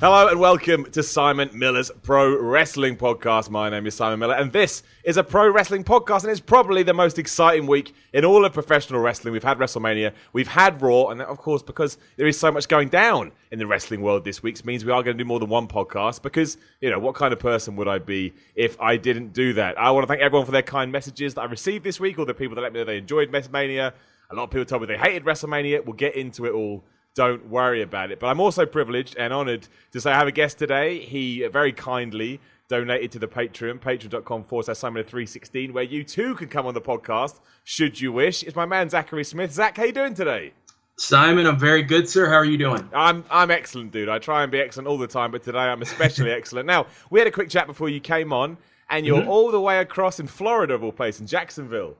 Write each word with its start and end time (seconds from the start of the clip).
Hello 0.00 0.28
and 0.28 0.38
welcome 0.38 0.84
to 0.92 1.02
Simon 1.02 1.50
Miller's 1.52 1.90
Pro 2.04 2.40
Wrestling 2.40 2.96
Podcast. 2.96 3.50
My 3.50 3.68
name 3.68 3.84
is 3.84 3.96
Simon 3.96 4.20
Miller, 4.20 4.36
and 4.36 4.52
this 4.52 4.84
is 5.02 5.16
a 5.16 5.24
pro 5.24 5.50
wrestling 5.50 5.82
podcast, 5.82 6.22
and 6.22 6.30
it's 6.30 6.38
probably 6.38 6.84
the 6.84 6.94
most 6.94 7.18
exciting 7.18 7.66
week 7.66 7.92
in 8.12 8.24
all 8.24 8.44
of 8.44 8.52
professional 8.52 9.00
wrestling. 9.00 9.32
We've 9.32 9.42
had 9.42 9.58
WrestleMania, 9.58 10.12
we've 10.32 10.46
had 10.46 10.80
Raw, 10.80 11.08
and 11.08 11.20
of 11.20 11.38
course, 11.38 11.64
because 11.64 11.98
there 12.16 12.28
is 12.28 12.38
so 12.38 12.52
much 12.52 12.68
going 12.68 12.90
down 12.90 13.32
in 13.50 13.58
the 13.58 13.66
wrestling 13.66 14.00
world 14.00 14.24
this 14.24 14.40
week, 14.40 14.64
means 14.64 14.84
we 14.84 14.92
are 14.92 15.02
going 15.02 15.18
to 15.18 15.24
do 15.24 15.26
more 15.26 15.40
than 15.40 15.48
one 15.48 15.66
podcast. 15.66 16.22
Because 16.22 16.58
you 16.80 16.90
know, 16.90 17.00
what 17.00 17.16
kind 17.16 17.32
of 17.32 17.40
person 17.40 17.74
would 17.74 17.88
I 17.88 17.98
be 17.98 18.34
if 18.54 18.80
I 18.80 18.98
didn't 18.98 19.32
do 19.32 19.52
that? 19.54 19.76
I 19.76 19.90
want 19.90 20.04
to 20.04 20.06
thank 20.06 20.20
everyone 20.20 20.46
for 20.46 20.52
their 20.52 20.62
kind 20.62 20.92
messages 20.92 21.34
that 21.34 21.40
I 21.40 21.46
received 21.46 21.82
this 21.82 21.98
week, 21.98 22.20
all 22.20 22.24
the 22.24 22.34
people 22.34 22.54
that 22.54 22.60
let 22.60 22.72
me 22.72 22.78
know 22.78 22.84
they 22.84 22.98
enjoyed 22.98 23.32
WrestleMania. 23.32 23.94
A 24.30 24.34
lot 24.36 24.44
of 24.44 24.50
people 24.50 24.64
told 24.64 24.82
me 24.82 24.86
they 24.86 24.96
hated 24.96 25.24
WrestleMania. 25.24 25.84
We'll 25.84 25.94
get 25.94 26.14
into 26.14 26.46
it 26.46 26.52
all 26.52 26.84
don't 27.18 27.48
worry 27.48 27.82
about 27.82 28.12
it. 28.12 28.20
But 28.20 28.28
I'm 28.28 28.38
also 28.38 28.64
privileged 28.64 29.16
and 29.16 29.32
honoured 29.32 29.66
to 29.90 30.00
say 30.00 30.12
I 30.12 30.18
have 30.18 30.28
a 30.28 30.32
guest 30.32 30.56
today. 30.56 31.00
He 31.00 31.44
very 31.48 31.72
kindly 31.72 32.40
donated 32.68 33.10
to 33.10 33.18
the 33.18 33.26
Patreon, 33.26 33.80
patreon.com 33.80 34.44
forward 34.44 34.66
slash 34.66 34.76
Simon316, 34.76 35.72
where 35.72 35.82
you 35.82 36.04
too 36.04 36.36
can 36.36 36.46
come 36.46 36.64
on 36.64 36.74
the 36.74 36.80
podcast 36.80 37.40
should 37.64 38.00
you 38.00 38.12
wish. 38.12 38.44
It's 38.44 38.54
my 38.54 38.66
man 38.66 38.88
Zachary 38.88 39.24
Smith. 39.24 39.50
Zach, 39.52 39.76
how 39.76 39.82
you 39.82 39.92
doing 39.92 40.14
today? 40.14 40.52
Simon, 40.96 41.44
I'm 41.48 41.58
very 41.58 41.82
good, 41.82 42.08
sir. 42.08 42.26
How 42.26 42.36
are 42.36 42.44
you 42.44 42.56
doing? 42.56 42.88
I'm 42.94 43.24
I'm 43.32 43.50
excellent, 43.50 43.90
dude. 43.90 44.08
I 44.08 44.20
try 44.20 44.44
and 44.44 44.52
be 44.52 44.60
excellent 44.60 44.86
all 44.86 44.98
the 44.98 45.08
time, 45.08 45.32
but 45.32 45.42
today 45.42 45.58
I'm 45.58 45.82
especially 45.82 46.30
excellent. 46.40 46.68
Now, 46.68 46.86
we 47.10 47.18
had 47.18 47.26
a 47.26 47.32
quick 47.32 47.48
chat 47.48 47.66
before 47.66 47.88
you 47.88 47.98
came 47.98 48.32
on, 48.32 48.58
and 48.88 49.04
you're 49.04 49.22
mm-hmm. 49.22 49.28
all 49.28 49.50
the 49.50 49.60
way 49.60 49.80
across 49.80 50.20
in 50.20 50.28
Florida, 50.28 50.74
of 50.74 50.84
all 50.84 50.92
places, 50.92 51.22
in 51.22 51.26
Jacksonville. 51.26 51.96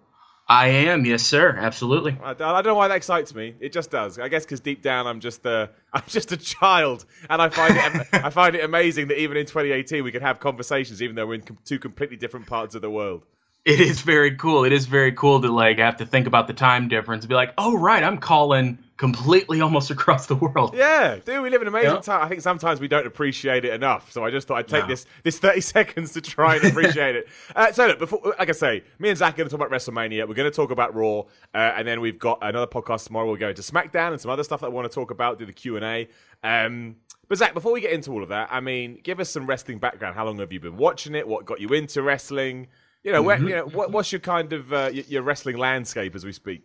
I 0.51 0.69
am, 0.69 1.05
yes, 1.05 1.25
sir. 1.25 1.55
Absolutely. 1.59 2.17
I, 2.23 2.31
I 2.31 2.35
don't 2.35 2.65
know 2.65 2.75
why 2.75 2.89
that 2.89 2.97
excites 2.97 3.35
me. 3.35 3.55
It 3.61 3.71
just 3.71 3.91
does. 3.91 4.19
I 4.19 4.29
guess 4.29 4.47
because 4.47 4.61
deep 4.61 4.81
down, 4.81 5.07
I'm 5.07 5.21
just 5.21 5.45
a, 5.45 5.71
I'm 5.93 6.05
just 6.07 6.33
a 6.33 6.39
child, 6.39 7.05
and 7.29 7.43
I 7.43 7.51
find 7.51 7.77
it, 7.77 8.09
I 8.15 8.31
find 8.31 8.55
it 8.55 8.65
amazing 8.65 9.09
that 9.09 9.21
even 9.21 9.37
in 9.37 9.45
2018 9.45 10.03
we 10.03 10.11
can 10.11 10.23
have 10.23 10.41
conversations, 10.41 11.03
even 11.03 11.17
though 11.17 11.27
we're 11.27 11.35
in 11.35 11.45
two 11.65 11.79
completely 11.79 12.17
different 12.17 12.47
parts 12.47 12.75
of 12.75 12.81
the 12.81 12.91
world. 12.91 13.27
It 13.69 13.81
is 13.81 14.01
very 14.01 14.35
cool. 14.35 14.65
It 14.65 14.73
is 14.73 14.87
very 14.87 15.13
cool 15.13 15.43
to 15.43 15.53
like 15.53 15.77
have 15.77 15.99
to 15.99 16.07
think 16.07 16.27
about 16.27 16.47
the 16.47 16.55
time 16.55 16.89
difference 16.89 17.25
and 17.25 17.29
be 17.29 17.35
like, 17.35 17.53
oh 17.59 17.77
right, 17.77 18.03
I'm 18.03 18.17
calling 18.17 18.79
completely 18.97 19.61
almost 19.63 19.91
across 19.91 20.27
the 20.27 20.37
world. 20.37 20.75
Yeah, 20.75 21.17
dude, 21.17 21.43
we 21.43 21.51
live 21.51 21.61
in 21.61 21.69
an 21.69 21.75
amazing 21.75 22.01
time. 22.01 22.25
I 22.25 22.29
think 22.29 22.41
sometimes 22.41 22.81
we 22.81 22.89
don't 22.89 23.07
appreciate 23.07 23.67
it 23.67 23.75
enough. 23.75 24.11
So 24.11 24.25
I 24.25 24.31
just 24.31 24.49
thought 24.49 24.57
I'd 24.57 24.69
take 24.69 24.85
no. 24.85 24.89
this 24.89 25.05
this 25.23 25.39
30 25.39 25.61
seconds 25.75 26.13
to 26.15 26.23
try 26.23 26.57
and 26.57 26.65
appreciate 26.65 27.17
it. 27.17 27.29
Uh, 27.55 27.73
so 27.73 27.87
look, 27.87 27.99
before, 27.99 28.35
like 28.39 28.49
I 28.49 28.53
say, 28.53 28.85
me 28.99 29.09
and 29.09 29.19
Zach 29.19 29.35
are 29.35 29.37
going 29.39 29.49
to 29.49 29.57
talk 29.57 29.67
about 29.67 29.77
WrestleMania. 29.77 30.29
We're 30.29 30.35
going 30.35 30.51
to 30.51 30.55
talk 30.55 30.71
about 30.71 30.95
Raw, 30.95 31.21
uh, 31.21 31.25
and 31.55 31.89
then 31.89 32.01
we've 32.01 32.19
got 32.19 32.39
another 32.43 32.67
podcast 32.67 33.07
tomorrow. 33.07 33.27
We'll 33.27 33.37
go 33.37 33.49
into 33.49 33.63
SmackDown 33.63 34.13
and 34.13 34.21
some 34.21 34.31
other 34.31 34.45
stuff 34.45 34.61
that 34.61 34.67
I 34.67 34.71
want 34.71 34.91
to 34.91 34.95
talk 34.95 35.11
about. 35.11 35.39
Do 35.39 35.47
the 35.47 35.53
Q 35.53 35.77
and 35.77 35.85
A. 35.85 36.09
Um, 36.43 36.97
but 37.27 37.39
Zach, 37.39 37.55
before 37.55 37.73
we 37.73 37.81
get 37.81 37.93
into 37.93 38.13
all 38.13 38.23
of 38.23 38.29
that, 38.29 38.49
I 38.51 38.61
mean, 38.61 39.01
give 39.03 39.19
us 39.19 39.31
some 39.31 39.47
wrestling 39.47 39.79
background. 39.79 40.15
How 40.15 40.25
long 40.25 40.39
have 40.39 40.53
you 40.53 40.61
been 40.61 40.77
watching 40.77 41.15
it? 41.15 41.27
What 41.27 41.45
got 41.45 41.61
you 41.61 41.69
into 41.71 42.03
wrestling? 42.03 42.69
You 43.05 43.13
know, 43.13 43.19
mm-hmm. 43.19 43.27
where, 43.27 43.39
you 43.39 43.57
know 43.57 43.67
what, 43.67 43.91
what's 43.93 44.13
your 44.13 44.21
kind 44.21 44.53
of 44.53 44.73
uh, 44.73 44.91
your 44.93 45.23
wrestling 45.23 45.57
landscape 45.57 46.15
as 46.15 46.25
we 46.25 46.33
speak? 46.33 46.63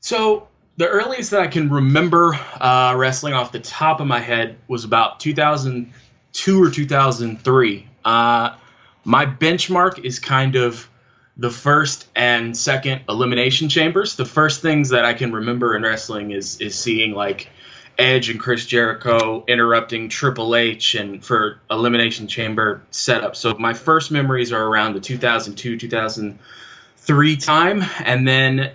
So 0.00 0.48
the 0.76 0.88
earliest 0.88 1.30
that 1.30 1.40
I 1.40 1.46
can 1.46 1.70
remember 1.70 2.34
uh, 2.60 2.94
wrestling 2.96 3.34
off 3.34 3.52
the 3.52 3.60
top 3.60 4.00
of 4.00 4.06
my 4.06 4.18
head 4.18 4.58
was 4.68 4.84
about 4.84 5.20
2002 5.20 6.62
or 6.62 6.70
2003. 6.70 7.88
Uh, 8.04 8.56
my 9.04 9.26
benchmark 9.26 10.04
is 10.04 10.18
kind 10.18 10.56
of 10.56 10.88
the 11.36 11.50
first 11.50 12.06
and 12.14 12.56
second 12.56 13.02
elimination 13.08 13.68
chambers. 13.68 14.16
The 14.16 14.24
first 14.24 14.62
things 14.62 14.90
that 14.90 15.04
I 15.04 15.14
can 15.14 15.32
remember 15.32 15.74
in 15.76 15.82
wrestling 15.82 16.30
is 16.30 16.60
is 16.60 16.74
seeing 16.74 17.12
like 17.12 17.48
Edge 17.98 18.30
and 18.30 18.40
Chris 18.40 18.66
Jericho 18.66 19.44
interrupting 19.46 20.08
Triple 20.08 20.56
H 20.56 20.94
and 20.94 21.22
for 21.24 21.60
elimination 21.70 22.26
chamber 22.26 22.82
setup. 22.90 23.36
So 23.36 23.54
my 23.54 23.74
first 23.74 24.10
memories 24.10 24.52
are 24.52 24.62
around 24.62 24.94
the 24.94 25.00
2002 25.00 25.78
2003 25.78 27.36
time, 27.36 27.84
and 28.04 28.26
then 28.26 28.72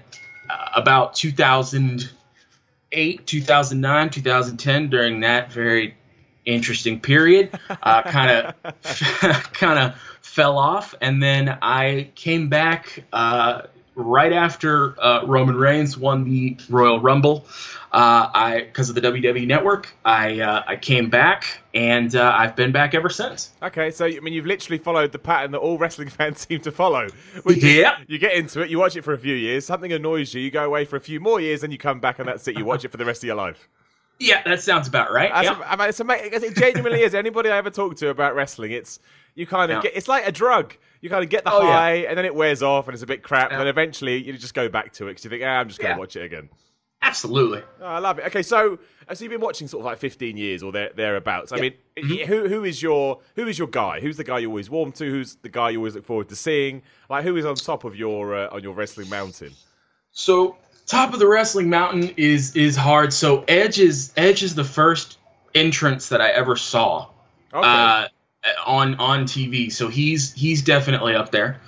uh, 0.49 0.69
about 0.75 1.15
2008, 1.15 3.27
2009, 3.27 4.09
2010 4.09 4.89
during 4.89 5.19
that 5.21 5.51
very 5.51 5.95
interesting 6.45 6.99
period, 6.99 7.57
kind 7.83 8.31
of 8.31 8.53
kind 9.53 9.79
of 9.79 9.95
fell 10.21 10.57
off, 10.57 10.95
and 11.01 11.21
then 11.21 11.57
I 11.61 12.11
came 12.15 12.49
back 12.49 13.03
uh, 13.11 13.63
right 13.97 14.31
after 14.31 14.99
uh, 15.01 15.25
Roman 15.25 15.55
Reigns 15.55 15.97
won 15.97 16.23
the 16.23 16.57
Royal 16.69 16.99
Rumble. 16.99 17.45
Uh, 17.91 18.29
I 18.33 18.61
because 18.61 18.89
of 18.89 18.95
the 18.95 19.01
WWE 19.01 19.47
Network, 19.47 19.93
I 20.05 20.39
uh, 20.39 20.63
I 20.67 20.75
came 20.75 21.09
back 21.09 21.61
and 21.73 22.15
uh, 22.15 22.35
I've 22.37 22.55
been 22.55 22.71
back 22.71 22.93
ever 22.93 23.09
since. 23.09 23.51
Okay, 23.63 23.91
so 23.91 24.05
I 24.05 24.19
mean 24.19 24.33
you've 24.33 24.45
literally 24.45 24.77
followed 24.77 25.11
the 25.11 25.19
pattern 25.19 25.51
that 25.51 25.59
all 25.59 25.77
wrestling 25.77 26.09
fans 26.09 26.45
seem 26.47 26.61
to 26.61 26.71
follow. 26.71 27.07
Yeah, 27.45 27.97
you 28.07 28.19
get 28.19 28.33
into 28.33 28.61
it, 28.61 28.69
you 28.69 28.77
watch 28.77 28.95
it 28.95 29.03
for 29.03 29.13
a 29.13 29.17
few 29.17 29.35
years, 29.35 29.65
something 29.65 29.91
annoys 29.91 30.33
you, 30.33 30.41
you 30.41 30.51
go 30.51 30.65
away 30.65 30.85
for 30.85 30.95
a 30.95 31.01
few 31.01 31.19
more 31.19 31.39
years, 31.41 31.63
and 31.63 31.73
you 31.73 31.79
come 31.79 31.99
back 31.99 32.19
and 32.19 32.27
that's 32.27 32.47
it. 32.47 32.57
You 32.57 32.65
watch 32.65 32.85
it 32.85 32.91
for 32.91 32.97
the 32.97 33.05
rest 33.05 33.23
of 33.23 33.27
your 33.27 33.35
life. 33.35 33.67
Yeah, 34.19 34.41
that 34.43 34.61
sounds 34.61 34.87
about 34.87 35.11
right. 35.11 35.29
Yeah. 35.43 35.59
I 35.65 35.75
mean, 35.75 35.89
it's 35.89 35.99
amazing. 35.99 36.31
It 36.33 36.55
genuinely 36.55 37.01
is. 37.03 37.13
Anybody 37.13 37.49
I 37.49 37.57
ever 37.57 37.69
talk 37.69 37.95
to 37.97 38.09
about 38.09 38.35
wrestling, 38.35 38.71
it's 38.71 38.99
you 39.35 39.45
kind 39.45 39.71
of 39.71 39.77
yeah. 39.77 39.81
get. 39.83 39.95
It's 39.95 40.07
like 40.07 40.27
a 40.27 40.31
drug. 40.31 40.75
You 41.01 41.09
kind 41.09 41.23
of 41.23 41.29
get 41.29 41.43
the 41.43 41.53
oh, 41.53 41.61
high, 41.61 41.93
yeah. 41.93 42.09
and 42.09 42.17
then 42.17 42.25
it 42.25 42.33
wears 42.33 42.63
off, 42.63 42.87
and 42.87 42.93
it's 42.93 43.03
a 43.03 43.07
bit 43.07 43.23
crap. 43.23 43.49
Yeah. 43.49 43.55
And 43.55 43.61
then 43.61 43.67
eventually, 43.67 44.23
you 44.23 44.33
just 44.33 44.53
go 44.53 44.69
back 44.69 44.93
to 44.93 45.05
it 45.05 45.11
because 45.11 45.23
you 45.23 45.29
think, 45.29 45.43
ah, 45.45 45.59
I'm 45.59 45.67
just 45.67 45.79
going 45.79 45.93
to 45.93 45.99
watch 45.99 46.15
it 46.15 46.23
again. 46.23 46.49
Absolutely. 47.01 47.61
Oh, 47.79 47.85
I 47.85 47.99
love 47.99 48.19
it. 48.19 48.25
Okay, 48.25 48.41
so 48.41 48.79
so 49.13 49.23
you've 49.23 49.31
been 49.31 49.41
watching 49.41 49.67
sort 49.67 49.81
of 49.81 49.85
like 49.85 49.99
15 49.99 50.35
years 50.35 50.63
or 50.63 50.71
there, 50.71 50.91
thereabouts. 50.95 51.51
I 51.51 51.57
mean, 51.57 51.73
mm-hmm. 51.95 52.25
who 52.25 52.47
who 52.49 52.63
is 52.63 52.81
your 52.81 53.19
who 53.35 53.47
is 53.47 53.59
your 53.59 53.67
guy? 53.67 53.99
Who's 53.99 54.17
the 54.17 54.23
guy 54.23 54.39
you 54.39 54.49
always 54.49 54.69
warm 54.69 54.91
to? 54.93 55.05
Who's 55.09 55.35
the 55.35 55.49
guy 55.49 55.69
you 55.69 55.77
always 55.77 55.95
look 55.95 56.05
forward 56.05 56.29
to 56.29 56.35
seeing? 56.35 56.81
Like, 57.09 57.23
who 57.23 57.37
is 57.37 57.45
on 57.45 57.55
top 57.55 57.83
of 57.83 57.95
your 57.95 58.35
uh, 58.35 58.49
on 58.49 58.63
your 58.63 58.73
wrestling 58.73 59.09
mountain? 59.09 59.51
So 60.11 60.57
top 60.87 61.13
of 61.13 61.19
the 61.19 61.27
wrestling 61.27 61.69
mountain 61.69 62.13
is 62.17 62.55
is 62.55 62.75
hard. 62.75 63.13
So 63.13 63.43
Edge 63.47 63.79
is 63.79 64.11
Edge 64.17 64.41
is 64.41 64.55
the 64.55 64.63
first 64.63 65.19
entrance 65.53 66.09
that 66.09 66.21
I 66.21 66.29
ever 66.29 66.55
saw 66.55 67.09
okay. 67.53 67.67
uh, 67.67 68.07
on 68.65 68.95
on 68.95 69.25
TV. 69.25 69.71
So 69.71 69.87
he's 69.87 70.33
he's 70.33 70.61
definitely 70.61 71.15
up 71.15 71.31
there. 71.31 71.61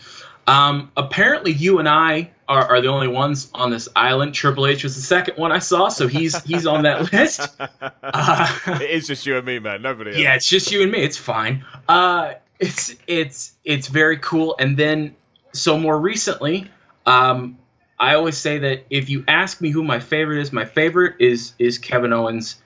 Um, 0.50 0.92
apparently, 0.98 1.52
you 1.52 1.78
and 1.78 1.88
I 1.88 2.32
are, 2.48 2.66
are, 2.66 2.82
the 2.82 2.88
only 2.88 3.08
ones 3.08 3.52
on 3.54 3.70
this 3.70 3.88
island. 3.96 4.34
Triple 4.34 4.66
H 4.66 4.84
was 4.84 4.96
the 4.96 5.02
second 5.04 5.38
one 5.38 5.52
I 5.52 5.60
saw, 5.60 5.90
so 5.90 6.08
he's 6.08 6.44
he's 6.44 6.66
on 6.66 6.84
that 6.84 7.14
list. 7.14 7.42
Uh, 7.80 8.48
it 8.82 8.90
is 8.90 9.06
just 9.06 9.28
you 9.28 9.38
and 9.38 9.46
me, 9.46 9.60
man. 9.60 9.84
Nobody. 9.84 10.10
Else. 10.12 10.20
Yeah, 10.20 10.34
it's 10.34 10.50
just 10.50 10.72
you 10.72 10.82
and 10.82 10.92
me. 10.92 11.04
It's 11.04 11.18
fine. 11.18 11.66
Uh, 11.88 12.34
it's 12.58 12.96
it's 13.06 13.54
it's 13.64 13.88
very 13.90 14.18
cool. 14.18 14.56
And 14.58 14.76
then, 14.76 15.16
so 15.54 15.78
more 15.78 16.00
recently, 16.00 16.68
um, 17.06 17.60
I 18.00 18.16
always 18.16 18.38
say 18.38 18.58
that 18.58 18.86
if 18.90 19.12
you 19.12 19.26
ask 19.28 19.62
me 19.62 19.70
who 19.70 19.84
my 19.84 20.00
favorite 20.00 20.42
is, 20.42 20.52
my 20.52 20.66
favorite 20.66 21.18
is 21.20 21.54
is 21.60 21.78
Kevin 21.78 22.12
Owens, 22.12 22.60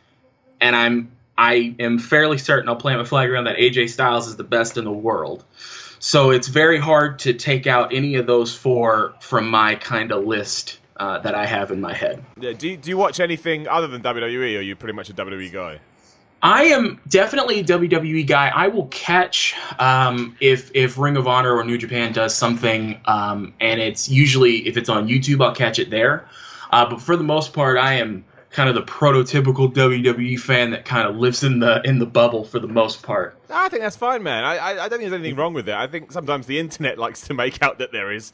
and 0.62 0.73
I'm 0.73 1.12
I 1.38 1.76
am 1.80 2.00
fairly 2.00 2.38
certain 2.38 2.70
I'll 2.70 2.76
plant 2.76 3.00
my 3.00 3.06
flag 3.06 3.30
around 3.30 3.46
that 3.46 3.58
AJ 3.58 3.90
Styles 3.90 4.28
is 4.28 4.36
the 4.36 4.44
best 4.44 4.78
in 4.78 4.86
the 4.86 4.92
world. 4.92 5.44
So 6.00 6.32
it's 6.32 6.48
very 6.48 6.80
hard 6.80 7.20
to 7.20 7.34
take 7.34 7.66
out 7.66 7.94
any 7.94 8.16
of 8.16 8.28
those 8.28 8.53
four 8.53 9.14
from 9.22 9.50
my 9.50 9.76
kind 9.76 10.12
of 10.12 10.26
list 10.26 10.80
uh, 10.97 11.20
that 11.20 11.34
I 11.34 11.46
have 11.46 11.72
in 11.72 11.82
my 11.82 11.94
head. 11.94 12.24
Yeah. 12.40 12.53
Do 12.53 12.68
you, 12.68 12.78
do 12.78 12.90
you 12.90 12.97
watch 12.97 13.20
anything 13.20 13.68
other 13.68 13.88
than 13.88 14.02
WWE, 14.03 14.56
or 14.56 14.59
are 14.59 14.62
you 14.62 14.76
pretty 14.76 14.94
much 14.94 15.09
a 15.09 15.14
WWE 15.14 15.52
guy? 15.52 15.80
I 16.41 16.66
am 16.66 17.00
definitely 17.08 17.62
a 17.62 17.64
WWE 17.64 18.28
guy. 18.28 18.50
I 18.50 18.68
will 18.68 18.88
catch 18.88 19.56
um, 19.79 20.36
if 20.41 20.72
if 20.74 20.97
Ring 20.97 21.16
of 21.16 21.26
Honor 21.26 21.56
or 21.56 21.64
New 21.64 21.78
Japan 21.78 22.12
does 22.12 22.36
something, 22.36 23.00
um, 23.06 23.53
and 23.62 23.79
it's 23.79 24.09
usually 24.09 24.68
if 24.68 24.76
it's 24.76 24.90
on 24.90 25.08
YouTube, 25.08 25.41
I'll 25.41 25.56
catch 25.56 25.79
it 25.79 25.90
there. 25.90 26.28
Uh, 26.70 26.90
but 26.90 27.02
for 27.02 27.16
the 27.16 27.24
most 27.24 27.53
part, 27.53 27.78
I 27.78 27.94
am 27.94 28.26
kind 28.53 28.70
of 28.70 28.76
the 28.76 28.84
prototypical 28.84 29.73
WWE 29.73 30.40
fan 30.40 30.72
that 30.72 30.85
kind 30.85 31.08
of 31.08 31.16
lives 31.17 31.44
in 31.44 31.59
the 31.59 31.82
in 31.84 31.97
the 31.97 32.05
bubble 32.05 32.46
for 32.46 32.59
the 32.59 32.67
most 32.67 33.02
part. 33.02 33.35
I 33.50 33.67
think 33.67 33.82
that's 33.82 33.97
fine, 33.97 34.23
man. 34.23 34.44
I, 34.46 34.58
I, 34.58 34.73
don't 34.76 34.90
think 34.91 35.02
there's 35.02 35.14
anything 35.14 35.35
wrong 35.35 35.53
with 35.53 35.67
it. 35.67 35.76
I 35.76 35.88
think 35.88 36.11
sometimes 36.11 36.46
the 36.46 36.59
internet 36.59 36.97
likes 36.97 37.22
to 37.22 37.34
make 37.34 37.61
out 37.61 37.79
that 37.79 37.91
there 37.91 38.11
is, 38.11 38.32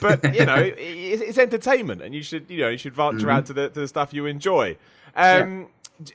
but 0.00 0.34
you 0.34 0.46
know, 0.46 0.56
it's, 0.78 1.22
it's, 1.22 1.38
entertainment, 1.38 2.02
and 2.02 2.14
you 2.14 2.22
should 2.22 2.50
you 2.50 2.62
know 2.62 2.70
you 2.70 2.78
should 2.78 2.94
venture 2.94 3.18
mm-hmm. 3.18 3.30
out 3.30 3.46
to 3.46 3.52
the 3.52 3.68
to 3.68 3.80
the 3.80 3.88
stuff 3.88 4.12
you 4.12 4.26
enjoy. 4.26 4.76
Um, 5.14 5.68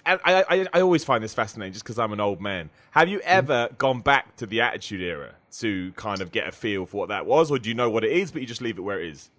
I, 0.05 0.17
I, 0.25 0.67
I 0.73 0.81
always 0.81 1.03
find 1.03 1.23
this 1.23 1.33
fascinating 1.33 1.73
just 1.73 1.85
because 1.85 2.00
I'm 2.00 2.13
an 2.13 2.19
old 2.19 2.41
man. 2.41 2.69
Have 2.91 3.09
you 3.09 3.19
ever 3.19 3.69
gone 3.77 4.01
back 4.01 4.35
to 4.38 4.45
the 4.45 4.61
Attitude 4.61 5.01
Era 5.01 5.35
to 5.59 5.91
kind 5.94 6.21
of 6.21 6.31
get 6.31 6.47
a 6.47 6.51
feel 6.51 6.85
for 6.85 6.97
what 6.97 7.09
that 7.09 7.25
was, 7.25 7.51
or 7.51 7.59
do 7.59 7.69
you 7.69 7.75
know 7.75 7.89
what 7.89 8.03
it 8.03 8.11
is, 8.11 8.31
but 8.31 8.41
you 8.41 8.47
just 8.47 8.61
leave 8.61 8.77
it 8.77 8.81
where 8.81 9.01
it 9.01 9.09
is? 9.09 9.29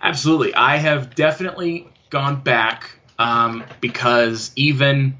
Absolutely. 0.00 0.54
I 0.54 0.76
have 0.76 1.14
definitely 1.14 1.88
gone 2.08 2.40
back 2.40 2.99
um, 3.20 3.64
because 3.80 4.50
even 4.56 5.18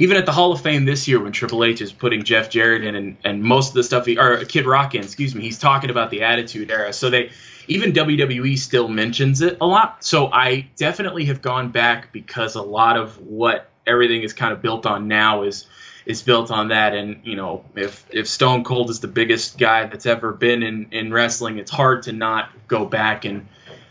even 0.00 0.16
at 0.16 0.24
the 0.24 0.32
Hall 0.32 0.52
of 0.52 0.60
Fame 0.60 0.84
this 0.84 1.08
year, 1.08 1.20
when 1.20 1.32
Triple 1.32 1.64
H 1.64 1.80
is 1.80 1.92
putting 1.92 2.22
Jeff 2.22 2.48
Jarrett 2.48 2.84
in 2.84 2.94
and, 2.94 3.16
and 3.24 3.42
most 3.42 3.70
of 3.70 3.74
the 3.74 3.82
stuff, 3.82 4.06
he, 4.06 4.16
or 4.16 4.44
Kid 4.44 4.64
Rock 4.64 4.94
in, 4.94 5.02
excuse 5.02 5.34
me, 5.34 5.42
he's 5.42 5.58
talking 5.58 5.90
about 5.90 6.10
the 6.10 6.22
Attitude 6.22 6.70
Era. 6.70 6.92
So 6.92 7.10
they 7.10 7.32
even 7.66 7.92
WWE 7.92 8.56
still 8.56 8.86
mentions 8.86 9.42
it 9.42 9.58
a 9.60 9.66
lot. 9.66 10.04
So 10.04 10.30
I 10.32 10.68
definitely 10.76 11.24
have 11.24 11.42
gone 11.42 11.72
back 11.72 12.12
because 12.12 12.54
a 12.54 12.62
lot 12.62 12.96
of 12.96 13.18
what 13.18 13.68
everything 13.84 14.22
is 14.22 14.32
kind 14.32 14.52
of 14.52 14.62
built 14.62 14.86
on 14.86 15.08
now 15.08 15.42
is 15.42 15.66
is 16.06 16.22
built 16.22 16.52
on 16.52 16.68
that. 16.68 16.94
And 16.94 17.22
you 17.24 17.34
know, 17.34 17.64
if 17.74 18.06
if 18.10 18.28
Stone 18.28 18.62
Cold 18.62 18.90
is 18.90 19.00
the 19.00 19.08
biggest 19.08 19.58
guy 19.58 19.86
that's 19.86 20.06
ever 20.06 20.32
been 20.32 20.62
in 20.62 20.86
in 20.92 21.12
wrestling, 21.12 21.58
it's 21.58 21.72
hard 21.72 22.04
to 22.04 22.12
not 22.12 22.50
go 22.68 22.84
back 22.84 23.24
and 23.24 23.48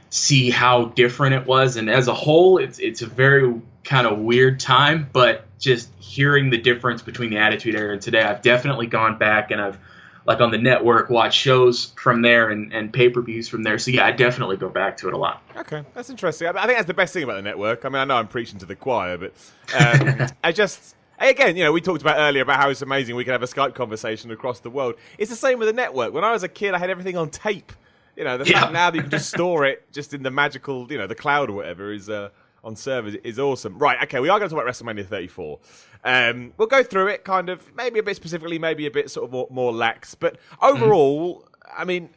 see 0.10 0.50
how 0.50 0.86
different 0.86 1.36
it 1.36 1.46
was. 1.46 1.78
And 1.78 1.90
as 1.90 2.08
a 2.08 2.14
whole, 2.14 2.58
it's 2.58 2.80
it's 2.80 3.02
a 3.02 3.08
very 3.08 3.62
kind 3.84 4.08
of 4.08 4.20
weird 4.20 4.60
time. 4.60 5.10
But 5.12 5.46
just 5.60 5.90
hearing 6.00 6.50
the 6.50 6.58
difference 6.58 7.02
between 7.02 7.30
the 7.30 7.38
Attitude 7.38 7.76
Era 7.76 7.94
and 7.94 8.02
today, 8.02 8.22
I've 8.22 8.42
definitely 8.42 8.88
gone 8.88 9.18
back 9.18 9.52
and 9.52 9.62
I've 9.62 9.78
like 10.26 10.42
on 10.42 10.52
the 10.52 10.58
network 10.58 11.10
watched 11.10 11.40
shows 11.40 11.94
from 11.96 12.22
there 12.22 12.50
and, 12.50 12.74
and 12.74 12.92
pay 12.92 13.10
per 13.10 13.22
views 13.22 13.48
from 13.48 13.64
there. 13.64 13.80
So 13.80 13.92
yeah, 13.92 14.06
I 14.06 14.12
definitely 14.12 14.58
go 14.58 14.70
back 14.70 14.98
to 14.98 15.08
it 15.08 15.14
a 15.14 15.18
lot. 15.18 15.42
Okay, 15.56 15.84
that's 15.94 16.10
interesting. 16.10 16.48
I 16.50 16.66
think 16.66 16.78
that's 16.78 16.88
the 16.88 16.94
best 16.94 17.14
thing 17.14 17.24
about 17.24 17.36
the 17.36 17.42
network. 17.42 17.86
I 17.86 17.90
mean, 17.90 18.00
I 18.00 18.06
know 18.06 18.18
I'm 18.18 18.28
preaching 18.28 18.60
to 18.60 18.66
the 18.66 18.76
choir, 18.76 19.18
but 19.18 19.34
um, 19.80 20.28
I 20.44 20.52
just 20.52 20.96
again, 21.18 21.56
you 21.56 21.64
know, 21.64 21.72
we 21.72 21.82
talked 21.82 22.02
about 22.02 22.18
earlier 22.18 22.44
about 22.44 22.60
how 22.60 22.70
it's 22.70 22.82
amazing 22.82 23.16
we 23.16 23.24
can 23.24 23.32
have 23.32 23.44
a 23.44 23.48
Skype 23.48 23.74
conversation 23.74 24.30
across 24.32 24.60
the 24.60 24.70
world. 24.70 24.96
It's 25.18 25.30
the 25.30 25.38
same 25.38 25.60
with 25.60 25.70
the 25.70 25.74
network. 25.74 26.14
When 26.14 26.26
I 26.26 26.32
was 26.32 26.44
a 26.44 26.50
kid, 26.50 26.74
I 26.74 26.78
had 26.78 26.90
everything 26.90 27.18
on 27.18 27.30
tape. 27.30 27.72
You 28.18 28.24
know, 28.24 28.38
the 28.38 28.50
yeah. 28.50 28.62
fact 28.62 28.74
now 28.74 28.90
that 28.90 28.98
you 28.98 29.04
can 29.04 29.12
just 29.12 29.30
store 29.34 29.66
it 29.66 29.92
just 29.94 30.14
in 30.14 30.24
the 30.24 30.32
magical, 30.32 30.92
you 30.92 30.98
know, 30.98 31.08
the 31.08 31.16
cloud 31.16 31.50
or 31.50 31.54
whatever 31.54 31.94
is 31.94 32.10
uh, 32.10 32.30
on 32.64 32.76
servers 32.76 33.16
is 33.24 33.38
awesome. 33.38 33.78
Right, 33.78 34.02
okay, 34.04 34.20
we 34.20 34.28
are 34.28 34.40
going 34.40 34.50
to 34.50 34.56
talk 34.56 34.64
about 34.64 34.74
WrestleMania 34.74 35.06
34. 35.06 35.60
Um, 36.04 36.54
we'll 36.58 36.68
go 36.68 36.84
through 36.84 37.08
it, 37.08 37.24
kind 37.24 37.48
of, 37.50 37.76
maybe 37.76 38.00
a 38.00 38.04
bit 38.04 38.16
specifically, 38.16 38.58
maybe 38.58 38.88
a 38.88 38.92
bit 38.92 39.12
sort 39.12 39.26
of 39.26 39.32
more, 39.32 39.48
more 39.52 39.72
lax. 39.72 40.16
But 40.16 40.38
overall, 40.62 41.42
mm-hmm. 41.42 41.82
I 41.82 41.86
mean, 41.86 42.10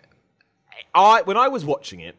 I 0.94 1.22
when 1.22 1.36
I 1.36 1.48
was 1.48 1.66
watching 1.66 2.00
it, 2.00 2.16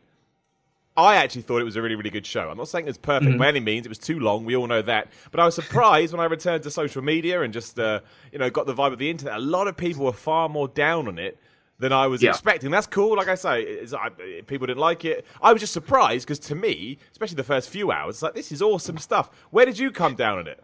I 0.96 1.16
actually 1.16 1.42
thought 1.42 1.62
it 1.62 1.66
was 1.66 1.76
a 1.76 1.82
really, 1.82 1.96
really 1.96 2.10
good 2.10 2.26
show. 2.26 2.50
I'm 2.50 2.58
not 2.58 2.68
saying 2.68 2.88
it's 2.88 2.98
perfect 2.98 3.32
mm-hmm. 3.32 3.40
by 3.40 3.48
any 3.48 3.62
means. 3.62 3.86
It 3.86 3.90
was 3.90 3.98
too 3.98 4.20
long. 4.20 4.46
We 4.46 4.56
all 4.56 4.68
know 4.68 4.82
that. 4.82 5.08
But 5.32 5.40
I 5.40 5.46
was 5.46 5.56
surprised 5.56 6.14
when 6.14 6.20
I 6.20 6.26
returned 6.26 6.64
to 6.64 6.72
social 6.72 7.02
media 7.02 7.42
and 7.42 7.54
just, 7.54 7.80
uh, 7.80 8.02
you 8.32 8.40
know, 8.40 8.50
got 8.50 8.68
the 8.68 8.76
vibe 8.76 8.92
of 8.92 9.00
the 9.00 9.10
internet. 9.10 9.38
A 9.38 9.40
lot 9.40 9.68
of 9.68 9.78
people 9.78 10.06
were 10.06 10.14
far 10.14 10.50
more 10.50 10.68
down 10.68 11.08
on 11.08 11.18
it 11.18 11.40
than 11.82 11.92
I 11.92 12.08
was 12.08 12.22
yeah. 12.22 12.30
expecting. 12.30 12.72
That's 12.72 12.88
cool. 12.88 13.18
Like 13.18 13.28
I 13.28 13.36
say, 13.36 13.86
I, 13.94 14.10
people 14.46 14.68
didn't 14.68 14.80
like 14.80 15.04
it. 15.04 15.26
I 15.42 15.52
was 15.52 15.60
just 15.60 15.74
surprised 15.74 16.26
because 16.26 16.40
to 16.48 16.56
me, 16.56 17.00
especially 17.12 17.36
the 17.36 17.44
first 17.44 17.70
few 17.70 17.92
hours, 17.92 18.22
like 18.22 18.36
this 18.36 18.52
is 18.52 18.62
awesome 18.62 19.00
stuff. 19.00 19.30
Where 19.50 19.66
did 19.66 19.78
you 19.80 19.92
come 19.92 20.16
down 20.16 20.38
on 20.40 20.48
it? 20.48 20.64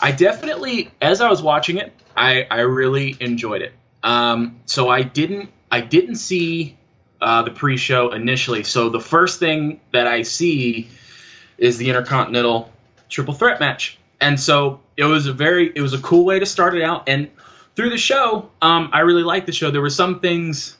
I 0.00 0.10
definitely, 0.10 0.90
as 1.00 1.20
I 1.20 1.30
was 1.30 1.42
watching 1.42 1.76
it, 1.76 1.92
I, 2.16 2.46
I 2.50 2.60
really 2.60 3.16
enjoyed 3.20 3.62
it. 3.62 3.72
Um, 4.02 4.60
so 4.66 4.88
I 4.88 5.02
didn't 5.02 5.50
I 5.70 5.80
didn't 5.80 6.16
see 6.16 6.76
uh, 7.20 7.42
the 7.42 7.52
pre-show 7.52 8.10
initially. 8.10 8.64
So 8.64 8.88
the 8.88 9.00
first 9.00 9.38
thing 9.38 9.80
that 9.92 10.08
I 10.08 10.22
see 10.22 10.90
is 11.56 11.78
the 11.78 11.88
Intercontinental 11.88 12.72
Triple 13.08 13.34
Threat 13.34 13.60
match, 13.60 13.96
and 14.20 14.40
so 14.40 14.80
it 14.96 15.04
was 15.04 15.28
a 15.28 15.32
very 15.32 15.70
it 15.72 15.80
was 15.80 15.94
a 15.94 16.00
cool 16.00 16.24
way 16.24 16.40
to 16.40 16.46
start 16.46 16.76
it 16.76 16.82
out. 16.82 17.08
And 17.08 17.30
through 17.74 17.90
the 17.90 17.98
show, 17.98 18.50
um, 18.60 18.90
I 18.92 19.00
really 19.00 19.22
liked 19.22 19.46
the 19.46 19.52
show. 19.52 19.70
There 19.70 19.80
were 19.80 19.90
some 19.90 20.20
things 20.20 20.76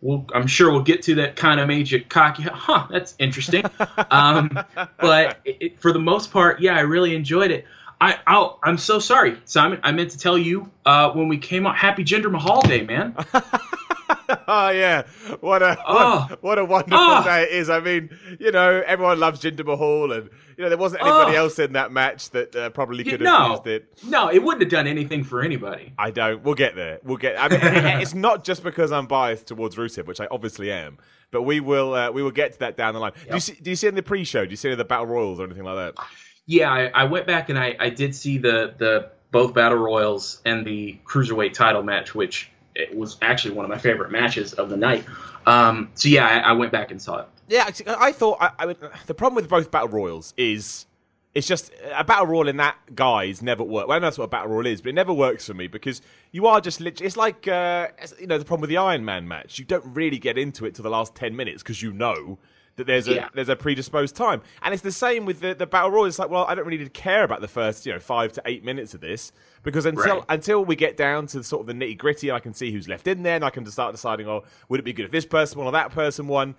we'll, 0.00 0.24
I'm 0.34 0.46
sure 0.46 0.70
we'll 0.70 0.82
get 0.82 1.02
to 1.02 1.16
that 1.16 1.36
kind 1.36 1.60
of 1.60 1.68
made 1.68 1.90
you 1.90 2.02
cocky. 2.04 2.44
Huh, 2.44 2.86
that's 2.90 3.14
interesting. 3.18 3.64
um, 4.10 4.58
but 4.98 5.38
it, 5.44 5.56
it, 5.60 5.80
for 5.80 5.92
the 5.92 5.98
most 5.98 6.30
part, 6.30 6.60
yeah, 6.60 6.76
I 6.76 6.80
really 6.80 7.14
enjoyed 7.14 7.50
it. 7.50 7.64
I 8.00 8.18
i 8.26 8.68
am 8.68 8.76
so 8.76 8.98
sorry, 8.98 9.38
Simon. 9.46 9.80
I 9.82 9.92
meant 9.92 10.10
to 10.10 10.18
tell 10.18 10.36
you 10.36 10.70
uh, 10.84 11.12
when 11.12 11.28
we 11.28 11.38
came 11.38 11.66
out. 11.66 11.76
Happy 11.76 12.04
Jinder 12.04 12.30
Mahal 12.30 12.60
Day, 12.62 12.82
man. 12.82 13.16
oh 14.48 14.70
yeah, 14.70 15.02
what 15.40 15.62
a 15.62 15.78
oh. 15.86 16.26
what, 16.28 16.42
what, 16.42 16.58
a 16.58 16.64
wonderful 16.64 16.98
oh. 16.98 17.24
day 17.24 17.44
it 17.44 17.50
is. 17.50 17.70
I 17.70 17.80
mean, 17.80 18.10
you 18.38 18.50
know, 18.50 18.82
everyone 18.86 19.20
loves 19.20 19.40
Jinder 19.40 19.64
Mahal, 19.64 20.12
and 20.12 20.30
you 20.56 20.64
know 20.64 20.68
there 20.68 20.78
wasn't 20.78 21.02
anybody 21.02 21.36
oh. 21.36 21.44
else 21.44 21.58
in 21.58 21.72
that 21.74 21.92
match 21.92 22.30
that 22.30 22.54
uh, 22.56 22.70
probably 22.70 23.04
could 23.04 23.20
have 23.20 23.22
no. 23.22 23.50
used 23.50 23.66
it. 23.66 24.04
No, 24.04 24.28
it 24.28 24.42
wouldn't 24.42 24.62
have 24.62 24.70
done 24.70 24.86
anything 24.86 25.24
for 25.24 25.42
anybody. 25.42 25.92
I 25.98 26.10
don't. 26.10 26.42
We'll 26.42 26.54
get 26.54 26.74
there. 26.74 26.98
We'll 27.04 27.18
get. 27.18 27.36
I 27.38 27.48
mean, 27.48 28.00
it's 28.00 28.14
not 28.14 28.44
just 28.44 28.62
because 28.62 28.92
I'm 28.92 29.06
biased 29.06 29.46
towards 29.46 29.76
Rusev, 29.76 30.06
which 30.06 30.20
I 30.20 30.26
obviously 30.30 30.70
am, 30.72 30.98
but 31.30 31.42
we 31.42 31.60
will 31.60 31.94
uh, 31.94 32.10
we 32.10 32.22
will 32.22 32.30
get 32.30 32.54
to 32.54 32.58
that 32.60 32.76
down 32.76 32.94
the 32.94 33.00
line. 33.00 33.12
Yep. 33.16 33.28
Do 33.28 33.34
you 33.34 33.40
see? 33.40 33.54
Do 33.54 33.70
you 33.70 33.76
see 33.76 33.86
in 33.88 33.94
the 33.94 34.02
pre-show? 34.02 34.44
Do 34.44 34.50
you 34.50 34.56
see 34.56 34.70
in 34.70 34.78
the 34.78 34.84
battle 34.84 35.06
royals 35.06 35.40
or 35.40 35.44
anything 35.44 35.64
like 35.64 35.94
that? 35.94 36.04
Yeah, 36.46 36.70
I, 36.70 36.86
I 36.94 37.04
went 37.04 37.26
back 37.26 37.48
and 37.48 37.58
I, 37.58 37.76
I 37.78 37.90
did 37.90 38.14
see 38.14 38.38
the 38.38 38.74
the 38.76 39.10
both 39.32 39.54
battle 39.54 39.78
royals 39.78 40.40
and 40.44 40.64
the 40.64 40.98
cruiserweight 41.04 41.52
title 41.52 41.82
match, 41.82 42.14
which 42.14 42.50
it 42.76 42.96
was 42.96 43.16
actually 43.22 43.54
one 43.54 43.64
of 43.64 43.70
my 43.70 43.78
favorite 43.78 44.10
matches 44.10 44.52
of 44.52 44.68
the 44.68 44.76
night. 44.76 45.04
Um, 45.46 45.90
so 45.94 46.08
yeah, 46.08 46.26
I, 46.26 46.50
I, 46.50 46.52
went 46.52 46.72
back 46.72 46.90
and 46.90 47.00
saw 47.00 47.20
it. 47.20 47.28
Yeah, 47.48 47.68
I 47.86 48.12
thought 48.12 48.38
I, 48.40 48.50
I 48.58 48.66
would, 48.66 48.78
the 49.06 49.14
problem 49.14 49.36
with 49.36 49.48
both 49.48 49.70
battle 49.70 49.88
royals 49.88 50.34
is 50.36 50.86
it's 51.34 51.46
just 51.46 51.70
a 51.94 52.02
battle 52.02 52.26
royal 52.26 52.48
in 52.48 52.56
that 52.56 52.76
guise 52.94 53.42
never 53.42 53.62
works. 53.62 53.88
Well, 53.88 53.96
I 53.96 54.00
know 54.00 54.06
that's 54.06 54.18
what 54.18 54.24
a 54.24 54.28
battle 54.28 54.50
royal 54.50 54.66
is, 54.66 54.80
but 54.80 54.90
it 54.90 54.94
never 54.94 55.12
works 55.12 55.46
for 55.46 55.54
me 55.54 55.66
because 55.66 56.02
you 56.32 56.46
are 56.46 56.60
just 56.60 56.80
literally. 56.80 57.06
It's 57.06 57.16
like 57.16 57.46
uh, 57.46 57.88
you 58.18 58.26
know 58.26 58.38
the 58.38 58.44
problem 58.44 58.62
with 58.62 58.70
the 58.70 58.78
Iron 58.78 59.04
Man 59.04 59.28
match. 59.28 59.58
You 59.58 59.64
don't 59.64 59.84
really 59.94 60.18
get 60.18 60.38
into 60.38 60.64
it 60.64 60.74
to 60.76 60.82
the 60.82 60.90
last 60.90 61.14
ten 61.14 61.36
minutes 61.36 61.62
because 61.62 61.82
you 61.82 61.92
know 61.92 62.38
that 62.76 62.86
there's 62.86 63.08
a 63.08 63.14
yeah. 63.14 63.28
there's 63.34 63.48
a 63.48 63.56
predisposed 63.56 64.14
time, 64.14 64.42
and 64.62 64.72
it's 64.72 64.82
the 64.82 64.92
same 64.92 65.24
with 65.24 65.40
the, 65.40 65.54
the 65.54 65.66
battle 65.66 65.90
royal. 65.90 66.04
It's 66.04 66.18
like, 66.18 66.30
well, 66.30 66.44
I 66.46 66.54
don't 66.54 66.66
really 66.66 66.88
care 66.88 67.24
about 67.24 67.40
the 67.40 67.48
first 67.48 67.86
you 67.86 67.92
know 67.92 67.98
five 67.98 68.32
to 68.34 68.42
eight 68.44 68.64
minutes 68.64 68.94
of 68.94 69.00
this 69.00 69.32
because 69.62 69.86
until 69.86 70.16
right. 70.16 70.24
until 70.28 70.64
we 70.64 70.76
get 70.76 70.96
down 70.96 71.26
to 71.28 71.42
sort 71.42 71.60
of 71.60 71.66
the 71.66 71.72
nitty 71.72 71.98
gritty, 71.98 72.30
I 72.30 72.38
can 72.38 72.54
see 72.54 72.70
who's 72.70 72.88
left 72.88 73.06
in 73.06 73.22
there, 73.22 73.36
and 73.36 73.44
I 73.44 73.50
can 73.50 73.66
start 73.66 73.94
deciding, 73.94 74.28
oh, 74.28 74.44
would 74.68 74.80
it 74.80 74.84
be 74.84 74.92
good 74.92 75.06
if 75.06 75.10
this 75.10 75.26
person 75.26 75.58
won 75.58 75.66
or 75.66 75.72
that 75.72 75.90
person 75.90 76.28
won? 76.28 76.54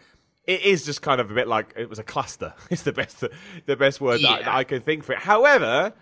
It 0.45 0.61
is 0.61 0.85
just 0.85 1.01
kind 1.01 1.19
of 1.19 1.29
a 1.29 1.33
bit 1.33 1.47
like 1.47 1.73
it 1.75 1.89
was 1.89 1.99
a 1.99 2.03
cluster. 2.03 2.53
It's 2.69 2.83
the 2.83 2.93
best 2.93 3.23
the 3.65 3.75
best 3.75 4.01
word 4.01 4.21
yeah. 4.21 4.37
that, 4.37 4.45
that 4.45 4.55
I 4.55 4.63
can 4.63 4.81
think 4.81 5.03
for 5.03 5.13
it. 5.13 5.19
However, 5.19 5.93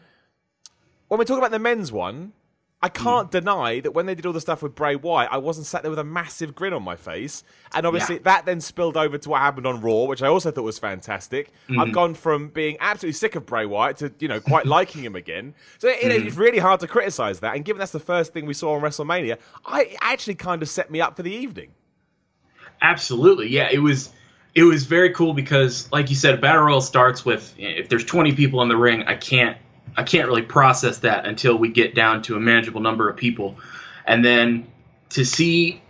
when 1.07 1.19
we 1.19 1.25
talk 1.25 1.37
about 1.37 1.51
the 1.51 1.59
men's 1.59 1.91
one, 1.91 2.33
I 2.81 2.89
can't 2.89 3.29
mm. 3.29 3.31
deny 3.31 3.79
that 3.79 3.91
when 3.91 4.05
they 4.05 4.13
did 4.13 4.25
all 4.25 4.33
the 4.33 4.41
stuff 4.41 4.61
with 4.61 4.75
Bray 4.75 4.95
Wyatt, 4.95 5.31
I 5.31 5.37
wasn't 5.37 5.65
sat 5.65 5.81
there 5.81 5.89
with 5.89 5.99
a 5.99 6.03
massive 6.03 6.53
grin 6.53 6.73
on 6.73 6.83
my 6.83 6.95
face. 6.95 7.43
And 7.73 7.85
obviously, 7.85 8.15
yeah. 8.15 8.21
that 8.25 8.45
then 8.45 8.61
spilled 8.61 8.95
over 8.95 9.17
to 9.17 9.29
what 9.29 9.41
happened 9.41 9.65
on 9.65 9.81
Raw, 9.81 10.03
which 10.03 10.21
I 10.21 10.27
also 10.27 10.51
thought 10.51 10.63
was 10.63 10.77
fantastic. 10.77 11.51
Mm. 11.67 11.81
I've 11.81 11.93
gone 11.93 12.13
from 12.13 12.49
being 12.49 12.77
absolutely 12.79 13.13
sick 13.13 13.35
of 13.35 13.45
Bray 13.45 13.65
Wyatt 13.65 13.97
to, 13.97 14.13
you 14.19 14.27
know, 14.27 14.39
quite 14.39 14.65
liking 14.67 15.03
him 15.03 15.15
again. 15.15 15.55
So 15.79 15.87
it, 15.87 16.01
mm. 16.01 16.25
it's 16.27 16.35
really 16.35 16.59
hard 16.59 16.79
to 16.81 16.87
criticize 16.87 17.39
that. 17.39 17.55
And 17.55 17.65
given 17.65 17.79
that's 17.79 17.91
the 17.91 17.99
first 17.99 18.33
thing 18.33 18.45
we 18.45 18.53
saw 18.53 18.75
on 18.75 18.81
WrestleMania, 18.81 19.39
I 19.65 19.95
actually 20.01 20.35
kind 20.35 20.61
of 20.61 20.69
set 20.69 20.91
me 20.91 21.01
up 21.01 21.15
for 21.15 21.23
the 21.23 21.33
evening. 21.33 21.71
Absolutely, 22.81 23.49
yeah. 23.49 23.69
It 23.71 23.79
was 23.79 24.11
it 24.53 24.63
was 24.63 24.85
very 24.85 25.11
cool 25.11 25.33
because, 25.33 25.91
like 25.91 26.09
you 26.09 26.15
said, 26.15 26.39
Battle 26.39 26.63
Royal 26.63 26.81
starts 26.81 27.25
with 27.25 27.53
if 27.57 27.89
there's 27.89 28.05
20 28.05 28.33
people 28.33 28.61
in 28.61 28.69
the 28.69 28.77
ring, 28.77 29.03
I 29.03 29.15
can't 29.15 29.57
I 29.97 30.03
can't 30.03 30.27
really 30.27 30.41
process 30.41 30.99
that 30.99 31.25
until 31.25 31.57
we 31.57 31.69
get 31.69 31.95
down 31.95 32.21
to 32.23 32.35
a 32.35 32.39
manageable 32.39 32.81
number 32.81 33.09
of 33.09 33.17
people. 33.17 33.57
And 34.05 34.23
then 34.23 34.67
to 35.11 35.25
see 35.25 35.81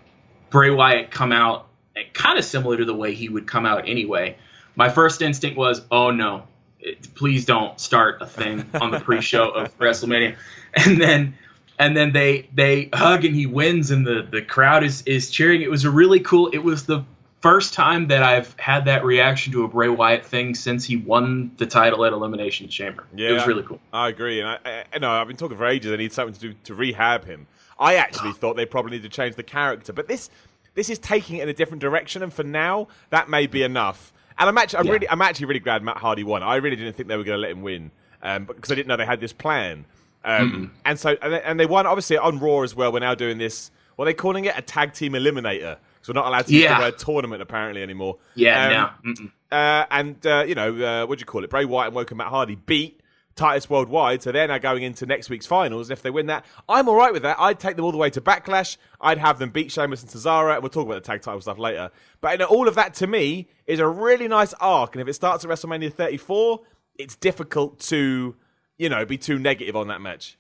Bray 0.50 0.70
Wyatt 0.70 1.12
come 1.12 1.32
out 1.32 1.68
eh, 1.96 2.04
kind 2.14 2.38
of 2.38 2.46
similar 2.46 2.78
to 2.78 2.86
the 2.86 2.96
way 2.96 3.14
he 3.14 3.30
would 3.30 3.48
come 3.48 3.66
out 3.66 3.88
anyway, 3.88 4.38
my 4.76 4.90
first 4.90 5.22
instinct 5.22 5.58
was, 5.58 5.82
oh 5.92 6.12
no, 6.12 6.44
eh, 6.86 6.94
please 7.16 7.46
don't 7.46 7.80
start 7.80 8.22
a 8.22 8.26
thing 8.26 8.66
on 8.80 8.92
the 8.92 9.00
pre-show 9.00 9.50
of 9.50 9.78
WrestleMania. 9.78 10.36
And 10.78 11.00
then 11.00 11.36
and 11.80 11.96
then 11.96 12.12
they 12.12 12.50
they 12.54 12.90
hug 12.94 13.24
and 13.24 13.34
he 13.34 13.46
wins 13.46 13.92
and 13.92 14.06
the 14.06 14.28
the 14.30 14.42
crowd 14.42 14.84
is 14.84 15.04
is 15.04 15.30
cheering. 15.30 15.62
It 15.62 15.72
was 15.72 15.86
a 15.86 15.90
really 15.90 16.20
cool. 16.20 16.50
It 16.50 16.58
was 16.60 16.86
the 16.86 17.06
first 17.46 17.76
time 17.76 18.08
that 18.08 18.24
I've 18.24 18.60
had 18.60 18.86
that 18.86 19.06
reaction 19.06 19.54
to 19.54 19.66
a 19.66 19.68
Bray 19.68 19.88
Wyatt 19.88 20.26
thing 20.26 20.56
since 20.56 20.84
he 20.84 20.98
won 20.98 21.52
the 21.58 21.68
title 21.68 22.04
at 22.04 22.12
Elimination 22.12 22.68
Chamber. 22.70 23.06
Yeah, 23.14 23.30
it 23.30 23.34
was 23.34 23.46
really 23.46 23.62
cool. 23.62 23.80
I 23.94 24.10
agree, 24.10 24.42
and 24.42 24.50
I, 24.50 24.86
I 24.92 24.98
know 24.98 25.12
I've 25.12 25.28
been 25.28 25.38
talking 25.38 25.56
for 25.56 25.68
ages. 25.68 25.92
I 25.92 25.98
need 25.98 26.12
something 26.12 26.34
to 26.34 26.40
do 26.40 26.56
to 26.64 26.74
rehab 26.74 27.26
him. 27.26 27.46
I 27.78 27.98
actually 27.98 28.34
thought 28.40 28.56
they 28.56 28.66
probably 28.66 28.94
need 28.94 29.04
to 29.04 29.10
change 29.10 29.36
the 29.36 29.44
character, 29.44 29.94
but 29.94 30.08
this 30.08 30.32
this 30.74 30.90
is 30.90 30.98
taking 30.98 31.38
it 31.38 31.44
in 31.44 31.50
a 31.50 31.54
different 31.54 31.82
direction, 31.82 32.24
and 32.24 32.34
for 32.34 32.44
now, 32.44 32.88
that 33.12 33.30
may 33.30 33.46
be 33.46 33.62
enough. 33.62 34.12
And 34.40 34.50
I'm 34.50 34.58
actually, 34.58 34.80
I'm 34.80 34.86
yeah. 34.88 34.94
really, 34.94 35.10
I'm 35.10 35.22
actually 35.22 35.46
really 35.46 35.60
glad 35.60 35.84
Matt 35.84 35.98
Hardy 35.98 36.24
won. 36.24 36.42
I 36.42 36.56
really 36.56 36.76
didn't 36.76 36.94
think 36.94 37.10
they 37.10 37.16
were 37.16 37.24
going 37.24 37.38
to 37.38 37.42
let 37.42 37.52
him 37.52 37.62
win, 37.62 37.92
um, 38.24 38.46
because 38.46 38.72
I 38.72 38.76
didn't 38.76 38.88
know 38.88 38.98
they 38.98 39.06
had 39.06 39.20
this 39.20 39.34
plan. 39.34 39.86
Um, 40.24 40.72
and 40.84 41.00
so, 41.00 41.16
and 41.22 41.32
they, 41.32 41.42
and 41.44 41.60
they 41.60 41.68
won 41.68 41.86
obviously 41.86 42.18
on 42.18 42.40
Raw 42.40 42.62
as 42.62 42.76
well. 42.76 42.92
We're 42.92 43.02
now 43.02 43.14
doing 43.14 43.38
this. 43.38 43.70
What 43.98 44.06
are 44.06 44.10
they 44.10 44.16
calling 44.16 44.46
it? 44.46 44.58
A 44.58 44.64
tag 44.64 44.94
team 44.94 45.14
eliminator 45.14 45.78
so 46.06 46.14
we're 46.14 46.22
not 46.22 46.28
allowed 46.28 46.46
to 46.46 46.54
use 46.54 46.66
the 46.78 46.84
word 46.84 46.98
tournament 47.00 47.42
apparently 47.42 47.82
anymore. 47.82 48.18
Yeah, 48.36 48.92
um, 49.04 49.34
Uh, 49.52 49.86
and 49.90 50.24
uh, 50.28 50.44
you 50.48 50.54
know, 50.54 50.76
uh, 50.76 51.06
what 51.08 51.18
do 51.18 51.22
you 51.24 51.26
call 51.26 51.44
it? 51.44 51.50
Bray 51.50 51.66
Wyatt 51.66 51.88
and 51.88 51.96
Woken 51.96 52.18
Matt 52.18 52.28
Hardy 52.28 52.54
beat 52.54 53.02
Titus 53.36 53.72
worldwide. 53.72 54.22
So 54.22 54.32
they're 54.32 54.48
now 54.48 54.60
going 54.60 54.84
into 54.84 55.08
next 55.08 55.32
week's 55.32 55.48
finals. 55.48 55.90
If 55.90 56.04
they 56.04 56.12
win 56.12 56.28
that, 56.28 56.46
I'm 56.70 56.88
all 56.88 56.96
right 56.96 57.12
with 57.12 57.24
that. 57.24 57.38
I'd 57.40 57.60
take 57.60 57.76
them 57.76 57.86
all 57.86 57.92
the 57.92 57.98
way 57.98 58.12
to 58.12 58.22
Backlash. 58.22 58.78
I'd 59.02 59.18
have 59.18 59.40
them 59.40 59.50
beat 59.50 59.72
Sheamus 59.72 60.04
and 60.04 60.12
Cesaro, 60.12 60.54
and 60.54 60.62
we'll 60.62 60.70
talk 60.70 60.86
about 60.86 61.02
the 61.04 61.08
tag 61.08 61.24
title 61.24 61.42
stuff 61.42 61.58
later. 61.58 61.90
But 62.22 62.34
you 62.34 62.38
know, 62.38 62.46
all 62.46 62.68
of 62.68 62.76
that 62.76 62.94
to 62.96 63.08
me 63.08 63.48
is 63.66 63.80
a 63.80 63.88
really 63.88 64.28
nice 64.28 64.54
arc. 64.60 64.94
And 64.94 65.02
if 65.02 65.08
it 65.08 65.14
starts 65.14 65.44
at 65.44 65.50
WrestleMania 65.50 65.92
34, 65.92 66.60
it's 67.00 67.16
difficult 67.16 67.80
to, 67.80 68.36
you 68.78 68.90
know, 68.90 69.06
be 69.06 69.18
too 69.18 69.40
negative 69.40 69.76
on 69.76 69.88
that 69.88 70.02
match. 70.02 70.38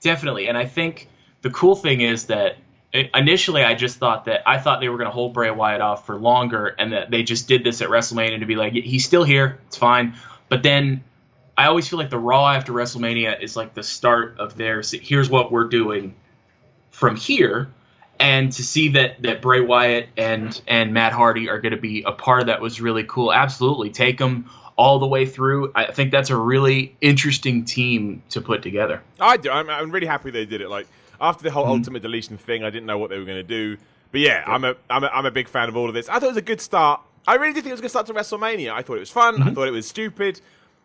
Definitely, 0.00 0.46
and 0.46 0.56
I 0.56 0.66
think 0.66 1.08
the 1.42 1.50
cool 1.50 1.74
thing 1.74 2.02
is 2.02 2.26
that 2.26 2.56
initially 2.92 3.62
I 3.62 3.74
just 3.74 3.98
thought 3.98 4.24
that 4.24 4.42
I 4.46 4.58
thought 4.58 4.80
they 4.80 4.88
were 4.88 4.98
going 4.98 5.08
to 5.08 5.12
hold 5.12 5.34
Bray 5.34 5.50
Wyatt 5.50 5.80
off 5.80 6.06
for 6.06 6.16
longer, 6.16 6.66
and 6.66 6.92
that 6.92 7.10
they 7.10 7.22
just 7.22 7.48
did 7.48 7.64
this 7.64 7.82
at 7.82 7.88
WrestleMania 7.88 8.40
to 8.40 8.46
be 8.46 8.56
like, 8.56 8.72
he's 8.72 9.04
still 9.04 9.24
here, 9.24 9.60
it's 9.66 9.76
fine. 9.76 10.14
But 10.48 10.62
then 10.62 11.04
I 11.56 11.66
always 11.66 11.88
feel 11.88 11.98
like 11.98 12.10
the 12.10 12.18
Raw 12.18 12.48
after 12.48 12.72
WrestleMania 12.72 13.40
is 13.42 13.56
like 13.56 13.74
the 13.74 13.82
start 13.82 14.38
of 14.38 14.56
their 14.56 14.82
here's 14.82 15.30
what 15.30 15.52
we're 15.52 15.68
doing 15.68 16.14
from 16.90 17.16
here. 17.16 17.70
And 18.18 18.52
to 18.52 18.62
see 18.62 18.90
that 18.90 19.22
that 19.22 19.40
Bray 19.40 19.60
Wyatt 19.60 20.08
and 20.16 20.60
and 20.66 20.92
Matt 20.92 21.12
Hardy 21.12 21.48
are 21.48 21.60
going 21.60 21.72
to 21.72 21.80
be 21.80 22.02
a 22.02 22.12
part 22.12 22.40
of 22.40 22.46
that 22.48 22.60
was 22.60 22.80
really 22.80 23.04
cool. 23.04 23.32
Absolutely, 23.32 23.90
take 23.90 24.18
them 24.18 24.50
all 24.76 24.98
the 24.98 25.06
way 25.06 25.26
through. 25.26 25.72
I 25.74 25.92
think 25.92 26.10
that's 26.10 26.30
a 26.30 26.36
really 26.36 26.96
interesting 27.00 27.64
team 27.64 28.22
to 28.30 28.40
put 28.40 28.62
together. 28.62 29.02
I 29.18 29.36
do. 29.36 29.50
I'm, 29.50 29.70
I'm 29.70 29.90
really 29.90 30.06
happy 30.06 30.30
they 30.30 30.46
did 30.46 30.60
it. 30.60 30.68
Like 30.68 30.86
after 31.20 31.42
the 31.42 31.50
whole 31.50 31.64
mm-hmm. 31.64 31.72
Ultimate 31.72 32.02
Deletion 32.02 32.38
thing, 32.38 32.64
I 32.64 32.70
didn't 32.70 32.86
know 32.86 32.98
what 32.98 33.10
they 33.10 33.18
were 33.18 33.24
going 33.24 33.36
to 33.36 33.42
do. 33.42 33.76
But 34.12 34.20
yeah, 34.22 34.42
yeah, 34.46 34.52
I'm 34.52 34.64
a 34.64 34.74
I'm 34.88 35.04
a 35.04 35.06
I'm 35.08 35.26
a 35.26 35.30
big 35.30 35.48
fan 35.48 35.68
of 35.68 35.76
all 35.76 35.88
of 35.88 35.94
this. 35.94 36.08
I 36.08 36.14
thought 36.14 36.24
it 36.24 36.28
was 36.28 36.36
a 36.36 36.42
good 36.42 36.60
start. 36.60 37.00
I 37.26 37.34
really 37.34 37.52
did 37.52 37.62
think 37.62 37.68
it 37.68 37.72
was 37.72 37.80
a 37.80 37.82
good 37.82 37.90
start 37.90 38.06
to 38.06 38.14
WrestleMania. 38.14 38.72
I 38.72 38.82
thought 38.82 38.96
it 38.96 39.00
was 39.00 39.10
fun. 39.10 39.36
Mm-hmm. 39.36 39.48
I 39.48 39.54
thought 39.54 39.68
it 39.68 39.72
was 39.72 39.86
stupid. 39.86 40.40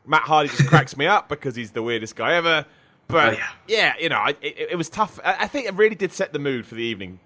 Matt 0.05 0.23
Hardy 0.23 0.49
just 0.49 0.67
cracks 0.67 0.95
me 0.97 1.07
up 1.07 1.29
because 1.29 1.55
he's 1.55 1.71
the 1.71 1.81
weirdest 1.81 2.15
guy 2.15 2.35
ever. 2.35 2.65
But 3.07 3.33
oh, 3.33 3.37
yeah. 3.37 3.49
yeah. 3.67 3.93
you 3.99 4.09
know, 4.09 4.23
it, 4.25 4.37
it, 4.41 4.77
was 4.77 4.89
tough. 4.89 5.19
I 5.23 5.47
think 5.47 5.67
it 5.67 5.73
really 5.75 5.95
did 5.95 6.11
set 6.11 6.33
the 6.33 6.39
mood 6.39 6.65
for 6.65 6.75
the 6.75 6.83
evening. 6.83 7.19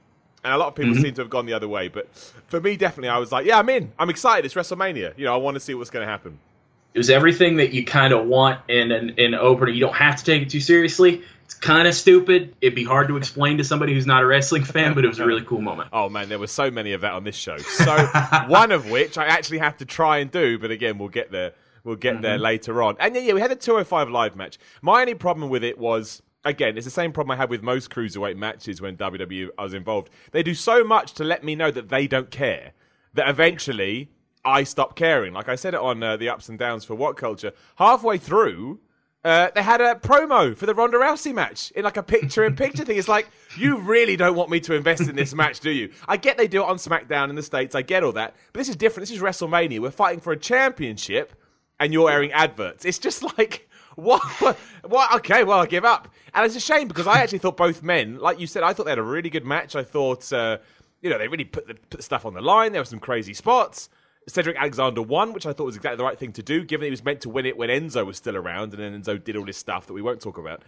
And 0.43 0.53
a 0.53 0.57
lot 0.57 0.69
of 0.69 0.75
people 0.75 0.93
mm-hmm. 0.93 1.01
seem 1.01 1.13
to 1.15 1.21
have 1.21 1.29
gone 1.29 1.45
the 1.45 1.53
other 1.53 1.67
way. 1.67 1.89
But 1.89 2.13
for 2.47 2.61
me, 2.61 2.77
definitely, 2.77 3.09
I 3.09 3.17
was 3.17 3.31
like, 3.31 3.45
yeah, 3.45 3.59
I'm 3.59 3.67
in. 3.69 3.91
I'm 3.99 4.09
excited. 4.09 4.45
It's 4.45 4.53
WrestleMania. 4.53 5.17
You 5.17 5.25
know, 5.25 5.33
I 5.33 5.37
want 5.37 5.55
to 5.55 5.59
see 5.59 5.73
what's 5.73 5.89
going 5.89 6.05
to 6.05 6.09
happen. 6.11 6.39
It 6.93 6.97
was 6.97 7.09
everything 7.09 7.57
that 7.57 7.73
you 7.73 7.85
kind 7.85 8.13
of 8.13 8.25
want 8.25 8.61
in 8.69 8.91
an 8.91 9.09
in 9.17 9.35
opener. 9.35 9.69
You 9.69 9.81
don't 9.81 9.95
have 9.95 10.15
to 10.17 10.23
take 10.23 10.43
it 10.43 10.49
too 10.49 10.61
seriously. 10.61 11.23
It's 11.49 11.55
kind 11.55 11.87
of 11.87 11.95
stupid. 11.95 12.55
It'd 12.61 12.75
be 12.75 12.83
hard 12.83 13.07
to 13.07 13.17
explain 13.17 13.57
to 13.57 13.63
somebody 13.63 13.95
who's 13.95 14.05
not 14.05 14.21
a 14.21 14.25
wrestling 14.27 14.63
fan, 14.63 14.93
but 14.93 15.03
it 15.03 15.07
was 15.07 15.17
a 15.17 15.25
really 15.25 15.43
cool 15.43 15.61
moment. 15.61 15.89
Oh 15.91 16.07
man, 16.07 16.29
there 16.29 16.37
were 16.37 16.45
so 16.45 16.69
many 16.69 16.93
of 16.93 17.01
that 17.01 17.13
on 17.13 17.23
this 17.23 17.35
show. 17.35 17.57
So 17.57 17.97
one 18.47 18.71
of 18.71 18.91
which 18.91 19.17
I 19.17 19.25
actually 19.25 19.57
had 19.57 19.79
to 19.79 19.85
try 19.85 20.19
and 20.19 20.29
do, 20.29 20.59
but 20.59 20.69
again, 20.69 20.99
we'll 20.99 21.09
get 21.09 21.31
there. 21.31 21.53
We'll 21.83 21.95
get 21.95 22.13
mm-hmm. 22.13 22.21
there 22.21 22.37
later 22.37 22.83
on. 22.83 22.97
And 22.99 23.15
yeah, 23.15 23.21
yeah, 23.21 23.33
we 23.33 23.41
had 23.41 23.51
a 23.51 23.55
205 23.55 24.11
live 24.11 24.35
match. 24.35 24.59
My 24.83 25.01
only 25.01 25.15
problem 25.15 25.49
with 25.49 25.63
it 25.63 25.79
was 25.79 26.21
again, 26.45 26.77
it's 26.77 26.85
the 26.85 26.91
same 26.91 27.11
problem 27.11 27.31
I 27.31 27.37
had 27.37 27.49
with 27.49 27.63
most 27.63 27.89
cruiserweight 27.89 28.37
matches 28.37 28.79
when 28.79 28.95
WWE 28.95 29.49
was 29.57 29.73
involved. 29.73 30.11
They 30.31 30.43
do 30.43 30.53
so 30.53 30.83
much 30.83 31.13
to 31.13 31.23
let 31.23 31.43
me 31.43 31.55
know 31.55 31.71
that 31.71 31.89
they 31.89 32.05
don't 32.05 32.29
care 32.29 32.73
that 33.15 33.27
eventually 33.27 34.11
I 34.45 34.65
stop 34.65 34.95
caring. 34.95 35.33
Like 35.33 35.49
I 35.49 35.55
said 35.55 35.73
it 35.73 35.79
on 35.79 36.03
uh, 36.03 36.15
the 36.15 36.29
ups 36.29 36.47
and 36.47 36.59
downs 36.59 36.85
for 36.85 36.93
What 36.93 37.17
Culture. 37.17 37.53
Halfway 37.77 38.19
through, 38.19 38.81
uh, 39.23 39.49
they 39.53 39.61
had 39.61 39.81
a 39.81 39.95
promo 39.95 40.55
for 40.55 40.65
the 40.65 40.73
Ronda 40.73 40.97
Rousey 40.97 41.33
match 41.33 41.71
in 41.71 41.83
like 41.83 41.97
a 41.97 42.03
picture-in-picture 42.03 42.85
thing. 42.85 42.97
It's 42.97 43.07
like 43.07 43.29
you 43.57 43.77
really 43.77 44.15
don't 44.15 44.35
want 44.35 44.49
me 44.49 44.59
to 44.61 44.75
invest 44.75 45.01
in 45.01 45.15
this 45.15 45.33
match, 45.33 45.59
do 45.59 45.71
you? 45.71 45.91
I 46.07 46.17
get 46.17 46.37
they 46.37 46.47
do 46.47 46.61
it 46.63 46.69
on 46.69 46.77
SmackDown 46.77 47.29
in 47.29 47.35
the 47.35 47.43
states. 47.43 47.75
I 47.75 47.81
get 47.81 48.03
all 48.03 48.13
that, 48.13 48.35
but 48.53 48.59
this 48.59 48.69
is 48.69 48.75
different. 48.77 49.09
This 49.09 49.17
is 49.17 49.21
WrestleMania. 49.21 49.79
We're 49.79 49.91
fighting 49.91 50.21
for 50.21 50.31
a 50.31 50.37
championship 50.37 51.33
and 51.79 51.91
you're 51.93 52.09
airing 52.09 52.31
adverts. 52.31 52.85
It's 52.85 52.99
just 52.99 53.23
like 53.37 53.69
what? 53.95 54.21
What? 54.85 55.15
Okay, 55.17 55.43
well, 55.43 55.59
I 55.59 55.65
give 55.65 55.83
up. 55.85 56.07
And 56.33 56.45
it's 56.45 56.55
a 56.55 56.61
shame 56.61 56.87
because 56.87 57.07
I 57.07 57.21
actually 57.21 57.39
thought 57.39 57.57
both 57.57 57.83
men, 57.83 58.19
like 58.19 58.39
you 58.39 58.47
said, 58.47 58.63
I 58.63 58.73
thought 58.73 58.85
they 58.85 58.91
had 58.91 58.99
a 58.99 59.03
really 59.03 59.29
good 59.29 59.45
match. 59.45 59.75
I 59.75 59.83
thought, 59.83 60.31
uh, 60.31 60.59
you 61.01 61.09
know, 61.09 61.17
they 61.17 61.27
really 61.27 61.45
put 61.45 61.67
the, 61.67 61.75
put 61.89 62.03
stuff 62.03 62.25
on 62.25 62.33
the 62.33 62.41
line. 62.41 62.71
There 62.71 62.81
were 62.81 62.85
some 62.85 62.99
crazy 62.99 63.33
spots. 63.33 63.89
Cedric 64.27 64.57
Alexander 64.57 65.01
won, 65.01 65.33
which 65.33 65.45
I 65.45 65.53
thought 65.53 65.65
was 65.65 65.75
exactly 65.75 65.97
the 65.97 66.03
right 66.03 66.17
thing 66.17 66.33
to 66.33 66.43
do, 66.43 66.63
given 66.63 66.85
he 66.85 66.91
was 66.91 67.03
meant 67.03 67.21
to 67.21 67.29
win 67.29 67.45
it 67.45 67.57
when 67.57 67.69
Enzo 67.69 68.05
was 68.05 68.17
still 68.17 68.35
around, 68.35 68.73
and 68.73 68.81
then 68.81 69.01
Enzo 69.01 69.23
did 69.23 69.35
all 69.35 69.45
this 69.45 69.57
stuff 69.57 69.87
that 69.87 69.93
we 69.93 70.01
won't 70.01 70.21
talk 70.21 70.37
about. 70.37 70.61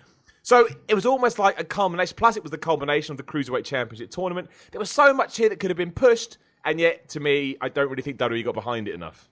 So 0.43 0.67
it 0.87 0.95
was 0.95 1.05
almost 1.05 1.37
like 1.37 1.59
a 1.59 1.63
culmination. 1.63 2.15
Plus, 2.17 2.37
it 2.37 2.43
was 2.43 2.51
the 2.51 2.57
culmination 2.57 3.13
of 3.13 3.17
the 3.17 3.23
Cruiserweight 3.23 3.63
Championship 3.63 4.09
tournament. 4.09 4.49
There 4.71 4.79
was 4.79 4.89
so 4.89 5.13
much 5.13 5.37
here 5.37 5.49
that 5.49 5.59
could 5.59 5.69
have 5.69 5.77
been 5.77 5.91
pushed, 5.91 6.37
and 6.65 6.79
yet, 6.79 7.09
to 7.09 7.19
me, 7.19 7.57
I 7.61 7.69
don't 7.69 7.89
really 7.89 8.01
think 8.01 8.17
WWE 8.17 8.43
got 8.43 8.55
behind 8.55 8.87
it 8.87 8.95
enough. 8.95 9.29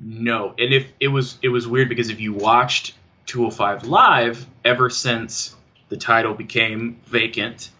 No, 0.00 0.54
and 0.58 0.74
if 0.74 0.86
it 0.98 1.08
was 1.08 1.38
it 1.42 1.48
was 1.48 1.68
weird 1.68 1.88
because 1.88 2.10
if 2.10 2.20
you 2.20 2.32
watched 2.32 2.94
205 3.26 3.84
live 3.84 4.44
ever 4.64 4.90
since 4.90 5.54
the 5.90 5.96
title 5.96 6.34
became 6.34 7.00
vacant, 7.06 7.70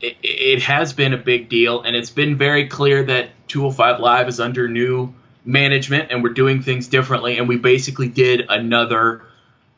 it, 0.00 0.16
it 0.22 0.62
has 0.62 0.92
been 0.92 1.12
a 1.12 1.18
big 1.18 1.48
deal, 1.48 1.82
and 1.82 1.96
it's 1.96 2.10
been 2.10 2.36
very 2.36 2.68
clear 2.68 3.04
that 3.04 3.30
205 3.48 4.00
live 4.00 4.28
is 4.28 4.40
under 4.40 4.68
new 4.68 5.14
management, 5.44 6.10
and 6.10 6.22
we're 6.22 6.32
doing 6.32 6.62
things 6.62 6.88
differently, 6.88 7.38
and 7.38 7.48
we 7.48 7.56
basically 7.56 8.08
did 8.08 8.46
another 8.48 9.24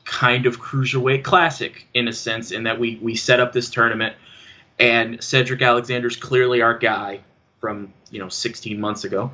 kind 0.04 0.46
of 0.46 0.60
cruiserweight 0.60 1.24
classic 1.24 1.86
in 1.92 2.08
a 2.08 2.12
sense, 2.12 2.52
in 2.52 2.64
that 2.64 2.78
we 2.78 2.96
we 3.02 3.14
set 3.16 3.40
up 3.40 3.52
this 3.52 3.70
tournament, 3.70 4.14
and 4.78 5.22
Cedric 5.22 5.62
Alexander's 5.62 6.16
clearly 6.16 6.62
our 6.62 6.78
guy 6.78 7.20
from 7.60 7.92
you 8.10 8.18
know 8.20 8.28
16 8.28 8.80
months 8.80 9.04
ago, 9.04 9.32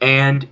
and 0.00 0.48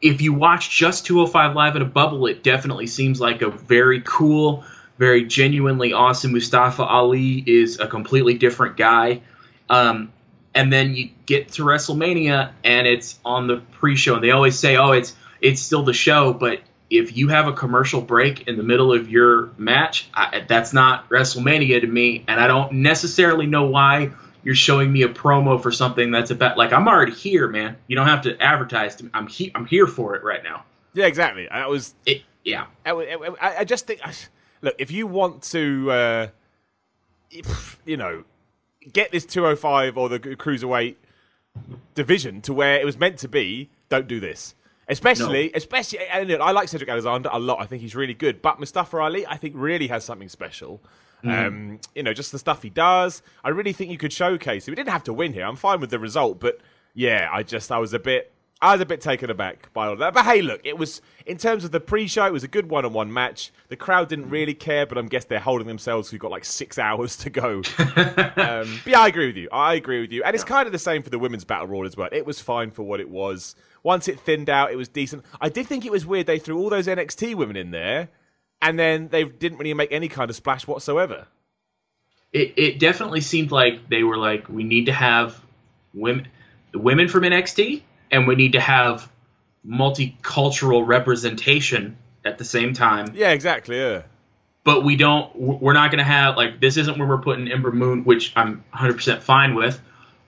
if 0.00 0.20
you 0.20 0.32
watch 0.32 0.70
just 0.70 1.06
205 1.06 1.56
Live 1.56 1.76
in 1.76 1.82
a 1.82 1.86
bubble, 1.86 2.26
it 2.26 2.42
definitely 2.42 2.86
seems 2.86 3.20
like 3.20 3.42
a 3.42 3.50
very 3.50 4.00
cool, 4.02 4.64
very 4.98 5.24
genuinely 5.24 5.92
awesome. 5.92 6.32
Mustafa 6.32 6.84
Ali 6.84 7.42
is 7.46 7.80
a 7.80 7.86
completely 7.86 8.34
different 8.34 8.76
guy. 8.76 9.22
Um, 9.70 10.12
and 10.54 10.72
then 10.72 10.94
you 10.94 11.10
get 11.26 11.52
to 11.52 11.62
WrestleMania 11.62 12.52
and 12.64 12.86
it's 12.86 13.18
on 13.24 13.46
the 13.46 13.58
pre-show, 13.72 14.16
and 14.16 14.24
they 14.24 14.32
always 14.32 14.58
say, 14.58 14.76
"Oh, 14.76 14.92
it's 14.92 15.14
it's 15.40 15.62
still 15.62 15.84
the 15.84 15.92
show," 15.92 16.32
but 16.32 16.60
if 16.90 17.16
you 17.16 17.28
have 17.28 17.46
a 17.46 17.52
commercial 17.52 18.00
break 18.00 18.48
in 18.48 18.56
the 18.56 18.62
middle 18.62 18.92
of 18.92 19.10
your 19.10 19.50
match, 19.58 20.08
I, 20.14 20.44
that's 20.48 20.72
not 20.72 21.08
WrestleMania 21.10 21.82
to 21.82 21.86
me, 21.86 22.24
and 22.26 22.40
I 22.40 22.46
don't 22.46 22.72
necessarily 22.72 23.46
know 23.46 23.66
why 23.66 24.12
you're 24.42 24.54
showing 24.54 24.90
me 24.90 25.02
a 25.02 25.08
promo 25.08 25.62
for 25.62 25.70
something 25.70 26.10
that's 26.10 26.30
about 26.30 26.56
like 26.56 26.72
I'm 26.72 26.88
already 26.88 27.12
here, 27.12 27.48
man. 27.48 27.76
You 27.86 27.96
don't 27.96 28.08
have 28.08 28.22
to 28.22 28.40
advertise 28.42 28.96
to 28.96 29.04
me. 29.04 29.10
I'm 29.14 29.26
he- 29.26 29.52
I'm 29.54 29.66
here 29.66 29.86
for 29.86 30.16
it 30.16 30.24
right 30.24 30.42
now. 30.42 30.64
Yeah, 30.94 31.06
exactly. 31.06 31.48
I 31.48 31.66
was. 31.66 31.94
It, 32.06 32.22
yeah. 32.44 32.66
I, 32.86 32.92
I, 32.92 33.58
I, 33.58 33.64
just 33.64 33.86
think, 33.86 34.00
look, 34.62 34.74
if 34.78 34.90
you 34.90 35.06
want 35.06 35.42
to, 35.44 35.90
uh, 35.90 36.26
you 37.84 37.96
know, 37.96 38.24
get 38.92 39.12
this 39.12 39.24
205 39.24 39.96
or 39.96 40.08
the 40.08 40.18
cruiserweight 40.18 40.96
division 41.94 42.40
to 42.42 42.52
where 42.52 42.80
it 42.80 42.84
was 42.84 42.98
meant 42.98 43.18
to 43.18 43.28
be, 43.28 43.70
don't 43.88 44.06
do 44.06 44.20
this. 44.20 44.54
Especially, 44.88 45.46
no. 45.46 45.50
especially, 45.54 46.00
and 46.06 46.32
I 46.42 46.50
like 46.52 46.68
Cedric 46.68 46.88
Alexander 46.88 47.28
a 47.30 47.38
lot. 47.38 47.60
I 47.60 47.66
think 47.66 47.82
he's 47.82 47.94
really 47.94 48.14
good. 48.14 48.40
But 48.40 48.58
Mustafa 48.58 48.96
Ali, 48.96 49.26
I 49.26 49.36
think, 49.36 49.54
really 49.56 49.88
has 49.88 50.02
something 50.02 50.30
special. 50.30 50.80
Mm. 51.22 51.46
Um, 51.46 51.80
you 51.94 52.02
know, 52.02 52.14
just 52.14 52.32
the 52.32 52.38
stuff 52.38 52.62
he 52.62 52.70
does. 52.70 53.22
I 53.44 53.50
really 53.50 53.72
think 53.72 53.90
you 53.90 53.98
could 53.98 54.12
showcase 54.12 54.66
him. 54.66 54.72
We 54.72 54.76
didn't 54.76 54.90
have 54.90 55.04
to 55.04 55.12
win 55.12 55.34
here. 55.34 55.44
I'm 55.44 55.56
fine 55.56 55.80
with 55.80 55.90
the 55.90 55.98
result, 55.98 56.40
but 56.40 56.58
yeah, 56.94 57.28
I 57.30 57.42
just 57.42 57.70
I 57.70 57.78
was 57.78 57.92
a 57.92 57.98
bit 57.98 58.32
I 58.60 58.72
was 58.72 58.80
a 58.80 58.86
bit 58.86 59.00
taken 59.00 59.30
aback 59.30 59.72
by 59.72 59.86
all 59.86 59.96
that. 59.96 60.14
But 60.14 60.24
hey, 60.24 60.42
look, 60.42 60.60
it 60.64 60.76
was 60.76 61.00
in 61.26 61.36
terms 61.36 61.64
of 61.64 61.70
the 61.70 61.80
pre-show, 61.80 62.26
it 62.26 62.32
was 62.32 62.42
a 62.42 62.48
good 62.48 62.68
one-on-one 62.68 63.12
match. 63.12 63.52
The 63.68 63.76
crowd 63.76 64.08
didn't 64.08 64.30
really 64.30 64.54
care, 64.54 64.84
but 64.84 64.98
I'm 64.98 65.06
guess 65.06 65.24
they're 65.24 65.38
holding 65.38 65.68
themselves. 65.68 66.10
We've 66.10 66.20
got 66.20 66.30
like 66.30 66.44
six 66.44 66.78
hours 66.78 67.16
to 67.18 67.30
go. 67.30 67.56
um, 67.78 68.80
but 68.82 68.86
yeah, 68.86 69.00
I 69.00 69.06
agree 69.08 69.26
with 69.26 69.36
you. 69.36 69.48
I 69.52 69.74
agree 69.74 70.00
with 70.00 70.12
you, 70.12 70.22
and 70.24 70.34
it's 70.34 70.44
kind 70.44 70.66
of 70.66 70.72
the 70.72 70.78
same 70.78 71.02
for 71.02 71.10
the 71.10 71.18
women's 71.18 71.44
battle 71.44 71.68
royal 71.68 71.86
as 71.86 71.96
well. 71.96 72.08
It 72.10 72.26
was 72.26 72.40
fine 72.40 72.70
for 72.70 72.82
what 72.82 73.00
it 73.00 73.08
was. 73.08 73.54
Once 73.82 74.08
it 74.08 74.18
thinned 74.18 74.50
out, 74.50 74.72
it 74.72 74.76
was 74.76 74.88
decent. 74.88 75.24
I 75.40 75.48
did 75.48 75.66
think 75.66 75.86
it 75.86 75.92
was 75.92 76.04
weird 76.04 76.26
they 76.26 76.40
threw 76.40 76.58
all 76.58 76.68
those 76.68 76.88
NXT 76.88 77.36
women 77.36 77.56
in 77.56 77.70
there 77.70 78.08
and 78.60 78.78
then 78.78 79.08
they 79.08 79.24
didn't 79.24 79.58
really 79.58 79.74
make 79.74 79.92
any 79.92 80.08
kind 80.08 80.30
of 80.30 80.36
splash 80.36 80.66
whatsoever. 80.66 81.26
It 82.32 82.54
it 82.56 82.78
definitely 82.78 83.20
seemed 83.20 83.50
like 83.50 83.88
they 83.88 84.02
were 84.02 84.18
like, 84.18 84.48
we 84.48 84.64
need 84.64 84.86
to 84.86 84.92
have 84.92 85.40
women 85.94 86.28
the 86.72 86.78
women 86.78 87.08
from 87.08 87.22
NXT, 87.22 87.82
and 88.10 88.26
we 88.26 88.34
need 88.34 88.52
to 88.52 88.60
have 88.60 89.10
multicultural 89.66 90.86
representation 90.86 91.96
at 92.24 92.38
the 92.38 92.44
same 92.44 92.72
time. 92.72 93.12
Yeah, 93.14 93.30
exactly. 93.30 93.78
Yeah. 93.78 94.02
But 94.64 94.84
we 94.84 94.96
don't. 94.96 95.34
We're 95.36 95.72
not 95.72 95.90
going 95.90 95.98
to 95.98 96.04
have 96.04 96.36
like 96.36 96.60
this. 96.60 96.76
Isn't 96.76 96.98
where 96.98 97.08
we're 97.08 97.18
putting 97.18 97.50
Ember 97.50 97.72
Moon, 97.72 98.04
which 98.04 98.32
I'm 98.36 98.64
100% 98.74 99.22
fine 99.22 99.54
with, 99.54 99.80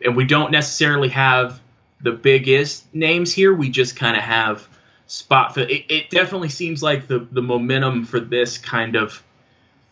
and 0.05 0.17
we 0.17 0.25
don't 0.25 0.51
necessarily 0.51 1.09
have 1.11 1.61
the 2.01 2.13
biggest 2.13 2.95
names 2.95 3.33
here. 3.33 3.53
We 3.53 3.69
just 3.69 3.97
kind 3.97 4.17
of 4.17 4.23
have 4.23 4.67
spot 5.11 5.55
for 5.55 5.61
it, 5.61 5.85
it 5.89 6.09
definitely 6.09 6.49
seems 6.49 6.83
like 6.83 7.09
the 7.09 7.27
the 7.33 7.43
momentum 7.43 8.05
for 8.05 8.21
this 8.21 8.59
kind 8.59 8.95
of 8.95 9.23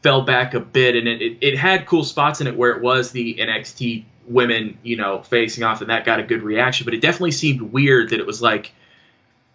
fell 0.01 0.23
back 0.23 0.55
a 0.55 0.61
bit 0.61 0.95
and 0.95 1.09
it, 1.09 1.21
it, 1.21 1.39
it 1.41 1.59
had 1.59 1.87
cool 1.87 2.05
spots 2.05 2.41
in 2.41 2.47
it 2.47 2.57
where 2.57 2.71
it 2.71 2.81
was 2.81 3.11
the 3.11 3.35
NXT 3.35 4.05
women, 4.29 4.79
you 4.83 4.97
know, 4.97 5.23
facing 5.23 5.65
off 5.65 5.81
and 5.81 5.91
that 5.91 6.05
got 6.05 6.21
a 6.21 6.23
good 6.23 6.43
reaction, 6.43 6.85
but 6.85 6.95
it 6.95 7.01
definitely 7.01 7.33
seemed 7.33 7.61
weird 7.61 8.11
that 8.11 8.21
it 8.21 8.27
was 8.27 8.43
like 8.43 8.73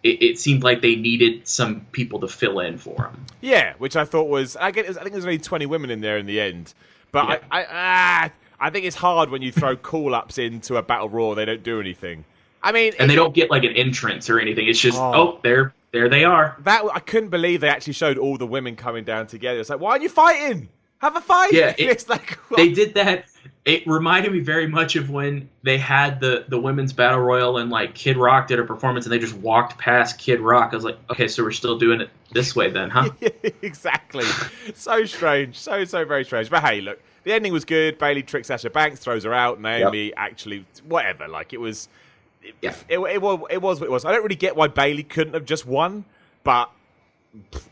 it, 0.04 0.22
it, 0.22 0.40
seemed 0.40 0.64
like 0.64 0.82
they 0.82 0.96
needed 0.96 1.48
some 1.48 1.82
people 1.92 2.20
to 2.20 2.28
fill 2.28 2.60
in 2.60 2.78
for 2.78 2.96
them. 2.96 3.26
Yeah, 3.42 3.74
which 3.78 3.96
I 3.96 4.06
thought 4.06 4.28
was 4.28 4.56
I 4.58 4.72
get. 4.72 4.90
I 4.90 4.94
think 4.94 5.12
there's 5.12 5.26
only 5.26 5.38
20 5.38 5.66
women 5.66 5.90
in 5.90 6.02
there 6.02 6.18
in 6.18 6.26
the 6.26 6.42
end, 6.42 6.74
but 7.12 7.30
yeah. 7.30 7.38
I 7.52 7.62
I, 7.62 7.68
ah, 7.70 8.32
I 8.60 8.70
think 8.70 8.86
it's 8.86 8.98
hard 8.98 9.30
when 9.30 9.42
you 9.42 9.52
throw 9.52 9.76
call 9.92 10.14
ups 10.14 10.38
into 10.38 10.76
a 10.76 10.84
battle 10.84 11.10
royal. 11.10 11.36
They 11.36 11.46
don't 11.46 11.64
do 11.64 11.80
anything. 11.80 12.26
I 12.62 12.72
mean, 12.72 12.94
and 12.98 13.10
they 13.10 13.16
don't 13.16 13.34
get 13.34 13.52
like 13.52 13.64
an 13.64 13.74
entrance 13.74 14.30
or 14.30 14.40
anything. 14.40 14.68
It's 14.68 14.80
just 14.80 14.98
oh, 14.98 15.14
oh 15.14 15.40
there 15.44 15.74
there 15.92 16.10
they 16.10 16.24
are. 16.24 16.58
That 16.64 16.84
I 16.94 17.00
couldn't 17.00 17.30
believe 17.30 17.62
they 17.62 17.70
actually 17.70 17.94
showed 17.94 18.18
all 18.18 18.38
the 18.38 18.48
women 18.48 18.76
coming 18.76 19.04
down 19.04 19.28
together. 19.28 19.60
It's 19.60 19.70
like, 19.70 19.80
why 19.80 19.92
aren't 19.92 20.04
you 20.04 20.10
fighting? 20.10 20.70
Have 21.00 21.16
a 21.16 21.22
fight. 21.22 21.54
Yeah, 21.54 21.70
it, 21.78 21.90
it's 21.90 22.10
like 22.10 22.40
they 22.56 22.72
did 22.72 22.96
that. 22.96 23.26
It 23.66 23.88
reminded 23.88 24.32
me 24.32 24.40
very 24.40 24.68
much 24.68 24.96
of 24.96 25.10
when 25.10 25.50
they 25.64 25.78
had 25.78 26.20
the 26.20 26.46
the 26.48 26.60
women's 26.60 26.94
battle 26.94 27.20
royal 27.20 27.58
and 27.58 27.70
like 27.70 27.96
Kid 27.96 28.18
Rock 28.18 28.48
did 28.48 28.60
a 28.60 28.64
performance 28.64 29.06
and 29.06 29.14
they 29.14 29.20
just 29.20 29.36
walked 29.36 29.78
past 29.78 30.18
Kid 30.18 30.40
Rock. 30.40 30.70
I 30.74 30.76
was 30.76 30.86
like, 30.86 30.98
okay, 31.10 31.28
so 31.28 31.44
we're 31.44 31.52
still 31.52 31.78
doing 31.78 32.02
it 32.02 32.10
this 32.32 32.56
way 32.56 32.70
then, 32.70 32.90
huh? 32.90 33.10
exactly. 33.62 34.26
so 34.76 35.06
strange. 35.06 35.58
So 35.58 35.86
so 35.86 36.04
very 36.06 36.26
strange. 36.26 36.50
But 36.50 36.64
hey, 36.64 36.82
look, 36.82 37.02
the 37.24 37.34
ending 37.34 37.54
was 37.54 37.66
good. 37.66 37.98
Bayley 37.98 38.24
tricks 38.24 38.48
Sasha 38.48 38.70
Banks, 38.70 39.00
throws 39.00 39.24
her 39.24 39.34
out. 39.34 39.62
Naomi 39.62 40.08
yep. 40.08 40.14
actually 40.18 40.66
whatever. 40.86 41.28
Like 41.28 41.54
it 41.54 41.60
was. 41.60 41.88
It, 42.42 42.56
yeah. 42.62 42.76
it, 42.90 43.00
it, 43.00 43.12
it, 43.14 43.22
was, 43.22 43.40
it 43.50 43.62
was 43.62 43.80
what 43.80 43.86
it 43.86 43.92
was. 43.92 44.04
I 44.04 44.12
don't 44.12 44.24
really 44.24 44.36
get 44.36 44.58
why 44.58 44.68
Bayley 44.68 45.04
couldn't 45.04 45.34
have 45.34 45.46
just 45.46 45.66
won, 45.66 46.04
but 46.44 46.70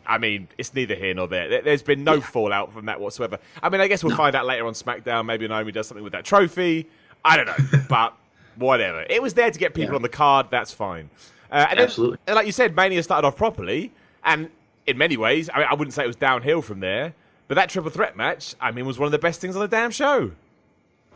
I 0.05 0.17
mean, 0.17 0.47
it's 0.57 0.73
neither 0.73 0.95
here 0.95 1.13
nor 1.13 1.27
there. 1.27 1.61
There's 1.61 1.83
been 1.83 2.03
no 2.03 2.15
yeah. 2.15 2.21
fallout 2.21 2.73
from 2.73 2.85
that 2.87 2.99
whatsoever. 2.99 3.39
I 3.61 3.69
mean, 3.69 3.81
I 3.81 3.87
guess 3.87 4.03
we'll 4.03 4.11
no. 4.11 4.17
find 4.17 4.35
out 4.35 4.45
later 4.45 4.65
on 4.65 4.73
SmackDown. 4.73 5.25
Maybe 5.25 5.47
Naomi 5.47 5.71
does 5.71 5.87
something 5.87 6.03
with 6.03 6.13
that 6.13 6.25
trophy. 6.25 6.89
I 7.23 7.37
don't 7.37 7.45
know, 7.45 7.79
but 7.89 8.15
whatever. 8.55 9.05
It 9.09 9.21
was 9.21 9.35
there 9.35 9.51
to 9.51 9.59
get 9.59 9.73
people 9.73 9.91
yeah. 9.91 9.97
on 9.97 10.01
the 10.01 10.09
card. 10.09 10.47
That's 10.49 10.73
fine. 10.73 11.09
Uh, 11.51 11.67
and 11.69 11.79
Absolutely. 11.79 12.17
Then, 12.25 12.31
and 12.31 12.35
like 12.35 12.45
you 12.45 12.51
said, 12.51 12.75
Mania 12.75 13.03
started 13.03 13.27
off 13.27 13.35
properly, 13.35 13.91
and 14.23 14.49
in 14.87 14.97
many 14.97 15.17
ways, 15.17 15.49
I, 15.53 15.59
mean, 15.59 15.67
I 15.69 15.73
wouldn't 15.75 15.93
say 15.93 16.03
it 16.03 16.07
was 16.07 16.15
downhill 16.15 16.61
from 16.61 16.79
there. 16.79 17.13
But 17.47 17.55
that 17.55 17.69
triple 17.69 17.91
threat 17.91 18.15
match, 18.15 18.55
I 18.61 18.71
mean, 18.71 18.85
was 18.85 18.97
one 18.97 19.07
of 19.07 19.11
the 19.11 19.19
best 19.19 19.41
things 19.41 19.55
on 19.57 19.61
the 19.61 19.67
damn 19.67 19.91
show. 19.91 20.31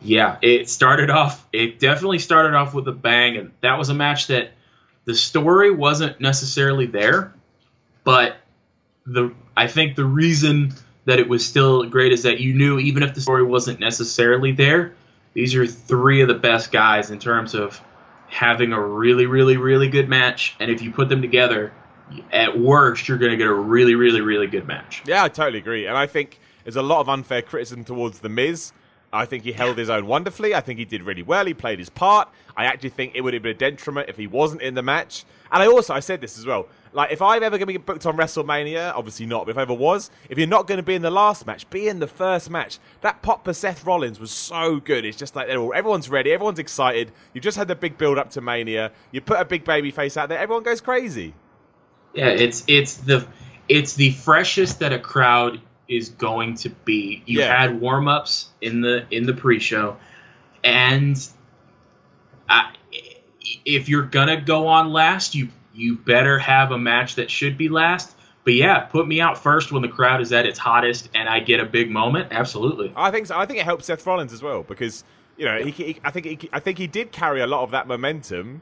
Yeah, 0.02 0.38
it 0.42 0.70
started 0.70 1.10
off. 1.10 1.48
It 1.54 1.80
definitely 1.80 2.20
started 2.20 2.54
off 2.56 2.74
with 2.74 2.88
a 2.90 2.92
bang, 2.92 3.38
and 3.38 3.52
that 3.62 3.78
was 3.78 3.88
a 3.88 3.94
match 3.94 4.28
that 4.28 4.52
the 5.06 5.16
story 5.16 5.72
wasn't 5.72 6.20
necessarily 6.20 6.88
there 6.88 7.34
but 8.06 8.38
the 9.06 9.34
I 9.58 9.68
think 9.68 9.98
the 9.98 10.06
reason 10.06 10.74
that 11.04 11.20
it 11.20 11.28
was 11.28 11.46
still 11.46 11.84
great 11.84 12.14
is 12.14 12.24
that 12.24 12.40
you 12.40 12.54
knew 12.54 12.80
even 12.80 13.04
if 13.04 13.14
the 13.14 13.22
story 13.22 13.44
wasn't 13.44 13.82
necessarily 13.82 14.54
there, 14.54 14.96
these 15.34 15.54
are 15.56 15.68
three 15.68 16.22
of 16.22 16.30
the 16.30 16.34
best 16.34 16.72
guys 16.72 17.12
in 17.12 17.20
terms 17.20 17.54
of 17.54 17.82
having 18.28 18.72
a 18.74 18.82
really, 18.82 19.26
really, 19.26 19.58
really 19.58 19.90
good 19.90 20.10
match. 20.10 20.56
And 20.60 20.72
if 20.72 20.82
you 20.82 20.92
put 20.92 21.10
them 21.10 21.22
together, 21.22 21.74
at 22.32 22.58
worst, 22.58 23.08
you're 23.08 23.18
going 23.18 23.32
to 23.32 23.38
get 23.38 23.48
a 23.48 23.54
really, 23.54 23.96
really, 23.96 24.22
really 24.22 24.48
good 24.48 24.68
match. 24.68 25.04
Yeah, 25.06 25.24
I 25.24 25.30
totally 25.30 25.60
agree. 25.60 25.88
And 25.88 25.98
I 25.98 26.08
think 26.08 26.40
there's 26.64 26.76
a 26.76 26.82
lot 26.82 27.00
of 27.00 27.10
unfair 27.10 27.42
criticism 27.42 27.84
towards 27.84 28.20
The 28.20 28.30
Miz. 28.30 28.72
I 29.14 29.26
think 29.26 29.44
he 29.44 29.54
held 29.54 29.78
his 29.78 29.90
own 29.90 30.08
wonderfully. 30.08 30.54
I 30.54 30.62
think 30.62 30.78
he 30.78 30.86
did 30.86 31.04
really 31.04 31.24
well. 31.24 31.46
He 31.46 31.54
played 31.54 31.80
his 31.80 31.90
part. 31.90 32.30
I 32.58 32.66
actually 32.66 32.90
think 32.90 33.14
it 33.16 33.22
would 33.22 33.34
have 33.34 33.44
been 33.44 33.56
a 33.56 33.60
detriment 33.60 34.10
if 34.10 34.18
he 34.18 34.28
wasn't 34.28 34.62
in 34.62 34.74
the 34.74 34.82
match. 34.82 35.24
And 35.52 35.64
I 35.64 35.68
also, 35.68 35.94
I 35.94 36.00
said 36.02 36.22
this 36.22 36.38
as 36.38 36.46
well. 36.46 36.68
Like, 36.96 37.12
if 37.12 37.22
I'm 37.22 37.44
ever 37.44 37.58
going 37.58 37.68
to 37.68 37.74
be 37.74 37.78
booked 37.78 38.06
on 38.06 38.16
WrestleMania, 38.16 38.94
obviously 38.96 39.26
not, 39.26 39.46
but 39.46 39.52
if 39.52 39.58
I 39.58 39.64
ever 39.64 39.74
was, 39.74 40.10
if 40.30 40.38
you're 40.38 40.48
not 40.48 40.66
going 40.66 40.78
to 40.78 40.84
be 40.84 40.96
in 40.96 41.02
the 41.02 41.12
last 41.12 41.46
match, 41.46 41.70
be 41.70 41.90
in 41.90 42.00
the 42.00 42.08
first 42.08 42.50
match. 42.50 42.80
That 43.02 43.22
pop 43.22 43.44
for 43.44 43.54
Seth 43.54 43.86
Rollins 43.86 44.18
was 44.18 44.32
so 44.32 44.80
good. 44.80 45.04
It's 45.04 45.18
just 45.18 45.36
like 45.36 45.50
all, 45.50 45.74
everyone's 45.74 46.10
ready, 46.10 46.32
everyone's 46.32 46.58
excited. 46.58 47.12
You've 47.34 47.44
just 47.44 47.58
had 47.58 47.68
the 47.68 47.76
big 47.76 47.98
build 47.98 48.18
up 48.18 48.30
to 48.32 48.42
Mania. 48.42 48.94
You 49.12 49.20
put 49.20 49.42
a 49.42 49.44
big 49.44 49.66
baby 49.66 49.92
face 49.92 50.16
out 50.16 50.30
there, 50.30 50.40
everyone 50.40 50.64
goes 50.64 50.80
crazy. 50.80 51.34
Yeah, 52.14 52.30
it's 52.30 52.64
it's 52.68 52.96
the 52.96 53.28
it's 53.68 53.96
the 53.96 54.12
freshest 54.12 54.80
that 54.80 54.94
a 54.94 55.00
crowd 55.00 55.60
is 55.90 56.08
going 56.08 56.56
to 56.56 56.70
be. 56.70 57.24
You 57.26 57.42
yeah. 57.42 57.62
had 57.62 57.82
warm 57.82 58.08
ups 58.08 58.48
in 58.62 58.80
the 58.80 59.06
in 59.12 59.26
the 59.26 59.34
pre 59.34 59.60
show, 59.60 59.98
and 60.64 61.18
I, 62.48 62.74
if 63.66 63.90
you're 63.90 64.04
gonna 64.04 64.40
go 64.40 64.68
on 64.68 64.94
last, 64.94 65.36
you 65.36 65.50
you 65.76 65.98
better 65.98 66.40
have 66.40 66.72
a 66.72 66.78
match 66.78 67.16
that 67.16 67.30
should 67.30 67.58
be 67.58 67.70
last. 67.70 68.16
But 68.44 68.54
yeah, 68.54 68.80
put 68.82 69.08
me 69.08 69.20
out 69.20 69.42
first 69.42 69.72
when 69.72 69.82
the 69.82 69.88
crowd 69.88 70.22
is 70.22 70.32
at 70.32 70.46
its 70.46 70.60
hottest 70.60 71.10
and 71.16 71.28
I 71.28 71.40
get 71.40 71.60
a 71.60 71.66
big 71.66 71.90
moment. 71.90 72.28
Absolutely. 72.32 72.94
I 72.96 73.12
think 73.12 73.28
so. 73.28 73.38
I 73.38 73.46
think 73.46 73.60
it 73.60 73.66
helps 73.66 73.88
Seth 73.88 74.06
Rollins 74.06 74.32
as 74.32 74.44
well 74.44 74.64
because 74.64 75.04
you 75.36 75.46
know 75.46 75.58
he, 75.64 75.72
he 75.72 76.00
I 76.04 76.12
think 76.12 76.26
he, 76.26 76.50
I 76.54 76.60
think 76.60 76.78
he 76.78 76.88
did 76.88 77.12
carry 77.12 77.42
a 77.42 77.48
lot 77.48 77.64
of 77.64 77.72
that 77.72 77.88
momentum 77.88 78.62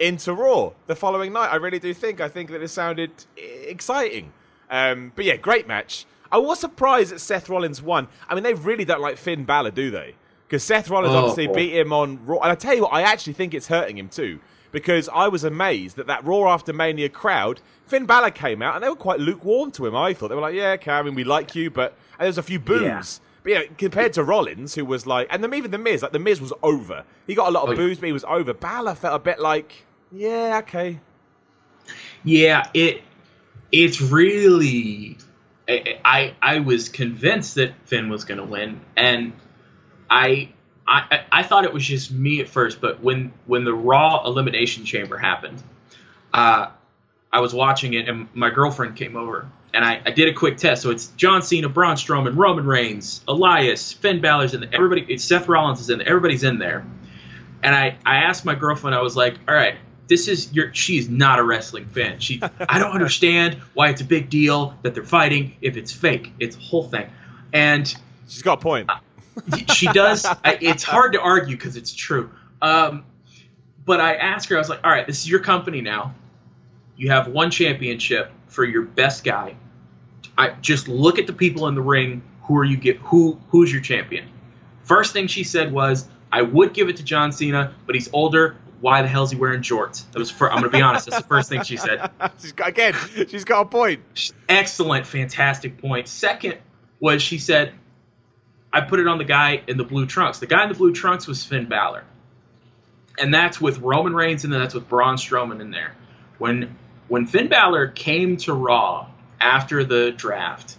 into 0.00 0.34
Raw 0.34 0.72
the 0.86 0.96
following 0.96 1.32
night. 1.32 1.52
I 1.52 1.56
really 1.56 1.78
do 1.78 1.94
think. 1.94 2.20
I 2.20 2.28
think 2.28 2.50
that 2.50 2.60
it 2.60 2.68
sounded 2.68 3.10
exciting. 3.36 4.32
Um, 4.68 5.12
but 5.14 5.24
yeah, 5.24 5.36
great 5.36 5.68
match. 5.68 6.06
I 6.32 6.38
was 6.38 6.60
surprised 6.60 7.12
that 7.12 7.20
Seth 7.20 7.48
Rollins 7.48 7.82
won. 7.82 8.08
I 8.28 8.34
mean, 8.34 8.44
they 8.44 8.54
really 8.54 8.84
don't 8.84 9.00
like 9.00 9.16
Finn 9.16 9.44
Balor, 9.44 9.72
do 9.72 9.90
they? 9.90 10.14
Because 10.46 10.62
Seth 10.64 10.88
Rollins 10.88 11.14
oh, 11.14 11.18
obviously 11.18 11.48
oh. 11.48 11.54
beat 11.54 11.72
him 11.72 11.92
on 11.92 12.24
Raw. 12.24 12.38
And 12.38 12.50
I 12.50 12.54
tell 12.54 12.74
you 12.74 12.82
what, 12.82 12.92
I 12.92 13.02
actually 13.02 13.32
think 13.32 13.52
it's 13.52 13.68
hurting 13.68 13.98
him 13.98 14.08
too 14.08 14.40
because 14.72 15.08
I 15.12 15.28
was 15.28 15.44
amazed 15.44 15.96
that 15.96 16.06
that 16.06 16.24
Raw 16.24 16.52
After 16.52 16.72
Mania 16.72 17.08
crowd, 17.08 17.60
Finn 17.86 18.06
Balor 18.06 18.30
came 18.30 18.62
out 18.62 18.74
and 18.74 18.84
they 18.84 18.88
were 18.88 18.96
quite 18.96 19.20
lukewarm 19.20 19.70
to 19.72 19.86
him. 19.86 19.96
I 19.96 20.14
thought 20.14 20.28
they 20.28 20.34
were 20.34 20.40
like, 20.40 20.54
"Yeah, 20.54 20.72
okay, 20.72 20.92
I 20.92 21.02
mean, 21.02 21.14
we 21.14 21.24
like 21.24 21.54
you," 21.54 21.70
but 21.70 21.92
and 22.12 22.20
there 22.20 22.28
was 22.28 22.38
a 22.38 22.42
few 22.42 22.58
boos. 22.58 22.82
Yeah. 22.82 23.02
But 23.42 23.52
yeah, 23.52 23.62
compared 23.78 24.12
to 24.14 24.24
Rollins, 24.24 24.74
who 24.74 24.84
was 24.84 25.06
like, 25.06 25.26
and 25.30 25.42
then 25.42 25.54
even 25.54 25.70
the 25.70 25.78
Miz, 25.78 26.02
like 26.02 26.12
the 26.12 26.18
Miz 26.18 26.40
was 26.40 26.52
over. 26.62 27.04
He 27.26 27.34
got 27.34 27.48
a 27.48 27.50
lot 27.50 27.64
of 27.64 27.70
oh, 27.70 27.76
boos, 27.76 27.98
but 27.98 28.06
he 28.06 28.12
was 28.12 28.24
over. 28.24 28.52
Balor 28.52 28.94
felt 28.94 29.14
a 29.14 29.18
bit 29.18 29.40
like, 29.40 29.86
yeah, 30.12 30.60
okay. 30.62 31.00
Yeah, 32.22 32.68
it 32.74 33.02
it's 33.72 34.00
really. 34.00 35.16
I 35.68 36.00
I, 36.04 36.34
I 36.42 36.58
was 36.60 36.88
convinced 36.88 37.54
that 37.54 37.74
Finn 37.86 38.08
was 38.08 38.24
going 38.24 38.38
to 38.38 38.44
win, 38.44 38.80
and 38.96 39.32
I 40.10 40.50
I, 40.90 41.24
I 41.30 41.42
thought 41.44 41.64
it 41.64 41.72
was 41.72 41.84
just 41.84 42.10
me 42.10 42.40
at 42.40 42.48
first, 42.48 42.80
but 42.80 43.00
when 43.00 43.32
when 43.46 43.64
the 43.64 43.72
Raw 43.72 44.24
Elimination 44.26 44.84
Chamber 44.84 45.16
happened, 45.16 45.62
uh, 46.34 46.70
I 47.32 47.40
was 47.40 47.54
watching 47.54 47.94
it, 47.94 48.08
and 48.08 48.26
my 48.34 48.50
girlfriend 48.50 48.96
came 48.96 49.14
over, 49.16 49.48
and 49.72 49.84
I, 49.84 50.02
I 50.04 50.10
did 50.10 50.28
a 50.28 50.34
quick 50.34 50.56
test. 50.56 50.82
So 50.82 50.90
it's 50.90 51.06
John 51.08 51.42
Cena, 51.42 51.68
Braun 51.68 51.94
Strowman, 51.94 52.36
Roman 52.36 52.66
Reigns, 52.66 53.22
Elias, 53.28 53.92
Finn 53.92 54.20
Balor's 54.20 54.52
in 54.52 54.62
there. 54.62 54.70
Everybody, 54.72 55.06
it's 55.08 55.22
Seth 55.22 55.46
Rollins 55.46 55.80
is 55.80 55.90
in 55.90 55.98
there. 55.98 56.08
Everybody's 56.08 56.42
in 56.42 56.58
there. 56.58 56.84
And 57.62 57.72
I, 57.72 57.96
I 58.04 58.16
asked 58.24 58.44
my 58.44 58.56
girlfriend, 58.56 58.96
I 58.96 59.02
was 59.02 59.16
like, 59.16 59.34
all 59.46 59.54
right, 59.54 59.76
this 60.08 60.26
is 60.26 60.52
your 60.52 60.74
she's 60.74 61.08
not 61.08 61.38
a 61.38 61.44
wrestling 61.44 61.86
fan. 61.86 62.18
She 62.18 62.42
I 62.42 62.80
don't 62.80 62.92
understand 62.92 63.54
why 63.74 63.90
it's 63.90 64.00
a 64.00 64.04
big 64.04 64.28
deal 64.28 64.76
that 64.82 64.94
they're 64.94 65.04
fighting 65.04 65.54
if 65.60 65.76
it's 65.76 65.92
fake. 65.92 66.32
It's 66.40 66.56
a 66.56 66.60
whole 66.60 66.82
thing. 66.82 67.08
And 67.52 67.86
she's 68.26 68.42
got 68.42 68.58
a 68.58 68.60
point 68.60 68.90
she 69.72 69.86
does. 69.86 70.24
I, 70.24 70.58
it's 70.60 70.82
hard 70.82 71.12
to 71.12 71.20
argue 71.20 71.56
because 71.56 71.76
it's 71.76 71.94
true. 71.94 72.30
Um, 72.62 73.04
but 73.84 74.00
I 74.00 74.14
asked 74.14 74.48
her, 74.50 74.56
I 74.56 74.58
was 74.58 74.68
like, 74.68 74.84
all 74.84 74.90
right, 74.90 75.06
this 75.06 75.20
is 75.20 75.28
your 75.28 75.40
company 75.40 75.80
now. 75.80 76.14
You 76.96 77.10
have 77.10 77.28
one 77.28 77.50
championship 77.50 78.30
for 78.48 78.64
your 78.64 78.82
best 78.82 79.24
guy. 79.24 79.56
I 80.36 80.50
just 80.60 80.88
look 80.88 81.18
at 81.18 81.26
the 81.26 81.32
people 81.32 81.66
in 81.68 81.74
the 81.74 81.82
ring. 81.82 82.22
Who 82.44 82.56
are 82.56 82.64
you 82.64 82.76
get? 82.76 82.96
Who 82.98 83.40
who's 83.48 83.72
your 83.72 83.82
champion? 83.82 84.28
First 84.84 85.12
thing 85.12 85.26
she 85.26 85.44
said 85.44 85.72
was, 85.72 86.08
I 86.32 86.42
would 86.42 86.72
give 86.72 86.88
it 86.88 86.96
to 86.96 87.02
John 87.02 87.32
Cena, 87.32 87.74
but 87.86 87.94
he's 87.94 88.10
older. 88.12 88.56
Why 88.80 89.02
the 89.02 89.08
hell 89.08 89.24
is 89.24 89.30
he 89.30 89.36
wearing 89.36 89.62
jorts? 89.62 90.10
That 90.12 90.18
was. 90.18 90.30
For, 90.30 90.50
I'm 90.50 90.60
going 90.60 90.70
to 90.70 90.76
be 90.76 90.82
honest. 90.82 91.10
That's 91.10 91.22
the 91.22 91.28
first 91.28 91.48
thing 91.48 91.62
she 91.62 91.76
said. 91.76 92.10
she's 92.40 92.52
got, 92.52 92.68
again, 92.68 92.94
she's 93.28 93.44
got 93.44 93.60
a 93.62 93.64
point. 93.66 94.02
Excellent, 94.48 95.06
fantastic 95.06 95.78
point. 95.78 96.08
Second 96.08 96.58
was 96.98 97.22
she 97.22 97.38
said, 97.38 97.74
I 98.72 98.80
put 98.82 99.00
it 99.00 99.08
on 99.08 99.18
the 99.18 99.24
guy 99.24 99.62
in 99.66 99.76
the 99.76 99.84
blue 99.84 100.06
trunks. 100.06 100.38
The 100.38 100.46
guy 100.46 100.62
in 100.62 100.68
the 100.68 100.74
blue 100.74 100.92
trunks 100.92 101.26
was 101.26 101.44
Finn 101.44 101.66
Balor. 101.66 102.04
And 103.18 103.34
that's 103.34 103.60
with 103.60 103.78
Roman 103.78 104.14
Reigns 104.14 104.44
and 104.44 104.52
then 104.52 104.60
that's 104.60 104.74
with 104.74 104.88
Braun 104.88 105.16
Strowman 105.16 105.60
in 105.60 105.70
there. 105.70 105.94
When 106.38 106.76
when 107.08 107.26
Finn 107.26 107.48
Balor 107.48 107.88
came 107.88 108.36
to 108.38 108.54
Raw 108.54 109.08
after 109.40 109.84
the 109.84 110.12
draft 110.12 110.76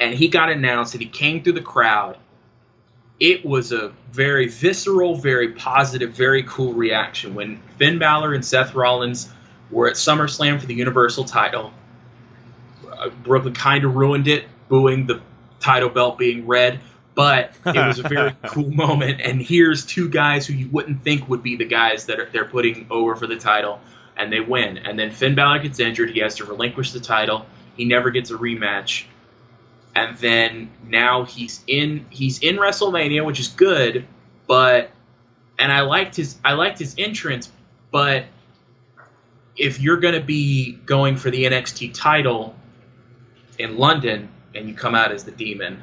and 0.00 0.12
he 0.12 0.28
got 0.28 0.50
announced 0.50 0.94
and 0.94 1.02
he 1.02 1.08
came 1.08 1.42
through 1.42 1.52
the 1.52 1.62
crowd, 1.62 2.18
it 3.20 3.44
was 3.44 3.70
a 3.70 3.92
very 4.10 4.48
visceral, 4.48 5.14
very 5.14 5.52
positive, 5.52 6.10
very 6.10 6.42
cool 6.42 6.72
reaction. 6.72 7.36
When 7.36 7.62
Finn 7.78 8.00
Balor 8.00 8.34
and 8.34 8.44
Seth 8.44 8.74
Rollins 8.74 9.30
were 9.70 9.86
at 9.86 9.94
SummerSlam 9.94 10.58
for 10.60 10.66
the 10.66 10.74
Universal 10.74 11.24
title, 11.26 11.72
uh, 12.90 13.10
Brooklyn 13.10 13.54
kind 13.54 13.84
of 13.84 13.94
ruined 13.94 14.26
it, 14.26 14.46
booing 14.68 15.06
the 15.06 15.20
title 15.60 15.88
belt 15.88 16.18
being 16.18 16.48
red 16.48 16.80
but 17.14 17.52
it 17.66 17.86
was 17.86 17.98
a 17.98 18.08
very 18.08 18.34
cool 18.46 18.70
moment. 18.70 19.20
And 19.20 19.40
here's 19.40 19.84
two 19.84 20.08
guys 20.08 20.46
who 20.46 20.54
you 20.54 20.68
wouldn't 20.68 21.02
think 21.02 21.28
would 21.28 21.42
be 21.42 21.56
the 21.56 21.64
guys 21.64 22.06
that 22.06 22.18
are, 22.18 22.28
they're 22.32 22.44
putting 22.44 22.86
over 22.90 23.16
for 23.16 23.26
the 23.26 23.36
title, 23.36 23.80
and 24.16 24.32
they 24.32 24.40
win. 24.40 24.78
And 24.78 24.98
then 24.98 25.10
Finn 25.10 25.34
Balor 25.34 25.60
gets 25.60 25.80
injured; 25.80 26.10
he 26.10 26.20
has 26.20 26.36
to 26.36 26.44
relinquish 26.44 26.92
the 26.92 27.00
title. 27.00 27.46
He 27.76 27.84
never 27.84 28.10
gets 28.10 28.30
a 28.30 28.34
rematch. 28.34 29.04
And 29.94 30.16
then 30.18 30.70
now 30.86 31.24
he's 31.24 31.62
in 31.66 32.06
he's 32.10 32.38
in 32.38 32.56
WrestleMania, 32.56 33.24
which 33.24 33.40
is 33.40 33.48
good, 33.48 34.06
but 34.46 34.90
and 35.58 35.70
I 35.70 35.82
liked 35.82 36.16
his 36.16 36.38
I 36.44 36.54
liked 36.54 36.78
his 36.78 36.94
entrance, 36.96 37.50
but 37.90 38.24
if 39.56 39.80
you're 39.80 39.98
going 39.98 40.14
to 40.14 40.20
be 40.20 40.72
going 40.72 41.16
for 41.16 41.30
the 41.30 41.44
NXT 41.44 41.92
title 41.94 42.56
in 43.58 43.76
London 43.76 44.30
and 44.54 44.66
you 44.66 44.74
come 44.74 44.94
out 44.94 45.12
as 45.12 45.24
the 45.24 45.30
Demon, 45.30 45.82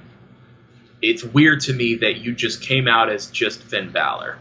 it's 1.01 1.23
weird 1.23 1.61
to 1.61 1.73
me 1.73 1.95
that 1.95 2.17
you 2.17 2.33
just 2.33 2.61
came 2.61 2.87
out 2.87 3.09
as 3.09 3.27
just 3.27 3.61
Finn 3.61 3.91
Balor. 3.91 4.37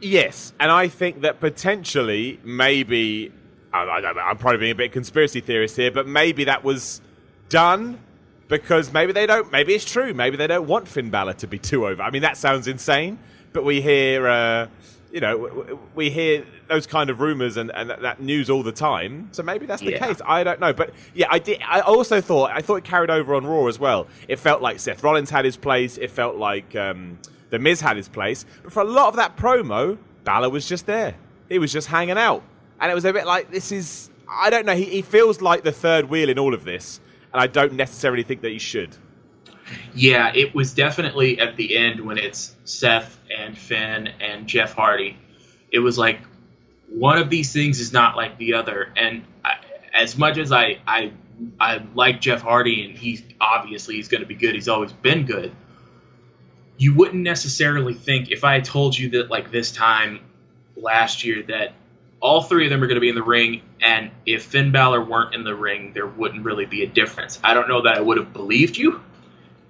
Yes, 0.00 0.52
and 0.60 0.70
I 0.70 0.88
think 0.88 1.22
that 1.22 1.40
potentially, 1.40 2.38
maybe, 2.44 3.32
I, 3.72 4.12
am 4.30 4.38
probably 4.38 4.58
being 4.58 4.72
a 4.72 4.76
bit 4.76 4.92
conspiracy 4.92 5.40
theorist 5.40 5.76
here, 5.76 5.90
but 5.90 6.06
maybe 6.06 6.44
that 6.44 6.62
was 6.62 7.00
done 7.48 7.98
because 8.46 8.92
maybe 8.92 9.12
they 9.12 9.26
don't, 9.26 9.50
maybe 9.50 9.74
it's 9.74 9.84
true, 9.84 10.14
maybe 10.14 10.36
they 10.36 10.46
don't 10.46 10.68
want 10.68 10.86
Finn 10.86 11.10
Balor 11.10 11.34
to 11.34 11.46
be 11.46 11.58
too 11.70 11.86
over. 11.86 12.02
I 12.02 12.10
mean, 12.10 12.22
that 12.22 12.36
sounds 12.36 12.68
insane, 12.68 13.18
but 13.52 13.64
we 13.64 13.80
hear, 13.80 14.28
uh, 14.28 14.66
you 15.12 15.20
know, 15.20 15.78
we 15.94 16.10
hear 16.10 16.44
those 16.68 16.86
kind 16.86 17.10
of 17.10 17.20
rumors 17.20 17.56
and, 17.56 17.70
and 17.74 17.90
that 17.90 18.20
news 18.20 18.50
all 18.50 18.62
the 18.62 18.72
time. 18.72 19.28
So 19.32 19.42
maybe 19.42 19.66
that's 19.66 19.82
the 19.82 19.92
yeah. 19.92 20.06
case. 20.06 20.20
I 20.24 20.44
don't 20.44 20.60
know, 20.60 20.72
but 20.72 20.92
yeah, 21.14 21.26
I 21.30 21.38
did. 21.38 21.60
I 21.66 21.80
also 21.80 22.20
thought 22.20 22.50
I 22.52 22.60
thought 22.60 22.76
it 22.76 22.84
carried 22.84 23.10
over 23.10 23.34
on 23.34 23.46
Raw 23.46 23.66
as 23.66 23.78
well. 23.78 24.06
It 24.28 24.38
felt 24.38 24.62
like 24.62 24.78
Seth 24.80 25.02
Rollins 25.02 25.30
had 25.30 25.44
his 25.44 25.56
place. 25.56 25.96
It 25.98 26.10
felt 26.10 26.36
like. 26.36 26.76
Um, 26.76 27.18
the 27.50 27.58
Miz 27.58 27.80
had 27.80 27.96
his 27.96 28.08
place, 28.08 28.44
but 28.62 28.72
for 28.72 28.80
a 28.80 28.84
lot 28.84 29.08
of 29.08 29.16
that 29.16 29.36
promo, 29.36 29.98
Balor 30.24 30.50
was 30.50 30.68
just 30.68 30.86
there. 30.86 31.14
He 31.48 31.58
was 31.58 31.72
just 31.72 31.88
hanging 31.88 32.18
out. 32.18 32.42
And 32.80 32.92
it 32.92 32.94
was 32.94 33.04
a 33.04 33.12
bit 33.12 33.26
like, 33.26 33.50
this 33.50 33.72
is. 33.72 34.10
I 34.30 34.50
don't 34.50 34.66
know. 34.66 34.74
He, 34.74 34.84
he 34.84 35.02
feels 35.02 35.40
like 35.40 35.64
the 35.64 35.72
third 35.72 36.10
wheel 36.10 36.28
in 36.28 36.38
all 36.38 36.52
of 36.52 36.64
this, 36.64 37.00
and 37.32 37.40
I 37.40 37.46
don't 37.46 37.72
necessarily 37.72 38.22
think 38.22 38.42
that 38.42 38.50
he 38.50 38.58
should. 38.58 38.96
Yeah, 39.94 40.30
it 40.34 40.54
was 40.54 40.74
definitely 40.74 41.40
at 41.40 41.56
the 41.56 41.76
end 41.76 42.00
when 42.00 42.18
it's 42.18 42.54
Seth 42.68 43.18
and 43.36 43.56
Finn 43.56 44.08
and 44.20 44.46
Jeff 44.46 44.74
Hardy. 44.74 45.16
It 45.72 45.80
was 45.80 45.98
like 45.98 46.20
one 46.88 47.18
of 47.18 47.30
these 47.30 47.52
things 47.52 47.80
is 47.80 47.92
not 47.92 48.16
like 48.16 48.38
the 48.38 48.54
other. 48.54 48.92
And 48.96 49.24
I, 49.44 49.56
as 49.94 50.16
much 50.16 50.38
as 50.38 50.52
I, 50.52 50.78
I 50.86 51.12
I 51.60 51.82
like 51.94 52.20
Jeff 52.20 52.42
Hardy 52.42 52.84
and 52.84 52.96
he's 52.98 53.22
obviously 53.40 53.96
he's 53.96 54.08
going 54.08 54.22
to 54.22 54.26
be 54.26 54.34
good. 54.34 54.54
He's 54.54 54.68
always 54.68 54.92
been 54.92 55.24
good 55.24 55.54
you 56.78 56.94
wouldn't 56.94 57.22
necessarily 57.22 57.92
think 57.92 58.30
if 58.30 58.44
I 58.44 58.60
told 58.60 58.96
you 58.96 59.10
that 59.10 59.28
like 59.28 59.50
this 59.50 59.72
time 59.72 60.20
last 60.76 61.24
year 61.24 61.42
that 61.48 61.74
all 62.20 62.42
three 62.42 62.64
of 62.64 62.70
them 62.70 62.82
are 62.82 62.86
going 62.86 62.96
to 62.96 63.00
be 63.00 63.08
in 63.08 63.14
the 63.14 63.22
ring, 63.22 63.62
and 63.80 64.10
if 64.26 64.44
Finn 64.44 64.72
Balor 64.72 65.04
weren't 65.04 65.34
in 65.34 65.44
the 65.44 65.54
ring, 65.54 65.92
there 65.92 66.06
wouldn't 66.06 66.44
really 66.44 66.66
be 66.66 66.82
a 66.82 66.86
difference. 66.86 67.38
I 67.44 67.54
don't 67.54 67.68
know 67.68 67.82
that 67.82 67.96
I 67.96 68.00
would 68.00 68.16
have 68.16 68.32
believed 68.32 68.76
you, 68.76 69.00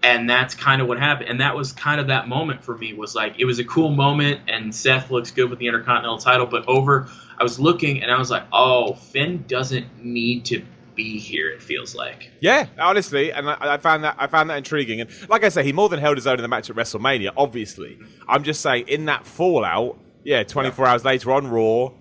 and 0.02 0.28
that's 0.28 0.54
kind 0.54 0.80
of 0.80 0.88
what 0.88 0.98
happened. 0.98 1.28
And 1.28 1.40
that 1.40 1.56
was 1.56 1.72
kind 1.72 2.00
of 2.00 2.08
that 2.08 2.28
moment 2.28 2.62
for 2.64 2.76
me 2.76 2.92
was 2.92 3.14
like 3.14 3.38
it 3.38 3.44
was 3.44 3.58
a 3.58 3.64
cool 3.64 3.90
moment, 3.90 4.42
and 4.48 4.74
Seth 4.74 5.10
looks 5.10 5.30
good 5.30 5.50
with 5.50 5.58
the 5.58 5.66
Intercontinental 5.66 6.18
title, 6.18 6.46
but 6.46 6.68
over 6.68 7.08
I 7.36 7.42
was 7.42 7.58
looking 7.58 8.02
and 8.02 8.10
I 8.10 8.18
was 8.18 8.30
like, 8.30 8.44
oh, 8.52 8.94
Finn 8.94 9.44
doesn't 9.46 10.04
need 10.04 10.46
to 10.46 10.64
be 10.94 11.18
here. 11.18 11.48
It 11.50 11.62
feels 11.62 11.94
like. 11.94 12.30
Yeah, 12.40 12.66
honestly, 12.78 13.32
and 13.32 13.48
I, 13.48 13.74
I, 13.74 13.78
found 13.78 14.04
that 14.04 14.16
I 14.18 14.26
found 14.26 14.50
that 14.50 14.58
intriguing. 14.58 15.00
And 15.00 15.10
like 15.28 15.44
I 15.44 15.48
say, 15.48 15.62
he 15.62 15.72
more 15.72 15.88
than 15.88 16.00
held 16.00 16.16
his 16.16 16.26
own 16.26 16.34
in 16.34 16.42
the 16.42 16.48
match 16.48 16.68
at 16.68 16.76
WrestleMania. 16.76 17.30
Obviously, 17.36 17.98
I'm 18.28 18.44
just 18.44 18.60
saying 18.60 18.88
in 18.88 19.06
that 19.06 19.26
fallout. 19.26 19.98
Yeah, 20.24 20.42
24 20.42 20.84
yeah. 20.84 20.92
hours 20.92 21.04
later 21.04 21.32
on 21.32 21.46
Raw, 21.46 21.92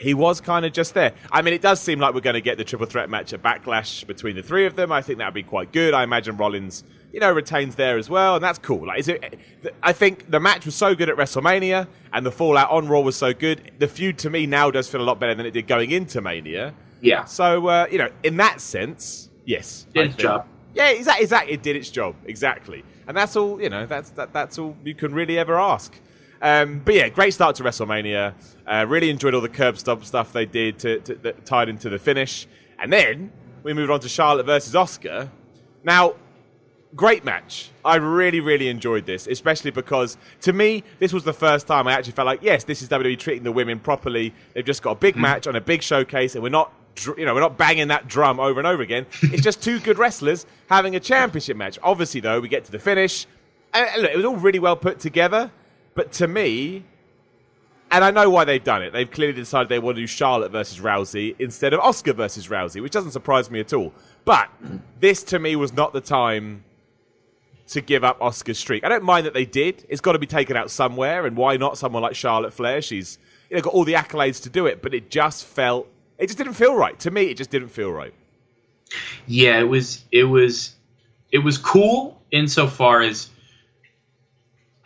he 0.00 0.14
was 0.14 0.40
kind 0.40 0.64
of 0.64 0.72
just 0.72 0.94
there. 0.94 1.12
I 1.30 1.42
mean, 1.42 1.54
it 1.54 1.60
does 1.62 1.80
seem 1.80 2.00
like 2.00 2.14
we're 2.14 2.20
going 2.20 2.34
to 2.34 2.40
get 2.40 2.58
the 2.58 2.64
triple 2.64 2.86
threat 2.86 3.10
match, 3.10 3.32
a 3.32 3.38
Backlash 3.38 4.06
between 4.06 4.34
the 4.34 4.42
three 4.42 4.66
of 4.66 4.74
them. 4.74 4.90
I 4.90 5.02
think 5.02 5.18
that 5.18 5.26
would 5.26 5.34
be 5.34 5.42
quite 5.42 5.72
good. 5.72 5.92
I 5.94 6.02
imagine 6.02 6.36
Rollins, 6.36 6.84
you 7.12 7.20
know, 7.20 7.30
retains 7.30 7.76
there 7.76 7.98
as 7.98 8.08
well, 8.08 8.36
and 8.36 8.42
that's 8.42 8.58
cool. 8.58 8.86
Like, 8.86 9.00
is 9.00 9.08
it, 9.08 9.38
I 9.82 9.92
think 9.92 10.30
the 10.30 10.40
match 10.40 10.64
was 10.64 10.74
so 10.74 10.94
good 10.94 11.10
at 11.10 11.16
WrestleMania, 11.16 11.86
and 12.12 12.24
the 12.24 12.32
fallout 12.32 12.70
on 12.70 12.88
Raw 12.88 13.00
was 13.00 13.16
so 13.16 13.34
good. 13.34 13.72
The 13.78 13.88
feud 13.88 14.18
to 14.18 14.30
me 14.30 14.46
now 14.46 14.70
does 14.70 14.88
feel 14.88 15.00
a 15.00 15.04
lot 15.04 15.20
better 15.20 15.34
than 15.34 15.46
it 15.46 15.52
did 15.52 15.66
going 15.66 15.90
into 15.90 16.20
Mania. 16.20 16.74
Yeah. 17.02 17.24
So 17.24 17.66
uh, 17.68 17.86
you 17.90 17.98
know, 17.98 18.10
in 18.22 18.36
that 18.38 18.60
sense, 18.60 19.28
yes, 19.44 19.86
did 19.92 20.06
its 20.06 20.16
job. 20.16 20.46
Yeah, 20.74 20.90
exactly. 20.90 21.24
Exactly, 21.24 21.52
it 21.54 21.62
did 21.62 21.76
its 21.76 21.90
job 21.90 22.14
exactly, 22.24 22.84
and 23.06 23.16
that's 23.16 23.36
all. 23.36 23.60
You 23.60 23.68
know, 23.68 23.86
that's 23.86 24.10
that, 24.10 24.32
that's 24.32 24.58
all 24.58 24.76
you 24.84 24.94
can 24.94 25.12
really 25.12 25.38
ever 25.38 25.58
ask. 25.58 25.94
Um, 26.42 26.80
but 26.84 26.94
yeah, 26.94 27.08
great 27.08 27.34
start 27.34 27.56
to 27.56 27.62
WrestleMania. 27.62 28.34
Uh, 28.66 28.86
really 28.88 29.10
enjoyed 29.10 29.34
all 29.34 29.40
the 29.40 29.48
curb 29.48 29.76
stomp 29.76 30.04
stuff 30.04 30.32
they 30.32 30.46
did 30.46 30.78
to, 30.80 31.00
to, 31.00 31.14
that 31.16 31.44
tied 31.44 31.68
into 31.68 31.88
the 31.90 31.98
finish, 31.98 32.46
and 32.78 32.92
then 32.92 33.32
we 33.62 33.74
moved 33.74 33.90
on 33.90 34.00
to 34.00 34.08
Charlotte 34.08 34.46
versus 34.46 34.74
Asuka. 34.74 35.30
Now, 35.84 36.14
great 36.96 37.24
match. 37.24 37.70
I 37.84 37.96
really, 37.96 38.40
really 38.40 38.68
enjoyed 38.68 39.06
this, 39.06 39.26
especially 39.26 39.70
because 39.70 40.16
to 40.42 40.52
me, 40.52 40.82
this 40.98 41.12
was 41.12 41.24
the 41.24 41.32
first 41.32 41.66
time 41.66 41.86
I 41.86 41.92
actually 41.92 42.12
felt 42.12 42.26
like, 42.26 42.42
yes, 42.42 42.64
this 42.64 42.82
is 42.82 42.88
WWE 42.88 43.18
treating 43.18 43.42
the 43.42 43.52
women 43.52 43.78
properly. 43.78 44.34
They've 44.54 44.64
just 44.64 44.82
got 44.82 44.92
a 44.92 44.96
big 44.96 45.16
mm. 45.16 45.20
match 45.20 45.46
on 45.46 45.56
a 45.56 45.60
big 45.60 45.82
showcase, 45.82 46.34
and 46.34 46.42
we're 46.42 46.48
not 46.50 46.72
you 47.16 47.24
know, 47.24 47.34
we're 47.34 47.40
not 47.40 47.56
banging 47.56 47.88
that 47.88 48.08
drum 48.08 48.40
over 48.40 48.58
and 48.60 48.66
over 48.66 48.82
again. 48.82 49.06
It's 49.22 49.42
just 49.42 49.62
two 49.62 49.78
good 49.78 49.96
wrestlers 49.96 50.44
having 50.68 50.96
a 50.96 51.00
championship 51.00 51.56
match. 51.56 51.78
Obviously, 51.82 52.20
though, 52.20 52.40
we 52.40 52.48
get 52.48 52.64
to 52.64 52.72
the 52.72 52.78
finish. 52.78 53.26
And 53.72 54.02
look, 54.02 54.10
it 54.10 54.16
was 54.16 54.24
all 54.24 54.36
really 54.36 54.58
well 54.58 54.76
put 54.76 54.98
together. 54.98 55.50
But 56.00 56.12
to 56.12 56.26
me, 56.26 56.84
and 57.90 58.02
I 58.02 58.10
know 58.10 58.30
why 58.30 58.46
they've 58.46 58.64
done 58.64 58.82
it. 58.82 58.94
They've 58.94 59.10
clearly 59.10 59.34
decided 59.34 59.68
they 59.68 59.78
want 59.78 59.96
to 59.96 60.00
do 60.00 60.06
Charlotte 60.06 60.50
versus 60.50 60.78
Rousey 60.78 61.36
instead 61.38 61.74
of 61.74 61.80
Asuka 61.80 62.14
versus 62.14 62.48
Rousey, 62.48 62.80
which 62.80 62.92
doesn't 62.92 63.10
surprise 63.10 63.50
me 63.50 63.60
at 63.60 63.74
all. 63.74 63.92
But 64.24 64.48
this, 64.98 65.22
to 65.24 65.38
me, 65.38 65.56
was 65.56 65.74
not 65.74 65.92
the 65.92 66.00
time 66.00 66.64
to 67.66 67.82
give 67.82 68.02
up 68.02 68.18
Asuka's 68.20 68.58
streak. 68.58 68.82
I 68.82 68.88
don't 68.88 69.04
mind 69.04 69.26
that 69.26 69.34
they 69.34 69.44
did. 69.44 69.84
It's 69.90 70.00
got 70.00 70.12
to 70.12 70.18
be 70.18 70.26
taken 70.26 70.56
out 70.56 70.70
somewhere, 70.70 71.26
and 71.26 71.36
why 71.36 71.58
not 71.58 71.76
someone 71.76 72.00
like 72.00 72.14
Charlotte 72.14 72.54
Flair? 72.54 72.80
She's 72.80 73.18
you 73.50 73.56
know 73.56 73.62
got 73.62 73.74
all 73.74 73.84
the 73.84 73.92
accolades 73.92 74.42
to 74.44 74.48
do 74.48 74.64
it, 74.64 74.80
but 74.80 74.94
it 74.94 75.10
just 75.10 75.44
felt 75.44 75.86
it 76.16 76.28
just 76.28 76.38
didn't 76.38 76.54
feel 76.54 76.74
right 76.74 76.98
to 77.00 77.10
me. 77.10 77.24
It 77.24 77.36
just 77.36 77.50
didn't 77.50 77.68
feel 77.68 77.92
right. 77.92 78.14
Yeah, 79.26 79.60
it 79.60 79.64
was. 79.64 80.02
It 80.10 80.24
was. 80.24 80.76
It 81.30 81.40
was 81.40 81.58
cool 81.58 82.22
insofar 82.30 83.02
as 83.02 83.28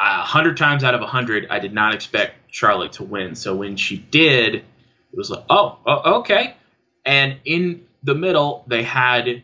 hundred 0.05 0.57
times 0.57 0.85
out 0.85 0.95
of 0.95 1.01
hundred, 1.03 1.47
I 1.51 1.59
did 1.59 1.73
not 1.73 1.95
expect 1.95 2.37
Charlotte 2.51 2.93
to 2.93 3.05
win. 3.05 3.35
So 3.35 3.55
when 3.55 3.77
she 3.77 3.97
did, 3.97 4.57
it 4.57 4.65
was 5.13 5.31
like, 5.31 5.45
oh, 5.49 5.79
oh 5.87 6.21
okay. 6.21 6.57
And 7.05 7.37
in 7.45 7.87
the 8.03 8.15
middle, 8.15 8.65
they 8.67 8.83
had 8.83 9.43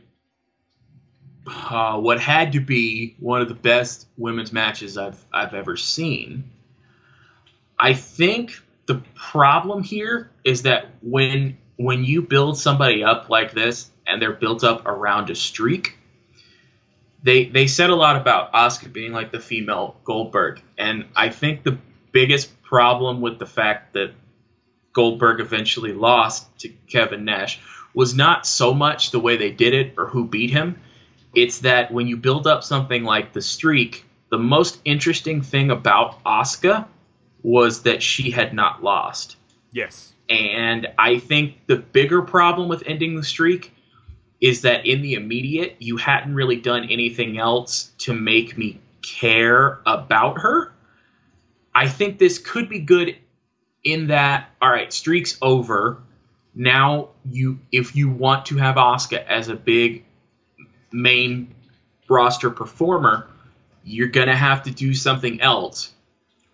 uh, 1.46 1.98
what 1.98 2.20
had 2.20 2.52
to 2.52 2.60
be 2.60 3.16
one 3.18 3.40
of 3.40 3.48
the 3.48 3.54
best 3.54 4.06
women's 4.16 4.52
matches 4.52 4.96
I've 4.98 5.22
I've 5.32 5.54
ever 5.54 5.76
seen. 5.76 6.50
I 7.78 7.94
think 7.94 8.60
the 8.86 9.02
problem 9.14 9.82
here 9.82 10.30
is 10.44 10.62
that 10.62 10.86
when 11.02 11.58
when 11.76 12.04
you 12.04 12.22
build 12.22 12.58
somebody 12.58 13.02
up 13.02 13.30
like 13.30 13.52
this 13.52 13.90
and 14.06 14.20
they're 14.20 14.32
built 14.32 14.64
up 14.64 14.86
around 14.86 15.30
a 15.30 15.34
streak, 15.34 15.96
they 17.22 17.44
they 17.46 17.66
said 17.66 17.90
a 17.90 17.94
lot 17.94 18.16
about 18.16 18.52
Asuka 18.52 18.92
being 18.92 19.12
like 19.12 19.32
the 19.32 19.40
female 19.40 19.96
Goldberg, 20.04 20.60
and 20.78 21.06
I 21.14 21.28
think 21.30 21.62
the 21.62 21.78
biggest 22.12 22.62
problem 22.62 23.20
with 23.20 23.38
the 23.38 23.46
fact 23.46 23.94
that 23.94 24.12
Goldberg 24.92 25.40
eventually 25.40 25.92
lost 25.92 26.58
to 26.60 26.68
Kevin 26.88 27.24
Nash 27.24 27.60
was 27.94 28.14
not 28.14 28.46
so 28.46 28.72
much 28.72 29.10
the 29.10 29.20
way 29.20 29.36
they 29.36 29.50
did 29.50 29.74
it 29.74 29.94
or 29.96 30.06
who 30.06 30.26
beat 30.26 30.50
him. 30.50 30.80
It's 31.34 31.60
that 31.60 31.92
when 31.92 32.06
you 32.06 32.16
build 32.16 32.46
up 32.46 32.64
something 32.64 33.04
like 33.04 33.32
the 33.32 33.42
streak, 33.42 34.04
the 34.30 34.38
most 34.38 34.80
interesting 34.84 35.42
thing 35.42 35.70
about 35.70 36.22
Asuka 36.24 36.86
was 37.42 37.82
that 37.82 38.02
she 38.02 38.30
had 38.30 38.54
not 38.54 38.82
lost. 38.82 39.36
Yes. 39.72 40.12
And 40.28 40.88
I 40.98 41.18
think 41.18 41.66
the 41.66 41.76
bigger 41.76 42.22
problem 42.22 42.68
with 42.68 42.84
ending 42.86 43.16
the 43.16 43.24
streak 43.24 43.72
is 44.40 44.62
that 44.62 44.86
in 44.86 45.02
the 45.02 45.14
immediate, 45.14 45.76
you 45.78 45.96
hadn't 45.96 46.34
really 46.34 46.56
done 46.56 46.88
anything 46.90 47.38
else 47.38 47.90
to 47.98 48.14
make 48.14 48.56
me 48.56 48.80
care 49.02 49.80
about 49.86 50.40
her. 50.40 50.72
I 51.74 51.88
think 51.88 52.18
this 52.18 52.38
could 52.38 52.68
be 52.68 52.80
good 52.80 53.16
in 53.84 54.08
that, 54.08 54.50
all 54.60 54.70
right, 54.70 54.92
streak's 54.92 55.38
over. 55.40 56.02
Now 56.54 57.10
you 57.24 57.60
if 57.70 57.94
you 57.94 58.10
want 58.10 58.46
to 58.46 58.56
have 58.56 58.74
Asuka 58.76 59.24
as 59.24 59.48
a 59.48 59.54
big 59.54 60.04
main 60.90 61.54
roster 62.08 62.50
performer, 62.50 63.28
you're 63.84 64.08
gonna 64.08 64.36
have 64.36 64.64
to 64.64 64.70
do 64.70 64.94
something 64.94 65.40
else. 65.40 65.92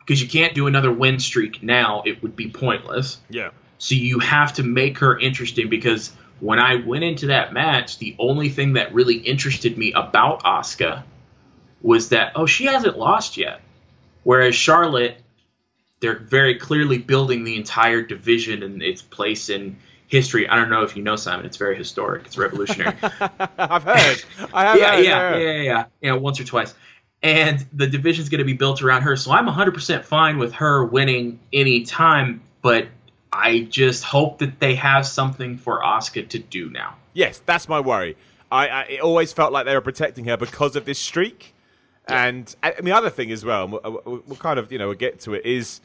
Because 0.01 0.23
you 0.23 0.29
can't 0.29 0.55
do 0.55 0.67
another 0.67 0.93
win 0.93 1.19
streak 1.19 1.63
now, 1.63 2.03
it 2.05 2.23
would 2.23 2.37
be 2.37 2.49
pointless. 2.51 3.19
Yeah. 3.29 3.51
So 3.79 3.95
you 3.95 4.21
have 4.21 4.55
to 4.55 4.63
make 4.63 4.99
her 4.99 5.19
interesting 5.19 5.69
because 5.69 6.13
when 6.41 6.59
I 6.59 6.77
went 6.77 7.05
into 7.05 7.29
that 7.29 7.53
match, 7.53 7.99
the 7.99 8.15
only 8.19 8.49
thing 8.49 8.75
that 8.75 8.95
really 8.95 9.17
interested 9.17 9.77
me 9.77 9.93
about 9.93 10.43
Asuka 10.45 11.03
was 11.83 12.11
that 12.11 12.33
oh 12.35 12.47
she 12.47 12.65
hasn't 12.65 12.99
lost 12.99 13.37
yet, 13.37 13.61
whereas 14.23 14.55
Charlotte, 14.55 15.17
they're 16.01 16.19
very 16.19 16.57
clearly 16.57 16.99
building 16.99 17.45
the 17.45 17.57
entire 17.57 18.03
division 18.03 18.63
and 18.63 18.83
its 18.83 19.03
place 19.03 19.49
in 19.49 19.79
history. 20.09 20.49
I 20.49 20.57
don't 20.57 20.71
know 20.71 20.83
if 20.83 20.97
you 20.97 21.03
know 21.03 21.17
Simon, 21.17 21.47
it's 21.47 21.57
very 21.57 21.77
historic, 21.77 22.27
it's 22.27 22.39
revolutionary. 22.39 22.97
I've 23.03 23.85
heard. 23.85 24.25
I 24.53 24.65
have. 24.65 24.79
yeah, 24.79 24.97
heard, 24.97 25.05
yeah, 25.05 25.39
yeah, 25.39 25.39
yeah, 25.39 25.63
yeah, 25.63 25.85
yeah, 26.01 26.13
once 26.15 26.41
or 26.41 26.45
twice. 26.45 26.75
And 27.23 27.65
the 27.73 27.87
division's 27.87 28.29
going 28.29 28.41
to 28.41 28.45
be 28.45 28.53
built 28.53 28.83
around 28.83 29.03
her, 29.03 29.17
so 29.17 29.33
I'm 29.33 29.47
100% 29.47 30.05
fine 30.05 30.39
with 30.39 30.53
her 30.55 30.85
winning 30.85 31.41
any 31.53 31.83
time. 31.85 32.43
But 32.63 32.89
I 33.37 33.67
just 33.71 34.05
hope 34.05 34.39
that 34.39 34.61
they 34.61 34.75
have 34.77 35.07
something 35.07 35.59
for 35.59 35.81
Asuka 35.83 36.29
to 36.31 36.39
do 36.39 36.71
now. 36.71 36.97
Yes, 37.13 37.43
that's 37.45 37.69
my 37.69 37.81
worry. 37.81 38.17
I, 38.51 38.69
I 38.69 38.83
it 38.85 39.01
always 39.01 39.33
felt 39.33 39.53
like 39.53 39.67
they 39.67 39.75
were 39.75 39.81
protecting 39.81 40.25
her 40.27 40.37
because 40.37 40.77
of 40.77 40.85
this 40.85 40.99
streak, 40.99 41.55
and, 42.07 42.55
and 42.63 42.87
the 42.87 42.93
other 42.93 43.11
thing 43.11 43.31
as 43.33 43.45
well, 43.45 43.69
we'll, 43.69 44.23
we'll, 44.27 44.37
kind 44.37 44.59
of 44.59 44.71
you 44.71 44.79
know 44.79 44.89
we'll 44.89 44.97
get 44.97 45.21
to 45.21 45.35
it 45.35 45.45
is, 45.45 45.81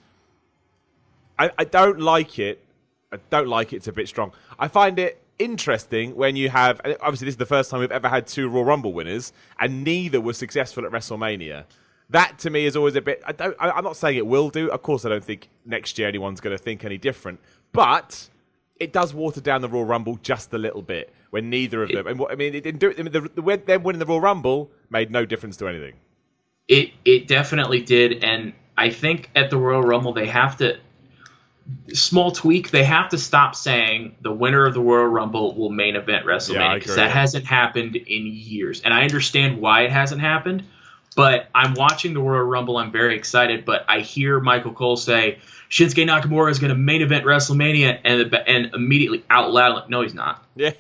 I, 1.39 1.51
I 1.57 1.63
don't 1.63 1.99
like 1.99 2.37
it. 2.39 2.63
I 3.11 3.17
don't 3.29 3.47
like 3.47 3.73
it. 3.73 3.77
It's 3.77 3.87
a 3.87 3.91
bit 3.91 4.07
strong. 4.07 4.31
I 4.57 4.67
find 4.67 4.97
it 4.99 5.21
interesting 5.39 6.15
when 6.15 6.35
you 6.35 6.49
have 6.49 6.79
obviously 7.01 7.25
this 7.25 7.33
is 7.33 7.37
the 7.37 7.45
first 7.45 7.71
time 7.71 7.79
we've 7.79 7.91
ever 7.91 8.07
had 8.07 8.27
two 8.27 8.47
Royal 8.47 8.65
Rumble 8.65 8.93
winners, 8.93 9.33
and 9.59 9.83
neither 9.83 10.21
were 10.21 10.33
successful 10.33 10.85
at 10.85 10.91
WrestleMania. 10.91 11.65
That 12.11 12.39
to 12.39 12.49
me 12.49 12.65
is 12.65 12.75
always 12.75 12.95
a 12.95 13.01
bit. 13.01 13.21
I 13.25 13.31
don't. 13.31 13.55
I, 13.59 13.71
I'm 13.71 13.83
not 13.83 13.97
saying 13.97 14.17
it 14.17 14.27
will 14.27 14.49
do. 14.49 14.69
Of 14.69 14.81
course, 14.81 15.05
I 15.05 15.09
don't 15.09 15.23
think 15.23 15.49
next 15.65 15.97
year 15.97 16.07
anyone's 16.07 16.41
going 16.41 16.55
to 16.55 16.61
think 16.61 16.85
any 16.85 16.97
different. 16.97 17.39
But 17.71 18.29
it 18.79 18.91
does 18.91 19.13
water 19.13 19.39
down 19.39 19.61
the 19.61 19.69
Royal 19.69 19.85
Rumble 19.85 20.17
just 20.21 20.53
a 20.53 20.57
little 20.57 20.81
bit 20.81 21.13
when 21.29 21.49
neither 21.49 21.83
of 21.83 21.91
them. 21.91 22.07
And 22.07 22.19
what, 22.19 22.31
I 22.31 22.35
mean, 22.35 22.55
it 22.55 22.63
didn't 22.63 22.79
do 22.79 22.89
it. 22.89 22.99
I 22.99 23.03
mean, 23.03 23.13
the, 23.13 23.21
the, 23.21 23.57
them 23.65 23.83
winning 23.83 23.99
the 23.99 24.05
Royal 24.05 24.19
Rumble 24.19 24.71
made 24.89 25.11
no 25.11 25.25
difference 25.25 25.55
to 25.57 25.67
anything. 25.67 25.93
It 26.67 26.91
it 27.05 27.27
definitely 27.27 27.81
did, 27.81 28.23
and 28.23 28.53
I 28.77 28.89
think 28.89 29.29
at 29.35 29.49
the 29.49 29.57
Royal 29.57 29.81
Rumble 29.81 30.13
they 30.13 30.27
have 30.27 30.57
to 30.57 30.79
small 31.93 32.31
tweak. 32.31 32.71
They 32.71 32.83
have 32.83 33.09
to 33.09 33.17
stop 33.17 33.55
saying 33.55 34.15
the 34.21 34.31
winner 34.31 34.65
of 34.65 34.73
the 34.73 34.81
Royal 34.81 35.07
Rumble 35.07 35.55
will 35.55 35.69
main 35.69 35.95
event 35.95 36.25
WrestleMania 36.25 36.75
because 36.75 36.91
agree. 36.91 37.03
that 37.03 37.11
hasn't 37.11 37.45
happened 37.45 37.95
in 37.95 38.25
years, 38.27 38.81
and 38.81 38.93
I 38.93 39.03
understand 39.03 39.61
why 39.61 39.83
it 39.83 39.91
hasn't 39.91 40.21
happened. 40.21 40.63
But 41.15 41.49
I'm 41.53 41.73
watching 41.73 42.13
the 42.13 42.21
Royal 42.21 42.43
Rumble. 42.43 42.77
I'm 42.77 42.91
very 42.91 43.15
excited. 43.15 43.65
But 43.65 43.85
I 43.87 43.99
hear 43.99 44.39
Michael 44.39 44.73
Cole 44.73 44.95
say 44.97 45.39
Shinsuke 45.71 46.05
Nakamura 46.05 46.51
is 46.51 46.59
going 46.59 46.69
to 46.69 46.77
main 46.77 47.01
event 47.01 47.25
WrestleMania, 47.25 47.99
and 48.03 48.33
and 48.45 48.75
immediately 48.75 49.23
out 49.29 49.51
loud, 49.51 49.75
like, 49.75 49.89
no, 49.89 50.01
he's 50.01 50.13
not. 50.13 50.45
Yeah, 50.55 50.71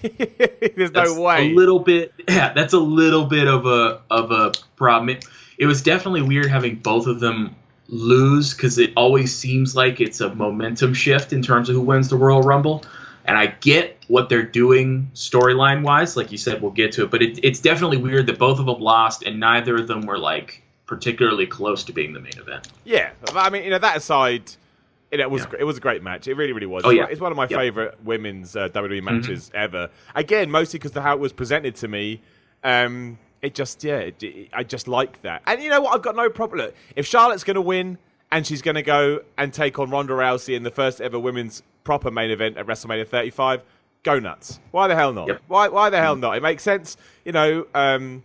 there's 0.75 0.91
That's 0.91 1.15
no 1.15 1.21
way. 1.21 1.49
A 1.49 1.55
little 1.55 1.79
bit, 1.79 2.13
yeah, 2.27 2.51
that's 2.51 2.73
a 2.73 2.79
little 2.79 3.25
bit 3.25 3.47
of 3.47 3.65
a 3.65 4.01
of 4.11 4.31
a 4.31 4.51
problem. 4.75 5.09
It, 5.09 5.25
it 5.57 5.65
was 5.65 5.81
definitely 5.81 6.23
weird 6.23 6.47
having 6.47 6.75
both 6.75 7.07
of 7.07 7.21
them 7.21 7.55
lose 7.87 8.53
because 8.53 8.77
it 8.77 8.91
always 8.97 9.33
seems 9.33 9.73
like 9.73 10.01
it's 10.01 10.19
a 10.19 10.35
momentum 10.35 10.93
shift 10.93 11.31
in 11.31 11.41
terms 11.41 11.69
of 11.69 11.75
who 11.75 11.81
wins 11.81 12.09
the 12.09 12.17
Royal 12.17 12.41
Rumble. 12.41 12.83
And 13.23 13.37
I 13.37 13.47
get 13.47 14.00
what 14.11 14.27
they're 14.27 14.43
doing 14.43 15.09
storyline 15.13 15.83
wise, 15.83 16.17
like 16.17 16.31
you 16.33 16.37
said, 16.37 16.61
we'll 16.61 16.71
get 16.71 16.91
to 16.93 17.03
it. 17.03 17.09
But 17.11 17.21
it, 17.21 17.39
it's 17.43 17.61
definitely 17.61 17.97
weird 17.97 18.27
that 18.27 18.37
both 18.37 18.59
of 18.59 18.65
them 18.65 18.79
lost 18.81 19.23
and 19.23 19.39
neither 19.39 19.75
of 19.77 19.87
them 19.87 20.01
were 20.05 20.17
like 20.17 20.63
particularly 20.85 21.47
close 21.47 21.85
to 21.85 21.93
being 21.93 22.11
the 22.11 22.19
main 22.19 22.37
event. 22.37 22.67
Yeah, 22.83 23.11
I 23.33 23.49
mean, 23.49 23.63
you 23.63 23.69
know, 23.69 23.79
that 23.79 23.95
aside, 23.95 24.51
you 25.11 25.17
know, 25.17 25.23
it 25.23 25.31
was 25.31 25.43
Yeah. 25.43 25.59
it 25.59 25.63
was 25.63 25.77
a 25.77 25.79
great 25.79 26.03
match. 26.03 26.27
It 26.27 26.33
really, 26.35 26.51
really 26.51 26.65
was. 26.67 26.83
Oh, 26.83 26.89
It's 26.89 26.97
yeah. 26.97 27.03
one- 27.03 27.11
It's 27.13 27.21
one 27.21 27.31
of 27.31 27.37
my 27.37 27.47
Yeah. 27.49 27.57
favorite 27.57 27.97
women's 28.03 28.53
uh, 28.55 28.67
WWE 28.69 29.01
matches 29.01 29.49
ever. 29.53 29.89
Again, 30.13 30.51
mostly 30.51 30.77
because 30.79 30.95
of 30.97 31.03
how 31.03 31.13
it 31.13 31.19
was 31.21 31.31
presented 31.31 31.75
to 31.77 31.87
me. 31.87 32.19
Um, 32.63 33.17
it 33.41 33.55
just, 33.55 33.81
yeah, 33.83 33.97
it, 33.99 34.21
it- 34.21 34.49
I 34.53 34.63
just 34.63 34.87
like 34.89 35.21
that. 35.21 35.41
And 35.47 35.63
you 35.63 35.69
know 35.69 35.79
what? 35.81 35.95
I've 35.95 36.01
got 36.01 36.15
no 36.17 36.29
problem. 36.29 36.71
If 36.97 37.05
Charlotte's 37.07 37.43
going 37.45 37.55
to 37.55 37.61
win 37.61 37.97
and 38.29 38.45
she's 38.45 38.61
going 38.61 38.75
to 38.75 38.83
go 38.83 39.21
and 39.37 39.53
take 39.53 39.79
on 39.79 39.89
Ronda 39.89 40.13
Rousey 40.13 40.53
in 40.55 40.63
the 40.63 40.69
first 40.71 40.99
ever 40.99 41.17
women's 41.17 41.63
proper 41.85 42.11
main 42.11 42.29
event 42.29 42.57
at 42.57 42.65
WrestleMania 42.67 43.07
35, 43.07 43.61
go 44.03 44.19
nuts. 44.19 44.59
Why 44.71 44.87
the 44.87 44.95
hell 44.95 45.13
not? 45.13 45.27
Yep. 45.27 45.41
Why, 45.47 45.67
why 45.67 45.89
the 45.89 45.97
hell 45.99 46.15
not? 46.15 46.35
It 46.37 46.43
makes 46.43 46.63
sense. 46.63 46.97
You 47.25 47.31
know, 47.31 47.67
um, 47.73 48.23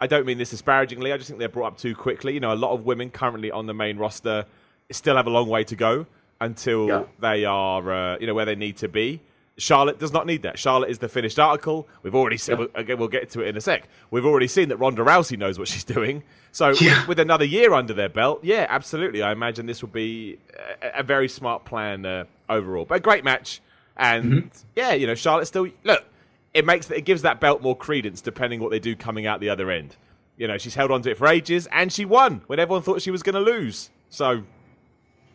I 0.00 0.06
don't 0.06 0.26
mean 0.26 0.38
this 0.38 0.50
disparagingly. 0.50 1.12
I 1.12 1.16
just 1.16 1.28
think 1.28 1.38
they're 1.38 1.48
brought 1.48 1.68
up 1.68 1.78
too 1.78 1.94
quickly. 1.94 2.34
You 2.34 2.40
know, 2.40 2.52
a 2.52 2.54
lot 2.56 2.72
of 2.72 2.84
women 2.84 3.10
currently 3.10 3.50
on 3.50 3.66
the 3.66 3.74
main 3.74 3.96
roster 3.96 4.46
still 4.90 5.16
have 5.16 5.26
a 5.26 5.30
long 5.30 5.48
way 5.48 5.64
to 5.64 5.76
go 5.76 6.06
until 6.40 6.88
Yeah. 6.88 7.04
they 7.20 7.44
are, 7.44 7.92
uh, 7.92 8.18
you 8.20 8.26
know, 8.26 8.34
where 8.34 8.44
they 8.44 8.54
need 8.56 8.76
to 8.78 8.88
be. 8.88 9.20
Charlotte 9.56 10.00
does 10.00 10.12
not 10.12 10.26
need 10.26 10.42
that. 10.42 10.58
Charlotte 10.58 10.90
is 10.90 10.98
the 10.98 11.08
finished 11.08 11.38
article. 11.38 11.86
We've 12.02 12.14
already 12.14 12.36
seen, 12.38 12.58
Yeah. 12.58 12.66
again, 12.74 12.98
we'll 12.98 13.06
get 13.08 13.30
to 13.30 13.40
it 13.40 13.46
in 13.48 13.56
a 13.56 13.60
sec. 13.60 13.88
We've 14.10 14.26
already 14.26 14.48
seen 14.48 14.68
that 14.70 14.78
Ronda 14.78 15.02
Rousey 15.02 15.38
knows 15.38 15.58
what 15.60 15.68
she's 15.68 15.84
doing. 15.84 16.24
So 16.50 16.70
Yeah. 16.80 16.98
with, 17.00 17.08
with 17.08 17.20
another 17.20 17.44
year 17.44 17.72
under 17.72 17.94
their 17.94 18.08
belt, 18.08 18.40
yeah, 18.42 18.66
absolutely. 18.68 19.22
I 19.22 19.30
imagine 19.32 19.66
this 19.66 19.80
will 19.80 19.90
be 19.90 20.38
a, 20.82 21.00
a 21.00 21.02
very 21.04 21.28
smart 21.28 21.64
plan 21.64 22.04
uh, 22.04 22.24
overall. 22.48 22.84
But 22.84 22.96
a 22.96 23.00
great 23.00 23.22
match. 23.24 23.60
And 23.96 24.24
Mm-hmm. 24.24 24.48
yeah, 24.76 24.92
you 24.94 25.06
know, 25.06 25.14
Charlotte 25.14 25.46
still, 25.46 25.68
look, 25.84 26.04
it 26.52 26.64
makes 26.64 26.90
it 26.90 27.02
gives 27.04 27.22
that 27.22 27.40
belt 27.40 27.62
more 27.62 27.76
credence 27.76 28.20
depending 28.20 28.60
what 28.60 28.70
they 28.70 28.78
do 28.80 28.94
coming 28.96 29.26
out 29.26 29.40
the 29.40 29.48
other 29.50 29.70
end. 29.70 29.96
You 30.36 30.48
know, 30.48 30.58
she's 30.58 30.74
held 30.74 30.90
onto 30.90 31.10
it 31.10 31.16
for 31.16 31.26
ages 31.28 31.68
and 31.70 31.92
she 31.92 32.04
won 32.04 32.42
when 32.48 32.58
everyone 32.58 32.82
thought 32.82 33.02
she 33.02 33.10
was 33.10 33.22
going 33.22 33.34
to 33.36 33.40
lose. 33.40 33.90
So 34.10 34.42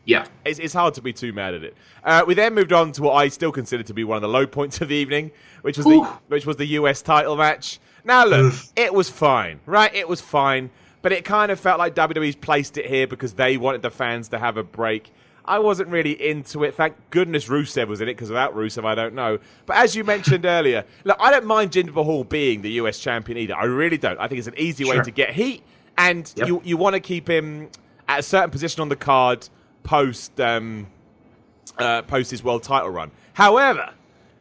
Yeah. 0.06 0.26
it's, 0.46 0.60
it's 0.60 0.74
hard 0.74 0.94
to 0.96 1.02
be 1.02 1.14
too 1.14 1.32
mad 1.34 1.54
at 1.54 1.64
it. 1.64 1.76
Uh, 2.04 2.24
we 2.28 2.34
then 2.34 2.54
moved 2.54 2.74
on 2.74 2.92
to 2.94 3.02
what 3.04 3.14
I 3.14 3.28
still 3.30 3.52
consider 3.52 3.84
to 3.84 3.94
be 3.94 4.04
one 4.04 4.18
of 4.18 4.22
the 4.22 4.28
low 4.30 4.46
points 4.48 4.82
of 4.82 4.90
the 4.90 4.96
evening, 4.96 5.32
which 5.62 5.78
was 5.78 5.86
the 5.86 6.00
which 6.28 6.46
was 6.46 6.58
the 6.58 6.66
US 6.68 7.02
title 7.02 7.36
match. 7.38 7.80
Now 8.04 8.26
look, 8.26 8.54
it 8.76 8.94
was 8.94 9.10
fine, 9.10 9.60
right? 9.66 9.94
It 9.94 10.08
was 10.10 10.20
fine, 10.22 10.70
but 11.02 11.12
it 11.12 11.24
kind 11.26 11.52
of 11.52 11.60
felt 11.60 11.80
like 11.80 11.96
WWE's 11.96 12.36
placed 12.36 12.78
it 12.78 12.86
here 12.88 13.08
because 13.08 13.34
they 13.34 13.58
wanted 13.58 13.82
the 13.82 13.92
fans 13.92 14.30
to 14.30 14.40
have 14.40 14.58
a 14.58 14.64
break. 14.64 15.12
I 15.46 15.60
wasn't 15.60 15.90
really 15.90 16.12
into 16.12 16.64
it. 16.64 16.76
Thank 16.76 16.96
goodness 17.10 17.48
Rusev 17.48 17.88
was 17.88 18.02
in 18.02 18.08
it 18.08 18.14
because 18.14 18.30
without 18.30 18.56
Rusev, 18.56 18.86
I 18.86 18.96
don't 18.96 19.16
know. 19.16 19.40
But 19.66 19.78
as 19.78 19.96
you 19.96 20.04
mentioned 20.04 20.46
earlier, 20.58 20.86
look, 21.04 21.18
I 21.20 21.32
don't 21.32 21.46
mind 21.46 21.72
Jinder 21.72 21.94
Mahal 21.94 22.24
being 22.24 22.62
the 22.62 22.72
US 22.74 23.00
champion 23.00 23.38
either. 23.38 23.56
I 23.56 23.66
really 23.66 23.98
don't. 23.98 24.20
I 24.20 24.28
think 24.28 24.40
it's 24.40 24.48
an 24.48 24.58
easy 24.58 24.86
way 24.86 25.00
to 25.02 25.12
get 25.12 25.32
heat, 25.32 25.64
and 25.98 26.32
Yep. 26.36 26.48
you 26.48 26.62
you 26.64 26.78
want 26.78 26.94
to 26.94 27.00
keep 27.00 27.30
him 27.30 27.70
at 28.08 28.20
a 28.20 28.24
certain 28.24 28.50
position 28.50 28.82
on 28.82 28.90
the 28.90 28.96
card 28.96 29.48
post 29.84 30.40
um, 30.40 30.88
uh, 31.78 32.02
post 32.04 32.32
his 32.32 32.44
world 32.44 32.64
title 32.64 32.90
run. 32.90 33.12
However, 33.34 33.94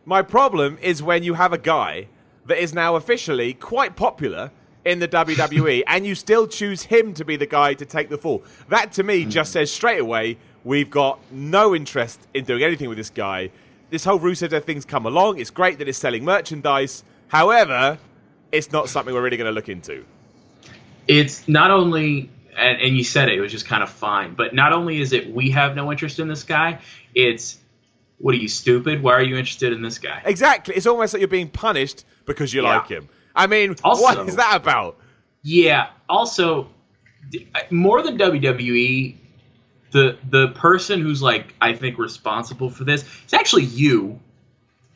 my 0.05 0.23
problem 0.23 0.79
is 0.83 1.03
when 1.03 1.23
you 1.23 1.35
have 1.35 1.53
a 1.53 1.59
guy 1.59 2.09
that 2.47 2.59
is 2.63 2.73
now 2.75 2.97
officially 2.97 3.53
quite 3.55 3.95
popular 3.95 4.51
in 4.85 5.01
the 5.01 5.09
WWE 5.09 5.83
and 5.87 6.07
you 6.07 6.15
still 6.15 6.47
choose 6.47 6.85
him 6.85 7.13
to 7.15 7.25
be 7.25 7.37
the 7.37 7.47
guy 7.47 7.75
to 7.75 7.85
take 7.85 8.09
the 8.09 8.17
fall. 8.17 8.43
That 8.69 8.91
to 8.93 9.03
me 9.03 9.27
just 9.27 9.53
says 9.53 9.71
straight 9.71 10.01
away 10.01 10.39
we've 10.65 10.91
got 10.91 11.19
no 11.33 11.75
interest 11.75 12.21
in 12.35 12.45
doing 12.45 12.63
anything 12.63 12.89
with 12.89 12.99
this 12.99 13.11
guy. 13.11 13.51
This 13.91 14.05
whole 14.05 14.19
Rusev 14.19 14.63
thing's 14.65 14.85
come 14.85 15.07
along. 15.07 15.39
It's 15.39 15.51
great 15.51 15.79
that 15.79 15.89
it's 15.89 15.99
selling 15.99 16.25
merchandise. 16.25 17.05
However, 17.29 17.99
it's 18.53 18.71
not 18.73 18.89
something 18.89 19.15
we're 19.15 19.23
really 19.23 19.37
going 19.37 19.47
to 19.49 19.53
look 19.53 19.69
into. 19.69 20.05
it's 21.07 21.47
not 21.49 21.71
only 21.71 22.31
and, 22.57 22.81
and 22.81 22.97
you 22.97 23.05
said 23.05 23.29
it, 23.29 23.37
it 23.39 23.41
was 23.41 23.53
just 23.53 23.67
kind 23.67 23.83
of 23.83 23.89
fine 23.91 24.35
but 24.35 24.53
not 24.55 24.73
only 24.73 25.01
is 25.01 25.13
it 25.13 25.33
we 25.33 25.51
have 25.51 25.77
no 25.77 25.91
interest 25.93 26.19
in 26.19 26.29
this 26.29 26.43
guy 26.43 26.79
it's 27.15 27.57
what 28.19 28.35
are 28.35 28.39
you 28.39 28.49
stupid 28.49 29.03
why 29.03 29.13
are 29.15 29.23
you 29.23 29.37
interested 29.37 29.73
in 29.73 29.81
this 29.81 29.99
guy 29.99 30.21
Exactly. 30.25 30.75
It's 30.75 30.87
almost 30.87 31.15
like 31.15 31.21
you're 31.21 31.29
being 31.29 31.49
punished 31.51 32.05
because 32.27 32.53
you 32.53 32.63
Yeah. 32.63 32.79
like 32.79 32.89
him. 32.89 33.09
I 33.35 33.47
mean, 33.47 33.77
Also- 33.85 34.03
what 34.03 34.29
is 34.29 34.37
that 34.37 34.57
about? 34.57 34.97
yeah 35.43 35.89
also 36.09 36.69
more 37.71 38.03
than 38.03 38.19
wwe 38.19 39.15
the 39.91 40.19
the 40.29 40.49
person 40.49 41.01
who's 41.01 41.23
like 41.23 41.55
i 41.61 41.73
think 41.73 41.99
responsible 41.99 42.69
for 42.71 42.85
this 42.85 43.03
is 43.27 43.35
actually 43.35 43.65
you 43.65 44.19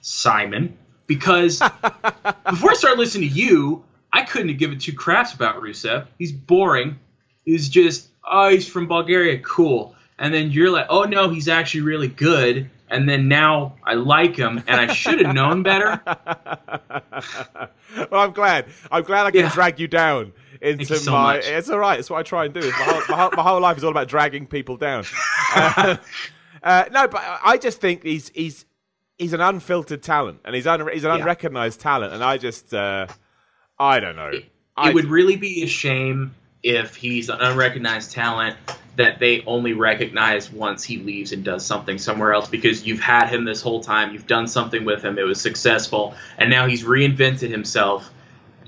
simon 0.01 0.77
because 1.07 1.59
before 2.51 2.71
i 2.71 2.75
started 2.75 2.99
listening 2.99 3.29
to 3.29 3.35
you 3.35 3.83
i 4.13 4.23
couldn't 4.23 4.49
have 4.49 4.59
given 4.59 4.79
two 4.79 4.93
craps 4.93 5.33
about 5.35 5.57
rusev. 5.63 6.07
He's 6.19 6.33
boring. 6.33 6.99
He's 7.45 7.69
just 7.69 8.09
oh 8.31 8.51
he's 8.51 8.69
from 8.69 8.87
bulgaria. 8.87 9.39
Cool. 9.39 9.95
And 10.19 10.33
then 10.35 10.51
you're 10.51 10.71
like 10.71 10.87
oh 10.91 11.05
no 11.05 11.29
he's 11.31 11.49
actually 11.49 11.83
really 11.83 12.09
good. 12.09 12.69
And 12.91 13.09
then 13.09 13.27
now 13.29 13.77
i 13.85 13.95
like 13.95 14.37
him 14.37 14.63
and 14.67 14.81
i 14.81 14.93
should 14.93 15.25
have 15.25 15.35
known 15.35 15.63
better. 15.63 16.01
Well, 18.11 18.23
I'm 18.23 18.33
glad. 18.33 18.67
I'm 18.91 19.03
glad 19.03 19.27
I 19.27 19.31
can 19.31 19.41
Yeah. 19.41 19.53
drag 19.53 19.79
you 19.79 19.87
down 19.87 20.33
into 20.63 20.97
so 20.97 21.11
my. 21.13 21.35
much. 21.37 21.47
It's 21.47 21.69
all 21.69 21.79
right. 21.79 21.99
It's 21.99 22.09
what 22.09 22.19
I 22.19 22.23
try 22.23 22.45
and 22.47 22.55
do. 22.55 22.61
My, 22.61 22.71
whole, 22.71 23.03
my, 23.09 23.17
whole, 23.23 23.31
my 23.37 23.43
whole 23.43 23.61
life 23.61 23.77
is 23.77 23.85
all 23.85 23.91
about 23.91 24.09
dragging 24.09 24.47
people 24.47 24.77
down. 24.77 25.05
Uh, 25.55 25.97
uh, 26.63 26.85
no, 26.93 27.09
but 27.09 27.21
I 27.45 27.59
just 27.59 27.81
think 27.81 28.03
he's 28.05 28.31
he's 28.31 28.65
he's 29.19 29.33
an 29.35 29.41
unfiltered 29.43 30.03
talent, 30.03 30.41
and 30.47 30.55
he's 30.55 30.67
un, 30.67 30.89
he's 30.93 31.05
an 31.05 31.11
Yeah. 31.11 31.17
unrecognized 31.19 31.81
talent, 31.81 32.15
and 32.15 32.25
I 32.25 32.39
just 32.39 32.73
uh, 32.73 33.07
I 33.79 34.01
don't 34.01 34.17
know. 34.17 34.31
I, 34.77 34.89
it 34.91 34.95
would 34.95 35.07
really 35.07 35.37
be 35.37 35.63
a 35.63 35.67
shame 35.67 36.35
if 36.63 36.95
he's 36.95 37.29
an 37.29 37.39
unrecognized 37.41 38.13
talent 38.13 38.57
that 38.97 39.19
they 39.19 39.43
only 39.47 39.73
recognize 39.73 40.51
once 40.51 40.85
he 40.85 40.99
leaves 40.99 41.33
and 41.33 41.45
does 41.45 41.67
something 41.67 41.99
somewhere 41.99 42.33
else 42.33 42.49
because 42.49 42.87
you've 42.87 43.01
had 43.01 43.29
him 43.29 43.45
this 43.45 43.61
whole 43.61 43.81
time 43.83 44.13
you've 44.13 44.27
done 44.27 44.47
something 44.47 44.85
with 44.85 45.03
him 45.03 45.19
it 45.19 45.23
was 45.23 45.41
successful 45.41 46.15
and 46.39 46.49
now 46.51 46.67
he's 46.67 46.85
reinvented 46.85 47.51
himself 47.51 48.11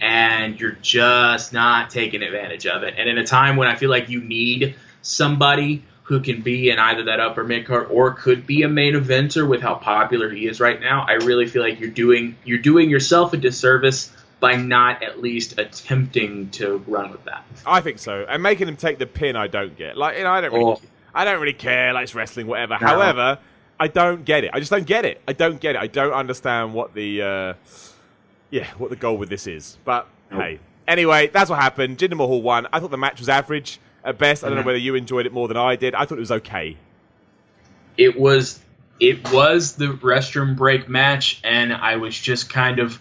and 0.04 0.60
you're 0.60 0.76
just 0.82 1.52
not 1.54 1.88
taking 1.88 2.22
advantage 2.22 2.66
of 2.66 2.82
it 2.82 2.94
and 2.98 3.08
in 3.08 3.16
a 3.16 3.26
time 3.26 3.56
when 3.56 3.66
i 3.66 3.74
feel 3.74 3.88
like 3.90 4.08
you 4.08 4.20
need 4.20 4.74
somebody 5.02 5.82
who 6.02 6.20
can 6.20 6.42
be 6.42 6.68
in 6.68 6.78
either 6.78 7.04
that 7.04 7.20
upper 7.20 7.42
mid 7.42 7.64
card 7.66 7.88
or 7.90 8.12
could 8.12 8.46
be 8.46 8.62
a 8.62 8.68
main 8.68 8.92
eventer 8.92 9.48
with 9.48 9.62
how 9.62 9.74
popular 9.74 10.28
he 10.28 10.46
is 10.46 10.60
right 10.60 10.80
now 10.80 11.06
i 11.08 11.14
really 11.14 11.46
feel 11.46 11.62
like 11.62 11.80
you're 11.80 11.88
doing 11.90 12.36
you're 12.44 12.58
doing 12.58 12.90
yourself 12.90 13.32
a 13.32 13.36
disservice 13.36 14.12
by 14.40 14.56
not 14.56 15.02
at 15.02 15.22
least 15.22 15.58
attempting 15.58 16.50
to 16.50 16.76
run 16.86 17.10
with 17.10 17.24
that. 17.24 17.46
I 17.64 17.80
think 17.80 17.98
so. 17.98 18.26
And 18.28 18.42
making 18.42 18.68
him 18.68 18.76
take 18.76 18.98
the 18.98 19.06
pin, 19.06 19.36
I 19.36 19.46
don't 19.46 19.74
get. 19.74 19.96
Like, 19.96 20.18
you 20.18 20.24
know, 20.24 20.30
I 20.32 20.42
don't 20.42 20.52
really, 20.52 20.64
Oh. 20.72 20.80
I 21.14 21.24
don't 21.24 21.40
really 21.40 21.54
care. 21.54 21.94
Like, 21.94 22.02
it's 22.02 22.14
wrestling, 22.14 22.46
whatever. 22.46 22.76
No. 22.78 22.86
However, 22.86 23.38
I 23.80 23.88
don't 23.88 24.22
get 24.26 24.44
it. 24.44 24.50
I 24.52 24.58
just 24.58 24.70
don't 24.70 24.86
get 24.86 25.06
it. 25.06 25.22
I 25.26 25.32
don't 25.32 25.58
get 25.60 25.76
it. 25.76 25.78
I 25.80 25.86
don't 25.86 26.12
understand 26.12 26.74
what 26.74 26.92
the 26.92 27.22
uh, 27.22 27.54
yeah 28.54 28.70
what 28.78 28.88
the 28.90 28.96
goal 28.96 29.18
with 29.18 29.28
this 29.28 29.46
is. 29.46 29.78
But 29.84 30.06
nope. 30.30 30.40
hey, 30.40 30.60
anyway, 30.86 31.26
that's 31.26 31.50
what 31.50 31.60
happened. 31.60 31.98
Jinder 31.98 32.16
Mahal 32.16 32.40
won. 32.40 32.68
I 32.72 32.78
thought 32.78 32.92
the 32.92 32.96
match 32.96 33.18
was 33.18 33.28
average 33.28 33.80
at 34.04 34.16
best. 34.16 34.44
I 34.44 34.46
don't 34.46 34.54
know 34.54 34.60
mm-hmm. 34.60 34.68
whether 34.68 34.78
you 34.78 34.94
enjoyed 34.94 35.26
it 35.26 35.32
more 35.32 35.48
than 35.48 35.56
I 35.56 35.76
did. 35.76 35.94
I 35.94 36.04
thought 36.04 36.18
it 36.18 36.20
was 36.20 36.32
okay. 36.32 36.76
It 37.98 38.18
was 38.18 38.60
it 39.00 39.30
was 39.32 39.72
the 39.74 39.86
restroom 39.86 40.56
break 40.56 40.88
match, 40.88 41.40
and 41.42 41.72
I 41.72 41.96
was 41.96 42.16
just 42.16 42.48
kind 42.48 42.78
of 42.78 43.00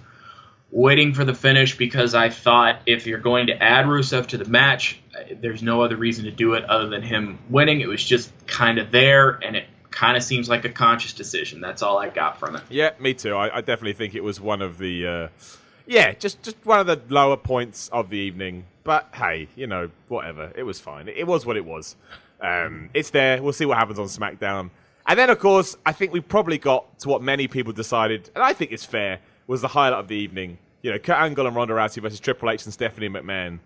waiting 0.72 1.14
for 1.14 1.24
the 1.24 1.36
finish 1.36 1.78
because 1.78 2.16
I 2.16 2.30
thought 2.30 2.82
if 2.88 3.06
you're 3.06 3.20
going 3.20 3.48
to 3.48 3.64
add 3.64 3.86
Rusev 3.86 4.28
to 4.28 4.40
the 4.40 4.46
match, 4.46 5.00
there's 5.40 5.62
no 5.62 5.84
other 5.84 5.96
reason 5.96 6.26
to 6.26 6.32
do 6.32 6.54
it 6.54 6.64
other 6.64 6.90
than 6.90 7.04
him 7.04 7.38
winning. 7.48 7.82
It 7.82 7.88
was 7.88 8.04
just 8.04 8.32
kind 8.48 8.80
of 8.80 8.90
there, 8.90 9.40
and 9.44 9.56
it 9.56 9.66
kind 9.94 10.18
of 10.18 10.24
seems 10.24 10.50
like 10.50 10.66
a 10.66 10.70
conscious 10.70 11.14
decision. 11.14 11.62
That's 11.62 11.82
all 11.82 11.98
I 11.98 12.10
got 12.10 12.40
from 12.40 12.56
it. 12.56 12.64
Yeah, 12.70 12.92
me 13.00 13.14
too. 13.14 13.36
I, 13.36 13.58
I 13.58 13.62
definitely 13.62 13.94
think 13.94 14.16
it 14.16 14.24
was 14.24 14.42
one 14.42 14.62
of 14.62 14.78
the, 14.78 15.08
uh, 15.08 15.28
yeah, 15.86 16.14
just 16.14 16.42
just 16.44 16.58
one 16.66 16.80
of 16.80 16.88
the 16.88 17.02
lower 17.10 17.38
points 17.38 17.90
of 17.90 18.10
the 18.10 18.18
evening. 18.18 18.66
But 18.84 19.10
hey, 19.14 19.48
you 19.56 19.68
know, 19.68 19.90
whatever. 20.08 20.52
It 20.56 20.64
was 20.64 20.80
fine. 20.80 21.08
It, 21.08 21.28
was 21.28 21.46
what 21.46 21.58
it 21.58 21.66
was. 21.66 21.96
Um, 22.42 22.90
it's 22.94 23.12
there. 23.12 23.42
We'll 23.42 23.54
see 23.54 23.66
what 23.66 23.78
happens 23.78 24.00
on 24.00 24.08
SmackDown. 24.08 24.72
And 25.06 25.20
then, 25.20 25.30
of 25.30 25.40
course, 25.40 25.76
I 25.86 25.92
think 25.92 26.14
we 26.14 26.22
probably 26.22 26.58
got 26.58 27.00
to 27.00 27.10
what 27.10 27.22
many 27.22 27.48
people 27.48 27.74
decided, 27.74 28.30
and 28.36 28.44
I 28.44 28.54
think 28.54 28.72
it's 28.72 28.86
fair, 28.86 29.20
was 29.48 29.62
the 29.62 29.70
highlight 29.70 30.00
of 30.00 30.08
the 30.08 30.16
evening. 30.16 30.58
You 30.82 30.92
know, 30.92 31.00
Kurt 31.00 31.18
Angle 31.18 31.48
and 31.48 31.56
Ronda 31.56 31.74
Rousey 31.74 32.02
versus 32.02 32.20
Triple 32.20 32.50
H 32.50 32.66
and 32.66 32.74
Stephanie 32.74 33.10
McMahon. 33.10 33.60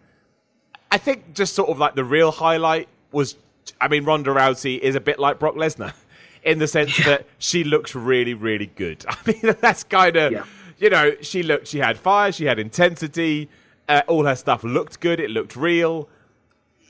I 0.91 0.97
think 0.97 1.33
just 1.33 1.53
sort 1.53 1.69
of 1.69 1.77
like 1.77 1.95
the 1.95 2.03
real 2.03 2.31
highlight 2.31 2.87
was, 3.11 3.35
I 3.79 3.87
mean, 3.87 4.05
Ronda 4.05 4.31
Rousey 4.31 4.79
is 4.79 4.95
a 4.95 4.99
bit 4.99 5.19
like 5.19 5.37
Brock 5.39 5.55
Lesnar 5.55 5.93
in 6.47 6.59
the 6.59 6.67
sense 6.67 6.97
yeah. 6.97 7.05
that 7.05 7.27
she 7.37 7.65
looks 7.65 7.93
really, 7.93 8.33
really 8.33 8.67
good. 8.67 9.05
I 9.09 9.17
mean, 9.25 9.55
that's 9.59 9.83
kind 9.83 10.15
of, 10.15 10.31
yeah. 10.31 10.45
you 10.77 10.89
know, 10.89 11.13
she 11.21 11.43
looked, 11.43 11.67
she 11.67 11.79
had 11.79 11.97
fire, 11.97 12.31
she 12.31 12.45
had 12.45 12.57
intensity, 12.57 13.49
uh, 13.89 14.01
all 14.07 14.25
her 14.25 14.35
stuff 14.35 14.63
looked 14.63 15.01
good, 15.01 15.19
it 15.19 15.29
looked 15.29 15.57
real. 15.57 16.07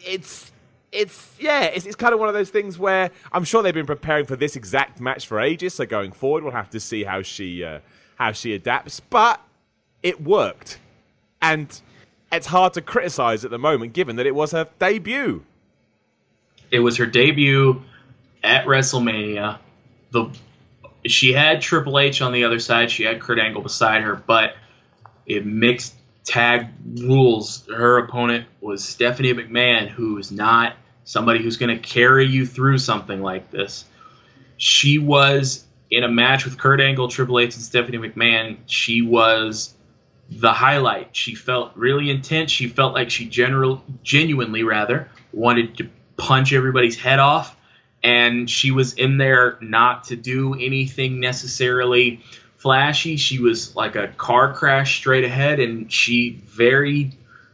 It's, 0.05 0.51
it's 0.91 1.35
yeah, 1.39 1.63
it's, 1.63 1.87
it's 1.87 1.95
kind 1.95 2.13
of 2.13 2.19
one 2.19 2.29
of 2.29 2.35
those 2.35 2.51
things 2.51 2.77
where 2.77 3.09
I'm 3.31 3.43
sure 3.43 3.63
they've 3.63 3.73
been 3.73 3.87
preparing 3.87 4.25
for 4.25 4.35
this 4.35 4.55
exact 4.55 5.01
match 5.01 5.25
for 5.25 5.39
ages. 5.39 5.73
So 5.73 5.87
going 5.87 6.11
forward, 6.11 6.43
we'll 6.43 6.53
have 6.53 6.69
to 6.69 6.79
see 6.79 7.03
how 7.03 7.23
she 7.23 7.63
uh, 7.63 7.79
how 8.15 8.31
she 8.31 8.53
adapts. 8.53 9.01
But 9.01 9.41
it 10.01 10.21
worked, 10.21 10.79
and 11.41 11.81
it's 12.31 12.47
hard 12.47 12.73
to 12.75 12.81
criticize 12.81 13.43
at 13.43 13.51
the 13.51 13.59
moment, 13.59 13.93
given 13.93 14.15
that 14.15 14.25
it 14.25 14.33
was 14.33 14.51
her 14.51 14.69
debut. 14.79 15.43
It 16.71 16.79
was 16.79 16.97
her 16.97 17.05
debut 17.05 17.83
at 18.47 18.65
WrestleMania. 18.65 19.59
The 20.11 20.29
she 21.05 21.33
had 21.33 21.61
Triple 21.61 21.99
H 21.99 22.21
on 22.21 22.31
the 22.33 22.45
other 22.45 22.59
side. 22.59 22.91
She 22.91 23.03
had 23.03 23.21
Kurt 23.21 23.39
Angle 23.39 23.61
beside 23.61 24.01
her, 24.03 24.15
but 24.15 24.55
it 25.25 25.45
mixed 25.45 25.93
tag 26.23 26.67
rules. 26.85 27.65
Her 27.67 27.99
opponent 27.99 28.47
was 28.61 28.83
Stephanie 28.83 29.33
McMahon, 29.33 29.87
who's 29.87 30.31
not 30.31 30.75
somebody 31.03 31.41
who's 31.41 31.57
going 31.57 31.75
to 31.75 31.81
carry 31.81 32.25
you 32.25 32.45
through 32.45 32.77
something 32.79 33.21
like 33.21 33.51
this. 33.51 33.85
She 34.57 34.97
was 34.97 35.63
in 35.89 36.03
a 36.03 36.09
match 36.09 36.43
with 36.45 36.57
Kurt 36.57 36.81
Angle, 36.81 37.07
Triple 37.07 37.39
H, 37.39 37.55
and 37.55 37.63
Stephanie 37.63 37.97
McMahon. 37.97 38.57
She 38.65 39.01
was 39.01 39.73
the 40.29 40.51
highlight. 40.51 41.15
She 41.15 41.35
felt 41.35 41.71
really 41.75 42.09
intense. 42.09 42.51
She 42.51 42.67
felt 42.67 42.93
like 42.93 43.09
she 43.09 43.25
general, 43.25 43.83
genuinely 44.03 44.63
rather 44.63 45.09
wanted 45.31 45.77
to 45.77 45.89
punch 46.17 46.51
everybody's 46.51 46.97
head 46.97 47.19
off, 47.19 47.55
and 48.03 48.49
she 48.49 48.71
was 48.71 48.93
in 48.93 49.17
there 49.17 49.57
not 49.61 50.05
to 50.05 50.15
do 50.15 50.53
anything 50.53 51.19
necessarily 51.19 52.21
flashy. 52.57 53.17
She 53.17 53.39
was 53.39 53.75
like 53.75 53.95
a 53.95 54.07
car 54.09 54.53
crash 54.53 54.97
straight 54.97 55.23
ahead, 55.23 55.59
and 55.59 55.91
she 55.91 56.41
very 56.45 57.11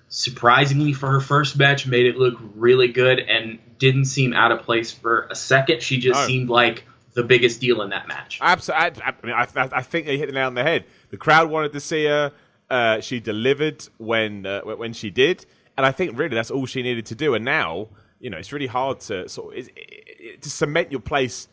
surprisingly 0.10 0.94
for 0.94 1.10
her 1.10 1.20
first 1.20 1.58
match 1.58 1.88
made 1.88 2.06
it 2.06 2.18
look 2.18 2.36
really 2.56 2.88
good 2.88 3.20
and 3.20 3.60
didn't 3.80 4.06
seem 4.06 4.34
out 4.34 4.52
of 4.52 4.62
place 4.62 4.92
for 4.92 5.28
a 5.32 5.36
second. 5.36 5.82
She 5.82 5.98
just 5.98 6.20
oh. 6.20 6.28
seemed 6.28 6.50
like 6.50 6.84
the 7.14 7.24
biggest 7.24 7.60
deal 7.62 7.82
in 7.82 7.90
that 7.90 8.08
match. 8.08 8.40
Absolutely. 8.42 9.02
I, 9.04 9.10
I, 9.10 9.26
mean, 9.26 9.36
I, 9.36 9.70
I 9.72 9.82
think 9.82 10.06
they 10.06 10.18
hit 10.18 10.28
the 10.28 10.34
nail 10.34 10.48
on 10.48 10.54
the 10.54 10.64
head. 10.64 10.86
The 11.10 11.18
crowd 11.18 11.50
wanted 11.50 11.74
to 11.74 11.80
see 11.80 12.06
her. 12.06 12.32
Uh, 12.70 13.02
she 13.02 13.20
delivered 13.20 13.88
when 13.98 14.46
uh, 14.46 14.62
when 14.62 14.94
she 14.94 15.12
did, 15.12 15.46
and 15.78 15.86
I 15.86 15.92
think 15.92 16.18
really 16.18 16.34
that's 16.34 16.50
all 16.50 16.66
she 16.66 16.82
needed 16.82 17.06
to 17.08 17.16
do. 17.16 17.36
And 17.36 17.46
now, 17.46 17.90
you 18.24 18.30
know, 18.30 18.38
it's 18.38 18.54
really 18.54 18.68
hard 18.68 19.02
to 19.02 19.28
sort 19.28 19.54
of, 19.54 19.60
it, 19.60 19.74
it, 19.76 20.42
to 20.42 20.50
cement 20.50 20.92
your 20.92 21.02
place 21.02 21.50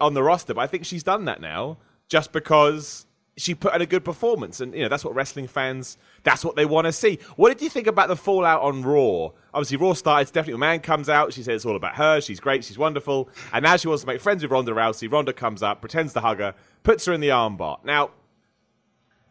on 0.00 0.14
the 0.14 0.22
roster. 0.22 0.54
But 0.54 0.62
I 0.62 0.66
think 0.66 0.86
she's 0.86 1.02
done 1.02 1.26
that 1.26 1.40
now 1.40 1.76
just 2.08 2.32
because 2.32 3.06
she 3.36 3.54
put 3.54 3.74
in 3.74 3.82
a 3.82 3.86
good 3.86 4.02
performance, 4.02 4.60
and 4.60 4.74
you 4.74 4.80
know 4.80 4.88
that's 4.88 5.04
what 5.04 5.14
wrestling 5.14 5.46
fans 5.46 5.98
that's 6.22 6.42
what 6.42 6.56
they 6.56 6.64
want 6.64 6.86
to 6.86 6.92
see. 6.92 7.18
What 7.36 7.50
did 7.50 7.62
you 7.62 7.68
think 7.68 7.86
about 7.86 8.08
the 8.08 8.16
fallout 8.16 8.62
on 8.62 8.82
Raw? 8.82 9.30
Obviously, 9.52 9.76
Raw 9.76 9.92
started. 9.92 10.26
Stephanie 10.26 10.56
McMahon 10.56 10.82
comes 10.82 11.10
out. 11.10 11.34
She 11.34 11.42
says 11.42 11.56
it's 11.56 11.66
all 11.66 11.76
about 11.76 11.96
her. 11.96 12.20
She's 12.22 12.40
great. 12.40 12.64
She's 12.64 12.78
wonderful. 12.78 13.28
And 13.52 13.62
now 13.62 13.76
she 13.76 13.86
wants 13.86 14.02
to 14.02 14.06
make 14.08 14.22
friends 14.22 14.42
with 14.42 14.50
Ronda 14.50 14.72
Rousey. 14.72 15.12
Ronda 15.12 15.34
comes 15.34 15.62
up, 15.62 15.80
pretends 15.80 16.14
to 16.14 16.20
hug 16.20 16.38
her, 16.38 16.54
puts 16.82 17.04
her 17.04 17.12
in 17.12 17.20
the 17.20 17.28
armbar. 17.28 17.84
Now, 17.84 18.10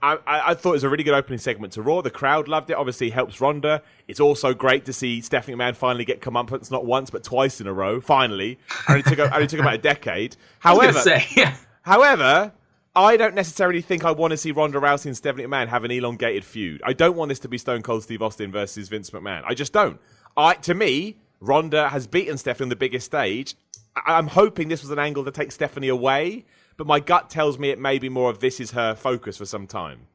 I, 0.06 0.18
I, 0.28 0.52
I, 0.52 0.54
thought 0.54 0.70
it 0.70 0.74
was 0.74 0.84
a 0.84 0.90
really 0.90 1.04
good 1.04 1.16
opening 1.16 1.40
segment 1.40 1.74
to 1.74 1.82
Raw. 1.82 2.02
The 2.02 2.12
crowd 2.12 2.48
loved 2.48 2.70
it. 2.70 2.74
Obviously, 2.74 3.10
helps 3.10 3.42
Ronda. 3.42 3.82
It's 4.08 4.20
also 4.20 4.54
great 4.54 4.86
to 4.86 4.94
see 4.94 5.20
Stephanie 5.20 5.58
McMahon 5.58 5.76
finally 5.76 6.06
get 6.06 6.22
comeuppance, 6.22 6.70
not 6.70 6.86
once 6.86 7.10
but 7.10 7.24
twice 7.24 7.60
in 7.60 7.66
a 7.66 7.74
row. 7.74 8.00
Finally, 8.00 8.60
only 8.88 9.02
took 9.02 9.18
only 9.34 9.48
took 9.48 9.60
about 9.60 9.74
a 9.74 9.80
decade. 9.80 10.36
However, 10.60 11.00
say, 11.00 11.26
yeah. 11.36 11.58
however, 11.82 12.54
I 12.96 13.18
don't 13.18 13.34
necessarily 13.34 13.82
think 13.82 14.06
I 14.06 14.12
want 14.12 14.32
to 14.32 14.38
see 14.38 14.52
Ronda 14.52 14.80
Rousey 14.80 15.08
and 15.08 15.18
Stephanie 15.18 15.48
McMahon 15.48 15.70
have 15.70 15.84
an 15.84 15.90
elongated 15.90 16.46
feud. 16.46 16.82
I 16.86 16.94
don't 16.94 17.16
want 17.16 17.30
this 17.30 17.40
to 17.40 17.48
be 17.48 17.58
Stone 17.58 17.82
Cold 17.82 18.04
Steve 18.04 18.22
Austin 18.22 18.52
versus 18.52 18.88
Vince 18.90 19.10
McMahon. 19.10 19.42
I 19.44 19.56
just 19.56 19.74
don't. 19.74 20.00
I, 20.38 20.54
to 20.54 20.76
me, 20.76 21.18
Ronda 21.40 21.90
has 21.90 22.06
beaten 22.06 22.38
Stephanie 22.38 22.66
on 22.66 22.70
the 22.70 22.76
biggest 22.76 23.08
stage. 23.08 23.56
I, 23.96 24.14
I'm 24.18 24.28
hoping 24.28 24.68
this 24.68 24.84
was 24.84 24.92
an 24.92 25.00
angle 25.00 25.26
to 25.26 25.32
take 25.32 25.52
Stephanie 25.52 25.90
away, 25.90 26.46
but 26.78 26.88
my 26.88 27.00
gut 27.00 27.30
tells 27.30 27.58
me 27.58 27.70
it 27.70 27.80
may 27.80 28.00
be 28.00 28.10
more 28.10 28.30
of 28.30 28.40
this 28.40 28.60
is 28.60 28.72
her 28.72 28.96
focus 28.96 29.38
for 29.38 29.46
some 29.46 29.68
time. 29.68 30.08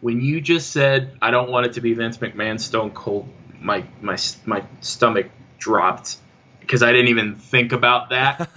When 0.00 0.20
you 0.20 0.40
just 0.40 0.70
said 0.70 1.16
I 1.20 1.30
don't 1.30 1.50
want 1.50 1.66
it 1.66 1.74
to 1.74 1.80
be 1.80 1.92
Vince 1.94 2.18
McMahon 2.18 2.58
Stone 2.60 2.92
Cold, 2.92 3.28
my 3.60 3.84
my 4.00 4.16
my 4.46 4.64
stomach 4.80 5.26
dropped 5.58 6.16
because 6.60 6.82
I 6.82 6.92
didn't 6.92 7.08
even 7.08 7.34
think 7.34 7.72
about 7.72 8.10
that. 8.10 8.48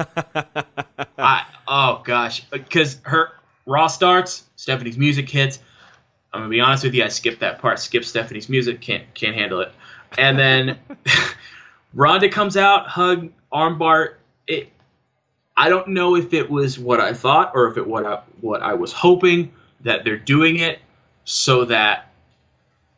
I 1.17 1.45
oh 1.67 2.01
gosh, 2.03 2.43
because 2.49 2.99
her 3.03 3.31
Raw 3.65 3.87
starts, 3.87 4.43
Stephanie's 4.55 4.97
music 4.97 5.29
hits. 5.29 5.59
I'm 6.33 6.41
gonna 6.41 6.49
be 6.49 6.61
honest 6.61 6.83
with 6.83 6.93
you, 6.93 7.03
I 7.03 7.09
skipped 7.09 7.41
that 7.41 7.59
part. 7.59 7.79
Skip 7.79 8.05
Stephanie's 8.05 8.49
music, 8.49 8.81
can't 8.81 9.13
can't 9.13 9.35
handle 9.35 9.61
it. 9.61 9.71
And 10.17 10.37
then 10.39 10.79
Ronda 11.93 12.29
comes 12.29 12.57
out, 12.57 12.87
hug, 12.87 13.29
armbar. 13.51 14.15
It. 14.47 14.71
I 15.55 15.69
don't 15.69 15.89
know 15.89 16.15
if 16.15 16.33
it 16.33 16.49
was 16.49 16.79
what 16.79 16.99
I 16.99 17.13
thought 17.13 17.51
or 17.55 17.67
if 17.67 17.77
it 17.77 17.85
what 17.85 18.05
I, 18.05 18.21
what 18.39 18.61
I 18.61 18.73
was 18.73 18.91
hoping 18.91 19.51
that 19.81 20.03
they're 20.03 20.17
doing 20.17 20.57
it 20.57 20.79
so 21.25 21.65
that 21.65 22.11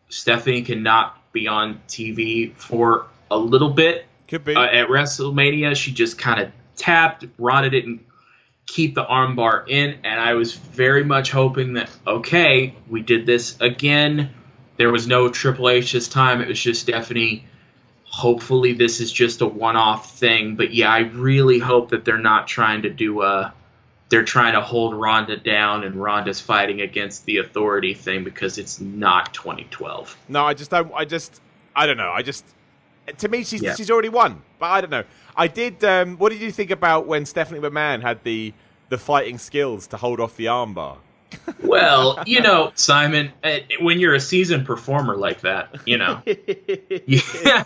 Stephanie 0.09 0.61
cannot 0.61 1.19
be 1.33 1.47
on 1.47 1.81
TV 1.87 2.53
for 2.55 3.07
a 3.31 3.37
little 3.37 3.71
bit 3.71 4.05
could 4.33 4.45
be. 4.45 4.55
Uh, 4.55 4.63
at 4.63 4.87
WrestleMania, 4.87 5.75
she 5.75 5.91
just 5.91 6.17
kind 6.17 6.41
of 6.41 6.51
tapped. 6.75 7.25
Ronda 7.37 7.69
didn't 7.69 8.05
keep 8.65 8.95
the 8.95 9.03
armbar 9.03 9.67
in, 9.67 9.99
and 10.03 10.19
I 10.19 10.33
was 10.33 10.53
very 10.53 11.03
much 11.03 11.31
hoping 11.31 11.73
that, 11.73 11.89
okay, 12.07 12.75
we 12.89 13.01
did 13.01 13.25
this 13.25 13.59
again. 13.61 14.31
There 14.77 14.91
was 14.91 15.05
no 15.05 15.29
Triple 15.29 15.69
H 15.69 15.91
this 15.91 16.07
time. 16.07 16.41
It 16.41 16.47
was 16.47 16.59
just 16.59 16.81
Stephanie. 16.81 17.45
Hopefully, 18.13 18.73
this 18.73 19.01
is 19.01 19.11
just 19.11 19.41
a 19.41 19.47
one 19.47 19.75
off 19.75 20.11
thing. 20.19 20.55
But 20.55 20.71
yeah, 20.71 20.93
I 20.93 20.99
really 20.99 21.57
hope 21.57 21.89
that 21.89 22.05
they're 22.05 22.17
not 22.17 22.47
trying 22.47 22.83
to 22.83 22.89
do 22.89 23.23
a. 23.23 23.53
They're 24.09 24.23
trying 24.23 24.53
to 24.53 24.61
hold 24.61 24.93
Ronda 24.93 25.37
down, 25.37 25.83
and 25.83 25.95
Ronda's 25.95 26.39
fighting 26.39 26.81
against 26.81 27.25
the 27.25 27.37
authority 27.37 27.95
thing 27.95 28.23
because 28.23 28.59
it's 28.59 28.79
not 28.79 29.33
2012. 29.33 30.15
No, 30.29 30.45
I 30.45 30.53
just 30.53 30.69
don't. 30.69 30.91
I 30.93 31.05
just. 31.05 31.41
I 31.75 31.87
don't 31.87 31.97
know. 31.97 32.11
I 32.11 32.21
just 32.21 32.45
to 33.17 33.27
me, 33.27 33.43
she's 33.43 33.63
yeah. 33.63 33.73
she's 33.73 33.89
already 33.89 34.09
won. 34.09 34.43
But 34.59 34.67
I 34.67 34.81
don't 34.81 34.91
know. 34.91 35.03
I 35.35 35.47
did. 35.47 35.83
Um, 35.83 36.17
what 36.17 36.31
did 36.31 36.41
you 36.41 36.51
think 36.51 36.69
about 36.69 37.07
when 37.07 37.25
Stephanie 37.25 37.59
McMahon 37.59 38.03
had 38.03 38.23
the 38.23 38.53
the 38.89 38.99
fighting 38.99 39.39
skills 39.39 39.87
to 39.87 39.97
hold 39.97 40.19
off 40.19 40.35
the 40.35 40.45
armbar? 40.45 40.97
well, 41.63 42.21
you 42.27 42.41
know, 42.41 42.71
Simon, 42.75 43.31
uh, 43.43 43.57
when 43.79 43.99
you're 43.99 44.13
a 44.13 44.19
seasoned 44.19 44.67
performer 44.67 45.15
like 45.15 45.41
that, 45.41 45.75
you 45.85 45.97
know, 45.97 46.21
yeah, 47.07 47.63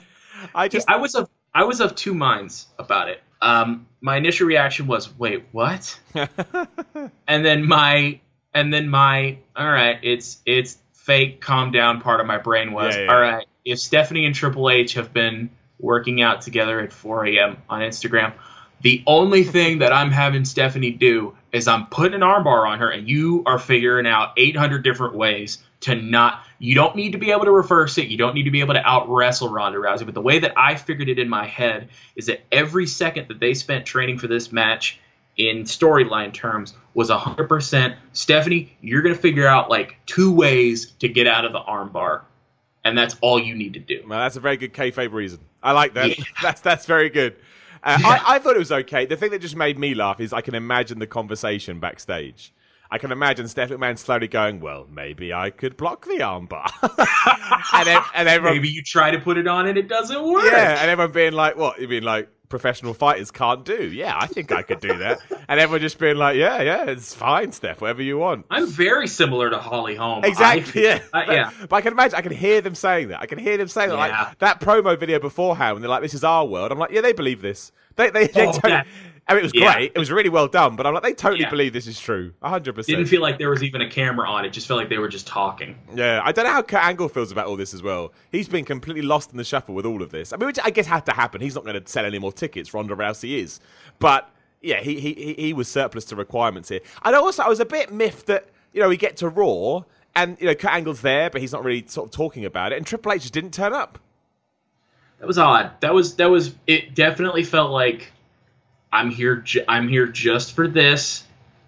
I 0.53 0.67
just 0.67 0.89
I 0.89 0.97
was 0.97 1.15
of 1.15 1.29
I 1.53 1.63
was 1.63 1.79
of 1.79 1.95
two 1.95 2.13
minds 2.13 2.67
about 2.77 3.09
it. 3.09 3.21
Um, 3.41 3.88
my 4.01 4.17
initial 4.17 4.47
reaction 4.47 4.88
was, 4.88 5.15
"Wait, 5.17 5.45
what?" 5.51 5.99
and 6.15 7.45
then 7.45 7.67
my 7.67 8.19
and 8.53 8.73
then 8.73 8.89
my, 8.89 9.38
all 9.55 9.69
right, 9.69 9.99
it's 10.01 10.39
it's 10.45 10.77
fake. 10.93 11.41
Calm 11.41 11.71
down. 11.71 12.01
Part 12.01 12.19
of 12.19 12.25
my 12.25 12.38
brain 12.38 12.71
was, 12.71 12.95
yeah, 12.95 13.03
yeah. 13.03 13.13
all 13.13 13.19
right 13.21 13.47
if 13.67 13.79
Stephanie 13.79 14.25
and 14.25 14.33
Triple 14.33 14.69
H 14.69 14.93
have 14.93 15.11
been 15.11 15.49
working 15.79 16.21
out 16.21 16.41
together 16.41 16.79
at 16.79 16.93
4 16.93 17.25
a.m. 17.27 17.57
on 17.69 17.81
Instagram, 17.81 18.33
The 18.81 19.03
only 19.05 19.43
thing 19.43 19.79
that 19.79 19.91
I'm 19.91 20.11
having 20.11 20.45
Stephanie 20.45 20.91
do 20.91 21.35
is 21.51 21.67
I'm 21.67 21.88
putting 21.88 22.13
an 22.13 22.21
armbar 22.21 22.67
on 22.67 22.79
her, 22.79 22.89
and 22.89 23.09
you 23.09 23.43
are 23.45 23.59
figuring 23.59 24.07
out 24.07 24.33
800 24.38 24.83
different 24.83 25.15
ways 25.15 25.57
to 25.81 25.95
not. 25.95 26.43
You 26.59 26.75
don't 26.75 26.95
need 26.95 27.11
to 27.11 27.17
be 27.17 27.31
able 27.31 27.45
to 27.45 27.51
reverse 27.51 27.97
it. 27.97 28.07
You 28.07 28.17
don't 28.17 28.33
need 28.33 28.43
to 28.43 28.51
be 28.51 28.61
able 28.61 28.73
to 28.73 28.87
out 28.87 29.07
wrestle 29.09 29.49
Ronda 29.49 29.77
Rousey. 29.77 30.05
But 30.05 30.15
the 30.15 30.21
way 30.21 30.39
that 30.39 30.53
I 30.57 30.75
figured 30.75 31.09
it 31.09 31.19
in 31.19 31.29
my 31.29 31.45
head 31.45 31.89
is 32.15 32.25
that 32.27 32.41
every 32.51 32.87
second 32.87 33.27
that 33.27 33.39
they 33.39 33.53
spent 33.53 33.85
training 33.85 34.17
for 34.17 34.27
this 34.27 34.51
match, 34.51 34.99
in 35.37 35.63
storyline 35.63 36.33
terms, 36.33 36.73
was 36.93 37.09
100% 37.09 37.95
Stephanie. 38.13 38.75
You're 38.81 39.03
gonna 39.03 39.15
figure 39.15 39.47
out 39.47 39.69
like 39.69 39.97
two 40.05 40.33
ways 40.33 40.91
to 40.99 41.07
get 41.07 41.27
out 41.27 41.45
of 41.45 41.53
the 41.53 41.59
armbar, 41.59 42.21
and 42.83 42.97
that's 42.97 43.15
all 43.21 43.39
you 43.39 43.55
need 43.55 43.75
to 43.75 43.79
do. 43.79 44.03
Well, 44.07 44.19
that's 44.19 44.35
a 44.35 44.39
very 44.39 44.57
good 44.57 44.73
kayfabe 44.73 45.13
reason. 45.13 45.39
I 45.61 45.71
like 45.73 45.93
that. 45.93 46.17
Yeah. 46.17 46.23
That's 46.41 46.61
that's 46.61 46.85
very 46.85 47.09
good. 47.09 47.35
Uh, 47.83 47.97
Yeah. 47.99 48.07
I, 48.07 48.35
I 48.35 48.39
thought 48.39 48.55
it 48.55 48.59
was 48.59 48.71
okay. 48.71 49.05
The 49.05 49.17
thing 49.17 49.31
that 49.31 49.39
just 49.39 49.55
made 49.55 49.77
me 49.77 49.95
laugh 49.95 50.19
is 50.19 50.31
I 50.31 50.41
can 50.41 50.55
imagine 50.55 50.99
the 50.99 51.07
conversation 51.07 51.79
backstage. 51.79 52.53
I 52.89 52.97
can 52.97 53.11
imagine 53.11 53.47
Steph 53.47 53.69
McMahon 53.69 53.97
slowly 53.97 54.27
going, 54.27 54.59
"Well, 54.59 54.88
maybe 54.91 55.33
I 55.33 55.49
could 55.49 55.75
block 55.77 56.05
the 56.05 56.19
armbar," 56.19 56.67
and, 57.73 57.88
then, 57.88 58.01
and 58.15 58.27
everyone, 58.29 58.57
Maybe 58.57 58.69
you 58.69 58.81
try 58.83 59.11
to 59.11 59.19
put 59.19 59.38
it 59.38 59.47
on 59.47 59.67
and 59.67 59.77
it 59.77 59.88
doesn't 59.88 60.23
work. 60.23 60.45
yeah, 60.45 60.81
and 60.81 60.89
everyone 60.89 61.11
being 61.11 61.33
like, 61.33 61.55
"What? 61.57 61.79
You 61.81 61.88
mean 61.88 62.03
like 62.03 62.29
professional 62.49 62.93
fighters 62.93 63.29
can't 63.31 63.65
do?" 63.65 63.83
Yeah, 63.91 64.17
I 64.17 64.27
think 64.27 64.51
I 64.51 64.61
could 64.61 64.79
do 64.79 64.97
that. 64.99 65.19
and 65.49 65.59
everyone 65.59 65.81
just 65.81 65.99
being 65.99 66.15
like, 66.17 66.38
"Yeah, 66.38 66.61
yeah, 66.61 66.85
it's 66.85 67.13
fine, 67.13 67.51
Steph. 67.51 67.81
Whatever 67.81 68.01
you 68.01 68.17
want." 68.17 68.45
I'm 68.49 68.67
very 68.67 69.07
similar 69.07 69.49
to 69.49 69.57
Holly 69.59 69.95
Holm. 69.95 70.23
Exactly. 70.23 70.88
I- 70.88 70.93
yeah. 70.93 71.01
uh, 71.13 71.23
yeah. 71.31 71.51
But 71.67 71.75
I 71.75 71.81
can 71.81 71.93
imagine. 71.93 72.15
I 72.15 72.21
can 72.21 72.31
hear 72.31 72.61
them 72.61 72.75
saying 72.75 73.09
that. 73.09 73.21
I 73.21 73.25
can 73.25 73.38
hear 73.39 73.57
them 73.57 73.67
saying 73.67 73.89
that. 73.89 74.09
Yeah. 74.09 74.23
Like 74.23 74.39
that 74.39 74.61
promo 74.61 74.97
video 74.97 75.19
beforehand 75.19 75.75
when 75.75 75.81
they're 75.81 75.89
like, 75.89 76.03
"This 76.03 76.13
is 76.13 76.23
our 76.23 76.45
world." 76.45 76.71
I'm 76.71 76.79
like, 76.79 76.91
"Yeah, 76.91 77.01
they 77.01 77.13
believe 77.13 77.41
this. 77.41 77.71
They, 77.97 78.09
they, 78.11 78.27
they 78.27 78.47
Oh, 78.47 78.51
totally." 78.53 78.71
that- 78.73 78.88
I 79.30 79.34
mean, 79.34 79.39
it 79.39 79.43
was 79.43 79.51
yeah. 79.53 79.73
great. 79.73 79.91
It 79.93 79.99
was 79.99 80.09
really 80.09 80.30
well 80.30 80.47
done. 80.47 80.75
But 80.75 80.88
I'm 80.88 80.93
like, 80.93 81.03
they 81.03 81.13
totally 81.13 81.41
Yeah. 81.41 81.49
believe 81.49 81.73
this 81.73 81.86
is 81.88 81.99
true. 81.99 82.34
100. 82.39 82.73
percent 82.73 82.97
Didn't 82.97 83.09
feel 83.09 83.21
like 83.21 83.38
there 83.38 83.49
was 83.49 83.61
even 83.61 83.82
a 83.82 83.89
camera 83.89 84.28
on. 84.30 84.45
It 84.45 84.51
just 84.51 84.67
felt 84.67 84.80
like 84.80 84.89
they 84.89 84.97
were 84.99 85.09
just 85.09 85.28
talking. 85.28 85.78
Yeah, 85.93 86.21
I 86.23 86.32
don't 86.32 86.45
know 86.45 86.51
how 86.51 86.61
Kurt 86.61 86.84
Angle 86.84 87.09
feels 87.09 87.32
about 87.32 87.47
all 87.47 87.57
this 87.57 87.73
as 87.73 87.84
well. 87.84 88.13
He's 88.32 88.47
been 88.47 88.63
completely 88.63 89.01
lost 89.01 89.32
in 89.32 89.38
the 89.38 89.43
shuffle 89.43 89.75
with 89.75 89.86
all 89.86 90.01
of 90.01 90.11
this. 90.11 90.32
I 90.32 90.38
mean, 90.38 90.47
which 90.47 90.59
I 90.63 90.69
guess 90.69 90.86
had 90.86 91.05
to 91.07 91.11
happen. 91.13 91.41
He's 91.41 91.55
not 91.55 91.65
going 91.65 91.82
to 91.82 91.89
sell 91.91 92.05
any 92.05 92.19
more 92.19 92.32
tickets. 92.32 92.73
Ronda 92.73 92.95
Rousey 92.95 93.39
is, 93.41 93.59
but 93.99 94.30
yeah, 94.61 94.80
he 94.80 94.99
he 94.99 95.13
he- 95.13 95.34
he 95.38 95.53
was 95.53 95.67
surplus 95.67 96.05
to 96.05 96.15
requirements 96.15 96.69
here. 96.69 96.80
And 97.03 97.15
also, 97.15 97.43
I 97.43 97.49
was 97.49 97.59
a 97.59 97.65
bit 97.65 97.91
miffed 97.91 98.28
that 98.28 98.45
you 98.73 98.82
know 98.82 98.88
we 98.89 98.97
get 98.97 99.17
to 99.17 99.28
Raw 99.30 99.82
and 100.15 100.38
you 100.39 100.47
know 100.47 100.55
Kurt 100.55 100.71
Angle's 100.71 101.01
there, 101.01 101.30
but 101.30 101.41
he's 101.41 101.51
not 101.51 101.63
really 101.65 101.84
sort 101.88 102.07
of 102.07 102.11
talking 102.15 102.45
about 102.45 102.71
it, 102.71 102.78
and 102.78 102.88
Triple 102.88 103.11
H 103.11 103.21
just 103.23 103.34
didn't 103.34 103.53
turn 103.53 103.73
up. 103.73 103.99
That 105.19 105.28
was 105.28 105.38
odd. 105.38 105.71
That 105.82 105.93
was 105.93 106.15
that 106.15 106.30
was. 106.30 106.55
It 106.65 106.95
definitely 106.95 107.43
felt 107.43 107.71
like 107.71 108.11
I'm 108.91 109.09
here. 109.09 109.43
I'm 109.67 109.88
here 109.88 110.07
just 110.07 110.53
for 110.53 110.67
this, 110.67 111.23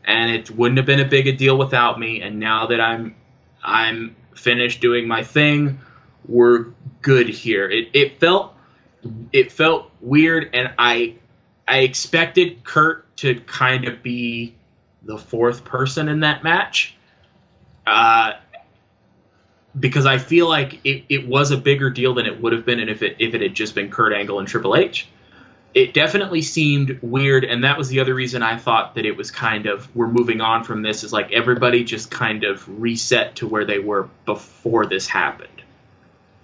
and 0.05 0.32
it 0.32 0.49
wouldn't 0.51 0.78
have 0.78 0.86
been 0.86 0.99
a 0.99 1.05
big 1.05 1.28
a 1.28 1.34
deal 1.34 1.57
without 1.57 1.99
me. 1.99 2.22
And 2.22 2.39
now 2.39 2.67
that 2.67 2.80
I'm 2.80 3.15
I'm 3.63 4.15
finished 4.36 4.82
doing 4.82 5.07
my 5.07 5.24
thing, 5.24 5.80
we're 6.28 6.67
good 7.01 7.30
here. 7.30 7.70
It 7.70 7.89
it 7.93 8.20
felt 8.20 8.55
it 9.34 9.51
felt 9.51 9.91
weird, 10.01 10.49
and 10.53 10.74
I 10.78 11.15
I 11.67 11.80
expected 11.80 12.63
Kurt 12.63 13.05
to 13.17 13.39
kind 13.41 13.88
of 13.88 14.01
be 14.01 14.55
the 15.03 15.17
fourth 15.17 15.63
person 15.65 16.09
in 16.09 16.22
that 16.22 16.43
match. 16.43 16.95
Uh, 17.86 18.34
because 19.78 20.05
I 20.05 20.17
feel 20.17 20.49
like 20.49 20.80
it, 20.84 21.05
it 21.09 21.28
was 21.28 21.51
a 21.51 21.57
bigger 21.57 21.89
deal 21.89 22.13
than 22.13 22.26
it 22.26 22.41
would 22.41 22.53
have 22.53 22.65
been 22.65 22.80
and 22.80 22.89
if 22.89 23.03
it 23.03 23.17
if 23.20 23.34
it 23.34 23.41
had 23.41 23.53
just 23.53 23.76
been 23.76 23.89
Kurt 23.89 24.13
Angle 24.13 24.39
and 24.39 24.47
Triple 24.47 24.76
H. 24.76 25.07
It 25.74 25.93
definitely 25.93 26.41
seemed 26.41 26.99
weird, 27.01 27.43
and 27.45 27.63
that 27.63 27.78
was 27.78 27.89
the 27.89 27.99
other 27.99 28.15
reason 28.15 28.41
I 28.41 28.57
thought 28.57 28.95
that 28.95 29.05
it 29.05 29.15
was 29.15 29.30
kind 29.30 29.67
of 29.67 29.93
we're 29.95 30.07
moving 30.07 30.41
on 30.41 30.63
from 30.63 30.82
this 30.82 31.03
is 31.03 31.13
like 31.13 31.32
everybody 31.32 31.84
just 31.84 32.09
kind 32.09 32.43
of 32.43 32.67
reset 32.82 33.36
to 33.38 33.47
where 33.47 33.65
they 33.65 33.80
were 33.80 34.09
before 34.26 34.88
this 34.88 35.07
happened. 35.07 35.61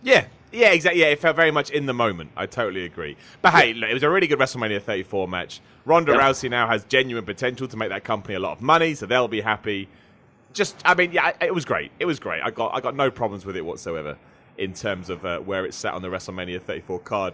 Yeah. 0.04 0.26
Yeah, 0.52 0.70
exactly. 0.70 1.02
Yeah, 1.02 1.08
it 1.08 1.20
felt 1.20 1.36
very 1.36 1.52
much 1.52 1.70
in 1.70 1.86
the 1.86 1.94
moment. 1.94 2.32
I 2.38 2.46
totally 2.46 2.86
agree. 2.86 3.18
But 3.42 3.54
hey, 3.54 3.74
look, 3.74 3.90
it 3.90 3.94
was 3.94 4.04
a 4.04 4.10
really 4.10 4.28
good 4.28 4.40
WrestleMania 4.40 4.82
34 4.82 5.28
match. 5.28 5.60
Ronda 5.84 6.14
Yep. 6.14 6.22
Rousey 6.22 6.50
now 6.50 6.68
has 6.68 6.86
genuine 6.86 7.26
potential 7.26 7.68
to 7.68 7.76
make 7.76 7.90
that 7.90 8.06
company 8.06 8.36
a 8.36 8.40
lot 8.40 8.54
of 8.54 8.62
money, 8.62 8.94
so 8.94 9.06
they'll 9.06 9.28
be 9.28 9.42
happy. 9.42 9.90
Just, 10.54 10.78
I 10.86 10.94
mean, 10.94 11.12
yeah, 11.12 11.34
it 11.42 11.54
was 11.54 11.66
great. 11.66 11.92
It 12.00 12.06
was 12.06 12.20
great. 12.20 12.42
I 12.42 12.52
got, 12.52 12.74
I 12.74 12.80
got 12.80 12.96
no 12.96 13.12
problems 13.12 13.46
with 13.46 13.58
it 13.58 13.66
whatsoever 13.66 14.18
in 14.58 14.74
terms 14.74 15.10
of 15.10 15.26
uh, 15.26 15.40
where 15.40 15.66
it 15.66 15.74
sat 15.74 15.94
on 15.94 16.02
the 16.02 16.08
WrestleMania 16.08 16.62
34 16.62 17.00
card. 17.00 17.34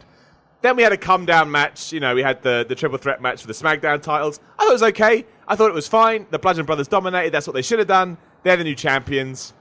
Then 0.61 0.75
we 0.75 0.83
had 0.83 0.91
a 0.91 0.97
come 0.97 1.25
down 1.25 1.49
match. 1.49 1.91
You 1.91 1.99
know, 1.99 2.13
we 2.13 2.21
had 2.21 2.43
the, 2.43 2.65
the 2.67 2.75
triple 2.75 2.97
threat 2.97 3.21
match 3.21 3.41
for 3.41 3.47
the 3.47 3.53
SmackDown 3.53 4.01
titles. 4.01 4.39
I 4.59 4.63
thought 4.63 4.69
it 4.69 4.73
was 4.73 4.83
okay. 4.83 5.25
I 5.47 5.55
thought 5.55 5.69
it 5.69 5.73
was 5.73 5.87
fine. 5.87 6.27
The 6.29 6.39
Bludgeon 6.39 6.65
Brothers 6.65 6.87
dominated. 6.87 7.31
That's 7.31 7.47
what 7.47 7.53
they 7.53 7.61
should 7.61 7.79
have 7.79 7.87
done. 7.87 8.17
They're 8.43 8.57
the 8.57 8.63
new 8.63 8.75
champions. 8.75 9.53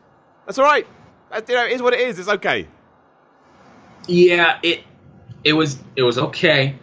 That's 0.46 0.59
all 0.59 0.64
right. 0.64 0.86
That, 1.30 1.48
you 1.48 1.55
know, 1.55 1.64
it 1.64 1.72
is 1.72 1.82
what 1.82 1.94
it 1.94 2.01
is. 2.01 2.18
It's 2.18 2.28
okay. 2.28 2.66
Yeah, 4.07 4.59
it 4.62 4.82
it 5.44 5.53
was 5.53 5.78
it 5.96 6.03
was 6.03 6.18
okay. 6.18 6.76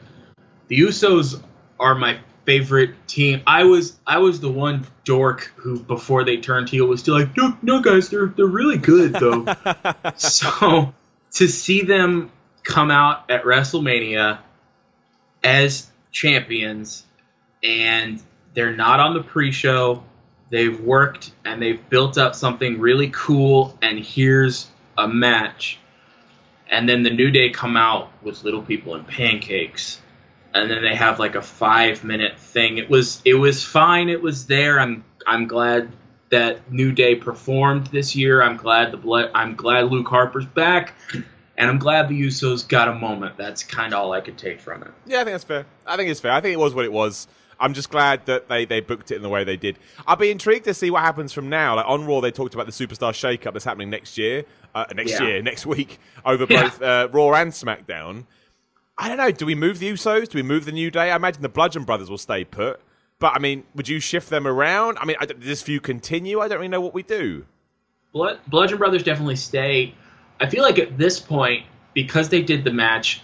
The 0.68 0.80
Usos 0.80 1.41
are 1.80 1.95
my 1.95 2.20
favorite 2.45 2.91
team. 3.07 3.41
I 3.45 3.63
was 3.65 3.97
I 4.05 4.20
was 4.20 4.39
the 4.39 4.51
one 4.51 4.88
dork 5.03 5.51
who 5.57 5.80
before 5.80 6.24
they 6.24 6.38
turned 6.38 6.70
heel 6.70 6.86
was 6.86 7.01
still 7.01 7.20
like, 7.20 7.36
no, 7.36 7.57
no 7.61 7.82
guys, 7.82 8.09
they're 8.09 8.28
they're 8.28 8.45
really 8.45 8.78
good 8.78 9.13
though. 9.13 9.45
so 10.15 10.93
to 11.34 11.47
see 11.47 11.82
them 11.82 12.32
come 12.68 12.91
out 12.91 13.32
at 13.32 13.43
WrestleMania 13.43 14.39
as 15.43 15.89
champions 16.11 17.05
and 17.63 18.22
they're 18.53 18.76
not 18.76 18.99
on 18.99 19.13
the 19.13 19.24
pre-show. 19.24 20.03
They've 20.49 20.80
worked 20.80 21.32
and 21.45 21.61
they've 21.61 21.89
built 21.89 22.18
up 22.18 22.36
something 22.36 22.80
really 22.80 23.09
cool 23.13 23.78
and 23.82 23.97
here's 23.97 24.68
a 24.97 25.07
match. 25.07 25.80
And 26.70 26.88
then 26.88 27.03
the 27.03 27.09
new 27.09 27.32
day 27.32 27.49
come 27.49 27.78
out 27.78 28.11
with 28.22 28.43
little 28.43 28.61
people 28.61 28.95
and 28.95 29.07
pancakes. 29.07 30.01
And 30.53 30.70
then 30.70 30.82
they 30.82 30.95
have 30.95 31.20
like 31.20 31.36
a 31.36 31.41
five 31.41 32.03
minute 32.03 32.38
thing. 32.38 32.78
It 32.78 32.89
was 32.89 33.22
it 33.24 33.36
was 33.36 33.63
fine. 33.63 34.09
It 34.09 34.22
was 34.22 34.47
there. 34.47 34.80
I'm 34.80 35.05
i'm 35.26 35.47
glad 35.47 35.91
that 36.30 36.70
new 36.70 36.91
day 36.91 37.15
performed 37.15 37.88
this 37.88 38.15
year. 38.15 38.41
I'm 38.41 38.57
glad 38.57 38.91
the 38.91 38.97
blood 38.97 39.32
i'm 39.34 39.55
glad 39.55 39.91
luke 39.91 40.07
harper's 40.07 40.45
back 40.45 40.93
and 41.58 41.70
i'm 41.70 41.80
glad 41.80 42.08
the 42.10 42.20
usos 42.22 42.68
got 42.68 42.88
a 42.88 42.93
moment 42.93 43.36
that's 43.38 43.64
kind 43.64 43.93
of 43.93 43.99
all 44.01 44.12
i 44.14 44.22
could 44.22 44.38
take 44.38 44.60
from 44.62 44.82
it 44.84 44.91
Yeah, 45.05 45.22
I 45.22 45.24
think 45.24 45.34
that's 45.34 45.43
fair. 45.43 45.66
I 45.86 45.95
think 45.97 46.10
it's 46.10 46.20
fair. 46.20 46.32
I 46.32 46.41
think 46.41 46.53
it 46.53 46.60
was 46.60 46.74
what 46.74 46.86
it 46.86 46.91
was. 46.91 47.28
I'm 47.60 47.74
just 47.74 47.89
glad 47.89 48.26
that 48.28 48.47
they, 48.49 48.66
they 48.66 48.82
booked 48.82 49.10
it 49.10 49.16
in 49.16 49.24
the 49.24 49.30
way 49.30 49.43
they 49.43 49.58
did. 49.58 49.80
I'll 50.05 50.16
be 50.16 50.30
intrigued 50.30 50.66
to 50.66 50.74
see 50.76 50.91
what 50.91 51.01
happens 51.01 51.34
from 51.34 51.49
now. 51.49 51.76
Like 51.78 51.88
on 51.88 52.05
Raw, 52.05 52.20
they 52.22 52.30
talked 52.30 52.53
about 52.53 52.68
the 52.68 52.72
Superstar 52.72 53.16
Shake-up 53.16 53.53
that's 53.53 53.66
happening 53.66 53.89
next 53.89 54.16
year, 54.16 54.43
uh, 54.76 54.86
next 54.93 55.14
Yeah. 55.14 55.24
year, 55.24 55.41
next 55.41 55.66
week 55.66 55.97
over 56.26 56.45
Yeah. 56.47 56.64
both 56.64 56.82
uh, 56.84 57.08
Raw 57.12 57.34
and 57.34 57.51
SmackDown. 57.51 58.26
I 58.97 59.08
don't 59.08 59.18
know. 59.18 59.32
Do 59.32 59.47
we 59.47 59.55
move 59.55 59.80
the 59.80 59.91
Usos? 59.91 60.30
Do 60.30 60.38
we 60.38 60.43
move 60.43 60.66
the 60.66 60.72
New 60.72 60.91
Day? 60.91 61.10
I 61.10 61.16
imagine 61.16 61.41
the 61.41 61.49
Bludgeon 61.49 61.84
Brothers 61.84 62.10
will 62.12 62.20
stay 62.20 62.43
put. 62.43 62.80
But 63.18 63.34
I 63.36 63.39
mean, 63.39 63.64
would 63.74 63.88
you 63.88 63.99
shift 63.99 64.30
them 64.30 64.45
around? 64.45 64.99
I 64.99 65.05
mean, 65.05 65.16
I, 65.20 65.26
does 65.26 65.38
this 65.39 65.64
feud 65.64 65.82
continue? 65.82 66.39
I 66.39 66.47
don't 66.47 66.60
really 66.60 66.68
know 66.68 66.82
what 66.82 66.93
we 66.93 67.01
do. 67.01 67.45
Blood, 68.14 68.39
Bludgeon 68.45 68.78
Brothers 68.78 69.01
definitely 69.01 69.36
stay. 69.38 69.95
I 70.40 70.48
feel 70.48 70.64
like 70.64 70.80
at 70.80 70.98
this 70.98 71.20
point, 71.20 71.66
because 71.94 72.30
they 72.30 72.42
did 72.42 72.64
the 72.64 72.72
match 72.72 73.22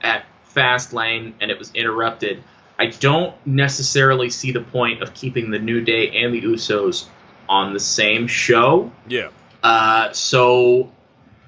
at 0.00 0.24
Fastlane 0.54 1.34
and 1.40 1.50
it 1.50 1.58
was 1.58 1.72
interrupted, 1.74 2.42
I 2.78 2.86
don't 2.86 3.34
necessarily 3.46 4.30
see 4.30 4.52
the 4.52 4.60
point 4.60 5.02
of 5.02 5.14
keeping 5.14 5.50
the 5.50 5.58
New 5.58 5.80
Day 5.80 6.22
and 6.22 6.34
the 6.34 6.42
Usos 6.42 7.06
on 7.48 7.72
the 7.72 7.80
same 7.80 8.26
show. 8.26 8.92
Yeah. 9.08 9.30
Uh, 9.62 10.12
so 10.12 10.92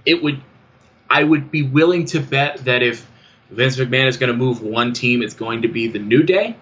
it 0.05 0.23
would, 0.23 0.41
I 1.09 1.23
would 1.23 1.51
be 1.51 1.63
willing 1.63 2.07
to 2.07 2.21
bet 2.21 2.65
that 2.65 2.83
if 2.83 3.09
Vince 3.51 3.77
McMahon 3.77 4.07
is 4.07 4.17
going 4.17 4.33
to 4.33 4.37
move 4.37 4.63
one 4.63 4.93
team, 4.93 5.23
it's 5.23 5.35
going 5.35 5.63
to 5.63 5.69
be 5.69 5.89
the 5.89 5.99
New 5.99 6.23
Day 6.23 6.57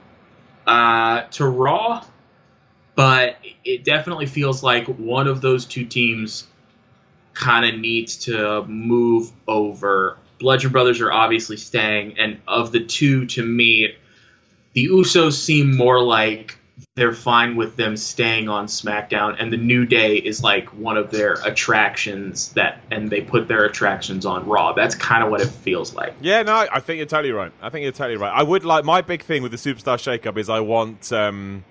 uh, 0.67 1.23
to 1.23 1.47
Raw. 1.47 2.05
But 2.95 3.37
it 3.65 3.85
definitely 3.85 4.27
feels 4.27 4.63
like 4.63 4.87
one 4.87 5.29
of 5.29 5.41
those 5.41 5.67
two 5.67 5.85
teams 5.85 6.47
kind 7.37 7.67
of 7.67 7.79
needs 7.81 8.17
to 8.17 8.65
move 8.65 9.31
over. 9.47 10.19
Bludgeon 10.39 10.73
Brothers 10.73 11.01
are 11.01 11.13
obviously 11.13 11.57
staying, 11.57 12.19
and 12.19 12.41
of 12.49 12.73
the 12.73 12.81
two, 12.81 13.27
to 13.27 13.43
me, 13.43 13.95
the 14.73 14.89
Usos 14.89 15.35
seem 15.35 15.77
more 15.77 16.03
like 16.03 16.59
they're 16.95 17.13
fine 17.13 17.57
with 17.57 17.77
them 17.77 17.97
staying 17.97 18.49
on 18.49 18.67
SmackDown, 18.67 19.37
and 19.39 19.53
the 19.53 19.57
New 19.57 19.87
Day 19.87 20.17
is 20.17 20.43
like 20.43 20.69
one 20.75 20.97
of 20.97 21.11
their 21.11 21.35
attractions 21.35 22.53
that, 22.53 22.81
and 22.91 23.11
they 23.11 23.21
put 23.21 23.49
their 23.49 23.65
attractions 23.65 24.27
on 24.27 24.47
Raw. 24.47 24.73
That's 24.73 24.95
kind 24.95 25.23
of 25.23 25.31
what 25.31 25.41
it 25.41 25.49
feels 25.49 25.95
like. 25.95 26.15
Yeah, 26.21 26.43
no, 26.43 26.55
I 26.55 26.81
think 26.81 26.99
you're 26.99 27.07
totally 27.07 27.33
right. 27.33 27.53
I 27.61 27.71
think 27.71 27.83
you're 27.83 27.93
totally 27.93 28.17
right. 28.17 28.33
I 28.33 28.43
would 28.43 28.65
like 28.65 28.85
my 28.85 29.03
big 29.03 29.23
thing 29.23 29.43
with 29.43 29.53
the 29.53 29.59
Superstar 29.59 29.99
Shake-up 29.99 30.37
is 30.39 30.49
I 30.49 30.61
want 30.61 31.13
um, 31.13 31.65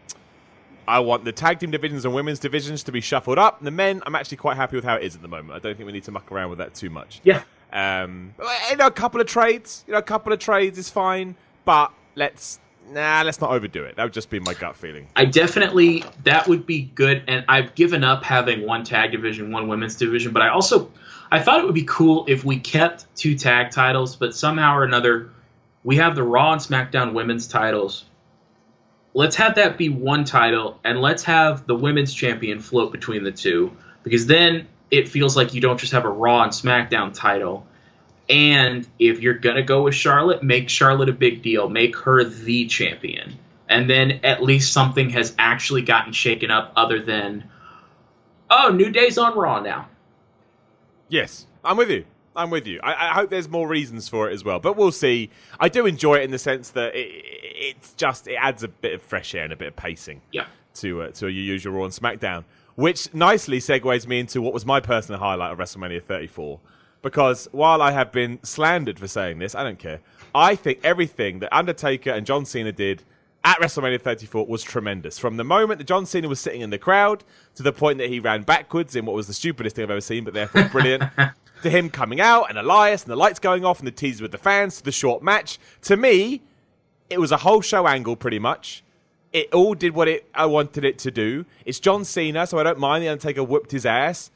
I 0.88 1.00
want 1.00 1.26
the 1.26 1.32
tag 1.32 1.60
team 1.60 1.72
divisions 1.72 2.06
and 2.06 2.14
women's 2.14 2.40
divisions 2.40 2.84
to 2.84 2.92
be 2.92 3.02
shuffled 3.02 3.38
up. 3.38 3.62
The 3.62 3.72
men, 3.72 4.02
I'm 4.06 4.16
actually 4.16 4.38
quite 4.38 4.58
happy 4.58 4.76
with 4.76 4.86
how 4.86 4.96
it 4.96 5.04
is 5.04 5.16
at 5.16 5.22
the 5.22 5.28
moment. 5.28 5.52
I 5.52 5.60
don't 5.60 5.76
think 5.76 5.88
we 5.88 5.94
need 5.94 6.04
to 6.06 6.12
muck 6.12 6.32
around 6.32 6.50
with 6.50 6.60
that 6.60 6.76
too 6.76 6.90
much. 6.90 7.22
Yeah. 7.24 7.44
Um, 7.74 8.34
you 8.70 8.78
know, 8.78 8.88
a 8.88 8.92
couple 8.92 9.20
of 9.20 9.28
trades, 9.28 9.84
you 9.88 9.94
know, 9.94 10.00
a 10.00 10.04
couple 10.04 10.32
of 10.32 10.40
trades 10.40 10.78
is 10.78 10.90
fine, 10.90 11.36
but 11.66 11.92
let's 12.16 12.60
nah, 12.90 13.24
let's 13.26 13.42
not 13.42 13.52
overdo 13.52 13.84
it. 13.84 13.96
That 13.96 14.04
would 14.04 14.14
just 14.14 14.30
be 14.30 14.40
my 14.40 14.54
gut 14.54 14.76
feeling. 14.76 15.08
I 15.16 15.26
definitely 15.26 16.04
that 16.24 16.48
would 16.48 16.66
be 16.66 16.84
good, 16.84 17.24
and 17.28 17.44
I've 17.50 17.76
given 17.76 18.04
up 18.04 18.24
having 18.24 18.66
one 18.66 18.84
tag 18.84 19.12
division, 19.12 19.52
one 19.52 19.68
women's 19.68 19.96
division, 19.96 20.32
but 20.32 20.42
I 20.42 20.50
also 20.50 20.92
I 21.32 21.42
thought 21.42 21.60
it 21.60 21.66
would 21.66 21.76
be 21.76 21.86
cool 21.86 22.26
if 22.28 22.46
we 22.46 22.60
kept 22.60 23.14
two 23.16 23.36
tag 23.36 23.72
titles, 23.72 24.16
but 24.16 24.36
somehow 24.36 24.78
or 24.78 24.84
another 24.84 25.32
we 25.84 25.98
have 25.98 26.16
the 26.16 26.24
Raw 26.24 26.54
and 26.54 26.62
SmackDown 26.62 27.14
women's 27.14 27.48
titles. 27.48 28.06
Let's 29.16 29.38
have 29.38 29.56
that 29.56 29.78
be 29.78 29.88
one 29.88 30.26
title, 30.26 30.78
and 30.84 31.02
let's 31.02 31.24
have 31.24 31.66
the 31.66 31.74
women's 31.74 32.14
champion 32.14 32.60
float 32.60 32.92
between 32.92 33.24
the 33.24 33.32
two, 33.32 33.72
because 34.04 34.28
then 34.28 34.68
it 34.92 35.08
feels 35.08 35.38
like 35.38 35.54
you 35.54 35.62
don't 35.62 35.80
just 35.80 35.94
have 35.94 36.04
a 36.04 36.10
Raw 36.10 36.44
and 36.44 36.52
SmackDown 36.52 37.14
title. 37.14 37.66
And 38.30 38.86
if 39.00 39.22
you're 39.22 39.36
gonna 39.36 39.64
go 39.64 39.84
with 39.84 39.96
Charlotte, 39.96 40.44
make 40.44 40.68
Charlotte 40.68 41.08
a 41.08 41.14
big 41.14 41.42
deal. 41.42 41.70
Make 41.70 41.96
her 42.00 42.26
the 42.26 42.66
champion. 42.66 43.40
And 43.70 43.90
then 43.90 44.20
at 44.26 44.44
least 44.44 44.74
something 44.74 45.12
has 45.12 45.34
actually 45.40 45.84
gotten 45.84 46.12
shaken 46.12 46.52
up 46.52 46.74
other 46.76 47.02
than 47.02 47.50
oh, 48.50 48.70
New 48.76 48.90
Day's 48.90 49.18
on 49.18 49.38
Raw 49.38 49.62
now. 49.62 49.88
Yes, 51.08 51.48
I'm 51.64 51.78
with 51.78 51.90
you. 51.90 52.04
I'm 52.36 52.50
with 52.50 52.68
you. 52.68 52.80
I, 52.84 53.10
I, 53.10 53.14
hope 53.14 53.30
there's 53.30 53.50
more 53.50 53.68
reasons 53.68 54.10
for 54.10 54.30
it 54.30 54.34
as 54.34 54.44
well, 54.44 54.60
but 54.60 54.76
we'll 54.76 54.92
see. 54.92 55.30
I 55.60 55.70
do 55.70 55.86
enjoy 55.86 56.16
it 56.16 56.24
in 56.24 56.32
the 56.32 56.40
sense 56.40 56.70
that 56.72 56.96
it, 56.96 57.10
it's 57.26 57.94
just 57.94 58.28
it 58.28 58.36
adds 58.36 58.64
a 58.64 58.68
bit 58.68 58.94
of 58.94 59.02
fresh 59.02 59.34
air 59.34 59.44
and 59.44 59.54
a 59.54 59.56
bit 59.56 59.70
of 59.70 59.76
pacing. 59.76 60.22
Yeah. 60.32 60.46
To 60.76 61.04
uh, 61.04 61.12
to 61.12 61.28
your 61.28 61.44
usual 61.44 61.74
Raw 61.74 61.86
and 61.86 61.94
SmackDown, 61.94 62.44
which 62.76 63.14
nicely 63.14 63.60
segues 63.60 64.06
me 64.08 64.20
into 64.20 64.42
what 64.42 64.54
was 64.54 64.66
my 64.66 64.80
personal 64.80 65.20
highlight 65.20 65.54
of 65.54 65.58
WrestleMania 65.58 66.04
34. 66.04 66.60
Because 67.02 67.48
while 67.52 67.82
I 67.82 67.92
have 67.92 68.12
been 68.12 68.40
slandered 68.44 69.00
for 69.00 69.08
saying 69.08 69.40
this, 69.40 69.54
I 69.56 69.64
don't 69.64 69.80
care. 69.80 70.02
I 70.34 70.56
think 70.56 70.80
everything 70.84 71.40
that 71.40 71.56
Undertaker 71.56 72.10
and 72.10 72.26
John 72.26 72.46
Cena 72.46 72.72
did 72.72 73.04
at 73.46 73.60
WrestleMania 73.60 74.02
34 74.02 74.48
was 74.48 74.64
tremendous. 74.64 75.20
From 75.20 75.38
the 75.38 75.44
moment 75.44 75.78
that 75.78 75.86
John 75.86 76.08
Cena 76.08 76.28
was 76.28 76.40
sitting 76.40 76.62
in 76.62 76.72
the 76.72 76.80
crowd 76.80 77.24
to 77.54 77.62
the 77.62 77.72
point 77.72 78.00
that 78.00 78.10
he 78.10 78.20
ran 78.20 78.42
backwards 78.42 78.96
in 78.96 79.06
what 79.06 79.16
was 79.16 79.28
the 79.28 79.34
stupidest 79.34 79.76
thing 79.76 79.84
I've 79.84 79.92
ever 79.92 80.02
seen, 80.02 80.24
but 80.24 80.34
therefore 80.34 80.64
brilliant, 80.72 81.04
to 81.62 81.70
him 81.70 81.92
coming 81.92 82.20
out 82.20 82.50
and 82.50 82.58
Elias 82.58 83.04
and 83.04 83.12
the 83.12 83.16
lights 83.16 83.38
going 83.38 83.64
off 83.64 83.78
and 83.78 83.88
the 83.88 83.92
teaser 83.92 84.24
with 84.24 84.32
the 84.32 84.40
fans 84.40 84.78
to 84.78 84.84
the 84.84 84.92
short 84.92 85.22
match. 85.22 85.60
To 85.84 85.96
me, 85.96 86.42
it 87.08 87.20
was 87.20 87.32
a 87.32 87.38
whole 87.38 87.62
show 87.62 87.88
angle 87.88 88.16
pretty 88.16 88.40
much. 88.40 88.84
It 89.32 89.54
all 89.54 89.76
did 89.76 89.94
what 89.94 90.08
it 90.08 90.28
I 90.34 90.48
wanted 90.48 90.84
it 90.84 90.98
to 91.00 91.12
do. 91.12 91.46
It's 91.66 91.80
John 91.80 92.04
Cena, 92.04 92.48
so 92.48 92.58
I 92.58 92.64
don't 92.64 92.80
mind 92.80 93.04
the 93.04 93.10
Undertaker 93.10 93.44
whooped 93.44 93.72
his 93.72 93.86
ass. 93.86 94.32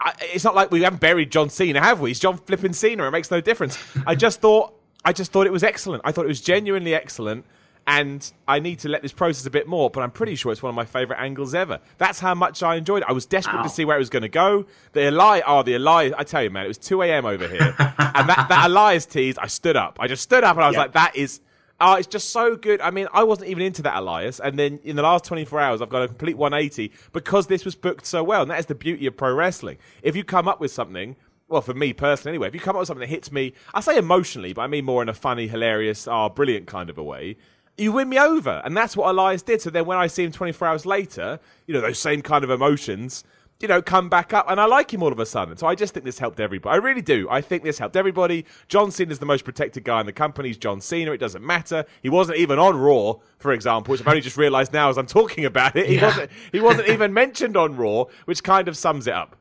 I, 0.00 0.12
it's 0.20 0.44
not 0.44 0.54
like 0.54 0.70
we 0.70 0.82
haven't 0.82 1.00
buried 1.00 1.32
John 1.32 1.50
Cena, 1.50 1.80
have 1.80 2.00
we? 2.00 2.12
It's 2.12 2.20
John 2.20 2.36
flipping 2.36 2.72
Cena. 2.72 3.08
It 3.08 3.10
makes 3.10 3.32
no 3.32 3.40
difference. 3.40 3.78
I 4.06 4.14
just 4.14 4.40
thought, 4.40 4.74
I 5.04 5.12
just 5.12 5.32
thought 5.32 5.48
it 5.48 5.52
was 5.52 5.64
excellent. 5.64 6.02
I 6.04 6.12
thought 6.12 6.24
it 6.24 6.28
was 6.28 6.40
genuinely 6.40 6.94
excellent, 6.94 7.44
and 7.88 8.30
I 8.46 8.60
need 8.60 8.80
to 8.80 8.88
let 8.88 9.00
this 9.00 9.12
process 9.12 9.46
a 9.46 9.50
bit 9.50 9.66
more. 9.66 9.88
But 9.88 10.02
I'm 10.02 10.10
pretty 10.10 10.34
sure 10.34 10.52
it's 10.52 10.62
one 10.62 10.68
of 10.68 10.76
my 10.76 10.84
favorite 10.84 11.18
angles 11.18 11.54
ever. 11.54 11.80
That's 11.96 12.20
how 12.20 12.34
much 12.34 12.62
I 12.62 12.76
enjoyed 12.76 13.02
it. 13.02 13.08
I 13.08 13.12
was 13.12 13.24
desperate 13.24 13.62
to 13.62 13.68
see 13.70 13.86
where 13.86 13.96
it 13.96 14.00
was 14.00 14.10
going 14.10 14.22
to 14.22 14.28
go. 14.28 14.66
The 14.92 15.08
Elias, 15.08 15.44
oh, 15.46 15.62
the 15.62 15.74
Elias. 15.74 16.12
I 16.16 16.22
tell 16.22 16.42
you, 16.42 16.50
man, 16.50 16.66
it 16.66 16.68
was 16.68 16.78
2 16.78 17.02
a.m. 17.02 17.24
over 17.24 17.48
here, 17.48 17.74
and 17.78 18.28
that, 18.28 18.46
that 18.50 18.66
Elias 18.66 19.06
tease. 19.06 19.38
I 19.38 19.46
stood 19.46 19.74
up. 19.74 19.96
I 19.98 20.06
just 20.06 20.22
stood 20.22 20.44
up, 20.44 20.56
and 20.56 20.64
I 20.64 20.68
was 20.68 20.76
like, 20.76 20.92
that 20.92 21.16
is 21.16 21.40
Oh, 21.80 21.94
it's 21.94 22.08
just 22.08 22.30
so 22.30 22.56
good. 22.56 22.80
I 22.80 22.90
mean, 22.90 23.06
I 23.12 23.22
wasn't 23.22 23.50
even 23.50 23.62
into 23.62 23.82
that 23.82 23.96
Elias, 23.96 24.40
and 24.40 24.58
then 24.58 24.80
in 24.82 24.96
the 24.96 25.02
last 25.02 25.24
24 25.24 25.60
hours, 25.60 25.80
I've 25.80 25.88
got 25.88 26.02
a 26.02 26.08
complete 26.08 26.36
180 26.36 26.92
because 27.12 27.46
this 27.46 27.64
was 27.64 27.76
booked 27.76 28.04
so 28.04 28.24
well, 28.24 28.42
and 28.42 28.50
that 28.50 28.58
is 28.58 28.66
the 28.66 28.74
beauty 28.74 29.06
of 29.06 29.16
pro 29.16 29.32
wrestling. 29.32 29.78
If 30.02 30.16
you 30.16 30.24
come 30.24 30.48
up 30.48 30.58
with 30.58 30.72
something, 30.72 31.14
well, 31.48 31.62
for 31.62 31.74
me 31.74 31.92
personally, 31.92 32.34
anyway, 32.34 32.48
if 32.48 32.54
you 32.54 32.60
come 32.60 32.74
up 32.76 32.80
with 32.80 32.88
something 32.88 33.08
that 33.08 33.14
hits 33.14 33.30
me, 33.30 33.54
I 33.72 33.80
say 33.80 33.96
emotionally, 33.96 34.52
but 34.52 34.62
I 34.62 34.66
mean 34.66 34.84
more 34.84 35.02
in 35.02 35.08
a 35.08 35.14
funny, 35.14 35.46
hilarious, 35.46 36.08
ah, 36.08 36.26
oh, 36.26 36.28
brilliant 36.28 36.66
kind 36.66 36.90
of 36.90 36.98
a 36.98 37.02
way. 37.02 37.36
You 37.78 37.92
win 37.92 38.08
me 38.08 38.18
over, 38.18 38.60
and 38.64 38.76
that's 38.76 38.96
what 38.96 39.08
Elias 39.08 39.42
did. 39.42 39.62
So 39.62 39.70
then, 39.70 39.86
when 39.86 39.98
I 39.98 40.08
see 40.08 40.24
him 40.24 40.32
24 40.32 40.68
hours 40.68 40.84
later, 40.84 41.38
you 41.66 41.74
know 41.74 41.80
those 41.80 41.98
same 41.98 42.22
kind 42.22 42.44
of 42.44 42.50
emotions 42.50 43.24
you 43.60 43.66
know, 43.66 43.82
come 43.82 44.08
back 44.08 44.32
up. 44.32 44.46
And 44.48 44.60
I 44.60 44.66
like 44.66 44.92
him 44.92 45.02
all 45.02 45.12
of 45.12 45.18
a 45.18 45.26
sudden. 45.26 45.56
So 45.56 45.66
I 45.66 45.74
just 45.74 45.94
think 45.94 46.04
this 46.04 46.18
helped 46.18 46.38
everybody. 46.40 46.74
I 46.74 46.76
really 46.76 47.02
do. 47.02 47.28
I 47.30 47.40
think 47.40 47.64
this 47.64 47.78
helped 47.78 47.96
everybody. 47.96 48.44
John 48.68 48.90
Cena 48.90 49.10
is 49.10 49.18
the 49.18 49.26
most 49.26 49.44
protected 49.44 49.84
guy 49.84 50.00
in 50.00 50.06
the 50.06 50.12
company. 50.12 50.48
He's 50.48 50.58
John 50.58 50.80
Cena. 50.80 51.12
It 51.12 51.18
doesn't 51.18 51.44
matter. 51.44 51.84
He 52.02 52.08
wasn't 52.08 52.38
even 52.38 52.58
on 52.58 52.78
Raw, 52.78 53.14
for 53.38 53.52
example, 53.52 53.92
which 53.92 54.00
I've 54.00 54.08
only 54.08 54.20
just 54.20 54.36
realised 54.36 54.72
now 54.72 54.90
as 54.90 54.98
I'm 54.98 55.06
talking 55.06 55.44
about 55.44 55.76
it. 55.76 55.88
He 55.88 55.96
yeah. 55.96 56.06
wasn't. 56.06 56.30
He 56.52 56.60
wasn't 56.60 56.88
even 56.94 57.12
mentioned 57.12 57.56
on 57.56 57.76
Raw, 57.76 58.04
which 58.26 58.42
kind 58.42 58.68
of 58.68 58.76
sums 58.76 59.06
it 59.06 59.14
up. 59.14 59.36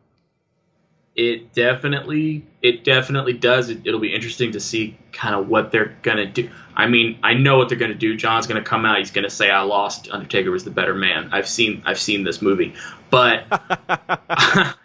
It 1.18 1.51
definitely, 1.51 2.45
it 2.61 2.84
definitely 2.84 3.34
does. 3.34 3.70
It, 3.72 3.80
it'll 3.86 3.99
be 3.99 4.13
interesting 4.13 4.51
to 4.51 4.59
see 4.59 4.95
kind 5.11 5.34
of 5.34 5.47
what 5.47 5.72
they're 5.72 5.97
gonna 6.03 6.28
do. 6.28 6.51
I 6.76 6.86
mean, 6.88 7.18
I 7.24 7.34
know 7.34 7.57
what 7.57 7.70
they're 7.70 7.78
gonna 7.80 7.95
do. 7.95 8.15
John's 8.15 8.45
gonna 8.45 8.61
come 8.61 8.86
out. 8.86 8.99
He's 8.99 9.09
gonna 9.09 9.32
say, 9.32 9.49
"I 9.49 9.61
lost. 9.61 10.09
Undertaker 10.11 10.51
was 10.51 10.63
the 10.63 10.70
better 10.70 10.93
man." 10.93 11.30
I've 11.32 11.47
seen, 11.49 11.82
I've 11.88 11.99
seen 11.99 12.24
this 12.24 12.39
movie, 12.39 12.76
but 13.09 13.45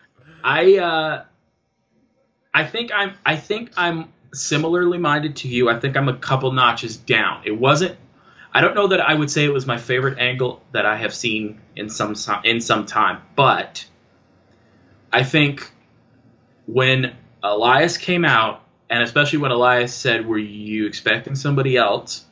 I, 0.42 0.78
uh, 0.78 1.24
I 2.54 2.64
think 2.64 2.92
I'm, 2.94 3.12
I 3.26 3.36
think 3.36 3.72
I'm 3.76 4.10
similarly 4.32 4.96
minded 4.96 5.36
to 5.36 5.48
you. 5.48 5.68
I 5.68 5.78
think 5.78 5.98
I'm 5.98 6.08
a 6.08 6.16
couple 6.16 6.50
notches 6.52 6.96
down. 6.96 7.42
It 7.44 7.52
wasn't. 7.52 7.98
I 8.54 8.62
don't 8.62 8.74
know 8.74 8.88
that 8.88 9.02
I 9.02 9.12
would 9.12 9.30
say 9.30 9.44
it 9.44 9.52
was 9.52 9.66
my 9.66 9.76
favorite 9.76 10.18
angle 10.18 10.62
that 10.72 10.86
I 10.86 10.96
have 10.96 11.14
seen 11.14 11.60
in 11.76 11.90
some 11.90 12.14
in 12.44 12.62
some 12.62 12.86
time, 12.86 13.20
but 13.36 13.84
I 15.12 15.24
think 15.24 15.70
when 16.72 17.14
Elias 17.42 17.98
came 17.98 18.24
out, 18.24 18.62
and 18.88 19.02
especially 19.02 19.38
when 19.40 19.50
Elias 19.50 19.94
said, 19.94 20.26
"Were 20.26 20.38
you 20.38 20.86
expecting 20.86 21.34
somebody 21.34 21.76
else?" 21.76 22.24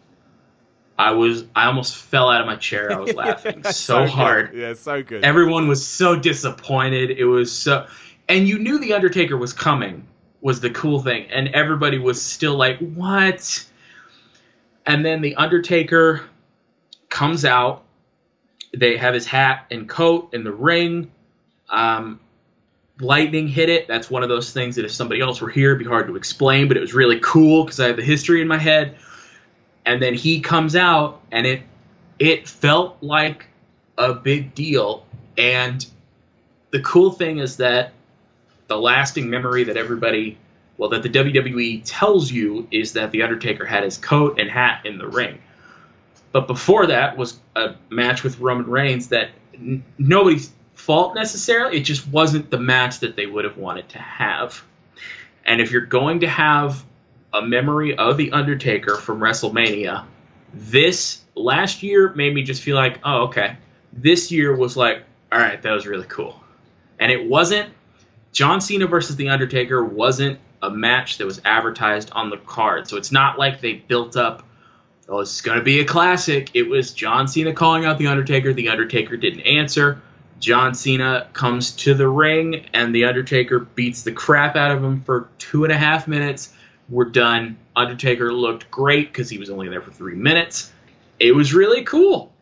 I 0.98 1.12
was 1.12 1.44
I 1.54 1.66
almost 1.66 1.96
fell 1.96 2.28
out 2.28 2.40
of 2.40 2.46
my 2.46 2.56
chair. 2.56 2.92
I 2.92 2.98
was 2.98 3.14
laughing 3.14 3.62
so, 3.64 3.70
so 3.70 4.06
hard. 4.06 4.54
Yeah, 4.54 4.74
so 4.74 5.02
good. 5.02 5.24
Everyone 5.24 5.66
was 5.66 5.86
so 5.86 6.14
disappointed. 6.16 7.10
It 7.10 7.24
was 7.24 7.50
so 7.50 7.86
and 8.28 8.46
you 8.46 8.58
knew 8.58 8.78
the 8.78 8.92
Undertaker 8.92 9.36
was 9.36 9.52
coming 9.52 10.06
was 10.42 10.60
the 10.60 10.70
cool 10.70 11.00
thing 11.00 11.26
and 11.30 11.48
everybody 11.48 11.98
was 11.98 12.20
still 12.20 12.56
like, 12.56 12.78
"What?" 12.78 13.66
And 14.86 15.04
then 15.04 15.22
the 15.22 15.36
Undertaker 15.36 16.22
comes 17.08 17.44
out. 17.44 17.84
They 18.76 18.96
have 18.98 19.14
his 19.14 19.26
hat 19.26 19.66
and 19.70 19.88
coat 19.88 20.34
in 20.34 20.44
the 20.44 20.52
ring. 20.52 21.10
Um, 21.70 22.20
lightning 23.00 23.48
hit 23.48 23.68
it. 23.68 23.88
That's 23.88 24.10
one 24.10 24.22
of 24.22 24.28
those 24.28 24.52
things 24.52 24.76
that 24.76 24.84
if 24.84 24.92
somebody 24.92 25.20
else 25.20 25.40
were 25.40 25.48
here, 25.48 25.70
it'd 25.70 25.78
be 25.78 25.84
hard 25.84 26.06
to 26.08 26.16
explain, 26.16 26.68
but 26.68 26.76
it 26.76 26.80
was 26.80 26.94
really 26.94 27.20
cool 27.20 27.64
because 27.64 27.80
I 27.80 27.86
have 27.88 27.96
the 27.96 28.02
history 28.02 28.40
in 28.40 28.48
my 28.48 28.58
head. 28.58 28.96
And 29.86 30.00
then 30.00 30.14
he 30.14 30.40
comes 30.40 30.76
out, 30.76 31.22
and 31.32 31.46
it 31.46 31.62
it 32.18 32.46
felt 32.46 32.98
like 33.00 33.46
a 33.96 34.12
big 34.12 34.54
deal. 34.54 35.06
And 35.38 35.84
the 36.70 36.80
cool 36.80 37.10
thing 37.10 37.38
is 37.38 37.56
that 37.56 37.92
the 38.68 38.78
lasting 38.78 39.28
memory 39.30 39.64
that 39.64 39.76
everybody, 39.76 40.38
well, 40.76 40.90
that 40.90 41.02
the 41.02 41.08
WWE 41.08 41.82
tells 41.84 42.30
you 42.30 42.68
is 42.70 42.92
that 42.92 43.10
the 43.10 43.22
Undertaker 43.22 43.64
had 43.64 43.82
his 43.82 43.96
coat 43.96 44.38
and 44.38 44.50
hat 44.50 44.84
in 44.84 44.98
the 44.98 45.08
ring. 45.08 45.38
But 46.32 46.46
before 46.46 46.86
that 46.86 47.16
was 47.16 47.38
a 47.56 47.74
match 47.88 48.22
with 48.22 48.38
Roman 48.38 48.66
Reigns 48.66 49.08
that 49.08 49.30
n- 49.54 49.82
nobody's 49.98 50.52
fault 50.80 51.14
necessarily. 51.14 51.76
It 51.76 51.82
just 51.82 52.08
wasn't 52.08 52.50
the 52.50 52.58
match 52.58 53.00
that 53.00 53.14
they 53.14 53.26
would 53.26 53.44
have 53.44 53.56
wanted 53.56 53.90
to 53.90 53.98
have. 53.98 54.64
And 55.44 55.60
if 55.60 55.70
you're 55.70 55.86
going 55.86 56.20
to 56.20 56.28
have 56.28 56.84
a 57.32 57.42
memory 57.42 57.96
of 57.96 58.16
The 58.16 58.32
Undertaker 58.32 58.96
from 58.96 59.20
WrestleMania, 59.20 60.04
this 60.52 61.22
last 61.34 61.82
year 61.82 62.12
made 62.14 62.34
me 62.34 62.42
just 62.42 62.62
feel 62.62 62.76
like, 62.76 63.00
oh, 63.04 63.24
okay. 63.24 63.56
This 63.92 64.32
year 64.32 64.54
was 64.54 64.76
like, 64.76 65.04
all 65.30 65.38
right, 65.38 65.60
that 65.62 65.70
was 65.70 65.86
really 65.86 66.06
cool. 66.06 66.42
And 66.98 67.12
it 67.12 67.28
wasn't, 67.28 67.72
John 68.32 68.60
Cena 68.60 68.86
versus 68.86 69.16
The 69.16 69.28
Undertaker 69.28 69.84
wasn't 69.84 70.38
a 70.62 70.70
match 70.70 71.18
that 71.18 71.24
was 71.24 71.40
advertised 71.44 72.10
on 72.12 72.30
the 72.30 72.36
card. 72.36 72.88
So 72.88 72.96
it's 72.96 73.12
not 73.12 73.38
like 73.38 73.60
they 73.60 73.74
built 73.74 74.16
up, 74.16 74.42
oh, 75.08 75.20
it's 75.20 75.40
going 75.40 75.58
to 75.58 75.64
be 75.64 75.80
a 75.80 75.84
classic. 75.84 76.50
It 76.54 76.64
was 76.64 76.92
John 76.92 77.28
Cena 77.28 77.52
calling 77.52 77.84
out 77.84 77.98
The 77.98 78.08
Undertaker. 78.08 78.52
The 78.52 78.68
Undertaker 78.68 79.16
didn't 79.16 79.42
answer. 79.42 80.02
John 80.40 80.74
Cena 80.74 81.28
comes 81.34 81.72
to 81.72 81.94
the 81.94 82.08
ring, 82.08 82.66
and 82.72 82.94
The 82.94 83.04
Undertaker 83.04 83.60
beats 83.60 84.02
the 84.02 84.12
crap 84.12 84.56
out 84.56 84.70
of 84.70 84.82
him 84.82 85.02
for 85.02 85.28
two 85.38 85.64
and 85.64 85.72
a 85.72 85.76
half 85.76 86.08
minutes. 86.08 86.52
We're 86.88 87.04
done. 87.04 87.58
Undertaker 87.76 88.32
looked 88.32 88.70
great 88.70 89.12
because 89.12 89.30
he 89.30 89.38
was 89.38 89.50
only 89.50 89.68
there 89.68 89.82
for 89.82 89.92
three 89.92 90.16
minutes. 90.16 90.72
It 91.20 91.32
was 91.32 91.52
really 91.52 91.84
cool. 91.84 92.32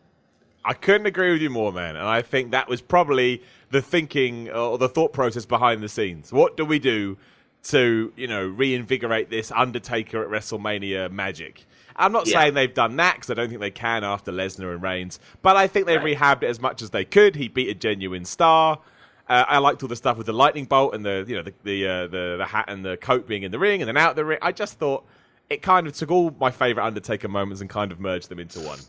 I 0.63 0.73
couldn't 0.73 1.07
agree 1.07 1.31
with 1.31 1.41
you 1.41 1.49
more, 1.49 1.71
man. 1.71 1.95
And 1.95 2.07
I 2.07 2.21
think 2.21 2.51
that 2.51 2.67
was 2.69 2.81
probably 2.81 3.43
the 3.69 3.81
thinking 3.81 4.49
uh, 4.49 4.69
or 4.69 4.77
the 4.77 4.89
thought 4.89 5.13
process 5.13 5.45
behind 5.45 5.83
the 5.83 5.89
scenes. 5.89 6.31
What 6.31 6.57
do 6.57 6.65
we 6.65 6.79
do 6.79 7.17
to, 7.63 8.13
you 8.15 8.27
know, 8.27 8.47
reinvigorate 8.47 9.29
this 9.29 9.51
Undertaker 9.51 10.23
at 10.23 10.29
WrestleMania 10.29 11.11
magic? 11.11 11.65
I'm 11.99 12.11
not 12.11 12.27
yeah. 12.27 12.39
saying 12.39 12.53
they've 12.55 12.73
done 12.73 12.95
that 12.95 13.15
because 13.15 13.29
I 13.29 13.33
don't 13.35 13.49
think 13.49 13.61
they 13.61 13.71
can 13.71 14.03
after 14.03 14.31
Lesnar 14.31 14.73
and 14.73 14.81
Reigns, 14.81 15.19
but 15.41 15.55
I 15.55 15.67
think 15.67 15.85
they've 15.85 16.01
right. 16.01 16.17
rehabbed 16.17 16.43
it 16.43 16.47
as 16.47 16.59
much 16.59 16.81
as 16.81 16.89
they 16.91 17.05
could. 17.05 17.35
He 17.35 17.47
beat 17.47 17.69
a 17.69 17.73
genuine 17.73 18.25
star. 18.25 18.79
Uh, 19.27 19.45
I 19.47 19.59
liked 19.59 19.83
all 19.83 19.89
the 19.89 19.95
stuff 19.95 20.17
with 20.17 20.25
the 20.25 20.33
lightning 20.33 20.65
bolt 20.65 20.95
and 20.95 21.05
the 21.05 21.23
you 21.27 21.35
know 21.35 21.43
the 21.43 21.53
the, 21.63 21.87
uh, 21.87 22.07
the 22.07 22.35
the 22.39 22.45
hat 22.45 22.65
and 22.67 22.83
the 22.83 22.97
coat 22.97 23.27
being 23.27 23.43
in 23.43 23.51
the 23.51 23.59
ring 23.59 23.81
and 23.81 23.87
then 23.87 23.97
out 23.97 24.15
the 24.15 24.25
ring. 24.25 24.39
I 24.41 24.51
just 24.51 24.79
thought 24.79 25.05
it 25.49 25.61
kind 25.61 25.87
of 25.87 25.93
took 25.93 26.09
all 26.09 26.35
my 26.39 26.51
favorite 26.51 26.85
Undertaker 26.85 27.27
moments 27.27 27.61
and 27.61 27.69
kind 27.69 27.91
of 27.91 27.99
merged 27.99 28.29
them 28.29 28.39
into 28.39 28.59
one. 28.61 28.79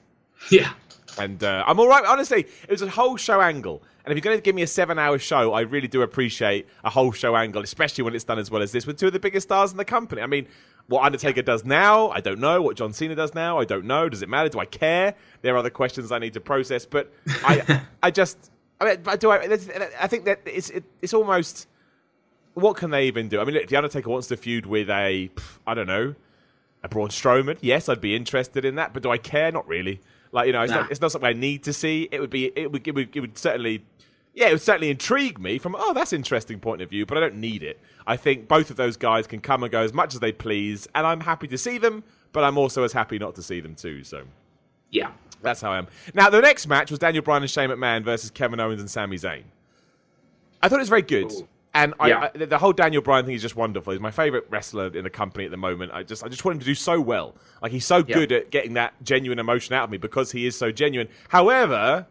Yeah. 0.51 0.73
And 1.19 1.43
uh, 1.43 1.65
I'm 1.67 1.79
all 1.79 1.89
right. 1.89 2.05
Honestly, 2.05 2.47
it 2.63 2.71
was 2.71 2.83
a 2.83 2.91
whole 2.91 3.17
show 3.17 3.41
angle. 3.41 3.83
And 4.05 4.13
if 4.13 4.17
you're 4.17 4.31
going 4.31 4.39
to 4.39 4.43
give 4.43 4.55
me 4.55 4.63
a 4.63 4.67
seven-hour 4.67 5.19
show, 5.19 5.53
I 5.53 5.61
really 5.61 5.89
do 5.89 6.03
appreciate 6.03 6.67
a 6.83 6.91
whole 6.91 7.13
show 7.13 7.37
angle, 7.37 7.63
especially 7.63 8.03
when 8.03 8.15
it's 8.15 8.25
done 8.25 8.39
as 8.39 8.51
well 8.51 8.63
as 8.63 8.73
this 8.73 8.87
with 8.87 8.99
two 8.99 9.09
of 9.09 9.13
the 9.13 9.21
biggest 9.21 9.49
stars 9.49 9.73
in 9.73 9.77
the 9.77 9.85
company. 9.85 10.23
I 10.23 10.27
mean, 10.27 10.47
what 10.91 11.05
Undertaker 11.05 11.43
does 11.43 11.65
now, 11.65 12.09
I 12.11 12.21
don't 12.21 12.41
know. 12.41 12.63
What 12.63 12.77
John 12.77 12.93
Cena 12.93 13.15
does 13.15 13.35
now, 13.35 13.59
I 13.59 13.65
don't 13.65 13.85
know. 13.85 14.09
Does 14.09 14.23
it 14.23 14.29
matter? 14.29 14.49
Do 14.49 14.59
I 14.59 14.65
care? 14.65 15.15
There 15.43 15.55
are 15.55 15.59
other 15.59 15.71
questions 15.71 16.11
I 16.11 16.19
need 16.19 16.33
to 16.33 16.41
process. 16.41 16.87
But 16.87 17.13
I, 17.27 17.83
I 18.03 18.11
just, 18.11 18.51
I 18.81 18.97
mean, 18.97 19.17
do 19.19 19.31
I? 19.31 19.37
I 20.01 20.07
think 20.07 20.25
that 20.25 20.41
it's 20.45 20.71
it, 20.71 20.85
it's 21.01 21.15
almost. 21.15 21.69
What 22.55 22.77
can 22.77 22.91
they 22.91 23.07
even 23.07 23.29
do? 23.29 23.41
I 23.41 23.45
mean, 23.45 23.55
look, 23.55 23.63
if 23.63 23.71
the 23.71 23.77
Undertaker 23.77 24.11
wants 24.11 24.27
to 24.27 24.37
feud 24.37 24.67
with 24.67 24.91
a, 24.91 25.31
I 25.65 25.75
don't 25.75 25.87
know, 25.87 26.17
a 26.83 26.89
Braun 26.89 27.09
Strowman, 27.09 27.59
yes, 27.61 27.89
I'd 27.89 28.01
be 28.01 28.17
interested 28.17 28.65
in 28.65 28.75
that. 28.75 28.93
But 28.93 29.05
do 29.05 29.11
I 29.11 29.19
care? 29.19 29.53
Not 29.53 29.69
really. 29.69 30.01
Like 30.33 30.47
you 30.47 30.53
know, 30.53 30.63
it's, 30.63 30.71
nah. 30.71 30.83
not, 30.83 30.91
it's 30.91 31.01
not 31.01 31.13
something 31.13 31.29
I 31.29 31.33
need 31.33 31.65
to 31.65 31.73
see. 31.73 32.09
It 32.11 32.21
would 32.21 32.31
be, 32.31 32.53
it 32.57 32.71
would, 32.71 32.87
it 32.87 32.95
would, 32.95 33.17
it 33.17 33.21
would 33.21 33.39
certainly 33.39 33.85
yeah, 34.35 34.49
it 34.49 34.53
would 34.53 34.63
certainly 34.63 34.91
intrigue 34.91 35.41
me 35.41 35.59
from 35.59 35.75
oh, 35.79 35.93
that's 35.93 36.13
interesting 36.13 36.61
point 36.61 36.83
of 36.83 36.91
view, 36.91 37.05
but 37.05 37.17
I 37.17 37.21
don't 37.21 37.37
need 37.37 37.63
it. 37.63 37.81
I 38.07 38.17
think 38.17 38.49
both 38.49 38.71
of 38.71 38.77
those 38.77 38.97
guys 38.97 39.27
can 39.27 39.41
come 39.41 39.63
and 39.63 39.73
go 39.73 39.81
as 39.83 39.93
much 39.93 40.15
as 40.15 40.21
they 40.21 40.33
please, 40.33 40.89
and 40.95 41.07
I'm 41.07 41.21
happy 41.21 41.49
to 41.49 41.59
see 41.59 41.79
them, 41.79 42.05
but 42.33 42.45
I'm 42.45 42.57
also 42.57 42.85
as 42.85 42.93
happy 42.93 43.19
not 43.19 43.35
to 43.37 43.43
see 43.43 43.61
them 43.61 43.75
too. 43.75 44.05
So, 44.05 44.23
yeah, 44.91 45.11
that's 45.43 45.61
how 45.61 45.73
I 45.73 45.79
am. 45.79 45.89
Now, 46.15 46.31
the 46.31 46.41
next 46.41 46.67
match 46.69 46.91
was 46.91 46.99
Daniel 46.99 47.25
Bryan 47.25 47.43
and 47.43 47.51
Shane 47.51 47.71
McMahon 47.71 48.05
versus 48.05 48.31
Kevin 48.31 48.61
Owens 48.61 48.81
and 48.81 48.91
Sami 48.91 49.17
Zayn. 49.17 49.43
I 50.63 50.69
thought 50.69 50.77
it 50.77 50.83
was 50.83 50.89
very 50.89 51.03
good. 51.03 51.33
Ooh. 51.33 51.49
And 51.73 51.95
I, 52.01 52.09
yeah. 52.09 52.31
I, 52.35 52.45
the 52.47 52.59
whole 52.59 52.73
Daniel 52.73 53.01
Bryan 53.01 53.27
thing 53.27 53.35
is 53.35 53.43
just 53.43 53.55
wonderful. 53.55 53.93
He's 53.93 54.01
my 54.01 54.11
favorite 54.11 54.47
wrestler 54.51 54.89
in 54.89 55.05
the 55.05 55.11
company 55.11 55.45
at 55.45 55.53
the 55.53 55.57
moment. 55.57 55.93
I 55.93 56.03
just, 56.03 56.25
I 56.25 56.29
just 56.29 56.45
want 56.45 56.57
him 56.57 56.61
to 56.61 56.67
do 56.67 56.75
so 56.75 57.01
well. 57.01 57.37
Like 57.63 57.71
he's 57.71 57.87
so 57.87 57.99
yeah. 57.99 58.15
good 58.15 58.33
at 58.33 58.51
getting 58.51 58.75
that 58.75 58.95
genuine 59.05 59.39
emotion 59.39 59.75
out 59.75 59.85
of 59.85 59.91
me 59.91 59.99
because 59.99 60.33
he 60.33 60.47
is 60.47 60.57
so 60.57 60.73
genuine. 60.73 61.09
However, 61.29 62.07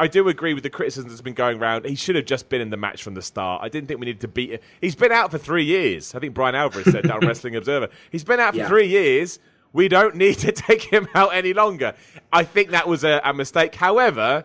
I 0.00 0.06
do 0.06 0.28
agree 0.28 0.54
with 0.54 0.62
the 0.62 0.70
criticism 0.70 1.10
that's 1.10 1.20
been 1.20 1.34
going 1.34 1.58
around. 1.60 1.84
He 1.84 1.96
should 1.96 2.14
have 2.14 2.24
just 2.24 2.48
been 2.48 2.60
in 2.60 2.70
the 2.70 2.76
match 2.76 3.02
from 3.02 3.14
the 3.14 3.22
start. 3.22 3.62
I 3.62 3.68
didn't 3.68 3.88
think 3.88 4.00
we 4.00 4.06
needed 4.06 4.20
to 4.22 4.28
beat 4.28 4.50
him. 4.50 4.60
He's 4.80 4.94
been 4.94 5.10
out 5.10 5.30
for 5.30 5.38
three 5.38 5.64
years. 5.64 6.14
I 6.14 6.20
think 6.20 6.34
Bryan 6.34 6.54
Alvarez 6.54 6.90
said 6.90 7.04
down 7.04 7.20
Wrestling 7.26 7.56
Observer. 7.56 7.88
He's 8.10 8.24
been 8.24 8.38
out 8.38 8.52
for 8.52 8.60
yeah. 8.60 8.68
three 8.68 8.86
years. 8.86 9.40
We 9.72 9.88
don't 9.88 10.14
need 10.14 10.38
to 10.38 10.52
take 10.52 10.82
him 10.82 11.08
out 11.14 11.34
any 11.34 11.52
longer. 11.52 11.94
I 12.32 12.44
think 12.44 12.70
that 12.70 12.86
was 12.88 13.04
a, 13.04 13.20
a, 13.24 13.34
mistake. 13.34 13.74
However, 13.74 14.44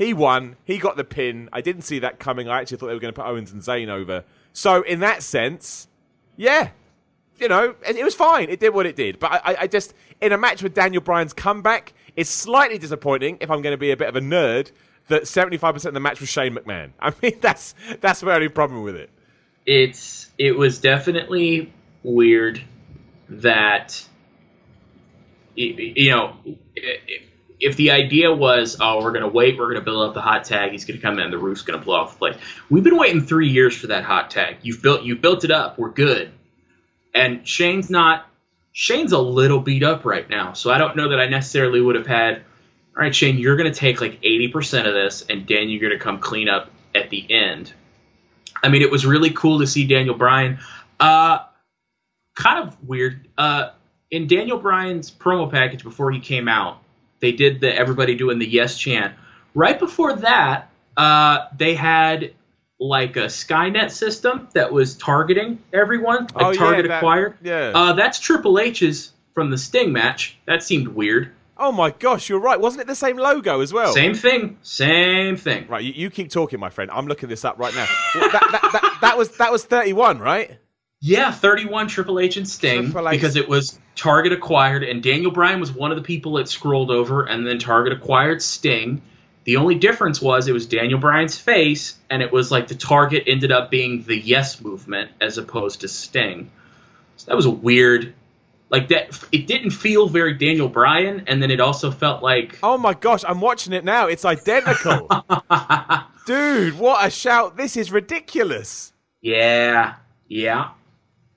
he 0.00 0.14
won. 0.14 0.56
He 0.64 0.78
got 0.78 0.96
the 0.96 1.04
pin. 1.04 1.48
I 1.52 1.60
didn't 1.60 1.82
see 1.82 1.98
that 2.00 2.18
coming. 2.18 2.48
I 2.48 2.60
actually 2.60 2.78
thought 2.78 2.86
they 2.88 2.94
were 2.94 3.00
going 3.00 3.12
to 3.12 3.20
put 3.20 3.28
Owens 3.28 3.52
and 3.52 3.60
Zayn 3.62 3.88
over. 3.88 4.24
So 4.52 4.82
in 4.82 5.00
that 5.00 5.22
sense, 5.22 5.88
yeah, 6.36 6.70
you 7.38 7.48
know, 7.48 7.74
it, 7.86 7.96
it 7.96 8.04
was 8.04 8.14
fine. 8.14 8.48
It 8.48 8.60
did 8.60 8.74
what 8.74 8.86
it 8.86 8.96
did. 8.96 9.18
But 9.18 9.32
I, 9.32 9.56
I 9.60 9.66
just 9.66 9.94
in 10.20 10.32
a 10.32 10.38
match 10.38 10.62
with 10.62 10.74
Daniel 10.74 11.02
Bryan's 11.02 11.32
comeback 11.32 11.92
it's 12.16 12.30
slightly 12.30 12.78
disappointing, 12.78 13.38
if 13.40 13.50
I'm 13.50 13.62
going 13.62 13.72
to 13.72 13.78
be 13.78 13.90
a 13.90 13.96
bit 13.96 14.08
of 14.08 14.16
a 14.16 14.20
nerd, 14.20 14.72
that 15.08 15.22
75% 15.22 15.84
of 15.86 15.94
the 15.94 16.00
match 16.00 16.20
was 16.20 16.28
Shane 16.28 16.54
McMahon. 16.54 16.90
I 17.00 17.12
mean, 17.22 17.38
that's 17.40 17.74
that's 18.00 18.22
my 18.22 18.34
only 18.34 18.48
problem 18.48 18.82
with 18.82 18.96
it. 18.96 19.10
It's 19.66 20.30
it 20.38 20.52
was 20.52 20.80
definitely 20.80 21.72
weird 22.02 22.62
that 23.28 24.06
you 25.54 26.10
know 26.10 26.36
if 27.60 27.76
the 27.76 27.90
idea 27.90 28.32
was 28.32 28.76
oh 28.80 29.02
we're 29.02 29.12
gonna 29.12 29.28
wait 29.28 29.58
we're 29.58 29.68
gonna 29.68 29.84
build 29.84 30.08
up 30.08 30.14
the 30.14 30.20
hot 30.20 30.44
tag 30.44 30.72
he's 30.72 30.84
gonna 30.84 31.00
come 31.00 31.18
in 31.18 31.30
the 31.30 31.38
roof's 31.38 31.62
gonna 31.62 31.82
blow 31.82 31.96
off 31.96 32.12
the 32.12 32.18
place 32.18 32.36
we've 32.68 32.84
been 32.84 32.96
waiting 32.96 33.20
three 33.20 33.48
years 33.48 33.76
for 33.76 33.88
that 33.88 34.04
hot 34.04 34.30
tag 34.30 34.56
you've 34.62 34.82
built 34.82 35.02
you 35.02 35.16
built 35.16 35.44
it 35.44 35.50
up 35.50 35.78
we're 35.78 35.90
good 35.90 36.32
and 37.14 37.46
Shane's 37.46 37.90
not 37.90 38.26
Shane's 38.72 39.12
a 39.12 39.18
little 39.18 39.60
beat 39.60 39.82
up 39.82 40.04
right 40.04 40.28
now, 40.28 40.52
so 40.52 40.70
I 40.70 40.78
don't 40.78 40.96
know 40.96 41.08
that 41.08 41.20
I 41.20 41.28
necessarily 41.28 41.80
would 41.80 41.96
have 41.96 42.06
had. 42.06 42.36
All 42.96 43.02
right, 43.02 43.14
Shane, 43.14 43.38
you're 43.38 43.56
going 43.56 43.72
to 43.72 43.78
take 43.78 44.00
like 44.00 44.20
80% 44.22 44.86
of 44.86 44.94
this, 44.94 45.24
and 45.28 45.46
Dan, 45.46 45.68
you're 45.68 45.80
going 45.80 45.92
to 45.92 45.98
come 45.98 46.18
clean 46.18 46.48
up 46.48 46.70
at 46.94 47.10
the 47.10 47.26
end. 47.30 47.72
I 48.62 48.68
mean, 48.68 48.82
it 48.82 48.90
was 48.90 49.06
really 49.06 49.30
cool 49.30 49.60
to 49.60 49.66
see 49.66 49.86
Daniel 49.86 50.14
Bryan. 50.14 50.58
Uh, 50.98 51.40
kind 52.36 52.68
of 52.68 52.76
weird. 52.86 53.28
Uh, 53.36 53.70
in 54.10 54.26
Daniel 54.26 54.58
Bryan's 54.58 55.10
promo 55.10 55.50
package 55.50 55.82
before 55.82 56.10
he 56.10 56.20
came 56.20 56.48
out, 56.48 56.79
they 57.20 57.32
did 57.32 57.60
the 57.60 57.74
everybody 57.74 58.14
doing 58.14 58.38
the 58.38 58.48
yes 58.48 58.76
chant. 58.76 59.14
Right 59.54 59.78
before 59.78 60.16
that, 60.16 60.70
uh, 60.96 61.46
they 61.56 61.74
had 61.74 62.34
like 62.78 63.16
a 63.16 63.26
Skynet 63.26 63.90
system 63.90 64.48
that 64.54 64.72
was 64.72 64.96
targeting 64.96 65.58
everyone, 65.72 66.28
like 66.34 66.46
oh, 66.46 66.52
target 66.54 66.86
yeah, 66.86 66.88
that, 66.88 66.96
acquire. 66.98 67.36
Yeah. 67.42 67.72
Uh, 67.74 67.92
that's 67.92 68.18
Triple 68.18 68.58
H's 68.58 69.12
from 69.34 69.50
the 69.50 69.58
Sting 69.58 69.92
match. 69.92 70.38
That 70.46 70.62
seemed 70.62 70.88
weird. 70.88 71.32
Oh 71.62 71.70
my 71.70 71.90
gosh, 71.90 72.30
you're 72.30 72.40
right. 72.40 72.58
Wasn't 72.58 72.80
it 72.80 72.86
the 72.86 72.94
same 72.94 73.18
logo 73.18 73.60
as 73.60 73.70
well? 73.70 73.92
Same 73.92 74.14
thing. 74.14 74.56
Same 74.62 75.36
thing. 75.36 75.66
Right, 75.68 75.84
you, 75.84 75.92
you 75.92 76.10
keep 76.10 76.30
talking, 76.30 76.58
my 76.58 76.70
friend. 76.70 76.90
I'm 76.90 77.06
looking 77.06 77.28
this 77.28 77.44
up 77.44 77.58
right 77.58 77.74
now. 77.74 77.86
well, 78.14 78.30
that, 78.30 78.48
that, 78.50 78.72
that, 78.72 78.98
that, 79.02 79.18
was 79.18 79.36
that 79.36 79.52
was 79.52 79.64
31, 79.66 80.20
right? 80.20 80.58
Yeah, 81.02 81.30
31 81.30 81.88
Triple 81.88 82.18
H 82.18 82.38
and 82.38 82.48
Sting 82.48 82.86
H. 82.86 83.10
because 83.10 83.36
it 83.36 83.46
was 83.46 83.78
Target 84.00 84.32
acquired, 84.32 84.82
and 84.82 85.02
Daniel 85.02 85.30
Bryan 85.30 85.60
was 85.60 85.72
one 85.72 85.90
of 85.90 85.96
the 85.96 86.02
people 86.02 86.34
that 86.34 86.48
scrolled 86.48 86.90
over, 86.90 87.24
and 87.24 87.46
then 87.46 87.58
Target 87.58 87.92
acquired 87.92 88.42
Sting 88.42 89.02
the 89.44 89.56
only 89.56 89.74
difference 89.74 90.20
was 90.20 90.48
it 90.48 90.52
was 90.52 90.66
Daniel 90.66 90.98
Bryan's 90.98 91.38
face, 91.38 91.96
and 92.10 92.22
it 92.22 92.30
was 92.30 92.50
like 92.50 92.68
the 92.68 92.74
target 92.74 93.24
ended 93.26 93.50
up 93.50 93.70
being 93.70 94.02
the 94.02 94.16
Yes 94.16 94.60
movement 94.60 95.10
as 95.20 95.38
opposed 95.38 95.80
to 95.80 95.88
Sting. 95.88 96.50
So 97.16 97.26
that 97.26 97.36
was 97.36 97.46
a 97.46 97.50
weird, 97.50 98.14
like 98.68 98.88
that. 98.88 99.18
It 99.32 99.46
didn't 99.46 99.70
feel 99.70 100.08
very 100.08 100.34
Daniel 100.34 100.68
Bryan, 100.68 101.24
and 101.26 101.42
then 101.42 101.50
it 101.50 101.60
also 101.60 101.90
felt 101.90 102.22
like. 102.22 102.58
Oh 102.62 102.76
my 102.76 102.92
gosh! 102.94 103.24
I'm 103.26 103.40
watching 103.40 103.72
it 103.72 103.84
now. 103.84 104.06
It's 104.06 104.24
identical. 104.24 105.08
Dude, 106.26 106.78
what 106.78 107.06
a 107.06 107.10
shout! 107.10 107.56
This 107.56 107.76
is 107.76 107.90
ridiculous. 107.90 108.92
Yeah, 109.22 109.96
yeah, 110.28 110.70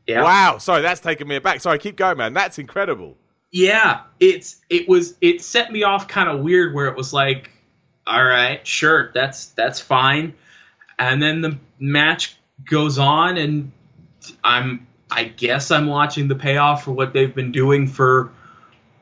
yeah. 0.08 0.24
Wow. 0.24 0.58
Sorry, 0.58 0.82
that's 0.82 1.00
taking 1.00 1.28
me 1.28 1.36
aback. 1.36 1.62
Sorry, 1.62 1.80
keep 1.80 1.96
going, 1.96 2.18
man. 2.18 2.34
That's 2.34 2.60
incredible. 2.60 3.18
Yeah, 3.52 4.02
it's 4.20 4.62
it 4.70 4.88
was 4.88 5.16
it 5.22 5.42
set 5.42 5.72
me 5.72 5.84
off 5.84 6.08
kind 6.08 6.28
of 6.28 6.40
weird 6.40 6.74
where 6.74 6.88
it 6.88 6.98
was 6.98 7.14
like 7.14 7.52
all 8.06 8.24
right, 8.24 8.66
sure, 8.66 9.12
that's 9.14 9.48
that's 9.48 9.80
fine. 9.80 10.34
And 11.00 11.22
then 11.22 11.42
the 11.42 11.58
match 11.80 12.36
goes 12.66 12.98
on, 12.98 13.38
and 13.38 13.72
I'm 14.44 14.88
I 15.10 15.26
guess 15.26 15.72
I'm 15.72 15.88
watching 15.88 16.28
the 16.28 16.36
payoff 16.36 16.84
for 16.84 16.92
what 16.92 17.14
they've 17.14 17.34
been 17.34 17.52
doing 17.52 17.88
for 17.88 18.32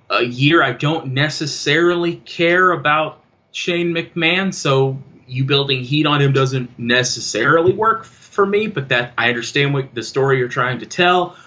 a 0.09 0.23
year. 0.23 0.61
I 0.61 0.73
don't 0.73 1.13
necessarily 1.13 2.17
care 2.17 2.71
about 2.71 3.23
Shane 3.51 3.93
McMahon, 3.93 4.53
so 4.53 5.01
you 5.27 5.45
building 5.45 5.83
heat 5.83 6.05
on 6.05 6.21
him 6.21 6.33
doesn't 6.33 6.77
necessarily 6.77 7.73
work 7.73 8.03
for 8.31 8.45
me. 8.45 8.67
But 8.67 8.89
that 8.89 9.13
I 9.17 9.29
understand 9.29 9.73
what 9.73 9.93
the 9.93 10.03
story 10.03 10.39
you're 10.39 10.47
trying 10.47 10.79
to 10.79 10.87
tell. 10.87 11.37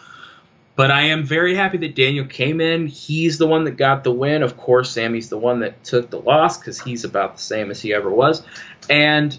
But 0.76 0.90
I 0.90 1.02
am 1.02 1.24
very 1.24 1.54
happy 1.54 1.78
that 1.78 1.94
Daniel 1.94 2.26
came 2.26 2.60
in. 2.60 2.86
He's 2.88 3.38
the 3.38 3.46
one 3.46 3.64
that 3.64 3.72
got 3.72 4.02
the 4.02 4.10
win. 4.10 4.42
Of 4.42 4.56
course, 4.56 4.90
Sami's 4.90 5.28
the 5.28 5.38
one 5.38 5.60
that 5.60 5.84
took 5.84 6.10
the 6.10 6.18
loss 6.18 6.58
because 6.58 6.80
he's 6.80 7.04
about 7.04 7.36
the 7.36 7.42
same 7.42 7.70
as 7.70 7.80
he 7.80 7.94
ever 7.94 8.10
was. 8.10 8.42
And 8.90 9.36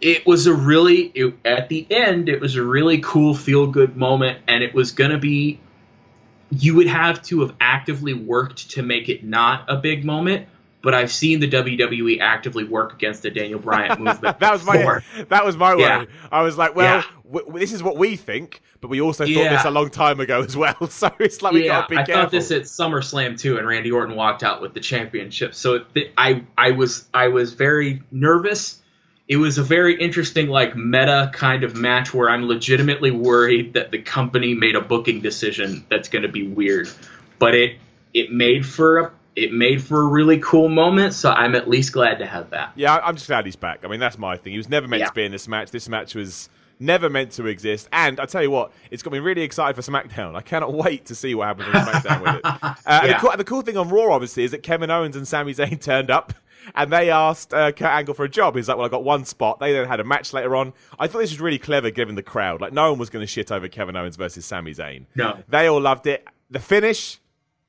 it 0.00 0.26
was 0.26 0.46
a 0.46 0.54
really, 0.54 1.12
it, 1.14 1.34
at 1.44 1.68
the 1.68 1.86
end, 1.90 2.30
it 2.30 2.40
was 2.40 2.56
a 2.56 2.62
really 2.62 2.98
cool 2.98 3.34
feel 3.34 3.66
good 3.66 3.94
moment. 3.94 4.38
And 4.48 4.64
it 4.64 4.72
was 4.72 4.92
going 4.92 5.10
to 5.10 5.18
be, 5.18 5.60
you 6.50 6.76
would 6.76 6.88
have 6.88 7.22
to 7.24 7.42
have 7.42 7.54
actively 7.60 8.14
worked 8.14 8.70
to 8.70 8.82
make 8.82 9.10
it 9.10 9.22
not 9.22 9.66
a 9.68 9.76
big 9.76 10.02
moment 10.02 10.48
but 10.82 10.94
I've 10.94 11.12
seen 11.12 11.40
the 11.40 11.48
WWE 11.48 12.20
actively 12.20 12.64
work 12.64 12.92
against 12.92 13.22
the 13.22 13.30
Daniel 13.30 13.60
Bryan 13.60 13.98
movement. 14.02 14.38
that 14.40 14.52
was 14.52 14.64
my 14.64 15.00
that 15.28 15.44
was 15.44 15.56
my 15.56 15.74
yeah. 15.74 16.00
way. 16.00 16.06
I 16.30 16.42
was 16.42 16.58
like, 16.58 16.74
well, 16.74 16.96
yeah. 16.98 17.04
w- 17.32 17.58
this 17.58 17.72
is 17.72 17.82
what 17.82 17.96
we 17.96 18.16
think, 18.16 18.60
but 18.80 18.88
we 18.88 19.00
also 19.00 19.24
thought 19.24 19.30
yeah. 19.30 19.56
this 19.56 19.64
a 19.64 19.70
long 19.70 19.90
time 19.90 20.20
ago 20.20 20.42
as 20.42 20.56
well. 20.56 20.76
So 20.92 21.10
it's 21.18 21.40
like 21.42 21.54
we 21.54 21.66
got 21.66 21.88
to 21.88 21.94
be 21.94 21.96
I 21.96 22.04
careful. 22.04 22.22
thought 22.24 22.30
this 22.30 22.50
at 22.50 22.62
SummerSlam 22.62 23.38
too, 23.38 23.56
and 23.56 23.66
Randy 23.66 23.90
Orton 23.90 24.14
walked 24.14 24.42
out 24.42 24.60
with 24.60 24.74
the 24.74 24.80
championship. 24.80 25.54
So 25.54 25.80
th- 25.80 26.12
I 26.18 26.44
I 26.58 26.72
was 26.72 27.08
I 27.14 27.28
was 27.28 27.54
very 27.54 28.02
nervous. 28.10 28.80
It 29.28 29.36
was 29.36 29.56
a 29.58 29.62
very 29.62 29.98
interesting 30.00 30.48
like 30.48 30.76
meta 30.76 31.30
kind 31.32 31.64
of 31.64 31.76
match 31.76 32.12
where 32.12 32.28
I'm 32.28 32.46
legitimately 32.46 33.10
worried 33.10 33.74
that 33.74 33.90
the 33.90 34.02
company 34.02 34.54
made 34.54 34.76
a 34.76 34.80
booking 34.80 35.20
decision 35.20 35.86
that's 35.88 36.08
going 36.08 36.22
to 36.22 36.28
be 36.28 36.46
weird, 36.46 36.88
but 37.38 37.54
it 37.54 37.78
it 38.12 38.30
made 38.30 38.66
for 38.66 38.98
a 38.98 39.12
it 39.34 39.52
made 39.52 39.82
for 39.82 40.02
a 40.02 40.06
really 40.06 40.38
cool 40.38 40.68
moment, 40.68 41.14
so 41.14 41.30
I'm 41.30 41.54
at 41.54 41.68
least 41.68 41.92
glad 41.92 42.18
to 42.18 42.26
have 42.26 42.50
that. 42.50 42.72
Yeah, 42.76 42.96
I'm 42.96 43.16
just 43.16 43.28
glad 43.28 43.46
he's 43.46 43.56
back. 43.56 43.84
I 43.84 43.88
mean, 43.88 44.00
that's 44.00 44.18
my 44.18 44.36
thing. 44.36 44.52
He 44.52 44.58
was 44.58 44.68
never 44.68 44.86
meant 44.86 45.00
yeah. 45.00 45.06
to 45.06 45.14
be 45.14 45.24
in 45.24 45.32
this 45.32 45.48
match. 45.48 45.70
This 45.70 45.88
match 45.88 46.14
was 46.14 46.48
never 46.82 47.08
meant 47.08 47.32
to 47.32 47.46
exist. 47.46 47.88
And 47.92 48.20
I 48.20 48.26
tell 48.26 48.42
you 48.42 48.50
what, 48.50 48.72
it's 48.90 49.02
got 49.02 49.12
me 49.12 49.20
really 49.20 49.42
excited 49.42 49.82
for 49.82 49.90
SmackDown. 49.90 50.34
I 50.34 50.42
cannot 50.42 50.74
wait 50.74 51.06
to 51.06 51.14
see 51.14 51.34
what 51.34 51.46
happens 51.46 51.68
on 51.68 51.86
SmackDown 51.86 52.22
with 52.22 52.34
it. 52.36 52.42
Uh, 52.84 53.02
yeah. 53.04 53.12
the 53.12 53.14
cool, 53.14 53.36
the 53.36 53.44
cool 53.44 53.62
thing 53.62 53.76
on 53.76 53.88
Raw, 53.88 54.12
obviously, 54.12 54.42
is 54.44 54.50
that 54.50 54.62
Kevin 54.62 54.90
Owens 54.90 55.14
and 55.14 55.26
Sami 55.26 55.54
Zayn 55.54 55.80
turned 55.80 56.10
up. 56.10 56.34
and 56.74 56.92
they 56.92 57.10
asked 57.10 57.54
uh, 57.54 57.70
Kurt 57.72 57.88
Angle 57.88 58.14
for 58.14 58.24
a 58.24 58.28
job. 58.28 58.56
He's 58.56 58.68
like, 58.68 58.76
"Well, 58.76 58.86
I 58.86 58.88
got 58.88 59.04
one 59.04 59.24
spot." 59.24 59.60
They 59.60 59.72
then 59.72 59.86
had 59.86 60.00
a 60.00 60.04
match 60.04 60.32
later 60.32 60.56
on. 60.56 60.72
I 60.98 61.06
thought 61.06 61.18
this 61.18 61.30
was 61.30 61.40
really 61.40 61.58
clever, 61.58 61.90
given 61.90 62.14
the 62.14 62.22
crowd. 62.22 62.60
Like, 62.60 62.72
no 62.72 62.90
one 62.90 62.98
was 62.98 63.10
going 63.10 63.22
to 63.22 63.26
shit 63.26 63.52
over 63.52 63.68
Kevin 63.68 63.96
Owens 63.96 64.16
versus 64.16 64.44
Sami 64.44 64.72
Zayn. 64.72 65.06
No. 65.14 65.38
they 65.48 65.66
all 65.66 65.80
loved 65.80 66.06
it. 66.06 66.26
The 66.50 66.60
finish. 66.60 67.18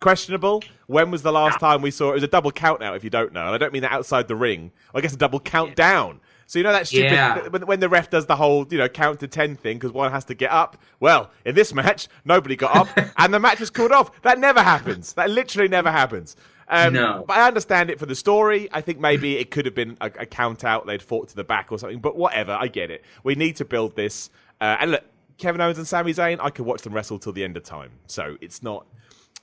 Questionable. 0.03 0.63
When 0.87 1.09
was 1.11 1.21
the 1.23 1.31
last 1.31 1.59
time 1.59 1.81
we 1.81 1.89
saw 1.91 2.11
it? 2.11 2.15
Was 2.15 2.23
a 2.23 2.27
double 2.27 2.51
count 2.51 2.83
out, 2.83 2.95
if 2.95 3.03
you 3.03 3.09
don't 3.09 3.33
know. 3.33 3.45
And 3.45 3.55
I 3.55 3.57
don't 3.57 3.73
mean 3.73 3.81
that 3.83 3.91
outside 3.91 4.27
the 4.27 4.35
ring. 4.35 4.71
I 4.93 5.01
guess 5.01 5.13
a 5.13 5.17
double 5.17 5.39
count 5.39 5.75
down. 5.75 6.19
So 6.45 6.59
you 6.59 6.63
know 6.63 6.73
that 6.73 6.87
stupid 6.87 7.11
Yeah. 7.13 7.47
when, 7.47 7.65
when 7.65 7.79
the 7.79 7.89
ref 7.89 8.09
does 8.09 8.25
the 8.27 8.35
whole 8.35 8.67
you 8.69 8.77
know 8.77 8.87
count 8.89 9.21
to 9.21 9.27
ten 9.27 9.55
thing 9.55 9.77
because 9.77 9.91
one 9.91 10.11
has 10.11 10.25
to 10.25 10.35
get 10.35 10.51
up. 10.51 10.77
Well, 10.99 11.31
in 11.45 11.55
this 11.55 11.73
match, 11.73 12.07
nobody 12.25 12.55
got 12.55 12.75
up, 12.75 12.87
and 13.17 13.33
the 13.33 13.39
match 13.39 13.59
was 13.59 13.69
called 13.69 13.91
off. 13.91 14.21
That 14.21 14.37
never 14.39 14.61
happens. 14.61 15.13
That 15.13 15.29
literally 15.31 15.69
never 15.69 15.89
happens. 15.89 16.35
Um, 16.67 16.93
No. 16.93 17.23
But 17.27 17.37
I 17.37 17.47
understand 17.47 17.89
it 17.89 17.97
for 17.97 18.05
the 18.05 18.15
story. 18.15 18.69
I 18.71 18.81
think 18.81 18.99
maybe 18.99 19.37
it 19.37 19.51
could 19.51 19.65
have 19.65 19.73
been 19.75 19.97
a, 20.01 20.07
a 20.19 20.25
count 20.25 20.63
out. 20.63 20.85
They'd 20.85 21.01
fought 21.01 21.29
to 21.29 21.35
the 21.35 21.43
back 21.43 21.71
or 21.71 21.79
something. 21.79 21.99
But 21.99 22.15
whatever, 22.17 22.55
I 22.59 22.67
get 22.67 22.91
it. 22.91 23.03
We 23.23 23.35
need 23.35 23.55
to 23.55 23.65
build 23.65 23.95
this. 23.95 24.29
Uh, 24.61 24.77
and 24.79 24.91
look, 24.91 25.03
Kevin 25.37 25.59
Owens 25.61 25.77
and 25.77 25.87
Sami 25.87 26.13
Zayn, 26.13 26.37
I 26.41 26.49
could 26.51 26.65
watch 26.65 26.81
them 26.83 26.93
wrestle 26.93 27.19
till 27.19 27.31
the 27.33 27.43
end 27.43 27.57
of 27.57 27.63
time. 27.63 27.91
So 28.07 28.37
it's 28.41 28.61
not, 28.61 28.85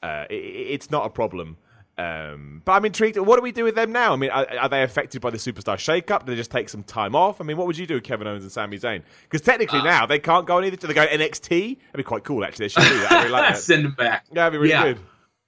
uh, 0.03 0.25
it, 0.31 0.35
it's 0.35 0.91
not 0.91 1.07
a 1.07 1.11
problem. 1.11 1.57
Um, 1.99 2.63
but 2.65 2.73
I'm 2.73 2.85
intrigued. 2.87 3.19
What 3.19 3.37
do 3.37 3.43
we 3.43 3.53
do 3.53 3.65
with 3.65 3.75
them 3.75 3.93
now? 3.93 4.15
I 4.15 4.17
mean, 4.17 4.31
are, 4.31 4.47
are 4.59 4.69
they 4.71 4.83
affected 4.83 5.21
by 5.21 5.29
the 5.29 5.37
superstar 5.37 5.77
shakeup? 5.77 6.21
Do 6.25 6.33
they 6.33 6.37
just 6.37 6.51
take 6.51 6.71
some 6.71 6.83
time 6.83 7.15
off? 7.15 7.43
I 7.43 7.45
mean, 7.45 7.59
what 7.59 7.67
would 7.67 7.77
you 7.77 7.87
do 7.87 7.95
with 7.95 8.05
Kevin 8.05 8.27
Owens 8.27 8.43
and 8.43 8.51
Sami 8.51 8.79
Zayn? 8.79 9.03
Because 9.25 9.43
technically 9.43 9.83
now 9.83 10.07
they 10.07 10.19
can't 10.19 10.47
go 10.47 10.57
on 10.57 10.65
either. 10.65 10.77
Do 10.77 10.87
they 10.87 10.95
go 10.95 11.07
NXT? 11.07 11.49
That'd 11.51 11.97
be 11.97 12.03
quite 12.03 12.25
cool, 12.25 12.43
actually. 12.43 12.67
They 12.67 12.69
should 12.71 12.85
do 12.89 13.01
that. 13.01 13.13
I 13.13 13.17
really 13.19 13.31
like 13.31 13.49
that. 13.55 13.59
Send 13.59 13.85
them 13.85 13.93
back. 13.93 14.25
Yeah, 14.31 14.35
that'd 14.35 14.53
be 14.53 14.59
really 14.59 14.71
Yeah. 14.71 14.85
good. 14.85 14.99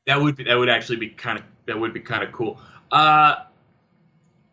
That 0.07 0.21
would 0.21 0.37
be 0.37 0.45
that 0.45 0.57
would 0.57 0.69
actually 0.69 0.97
be 0.99 1.09
kind 1.11 1.39
of 1.39 1.45
that 1.67 1.79
would 1.79 1.95
be 1.95 2.01
kind 2.01 2.23
of 2.23 2.33
cool. 2.33 2.59
Uh, 2.91 3.37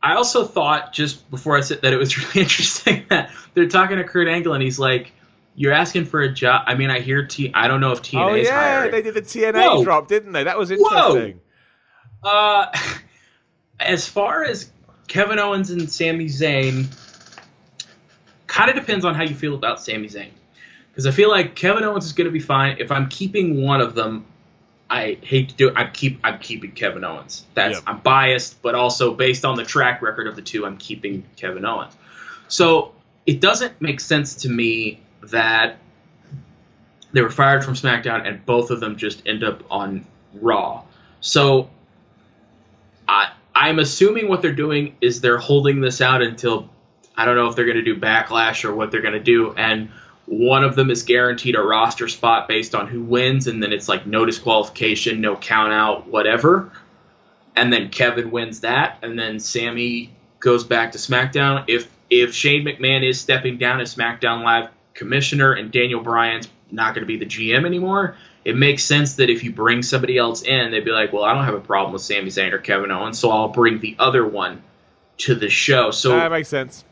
I 0.02 0.14
also 0.16 0.45
thought 0.45 0.93
just 0.93 1.30
before 1.30 1.58
I 1.58 1.62
said 1.62 1.82
that 1.82 1.91
it 1.91 1.97
was 1.97 2.18
really 2.36 2.41
interesting 2.41 3.06
that 3.10 3.32
they're 3.56 3.68
talking 3.68 3.97
to 3.97 4.04
Kurt 4.06 4.28
Angle 4.30 4.54
and 4.54 4.64
he's 4.64 4.80
like, 4.80 5.12
"You're 5.60 5.74
asking 5.74 6.05
for 6.05 6.22
a 6.22 6.32
job." 6.32 6.64
I 6.68 6.76
mean, 6.76 6.89
I 6.89 7.01
hear 7.01 7.26
T. 7.28 7.51
I 7.53 7.68
don't 7.68 7.82
know 7.82 7.91
if 7.91 8.01
TNA 8.01 8.32
Oh 8.32 8.34
yeah, 8.36 8.51
hiring. 8.78 8.91
they 8.91 9.01
did 9.01 9.14
the 9.14 9.22
TNA 9.22 9.53
Whoa. 9.62 9.84
drop, 9.84 10.07
didn't 10.07 10.32
they? 10.32 10.45
That 10.45 10.57
was 10.57 10.72
Whoa. 10.72 10.78
interesting. 11.18 11.41
Uh, 12.24 12.68
as 13.80 14.07
far 14.07 14.43
as 14.45 14.72
Kevin 15.10 15.38
Owens 15.38 15.70
and 15.70 15.91
Sami 15.91 16.26
Zayn, 16.28 16.88
kind 18.47 18.70
of 18.70 18.76
depends 18.78 19.03
on 19.03 19.16
how 19.16 19.24
you 19.24 19.36
feel 19.36 19.53
about 19.53 19.82
Sami 19.82 20.07
Zayn. 20.07 20.30
Because 20.91 21.05
I 21.05 21.12
feel 21.12 21.30
like 21.30 21.55
Kevin 21.55 21.84
Owens 21.84 22.05
is 22.05 22.14
going 22.14 22.26
to 22.26 22.32
be 22.32 22.39
fine. 22.39 22.78
If 22.80 22.91
I'm 22.91 23.10
keeping 23.10 23.62
one 23.62 23.82
of 23.82 23.95
them, 23.95 24.26
I 24.89 25.18
hate 25.22 25.49
to 25.49 25.55
do 25.55 25.68
it. 25.70 25.74
I'm 25.78 25.91
keep 25.91 26.20
I'm 26.24 26.39
keeping 26.39 26.72
Kevin 26.72 27.03
Owens. 27.03 27.45
That's 27.53 27.76
Yep. 27.76 27.84
I'm 27.86 27.99
biased, 27.99 28.62
but 28.62 28.76
also 28.76 29.14
based 29.14 29.45
on 29.45 29.55
the 29.55 29.64
track 29.64 30.01
record 30.01 30.28
of 30.28 30.36
the 30.36 30.41
two, 30.41 30.66
I'm 30.66 30.78
keeping 30.78 31.24
Kevin 31.36 31.64
Owens. 31.66 31.95
So 32.47 32.93
it 33.26 33.39
doesn't 33.39 33.80
make 33.82 33.99
sense 33.99 34.36
to 34.38 34.49
me 34.49 34.99
that 35.24 35.78
they 37.11 37.22
were 37.22 37.30
fired 37.30 37.63
from 37.63 37.74
SmackDown 37.74 38.28
and 38.28 38.45
both 38.45 38.72
of 38.72 38.80
them 38.80 38.97
just 38.97 39.26
end 39.26 39.43
up 39.43 39.63
on 39.72 40.05
Raw. 40.34 40.84
So 41.22 41.70
I 43.07 43.32
I'm 43.55 43.80
assuming 43.80 44.30
what 44.30 44.41
they're 44.41 44.53
doing 44.53 44.95
is 45.01 45.22
they're 45.22 45.38
holding 45.38 45.82
this 45.82 46.01
out 46.01 46.22
until 46.22 46.70
I 47.15 47.26
don't 47.26 47.36
know 47.36 47.47
if 47.47 47.55
they're 47.55 47.65
going 47.65 47.78
to 47.78 47.84
do 47.84 47.99
backlash 47.99 48.63
or 48.63 48.74
what 48.74 48.91
they're 48.91 49.01
going 49.01 49.15
to 49.15 49.20
do 49.20 49.53
and 49.53 49.89
one 50.26 50.63
of 50.63 50.76
them 50.76 50.91
is 50.91 51.01
guaranteed 51.03 51.55
a 51.55 51.61
roster 51.61 52.07
spot 52.07 52.47
based 52.47 52.76
on 52.76 52.88
who 52.88 53.01
wins 53.01 53.47
and 53.47 53.61
then 53.61 53.74
it's 53.74 53.89
like 53.89 54.05
no 54.05 54.26
disqualification, 54.26 55.22
no 55.22 55.36
count 55.36 55.74
out, 55.74 56.07
whatever. 56.07 56.72
And 57.55 57.74
then 57.74 57.89
Kevin 57.89 58.30
wins 58.30 58.59
that 58.59 58.99
and 59.01 59.17
then 59.17 59.39
Sami 59.39 60.13
goes 60.39 60.63
back 60.63 60.91
to 60.91 60.99
SmackDown. 60.99 61.65
If 61.67 61.89
if 62.11 62.34
Shane 62.34 62.63
McMahon 62.63 63.07
is 63.07 63.20
stepping 63.20 63.57
down 63.57 63.82
as 63.82 63.93
SmackDown 63.93 64.43
Live 64.43 64.70
commissioner 65.00 65.54
and 65.54 65.72
Daniel 65.72 66.04
Bryan's 66.04 66.50
not 66.70 66.93
going 66.93 67.02
to 67.02 67.08
be 67.08 67.18
the 67.18 67.26
GM 67.26 67.66
anymore, 67.66 68.16
it 68.45 68.56
makes 68.56 68.84
sense 68.84 69.16
that 69.16 69.30
if 69.30 69.43
you 69.43 69.52
bring 69.52 69.82
somebody 69.82 70.18
else 70.18 70.43
in, 70.43 70.72
they'd 70.72 70.86
be 70.86 70.91
like, 70.91 71.12
"Well, 71.14 71.24
I 71.24 71.34
don't 71.34 71.45
have 71.45 71.56
a 71.56 71.62
problem 71.62 71.93
with 71.93 72.02
Sami 72.02 72.28
Zayn 72.28 72.52
or 72.52 72.60
Kevin 72.60 72.91
Owens, 72.91 73.18
so 73.18 73.32
I'll 73.32 73.47
bring 73.47 73.80
the 73.80 73.95
other 73.97 74.28
one 74.28 74.62
to 75.20 75.36
the 75.36 75.50
show." 75.50 75.91
So 75.91 76.10
that 76.10 76.32
makes 76.32 76.50
sense. 76.50 76.84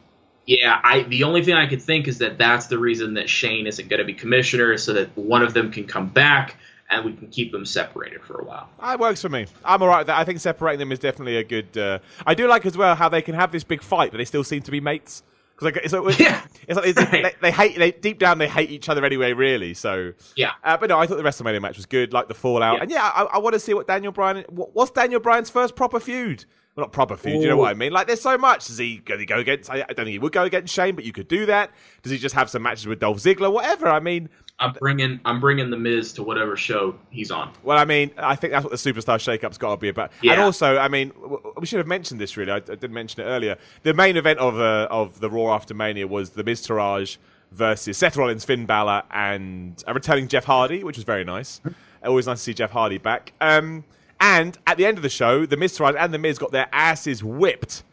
yeah, 0.46 0.80
I 0.84 1.04
the 1.04 1.24
only 1.24 1.44
thing 1.44 1.54
I 1.54 1.68
could 1.68 1.82
think 1.82 2.08
is 2.08 2.18
that 2.20 2.38
that's 2.38 2.68
the 2.68 2.80
reason 2.80 3.16
that 3.16 3.30
Shane 3.30 3.68
isn't 3.68 3.88
going 3.88 4.00
to 4.00 4.06
be 4.06 4.14
commissioner, 4.14 4.78
so 4.78 4.94
that 4.94 5.16
one 5.18 5.44
of 5.44 5.54
them 5.54 5.72
can 5.72 5.86
come 5.86 6.08
back 6.08 6.56
and 6.90 7.04
we 7.04 7.14
can 7.14 7.28
keep 7.28 7.52
them 7.52 7.66
separated 7.66 8.24
for 8.24 8.40
a 8.40 8.46
while. 8.46 8.70
It 8.82 9.00
works 9.00 9.22
for 9.22 9.30
me. 9.30 9.46
I'm 9.66 9.82
all 9.82 9.90
right 9.90 10.00
with 10.00 10.08
that. 10.08 10.18
I 10.18 10.24
think 10.24 10.40
separating 10.40 10.80
them 10.80 10.92
is 10.92 11.00
definitely 11.00 11.38
a 11.38 11.44
good. 11.44 11.78
Uh, 11.78 12.00
I 12.26 12.34
do 12.34 12.48
like 12.48 12.66
as 12.66 12.78
well 12.78 12.96
how 12.96 13.10
they 13.10 13.22
can 13.22 13.36
have 13.36 13.52
this 13.52 13.64
big 13.64 13.82
fight, 13.82 14.12
but 14.12 14.18
they 14.18 14.26
still 14.26 14.44
seem 14.44 14.62
to 14.64 14.72
be 14.72 14.80
mates. 14.80 15.24
Because 15.58 15.66
like, 15.76 15.78
it's 15.84 15.94
like, 15.94 16.20
Yeah. 16.20 16.42
it's 16.68 16.78
it's- 16.86 17.10
they, 17.12 17.34
they 17.42 17.52
hate. 17.52 17.78
They 17.78 17.92
deep 17.92 18.20
down 18.20 18.38
they 18.38 18.48
hate 18.48 18.70
each 18.70 18.90
other 18.90 19.04
anyway. 19.04 19.34
Really. 19.34 19.74
So 19.74 20.14
Yeah. 20.36 20.52
Uh, 20.64 20.78
but 20.78 20.90
no, 20.90 21.00
I 21.00 21.08
thought 21.08 21.18
the 21.18 21.24
WrestleMania 21.24 21.62
match 21.62 21.78
was 21.78 21.86
good, 21.88 22.14
like 22.14 22.28
the 22.28 22.36
Fallout, 22.36 22.76
Yeah. 22.78 22.82
and 22.84 22.92
yeah, 22.92 23.12
I, 23.14 23.24
I 23.24 23.38
want 23.40 23.54
to 23.54 23.60
see 23.60 23.74
what 23.74 23.88
Daniel 23.88 24.12
Bryan. 24.12 24.46
What, 24.50 24.76
what's 24.76 24.92
Daniel 24.92 25.20
Bryan's 25.20 25.50
first 25.50 25.76
proper 25.76 26.00
feud? 26.00 26.46
Well, 26.76 26.86
not 26.86 26.92
proper 26.92 27.18
feud. 27.18 27.42
You 27.42 27.48
know 27.48 27.58
what 27.58 27.72
I 27.72 27.74
mean? 27.74 27.92
Like, 27.92 28.06
there's 28.06 28.22
so 28.22 28.38
much. 28.38 28.68
Does 28.68 28.78
he, 28.78 29.00
does 29.00 29.20
he 29.20 29.26
go 29.26 29.40
against? 29.40 29.68
I, 29.68 29.78
I 29.78 29.94
don't 29.94 29.96
think 30.06 30.10
he 30.10 30.20
would 30.20 30.32
go 30.32 30.44
against 30.44 30.72
Shane, 30.72 30.94
but 30.94 31.06
you 31.06 31.12
could 31.12 31.28
do 31.28 31.48
that. 31.48 31.72
Does 32.04 32.12
he 32.12 32.20
just 32.20 32.36
have 32.36 32.52
some 32.52 32.62
matches 32.62 32.86
with 32.86 33.00
Dolph 33.00 33.18
Ziggler? 33.18 33.52
Whatever. 33.52 33.88
I 33.88 34.00
mean, 34.00 34.30
I'm 34.60 34.74
bringing 34.74 35.20
I'm 35.24 35.40
bringing 35.40 35.70
the 35.70 35.78
Miz 35.78 36.14
to 36.14 36.24
whatever 36.24 36.58
show 36.58 36.98
he's 37.10 37.30
on. 37.30 37.54
well, 37.64 37.78
I 37.78 37.86
mean, 37.86 38.12
I 38.18 38.36
think 38.36 38.52
that's 38.54 38.64
what 38.64 38.72
the 38.72 38.78
superstar 38.78 39.20
shake-up's 39.20 39.58
got 39.58 39.72
to 39.72 39.78
be 39.78 39.90
about. 39.90 40.12
And 40.24 40.42
also, 40.42 40.78
I 40.78 40.88
mean, 40.88 41.10
w- 41.10 41.38
w- 41.38 41.54
we 41.60 41.68
should 41.68 41.78
have 41.78 41.88
mentioned 41.88 42.20
this. 42.20 42.36
Really, 42.38 42.52
I, 42.52 42.56
I 42.56 42.60
didn't 42.60 42.94
mention 42.94 43.22
it 43.22 43.26
earlier. 43.26 43.58
The 43.84 43.94
main 43.94 44.18
event 44.18 44.40
of 44.40 44.60
uh, 44.60 44.88
of 44.90 45.20
the 45.20 45.30
Raw 45.30 45.54
after 45.54 45.74
Mania 45.74 46.08
was 46.08 46.32
the 46.32 46.44
Miztourage 46.44 47.18
versus 47.52 47.98
Seth 47.98 48.18
Rollins, 48.18 48.46
Finn 48.46 48.66
Balor, 48.66 49.04
and 49.12 49.84
a 49.86 49.94
returning 49.94 50.28
Jeff 50.28 50.46
Hardy, 50.46 50.84
which 50.84 50.98
was 50.98 51.04
very 51.04 51.24
nice. 51.24 51.62
Always 52.04 52.26
nice 52.28 52.40
to 52.40 52.44
see 52.46 52.54
Jeff 52.54 52.72
Hardy 52.72 52.98
back. 52.98 53.34
Um, 53.40 53.84
and 54.20 54.58
at 54.66 54.78
the 54.78 54.86
end 54.88 54.98
of 54.98 55.04
the 55.04 55.10
show, 55.10 55.46
the 55.46 55.56
Miztourage 55.56 55.96
and 55.98 56.12
the 56.14 56.18
Miz 56.18 56.40
got 56.40 56.52
their 56.52 56.68
asses 56.72 57.24
whipped 57.24 57.84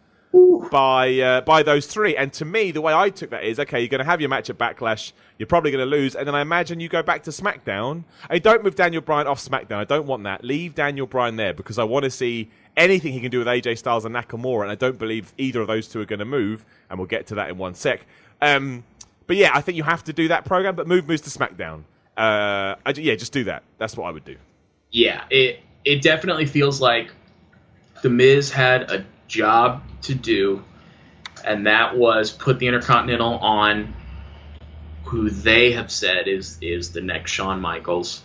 by 0.70 1.20
uh, 1.20 1.41
by 1.43 1.62
those 1.62 1.87
three. 1.87 2.16
And 2.16 2.32
to 2.35 2.45
me, 2.45 2.70
the 2.70 2.80
way 2.80 2.93
I 2.93 3.11
took 3.11 3.30
that 3.30 3.45
is 3.45 3.61
okay. 3.61 3.80
You're 3.80 3.89
going 3.89 4.01
to 4.01 4.05
have 4.05 4.20
your 4.20 4.30
match 4.30 4.51
at 4.51 4.59
Backlash. 4.59 5.12
You're 5.39 5.47
probably 5.47 5.70
going 5.70 5.89
to 5.89 5.91
lose, 5.91 6.14
and 6.14 6.26
then 6.26 6.35
I 6.35 6.41
imagine 6.41 6.80
you 6.80 6.89
go 6.89 7.03
back 7.03 7.22
to 7.24 7.30
SmackDown. 7.30 8.05
I 8.28 8.39
don't 8.39 8.62
move 8.62 8.74
Daniel 8.74 9.03
Bryan 9.03 9.26
off 9.26 9.41
SmackDown. 9.41 9.76
I 9.76 9.85
don't 9.85 10.07
want 10.07 10.24
that. 10.24 10.45
Leave 10.45 10.74
Daniel 10.74 11.07
Bryan 11.07 11.37
there 11.37 11.55
because 11.55 11.78
I 11.78 11.85
want 11.85 12.05
to 12.05 12.11
see 12.11 12.51
anything 12.76 13.12
he 13.12 13.20
can 13.20 13.30
do 13.30 13.39
with 13.39 13.47
AJ 13.47 13.78
Styles 13.78 14.05
and 14.05 14.14
Nakamura. 14.14 14.62
And 14.62 14.70
I 14.70 14.74
don't 14.74 14.99
believe 14.99 15.32
either 15.39 15.61
of 15.61 15.66
those 15.66 15.89
two 15.89 16.01
are 16.01 16.05
going 16.05 16.18
to 16.18 16.24
move. 16.24 16.64
And 16.91 16.99
we'll 16.99 17.09
get 17.09 17.26
to 17.28 17.35
that 17.37 17.51
in 17.51 17.59
one 17.59 17.74
sec. 17.74 18.07
Um, 18.41 18.85
but 19.26 19.37
yeah, 19.37 19.51
I 19.55 19.61
think 19.61 19.76
you 19.76 19.85
have 19.85 20.05
to 20.05 20.12
do 20.12 20.28
that 20.28 20.45
program. 20.45 20.74
But 20.74 20.87
move 20.87 21.09
moves 21.09 21.22
to 21.22 21.30
SmackDown. 21.30 21.85
Uh, 22.16 22.76
I, 22.87 22.91
yeah, 22.97 23.14
just 23.14 23.32
do 23.32 23.45
that. 23.45 23.64
That's 23.78 23.97
what 23.97 24.07
I 24.07 24.11
would 24.11 24.24
do. 24.24 24.37
Yeah, 24.91 25.24
it 25.30 25.61
it 25.85 26.03
definitely 26.03 26.47
feels 26.47 26.80
like 26.80 27.11
the 28.03 28.11
Miz 28.11 28.51
had 28.51 28.82
a 28.91 29.05
job 29.35 29.82
to 30.03 30.14
do, 30.14 30.62
and 31.45 31.66
that 31.66 31.97
was 31.97 32.30
put 32.30 32.59
the 32.59 32.68
Intercontinental 32.68 33.39
on 33.39 33.95
who 35.05 35.28
they 35.28 35.72
have 35.72 35.91
said 35.91 36.28
is 36.28 36.59
is 36.62 36.93
the 36.93 37.01
next 37.01 37.32
Shawn 37.32 37.61
Michaels, 37.61 38.22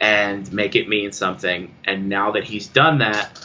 and 0.00 0.50
make 0.52 0.74
it 0.74 0.88
mean 0.88 1.12
something. 1.12 1.74
And 1.84 2.08
now 2.08 2.32
that 2.32 2.44
he's 2.44 2.66
done 2.66 2.98
that, 2.98 3.38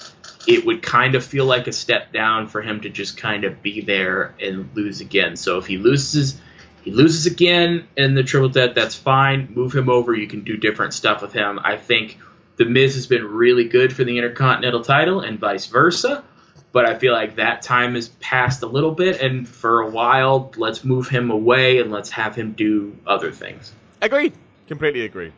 it 0.47 0.65
would 0.65 0.82
kind 0.82 1.15
of 1.15 1.26
feel 1.26 1.45
like 1.45 1.67
a 1.67 1.74
step 1.74 2.11
down 2.13 2.47
for 2.47 2.61
him 2.61 2.82
to 2.82 2.89
just 2.89 3.17
kind 3.17 3.43
of 3.43 3.61
be 3.61 3.82
there 3.82 4.34
and 4.41 4.69
lose 4.74 5.01
again. 5.01 5.36
So 5.36 5.57
if 5.57 5.67
he 5.67 5.78
loses. 5.78 6.39
He 6.84 6.89
loses 6.89 7.28
again 7.28 7.88
in 7.95 8.15
the 8.15 8.24
triple 8.24 8.51
threat. 8.51 8.74
That's 8.74 8.95
fine. 8.95 9.53
Move 9.53 9.72
him 9.72 9.88
over. 9.88 10.15
You 10.15 10.26
can 10.26 10.43
do 10.43 10.57
different 10.57 10.95
stuff 10.95 11.22
with 11.22 11.32
him. 11.32 11.59
I 11.63 11.78
think 11.78 12.17
the 12.57 12.65
Miz 12.65 12.95
has 12.95 13.05
been 13.05 13.24
really 13.24 13.65
good 13.65 13.93
for 13.95 14.03
the 14.03 14.17
Intercontinental 14.17 14.84
title 14.84 15.22
and 15.22 15.39
vice 15.39 15.67
versa. 15.67 16.24
But 16.72 16.86
I 16.86 16.97
feel 16.97 17.11
like 17.11 17.36
that 17.36 17.61
time 17.61 17.95
has 17.95 18.09
passed 18.22 18.63
a 18.63 18.65
little 18.65 18.91
bit, 18.91 19.22
and 19.22 19.47
for 19.47 19.82
a 19.82 19.89
while, 19.89 20.51
let's 20.55 20.86
move 20.86 21.09
him 21.09 21.30
away 21.30 21.80
and 21.80 21.91
let's 21.91 22.09
have 22.11 22.34
him 22.36 22.53
do 22.53 22.95
other 23.05 23.32
things. 23.32 23.74
Agreed. 24.01 24.34
Completely 24.67 25.01
agree. 25.01 25.34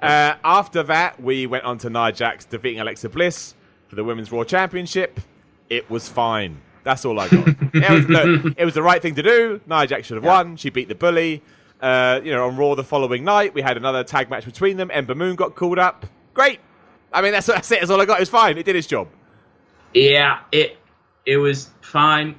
Uh, 0.00 0.34
after 0.44 0.84
that, 0.84 1.20
we 1.20 1.46
went 1.46 1.64
on 1.64 1.78
to 1.78 1.90
Nia 1.90 2.12
Jax 2.12 2.44
defeating 2.44 2.78
Alexa 2.78 3.08
Bliss 3.08 3.54
for 3.88 3.96
the 3.96 4.04
Women's 4.04 4.30
Raw 4.30 4.44
Championship. 4.44 5.20
It 5.68 5.90
was 5.90 6.08
fine. 6.08 6.60
That's 6.84 7.04
all 7.04 7.18
I 7.18 7.28
got. 7.28 7.48
it, 7.74 8.08
was, 8.08 8.54
it 8.56 8.64
was 8.64 8.74
the 8.74 8.82
right 8.82 9.02
thing 9.02 9.16
to 9.16 9.22
do. 9.22 9.60
Nia 9.66 9.86
Jax 9.86 10.06
should 10.06 10.16
have 10.16 10.24
won. 10.24 10.56
She 10.56 10.70
beat 10.70 10.88
the 10.88 10.94
bully. 10.94 11.42
Uh, 11.80 12.20
you 12.22 12.32
know, 12.32 12.46
on 12.46 12.56
Raw 12.56 12.74
the 12.74 12.84
following 12.84 13.24
night, 13.24 13.54
we 13.54 13.62
had 13.62 13.76
another 13.76 14.04
tag 14.04 14.30
match 14.30 14.44
between 14.44 14.76
them. 14.76 14.90
Ember 14.92 15.14
Moon 15.14 15.36
got 15.36 15.54
called 15.54 15.78
up. 15.78 16.06
Great. 16.34 16.60
I 17.12 17.20
mean, 17.20 17.32
that's, 17.32 17.46
that's 17.46 17.70
it. 17.72 17.80
That's 17.80 17.90
all 17.90 18.00
I 18.00 18.04
got. 18.04 18.18
It 18.18 18.22
was 18.22 18.30
fine. 18.30 18.58
It 18.58 18.64
did 18.64 18.76
its 18.76 18.86
job. 18.86 19.08
Yeah, 19.94 20.40
it 20.52 20.76
it 21.24 21.36
was 21.38 21.70
fine. 21.80 22.36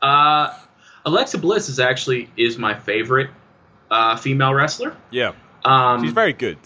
Uh, 0.00 0.56
Alexa 1.04 1.38
Bliss 1.38 1.68
is 1.68 1.78
actually 1.80 2.28
is 2.36 2.58
my 2.58 2.74
favorite 2.74 3.30
uh, 3.90 4.16
female 4.16 4.52
wrestler. 4.54 4.96
Yeah. 5.10 5.32
Um, 5.64 6.02
She's 6.02 6.12
very 6.12 6.32
good. 6.32 6.58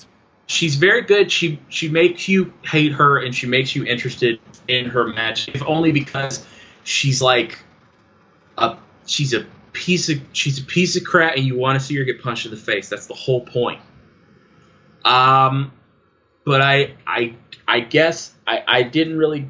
she's 0.46 0.76
very 0.76 1.02
good. 1.02 1.30
She 1.30 1.60
she 1.68 1.88
makes 1.88 2.28
you 2.28 2.52
hate 2.62 2.92
her 2.92 3.18
and 3.18 3.34
she 3.34 3.46
makes 3.46 3.74
you 3.76 3.84
interested 3.84 4.40
in 4.68 4.86
her 4.86 5.06
match, 5.06 5.48
if 5.48 5.62
only 5.62 5.92
because 5.92 6.44
she's 6.84 7.20
like 7.20 7.58
a 8.56 8.76
she's 9.06 9.34
a 9.34 9.44
piece 9.72 10.08
of 10.08 10.20
she's 10.32 10.58
a 10.58 10.64
piece 10.64 10.96
of 10.96 11.04
crap 11.04 11.36
and 11.36 11.44
you 11.44 11.56
want 11.58 11.78
to 11.78 11.84
see 11.84 11.96
her 11.96 12.04
get 12.04 12.22
punched 12.22 12.46
in 12.46 12.50
the 12.52 12.56
face. 12.56 12.88
That's 12.88 13.06
the 13.06 13.14
whole 13.14 13.42
point. 13.42 13.80
Um, 15.04 15.72
but 16.44 16.62
I 16.62 16.94
I 17.06 17.34
I 17.68 17.80
guess 17.80 18.32
I 18.46 18.62
I 18.66 18.82
didn't 18.82 19.18
really 19.18 19.48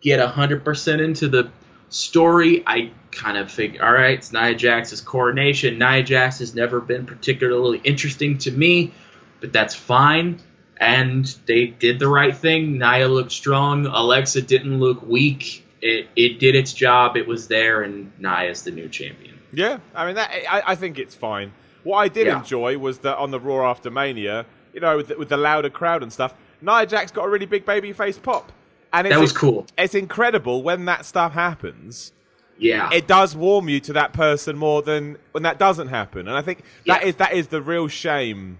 get 0.00 0.20
hundred 0.20 0.64
percent 0.64 1.00
into 1.00 1.28
the 1.28 1.50
story. 1.88 2.62
I 2.66 2.90
kind 3.12 3.36
of 3.38 3.50
figured, 3.50 3.80
all 3.82 3.92
right, 3.92 4.18
it's 4.18 4.32
Nia 4.32 4.54
Jax's 4.54 5.00
coronation. 5.00 5.78
Nia 5.78 6.02
Jax 6.02 6.38
has 6.40 6.54
never 6.54 6.80
been 6.80 7.06
particularly 7.06 7.78
interesting 7.84 8.38
to 8.38 8.50
me, 8.50 8.92
but 9.40 9.52
that's 9.52 9.74
fine. 9.74 10.40
And 10.78 11.24
they 11.46 11.66
did 11.68 11.98
the 11.98 12.08
right 12.08 12.36
thing. 12.36 12.78
Nia 12.78 13.08
looked 13.08 13.32
strong. 13.32 13.86
Alexa 13.86 14.42
didn't 14.42 14.78
look 14.78 15.02
weak. 15.02 15.66
It, 15.80 16.08
it 16.16 16.38
did 16.38 16.54
its 16.54 16.72
job. 16.74 17.16
It 17.16 17.26
was 17.26 17.48
there, 17.48 17.82
and 17.82 18.12
Nia's 18.18 18.62
the 18.64 18.70
new 18.70 18.88
champion. 18.88 19.38
Yeah, 19.52 19.78
I 19.94 20.04
mean, 20.06 20.16
that, 20.16 20.30
I, 20.50 20.62
I 20.72 20.74
think 20.74 20.98
it's 20.98 21.14
fine. 21.14 21.52
What 21.82 21.98
I 21.98 22.08
did 22.08 22.26
Yeah. 22.26 22.40
enjoy 22.40 22.76
was 22.76 22.98
that 22.98 23.16
on 23.16 23.30
the 23.30 23.38
Raw 23.40 23.70
after 23.70 23.90
Mania, 23.90 24.44
you 24.74 24.80
know, 24.80 24.96
with 24.96 25.08
the, 25.08 25.16
with 25.16 25.28
the 25.30 25.36
louder 25.36 25.70
crowd 25.70 26.02
and 26.02 26.12
stuff, 26.12 26.34
Nia 26.60 26.84
Jax 26.84 27.10
got 27.12 27.24
a 27.24 27.28
really 27.28 27.46
big 27.46 27.64
baby 27.64 27.92
face 27.92 28.18
pop. 28.18 28.52
And 28.98 29.06
it's, 29.06 29.14
That 29.14 29.20
was 29.20 29.32
cool. 29.32 29.66
It's 29.76 29.94
incredible 29.94 30.62
when 30.62 30.84
that 30.86 31.04
stuff 31.04 31.32
happens. 31.32 32.12
Yeah. 32.58 32.88
It 32.92 33.06
does 33.06 33.36
warm 33.36 33.68
you 33.68 33.80
to 33.80 33.92
that 33.94 34.12
person 34.14 34.56
more 34.56 34.80
than 34.82 35.18
when 35.32 35.42
that 35.42 35.58
doesn't 35.58 35.88
happen. 35.88 36.26
And 36.28 36.36
I 36.36 36.40
think 36.42 36.64
that 36.86 37.02
Yeah. 37.02 37.08
is 37.08 37.16
that 37.16 37.32
is 37.34 37.48
the 37.48 37.60
real 37.60 37.88
shame 37.88 38.58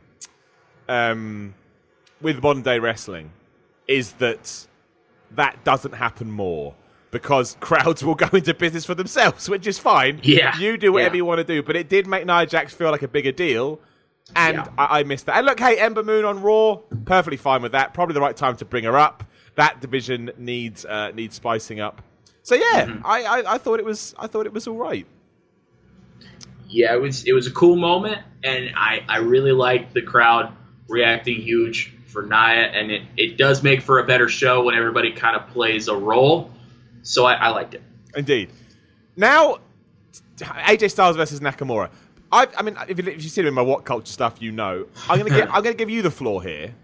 um, 0.88 1.54
with 2.20 2.42
modern 2.42 2.62
day 2.62 2.78
wrestling 2.78 3.32
is 3.88 4.12
that 4.14 4.66
that 5.30 5.62
doesn't 5.64 5.94
happen 5.94 6.30
more 6.30 6.74
because 7.10 7.56
crowds 7.60 8.04
will 8.04 8.14
go 8.14 8.28
into 8.36 8.52
business 8.54 8.84
for 8.84 8.94
themselves, 8.94 9.48
which 9.48 9.66
is 9.66 9.78
fine. 9.78 10.20
Yeah. 10.22 10.56
You 10.58 10.76
do 10.76 10.92
whatever 10.92 11.14
Yeah. 11.14 11.18
you 11.20 11.24
want 11.24 11.38
to 11.38 11.44
do. 11.44 11.62
But 11.62 11.76
it 11.76 11.88
did 11.88 12.06
make 12.06 12.26
Nia 12.26 12.46
Jax 12.46 12.74
feel 12.74 12.90
like 12.90 13.02
a 13.02 13.08
bigger 13.08 13.32
deal. 13.32 13.80
And 14.34 14.56
Yeah. 14.56 14.66
I, 14.76 15.00
I 15.00 15.02
missed 15.04 15.26
that. 15.26 15.36
And 15.36 15.46
look, 15.46 15.58
hey, 15.60 15.78
Ember 15.78 16.02
Moon 16.02 16.24
on 16.24 16.42
Raw, 16.42 16.76
perfectly 17.04 17.36
fine 17.36 17.62
with 17.62 17.72
that. 17.72 17.94
Probably 17.94 18.12
the 18.12 18.20
right 18.20 18.36
time 18.36 18.56
to 18.56 18.64
bring 18.64 18.84
her 18.84 18.98
up. 18.98 19.24
That 19.56 19.80
division 19.80 20.30
needs 20.38 20.84
uh, 20.84 21.10
needs 21.12 21.34
spicing 21.34 21.80
up. 21.80 22.02
So 22.42 22.54
yeah, 22.54 22.86
Mm-hmm. 22.86 23.04
I, 23.06 23.22
I, 23.24 23.54
I 23.54 23.58
thought 23.58 23.78
it 23.80 23.84
was 23.84 24.14
I 24.18 24.26
thought 24.28 24.46
it 24.46 24.52
was 24.52 24.66
all 24.68 24.76
right. 24.76 25.06
yeah, 26.68 26.94
it 26.94 27.00
was 27.00 27.24
it 27.26 27.32
was 27.32 27.46
a 27.46 27.52
cool 27.52 27.76
moment, 27.76 28.18
and 28.44 28.70
I 28.76 29.02
I 29.08 29.18
really 29.18 29.52
liked 29.52 29.94
the 29.94 30.02
crowd 30.02 30.52
reacting 30.88 31.40
huge 31.40 31.92
for 32.06 32.22
Nia, 32.22 32.66
and 32.72 32.90
it 32.90 33.02
it 33.16 33.36
does 33.38 33.62
make 33.62 33.82
for 33.82 33.98
a 33.98 34.04
better 34.06 34.28
show 34.28 34.64
when 34.64 34.74
everybody 34.74 35.12
kind 35.12 35.36
of 35.36 35.48
plays 35.48 35.88
a 35.88 35.96
role. 35.96 36.50
So 37.02 37.24
I, 37.24 37.34
I 37.34 37.48
liked 37.50 37.74
it. 37.74 37.82
Indeed. 38.16 38.50
Now, 39.16 39.58
AJ 40.38 40.90
Styles 40.90 41.16
versus 41.16 41.38
Nakamura. 41.40 41.90
I, 42.32 42.48
I 42.58 42.62
mean, 42.62 42.76
if 42.88 42.98
you, 42.98 43.12
if 43.12 43.22
you 43.22 43.28
see 43.28 43.42
it 43.42 43.46
in 43.46 43.54
my 43.54 43.62
WhatCulture 43.62 44.08
stuff, 44.08 44.42
you 44.42 44.50
know. 44.50 44.86
I'm 45.08 45.18
gonna 45.18 45.30
get, 45.38 45.48
I'm 45.54 45.62
gonna 45.62 45.74
give 45.74 45.88
you 45.88 46.02
the 46.02 46.10
floor 46.10 46.42
here 46.42 46.74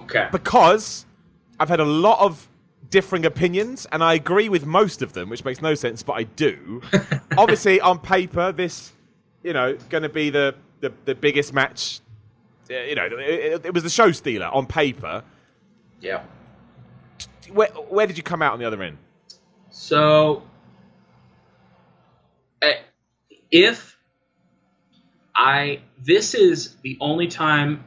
Okay. 0.00 0.28
because 0.30 1.05
I've 1.58 1.68
had 1.68 1.80
a 1.80 1.84
lot 1.84 2.20
of 2.20 2.48
differing 2.90 3.24
opinions, 3.26 3.86
and 3.90 4.02
I 4.02 4.14
agree 4.14 4.48
with 4.48 4.66
most 4.66 5.02
of 5.02 5.12
them, 5.12 5.28
which 5.28 5.44
makes 5.44 5.60
no 5.62 5.74
sense, 5.74 6.02
but 6.02 6.12
I 6.14 6.24
do. 6.24 6.82
Obviously, 7.38 7.80
on 7.80 7.98
paper, 7.98 8.52
this, 8.52 8.92
you 9.42 9.52
know, 9.52 9.76
going 9.88 10.02
to 10.02 10.08
be 10.08 10.30
the, 10.30 10.54
the 10.80 10.92
the 11.04 11.14
biggest 11.14 11.52
match. 11.52 12.00
uh, 12.70 12.74
You 12.74 12.94
know, 12.94 13.08
it, 13.12 13.66
it 13.66 13.74
was 13.74 13.82
the 13.82 13.90
show 13.90 14.12
stealer 14.12 14.46
on 14.46 14.66
paper. 14.66 15.22
Yeah. 16.00 16.22
Where, 17.52 17.68
where 17.68 18.06
did 18.06 18.16
you 18.16 18.22
come 18.22 18.42
out 18.42 18.52
on 18.52 18.58
the 18.58 18.66
other 18.66 18.82
end? 18.82 18.98
So, 19.70 20.42
eh, 22.62 22.74
if 23.50 23.96
I, 25.34 25.80
this 26.02 26.34
is 26.34 26.76
the 26.82 26.98
only 27.00 27.28
time 27.28 27.84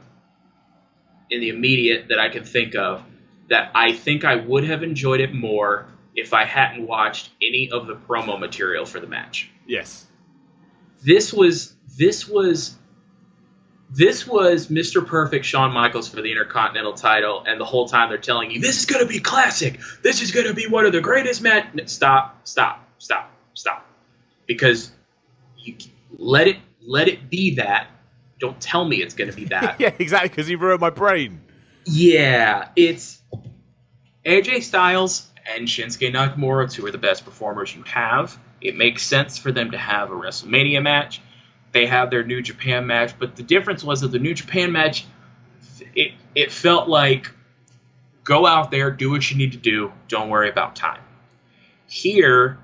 in 1.30 1.40
the 1.40 1.50
immediate 1.50 2.08
that 2.08 2.18
I 2.18 2.28
can 2.28 2.44
think 2.44 2.74
of 2.74 3.02
that 3.50 3.72
I 3.74 3.92
think 3.92 4.24
I 4.24 4.36
would 4.36 4.64
have 4.64 4.82
enjoyed 4.82 5.20
it 5.20 5.34
more 5.34 5.86
if 6.14 6.32
I 6.32 6.44
hadn't 6.44 6.86
watched 6.86 7.30
any 7.42 7.70
of 7.70 7.86
the 7.86 7.94
promo 7.94 8.38
material 8.38 8.86
for 8.86 9.00
the 9.00 9.06
match. 9.06 9.50
Yes. 9.66 10.06
This 11.04 11.32
was, 11.32 11.74
this 11.98 12.28
was, 12.28 12.76
this 13.90 14.26
was 14.26 14.68
Mr. 14.68 15.04
Perfect 15.04 15.44
Shawn 15.44 15.72
Michaels 15.72 16.08
for 16.08 16.22
the 16.22 16.30
Intercontinental 16.30 16.94
title, 16.94 17.42
and 17.46 17.60
the 17.60 17.64
whole 17.64 17.88
time 17.88 18.08
they're 18.08 18.18
telling 18.18 18.52
you, 18.52 18.60
this 18.60 18.78
is 18.78 18.86
going 18.86 19.04
to 19.04 19.08
be 19.08 19.18
classic. 19.18 19.80
This 20.02 20.22
is 20.22 20.30
going 20.30 20.46
to 20.46 20.54
be 20.54 20.66
one 20.68 20.86
of 20.86 20.92
the 20.92 21.00
greatest 21.00 21.42
match. 21.42 21.66
Stop, 21.86 22.46
stop, 22.46 22.86
stop, 22.98 23.32
stop. 23.54 23.86
Because 24.46 24.92
you 25.58 25.76
let 26.18 26.46
it 26.46 26.56
let 26.82 27.08
it 27.08 27.30
be 27.30 27.56
that. 27.56 27.88
Don't 28.38 28.60
tell 28.60 28.84
me 28.84 28.96
it's 28.96 29.14
going 29.14 29.30
to 29.30 29.36
be 29.36 29.46
that. 29.46 29.76
Yeah, 29.80 29.92
exactly. 29.98 30.28
Because 30.30 30.48
you 30.48 30.56
ruined 30.56 30.80
my 30.80 30.90
brain. 30.90 31.40
Yeah, 31.92 32.68
it's 32.76 33.20
AJ 34.24 34.62
Styles 34.62 35.28
and 35.52 35.66
Shinsuke 35.66 36.14
Nakamura, 36.14 36.70
two 36.70 36.86
are 36.86 36.92
the 36.92 36.98
best 36.98 37.24
performers 37.24 37.74
you 37.74 37.82
have. 37.82 38.38
It 38.60 38.76
makes 38.76 39.02
sense 39.02 39.38
for 39.38 39.50
them 39.50 39.72
to 39.72 39.78
have 39.78 40.12
a 40.12 40.14
WrestleMania 40.14 40.84
match. 40.84 41.20
They 41.72 41.86
have 41.86 42.10
their 42.10 42.22
New 42.22 42.42
Japan 42.42 42.86
match, 42.86 43.18
but 43.18 43.34
the 43.34 43.42
difference 43.42 43.82
was 43.82 44.02
that 44.02 44.12
the 44.12 44.20
New 44.20 44.34
Japan 44.34 44.70
match, 44.70 45.04
it 45.96 46.12
it 46.36 46.52
felt 46.52 46.88
like 46.88 47.32
go 48.22 48.46
out 48.46 48.70
there, 48.70 48.92
do 48.92 49.10
what 49.10 49.28
you 49.28 49.36
need 49.36 49.52
to 49.52 49.58
do, 49.58 49.92
don't 50.06 50.28
worry 50.28 50.48
about 50.48 50.76
time. 50.76 51.02
Here, 51.88 52.56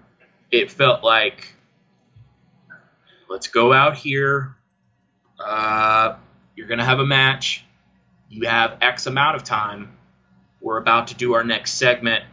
it 0.52 0.70
felt 0.70 1.02
like 1.02 1.52
let's 3.28 3.48
go 3.48 3.72
out 3.72 3.96
here. 3.96 4.54
Uh, 5.44 6.14
you're 6.54 6.68
gonna 6.68 6.84
have 6.84 7.00
a 7.00 7.06
match 7.06 7.65
you 8.28 8.48
have 8.48 8.78
X 8.80 9.06
amount 9.06 9.36
of 9.36 9.44
time. 9.44 9.96
We're 10.60 10.78
about 10.78 11.08
to 11.08 11.14
do 11.14 11.34
our 11.34 11.44
next 11.44 11.72
segment, 11.72 12.24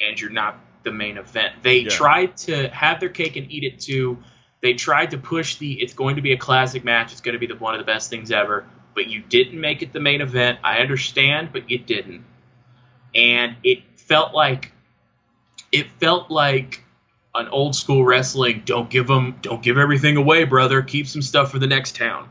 and 0.00 0.20
you're 0.20 0.30
not 0.30 0.58
the 0.84 0.92
main 0.92 1.18
event. 1.18 1.62
They 1.62 1.80
Yeah. 1.80 1.90
tried 1.90 2.36
to 2.38 2.68
have 2.68 3.00
their 3.00 3.08
cake 3.08 3.36
and 3.36 3.50
eat 3.50 3.64
it 3.64 3.80
too. 3.80 4.18
They 4.60 4.74
tried 4.74 5.10
to 5.10 5.18
push 5.18 5.56
the 5.56 5.80
it's 5.80 5.92
going 5.94 6.16
to 6.16 6.22
be 6.22 6.32
a 6.32 6.36
classic 6.36 6.84
match. 6.84 7.12
It's 7.12 7.20
going 7.20 7.34
to 7.34 7.38
be 7.38 7.46
the 7.46 7.56
one 7.56 7.74
of 7.74 7.78
the 7.78 7.84
best 7.84 8.10
things 8.10 8.30
ever. 8.30 8.66
But 8.94 9.06
you 9.06 9.20
didn't 9.20 9.60
make 9.60 9.82
it 9.82 9.92
the 9.92 10.00
main 10.00 10.20
event. 10.20 10.58
I 10.64 10.78
understand, 10.78 11.50
but 11.52 11.70
you 11.70 11.78
didn't. 11.78 12.24
And 13.14 13.56
it 13.62 13.82
felt 13.96 14.34
like 14.34 14.72
it 15.70 15.90
felt 16.00 16.30
like 16.30 16.82
an 17.34 17.48
old 17.48 17.76
school 17.76 18.04
wrestling. 18.04 18.62
Don't 18.64 18.88
give 18.90 19.06
them. 19.06 19.38
Don't 19.42 19.62
give 19.62 19.78
everything 19.78 20.16
away, 20.16 20.44
brother. 20.44 20.82
Keep 20.82 21.06
some 21.06 21.22
stuff 21.22 21.50
for 21.50 21.58
the 21.58 21.66
next 21.66 21.94
town. 21.96 22.28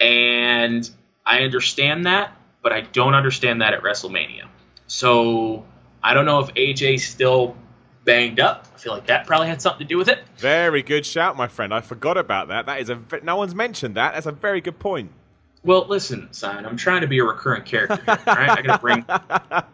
And 0.00 0.88
I 1.28 1.42
understand 1.42 2.06
that, 2.06 2.36
but 2.62 2.72
I 2.72 2.80
don't 2.80 3.14
understand 3.14 3.60
that 3.60 3.74
at 3.74 3.82
WrestleMania. 3.82 4.48
So 4.86 5.64
I 6.02 6.14
don't 6.14 6.24
know 6.24 6.40
if 6.40 6.48
AJ's 6.54 7.06
still 7.06 7.56
banged 8.04 8.40
up. 8.40 8.66
I 8.74 8.78
feel 8.78 8.94
like 8.94 9.06
that 9.06 9.26
probably 9.26 9.48
had 9.48 9.60
something 9.60 9.86
to 9.86 9.88
do 9.88 9.98
with 9.98 10.08
it. 10.08 10.20
Very 10.38 10.82
good 10.82 11.04
shout, 11.04 11.36
my 11.36 11.46
friend. 11.48 11.74
I 11.74 11.82
forgot 11.82 12.16
about 12.16 12.48
that. 12.48 12.66
That 12.66 12.80
is 12.80 12.88
a 12.88 12.98
no 13.22 13.36
one's 13.36 13.54
mentioned 13.54 13.96
that. 13.96 14.14
That's 14.14 14.26
a 14.26 14.32
very 14.32 14.60
good 14.62 14.78
point. 14.78 15.10
Well, 15.64 15.86
listen, 15.86 16.32
Simon, 16.32 16.64
I'm 16.64 16.76
trying 16.76 17.02
to 17.02 17.06
be 17.06 17.18
a 17.18 17.24
recurrent 17.24 17.66
character 17.66 17.96
here. 17.96 18.18
All 18.26 18.34
right, 18.34 18.50
I 18.50 18.62
gotta 18.62 18.78
bring. 18.80 19.04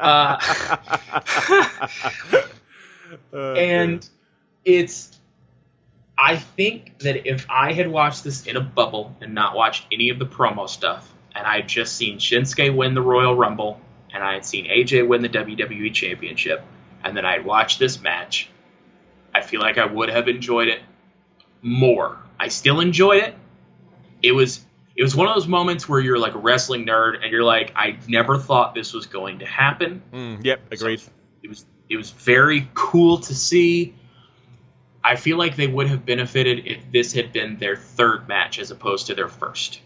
Uh, 0.01 0.39
Uh, 3.33 3.53
and 3.55 4.09
it's 4.65 5.19
I 6.17 6.37
think 6.37 6.99
that 7.01 7.29
if 7.29 7.47
I 7.51 7.73
had 7.73 7.89
watched 7.89 8.25
this 8.25 8.47
in 8.47 8.57
a 8.57 8.61
bubble 8.61 9.17
and 9.21 9.35
not 9.35 9.55
watched 9.57 9.87
any 9.93 10.11
of 10.11 10.19
the 10.19 10.27
promo 10.27 10.69
stuff, 10.69 11.13
and 11.35 11.47
I 11.47 11.57
had 11.57 11.69
just 11.69 11.97
seen 11.97 12.19
Shinsuke 12.19 12.75
win 12.75 12.95
the 12.95 13.03
Royal 13.03 13.35
Rumble, 13.35 13.81
and 14.13 14.23
I 14.23 14.35
had 14.35 14.45
seen 14.45 14.67
AJ 14.67 15.07
win 15.09 15.23
the 15.23 15.29
WWE 15.29 15.93
Championship, 15.93 16.63
and 17.03 17.17
then 17.17 17.25
I 17.25 17.33
had 17.33 17.45
watched 17.45 17.79
this 17.79 18.01
match, 18.01 18.49
I 19.35 19.41
feel 19.41 19.61
like 19.61 19.79
I 19.79 19.87
would 19.87 20.09
have 20.11 20.29
enjoyed 20.29 20.69
it 20.69 20.81
more. 21.61 22.19
I 22.39 22.49
still 22.49 22.81
enjoyed 22.81 23.23
it. 23.25 23.35
It 24.23 24.33
was 24.33 24.65
it 24.97 25.03
was 25.03 25.17
one 25.17 25.27
of 25.27 25.35
those 25.35 25.49
moments 25.49 25.89
where 25.89 26.01
you're 26.01 26.19
like 26.19 26.35
a 26.35 26.39
wrestling 26.39 26.87
nerd 26.87 27.21
and 27.21 27.33
you're 27.33 27.43
like, 27.43 27.73
I 27.75 27.99
never 28.07 28.39
thought 28.39 28.75
this 28.75 28.93
was 28.93 29.07
going 29.07 29.41
to 29.41 29.47
happen. 29.47 30.03
mm, 30.13 30.45
yep, 30.45 30.61
agreed. 30.71 31.01
So 31.01 31.11
it 31.43 31.49
was 31.49 31.67
it 31.89 31.97
was 31.97 32.11
very 32.11 32.69
cool 32.75 33.19
to 33.19 33.35
see. 33.35 33.95
I 35.03 35.17
feel 35.17 35.37
like 35.37 35.57
they 35.57 35.67
would 35.67 35.89
have 35.89 36.07
benefited 36.07 36.67
if 36.67 36.91
this 36.91 37.13
had 37.13 37.33
been 37.33 37.59
their 37.59 37.77
third 37.77 38.27
match 38.27 38.59
as 38.59 38.71
opposed 38.71 39.09
to 39.09 39.15
their 39.15 39.29
first. 39.29 39.81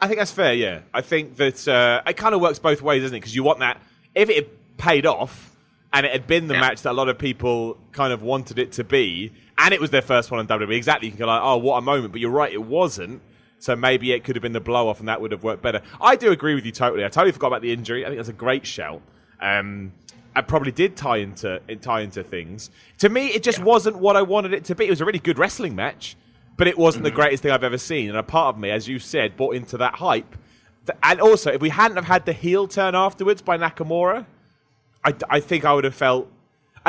I 0.00 0.06
think 0.06 0.18
that's 0.18 0.32
fair. 0.32 0.54
Yeah, 0.54 0.80
I 0.94 1.00
think 1.00 1.36
that 1.36 1.66
uh, 1.66 2.02
it 2.06 2.16
kind 2.16 2.34
of 2.34 2.40
works 2.40 2.58
both 2.58 2.82
ways, 2.82 3.02
doesn't 3.02 3.16
it? 3.16 3.20
Because 3.20 3.34
you 3.34 3.42
want 3.42 3.58
that. 3.60 3.80
If 4.14 4.30
it 4.30 4.36
had 4.36 4.46
paid 4.76 5.06
off 5.06 5.54
and 5.92 6.06
it 6.06 6.12
had 6.12 6.26
been 6.26 6.46
the 6.46 6.54
Yeah. 6.54 6.60
match 6.60 6.82
that 6.82 6.92
a 6.92 6.92
lot 6.92 7.08
of 7.08 7.18
people 7.18 7.78
kind 7.92 8.12
of 8.12 8.22
wanted 8.22 8.58
it 8.58 8.72
to 8.72 8.84
be, 8.84 9.32
and 9.56 9.74
it 9.74 9.80
was 9.80 9.90
their 9.90 10.02
first 10.02 10.30
one 10.30 10.38
on 10.38 10.46
WWE, 10.46 10.76
exactly, 10.76 11.08
you 11.08 11.12
can 11.12 11.18
go 11.18 11.26
like, 11.26 11.40
oh, 11.42 11.56
what 11.56 11.78
a 11.78 11.80
moment. 11.80 12.12
But 12.12 12.20
you're 12.20 12.30
right, 12.30 12.52
it 12.52 12.62
wasn't. 12.62 13.22
So 13.58 13.74
maybe 13.74 14.12
it 14.12 14.22
could 14.22 14.36
have 14.36 14.42
been 14.42 14.52
the 14.52 14.60
blow 14.60 14.88
off, 14.88 15.00
and 15.00 15.08
that 15.08 15.20
would 15.20 15.32
have 15.32 15.42
worked 15.42 15.62
better. 15.62 15.82
I 16.00 16.14
do 16.14 16.30
agree 16.30 16.54
with 16.54 16.64
you 16.64 16.70
totally. 16.70 17.04
I 17.04 17.08
totally 17.08 17.32
forgot 17.32 17.48
about 17.48 17.62
the 17.62 17.72
injury. 17.72 18.04
I 18.04 18.08
think 18.08 18.18
that's 18.18 18.28
a 18.28 18.32
great 18.32 18.64
shout. 18.64 19.02
Um, 19.40 19.92
I 20.36 20.42
probably 20.42 20.70
did 20.70 20.96
tie 20.96 21.16
into 21.16 21.60
tie 21.80 22.02
into 22.02 22.22
things. 22.22 22.70
To 22.98 23.08
me, 23.08 23.28
it 23.28 23.42
just 23.42 23.58
yeah. 23.58 23.64
wasn't 23.64 23.96
what 23.96 24.14
I 24.14 24.22
wanted 24.22 24.54
it 24.54 24.64
to 24.66 24.76
be. 24.76 24.86
It 24.86 24.90
was 24.90 25.00
a 25.00 25.04
really 25.04 25.18
good 25.18 25.38
wrestling 25.38 25.74
match, 25.74 26.16
but 26.58 26.66
it 26.66 26.76
wasn't 26.76 27.04
mm-hmm. 27.04 27.14
the 27.14 27.16
greatest 27.16 27.42
thing 27.42 27.52
I've 27.52 27.64
ever 27.64 27.78
seen. 27.78 28.10
And 28.10 28.18
a 28.18 28.22
part 28.22 28.54
of 28.54 28.60
me, 28.60 28.70
as 28.70 28.86
you 28.86 28.98
said, 28.98 29.36
bought 29.36 29.54
into 29.54 29.78
that 29.78 29.94
hype. 29.94 30.36
And 31.02 31.20
also, 31.20 31.50
if 31.52 31.62
we 31.62 31.70
hadn't 31.70 31.96
have 31.96 32.06
had 32.06 32.26
the 32.26 32.34
heel 32.34 32.68
turn 32.68 32.94
afterwards 32.94 33.40
by 33.40 33.56
Nakamura, 33.56 34.26
I, 35.02 35.14
I 35.30 35.40
think 35.40 35.64
I 35.64 35.72
would 35.72 35.84
have 35.84 35.94
felt 35.94 36.30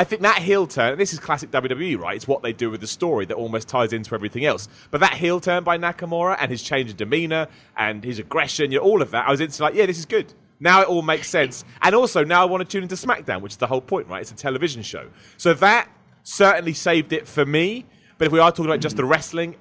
I 0.00 0.04
think 0.04 0.22
that 0.22 0.38
heel 0.38 0.66
turn, 0.66 0.96
this 0.96 1.12
is 1.12 1.18
classic 1.18 1.50
WWE, 1.50 1.98
right? 1.98 2.16
It's 2.16 2.26
what 2.26 2.42
they 2.42 2.54
do 2.54 2.70
with 2.70 2.80
the 2.80 2.86
story 2.86 3.26
that 3.26 3.34
almost 3.34 3.68
ties 3.68 3.92
into 3.92 4.14
everything 4.14 4.46
else. 4.46 4.66
But 4.90 5.00
that 5.00 5.12
heel 5.12 5.40
turn 5.40 5.62
by 5.62 5.76
Nakamura 5.76 6.38
and 6.40 6.50
his 6.50 6.62
change 6.62 6.88
of 6.88 6.96
demeanor 6.96 7.48
and 7.76 8.02
his 8.02 8.18
aggression, 8.18 8.72
you 8.72 8.78
know, 8.78 8.84
all 8.84 9.02
of 9.02 9.10
that, 9.10 9.28
I 9.28 9.30
was 9.30 9.42
instantly 9.42 9.72
like, 9.72 9.78
yeah, 9.78 9.84
this 9.84 9.98
is 9.98 10.06
good. 10.06 10.32
Now 10.58 10.80
it 10.80 10.88
all 10.88 11.02
makes 11.02 11.28
sense. 11.28 11.66
And 11.82 11.94
also, 11.94 12.24
now 12.24 12.40
I 12.40 12.44
want 12.46 12.62
to 12.62 12.64
tune 12.66 12.82
into 12.82 12.94
SmackDown, 12.94 13.42
which 13.42 13.52
is 13.52 13.58
the 13.58 13.66
whole 13.66 13.82
point, 13.82 14.08
right? 14.08 14.22
It's 14.22 14.30
a 14.30 14.36
television 14.36 14.82
show. 14.82 15.10
So 15.36 15.52
that 15.52 15.90
certainly 16.22 16.72
saved 16.72 17.12
it 17.12 17.28
for 17.28 17.44
me. 17.44 17.84
But 18.20 18.26
if 18.26 18.32
we 18.32 18.38
are 18.38 18.50
talking 18.50 18.66
about 18.66 18.80
just 18.80 18.98
the 18.98 19.04
wrestling, 19.06 19.56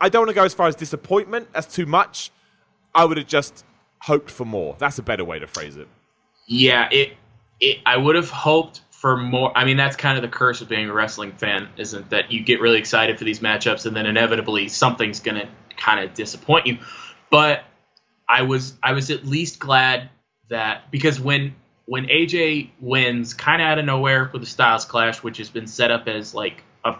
I 0.00 0.08
don't 0.08 0.22
want 0.22 0.30
to 0.30 0.34
go 0.34 0.42
as 0.42 0.52
far 0.52 0.66
as 0.66 0.74
disappointment. 0.74 1.52
That's 1.52 1.72
too 1.72 1.86
much. 1.86 2.32
I 2.92 3.04
would 3.04 3.16
have 3.16 3.28
just 3.28 3.64
hoped 4.00 4.32
for 4.32 4.44
more. 4.44 4.74
That's 4.80 4.98
a 4.98 5.02
better 5.04 5.24
way 5.24 5.38
to 5.38 5.46
phrase 5.46 5.76
it. 5.76 5.86
Yeah, 6.48 6.88
it. 6.90 7.12
it 7.60 7.78
I 7.86 7.96
would 7.96 8.16
have 8.16 8.28
hoped 8.28 8.80
for 8.90 9.16
more. 9.16 9.56
I 9.56 9.64
mean, 9.64 9.76
that's 9.76 9.94
kind 9.94 10.18
of 10.18 10.22
the 10.22 10.28
curse 10.28 10.60
of 10.60 10.68
being 10.68 10.90
a 10.90 10.92
wrestling 10.92 11.30
fan, 11.30 11.68
isn't 11.76 12.10
that 12.10 12.32
you 12.32 12.42
get 12.42 12.60
really 12.60 12.80
excited 12.80 13.16
for 13.16 13.22
these 13.22 13.38
matchups 13.38 13.86
and 13.86 13.94
then 13.94 14.06
inevitably 14.06 14.66
something's 14.66 15.20
to 15.20 15.48
kind 15.76 16.04
of 16.04 16.12
disappoint 16.12 16.66
you. 16.66 16.78
But 17.30 17.62
I 18.28 18.42
was 18.42 18.74
I 18.82 18.90
was 18.90 19.10
at 19.12 19.24
least 19.24 19.60
glad 19.60 20.10
that 20.48 20.90
because 20.90 21.20
when 21.20 21.54
when 21.86 22.06
AJ 22.06 22.70
wins 22.80 23.34
kind 23.34 23.62
of 23.62 23.66
out 23.66 23.78
of 23.78 23.84
nowhere 23.84 24.30
with 24.32 24.42
the 24.42 24.48
Styles 24.48 24.84
Clash, 24.84 25.22
which 25.22 25.38
has 25.38 25.48
been 25.48 25.68
set 25.68 25.92
up 25.92 26.08
as 26.08 26.34
like 26.34 26.64
a 26.84 26.96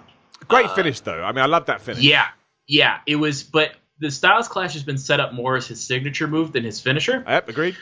great 0.49 0.67
uh, 0.67 0.75
finish 0.75 1.01
though. 1.01 1.23
I 1.23 1.33
mean, 1.33 1.43
I 1.43 1.47
love 1.47 1.67
that 1.67 1.81
finish. 1.81 2.03
Yeah, 2.03 2.29
yeah, 2.67 3.01
it 3.07 3.17
was. 3.17 3.43
But 3.43 3.73
the 3.99 4.11
Styles 4.11 4.49
Clash 4.49 4.75
has 4.75 4.83
been 4.83 4.99
set 4.99 5.21
up 5.21 5.33
more 5.33 5.57
as 5.57 5.67
his 5.67 5.81
signature 5.81 6.27
move 6.27 6.53
than 6.53 6.65
his 6.65 6.81
finisher. 6.81 7.25
Yep, 7.27 7.49
agreed. 7.49 7.77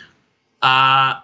Uh, 0.61 1.21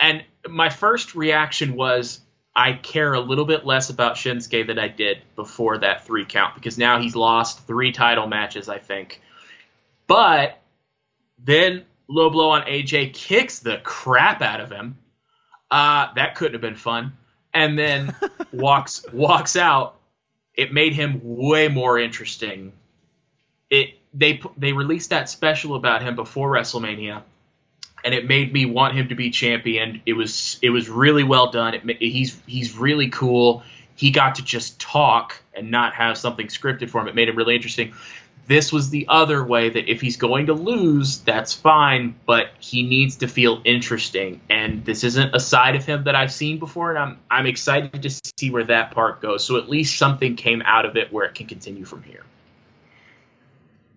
and 0.00 0.24
my 0.48 0.68
first 0.68 1.14
reaction 1.14 1.74
was 1.74 2.20
I 2.54 2.72
care 2.72 3.12
a 3.12 3.20
little 3.20 3.44
bit 3.44 3.66
less 3.66 3.90
about 3.90 4.16
Shinsuke 4.16 4.66
than 4.66 4.78
I 4.78 4.88
did 4.88 5.18
before 5.36 5.78
that 5.78 6.06
three 6.06 6.24
count 6.24 6.54
because 6.54 6.78
now 6.78 7.00
he's 7.00 7.14
lost 7.14 7.66
three 7.66 7.92
title 7.92 8.26
matches, 8.26 8.68
I 8.68 8.78
think. 8.78 9.20
But 10.06 10.58
then 11.38 11.84
low 12.08 12.30
blow 12.30 12.50
on 12.50 12.62
AJ 12.62 13.12
kicks 13.12 13.58
the 13.58 13.78
crap 13.82 14.40
out 14.40 14.60
of 14.60 14.70
him. 14.70 14.96
Uh, 15.70 16.08
that 16.14 16.34
couldn't 16.36 16.54
have 16.54 16.62
been 16.62 16.76
fun. 16.76 17.12
And 17.52 17.78
then 17.78 18.14
walks 18.52 19.04
walks 19.12 19.56
out. 19.56 19.98
It 20.56 20.72
made 20.72 20.94
him 20.94 21.20
way 21.22 21.68
more 21.68 21.98
interesting. 21.98 22.72
It 23.70 23.98
they 24.14 24.40
they 24.56 24.72
released 24.72 25.10
that 25.10 25.28
special 25.28 25.74
about 25.74 26.02
him 26.02 26.16
before 26.16 26.50
WrestleMania 26.50 27.22
and 28.06 28.14
it 28.14 28.26
made 28.28 28.52
me 28.52 28.66
want 28.66 28.94
him 28.94 29.08
to 29.08 29.16
be 29.16 29.30
champion. 29.30 30.00
It 30.06 30.12
was 30.12 30.58
it 30.62 30.70
was 30.70 30.88
really 30.88 31.24
well 31.24 31.50
done. 31.50 31.74
It, 31.74 31.96
he's 31.98 32.40
he's 32.46 32.76
really 32.78 33.08
cool. 33.08 33.64
He 33.96 34.12
got 34.12 34.36
to 34.36 34.44
just 34.44 34.78
talk 34.78 35.42
and 35.52 35.72
not 35.72 35.94
have 35.94 36.16
something 36.16 36.46
scripted 36.46 36.88
for 36.88 37.00
him. 37.00 37.08
It 37.08 37.16
made 37.16 37.28
him 37.28 37.34
really 37.34 37.56
interesting. 37.56 37.94
This 38.46 38.72
was 38.72 38.90
the 38.90 39.06
other 39.08 39.42
way 39.44 39.68
that 39.70 39.90
if 39.90 40.00
he's 40.00 40.16
going 40.16 40.46
to 40.46 40.54
lose, 40.54 41.18
that's 41.18 41.52
fine, 41.52 42.14
but 42.26 42.50
he 42.60 42.84
needs 42.84 43.16
to 43.16 43.28
feel 43.28 43.60
interesting. 43.64 44.40
And 44.48 44.84
this 44.84 45.02
isn't 45.02 45.34
a 45.34 45.40
side 45.40 45.74
of 45.74 45.84
him 45.84 46.04
that 46.04 46.14
I've 46.14 46.32
seen 46.32 46.58
before, 46.58 46.90
and 46.90 46.98
I'm 46.98 47.18
I'm 47.30 47.46
excited 47.46 48.02
to 48.02 48.10
see 48.38 48.50
where 48.50 48.64
that 48.64 48.92
part 48.92 49.20
goes. 49.20 49.44
So 49.44 49.56
at 49.56 49.68
least 49.68 49.98
something 49.98 50.36
came 50.36 50.62
out 50.62 50.84
of 50.84 50.96
it 50.96 51.12
where 51.12 51.26
it 51.26 51.34
can 51.34 51.46
continue 51.46 51.84
from 51.84 52.02
here. 52.04 52.22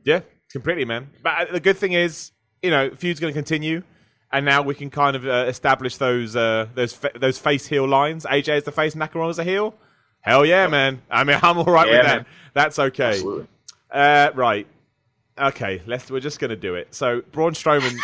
Yeah, 0.04 0.22
completely, 0.52 0.86
man. 0.86 1.10
But 1.22 1.52
the 1.52 1.60
good 1.60 1.78
thing 1.78 1.94
is, 1.94 2.32
you 2.64 2.72
know, 2.72 2.90
feud's 2.96 3.20
going 3.20 3.34
to 3.34 3.38
continue 3.38 3.84
and 4.32 4.46
now 4.46 4.62
we 4.62 4.76
can 4.76 4.90
kind 4.90 5.16
of 5.16 5.26
uh, 5.26 5.46
establish 5.48 5.98
those 5.98 6.36
uh, 6.36 6.68
those 6.76 6.94
fa- 6.94 7.12
those 7.16 7.38
face 7.40 7.68
heel 7.68 7.88
lines. 7.88 8.26
AJ 8.26 8.58
is 8.58 8.64
the 8.64 8.72
face, 8.72 8.96
Nakamura 8.96 9.30
is 9.32 9.40
a 9.40 9.44
heel. 9.44 9.76
Hell 10.22 10.46
yeah, 10.46 10.68
man! 10.68 11.02
I 11.10 11.24
mean, 11.24 11.40
I'm 11.44 11.58
all 11.58 11.66
right 11.66 11.88
yeah, 11.88 11.98
with 11.98 12.06
that. 12.06 12.16
Man. 12.18 12.26
That's 12.54 12.80
okay. 12.80 13.22
Uh, 13.92 14.32
right. 14.36 14.68
Okay, 15.40 15.82
let's. 15.88 16.12
We're 16.12 16.20
just 16.20 16.40
gonna 16.40 16.58
do 16.58 16.76
it. 16.76 16.94
So 16.94 17.22
Braun 17.32 17.54
Strowman. 17.54 17.94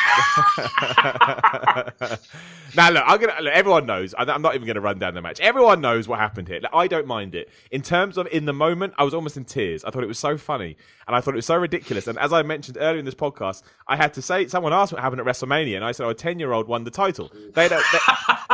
now 2.75 2.89
look, 2.91 3.03
I'm 3.05 3.19
gonna. 3.19 3.41
Look, 3.41 3.53
everyone 3.53 3.85
knows. 3.85 4.15
I'm 4.17 4.41
not 4.41 4.55
even 4.55 4.65
gonna 4.65 4.79
run 4.79 4.99
down 4.99 5.15
the 5.15 5.21
match. 5.21 5.41
Everyone 5.41 5.81
knows 5.81 6.07
what 6.07 6.19
happened 6.19 6.47
here. 6.47 6.61
Like, 6.61 6.73
I 6.73 6.87
don't 6.87 7.07
mind 7.07 7.35
it. 7.35 7.49
In 7.71 7.81
terms 7.81 8.17
of 8.17 8.27
in 8.27 8.45
the 8.45 8.53
moment, 8.53 8.93
I 8.97 9.03
was 9.03 9.13
almost 9.13 9.35
in 9.35 9.43
tears. 9.43 9.83
I 9.83 9.89
thought 9.89 10.03
it 10.03 10.07
was 10.07 10.19
so 10.19 10.37
funny, 10.37 10.77
and 11.07 11.15
I 11.15 11.19
thought 11.19 11.33
it 11.33 11.37
was 11.37 11.45
so 11.45 11.57
ridiculous. 11.57 12.07
And 12.07 12.17
as 12.17 12.31
I 12.31 12.41
mentioned 12.41 12.77
earlier 12.79 12.99
in 12.99 13.05
this 13.05 13.15
podcast, 13.15 13.63
I 13.85 13.97
had 13.97 14.13
to 14.13 14.21
say 14.21 14.47
someone 14.47 14.71
asked 14.71 14.93
what 14.93 15.01
happened 15.01 15.19
at 15.19 15.27
WrestleMania, 15.27 15.75
and 15.75 15.83
I 15.83 15.91
said, 15.91 16.05
"Oh, 16.05 16.11
a 16.11 16.15
ten 16.15 16.39
year 16.39 16.53
old 16.53 16.69
won 16.69 16.85
the 16.85 16.91
title." 16.91 17.29
They 17.53 17.67
don't. 17.67 17.83
They, 17.91 17.99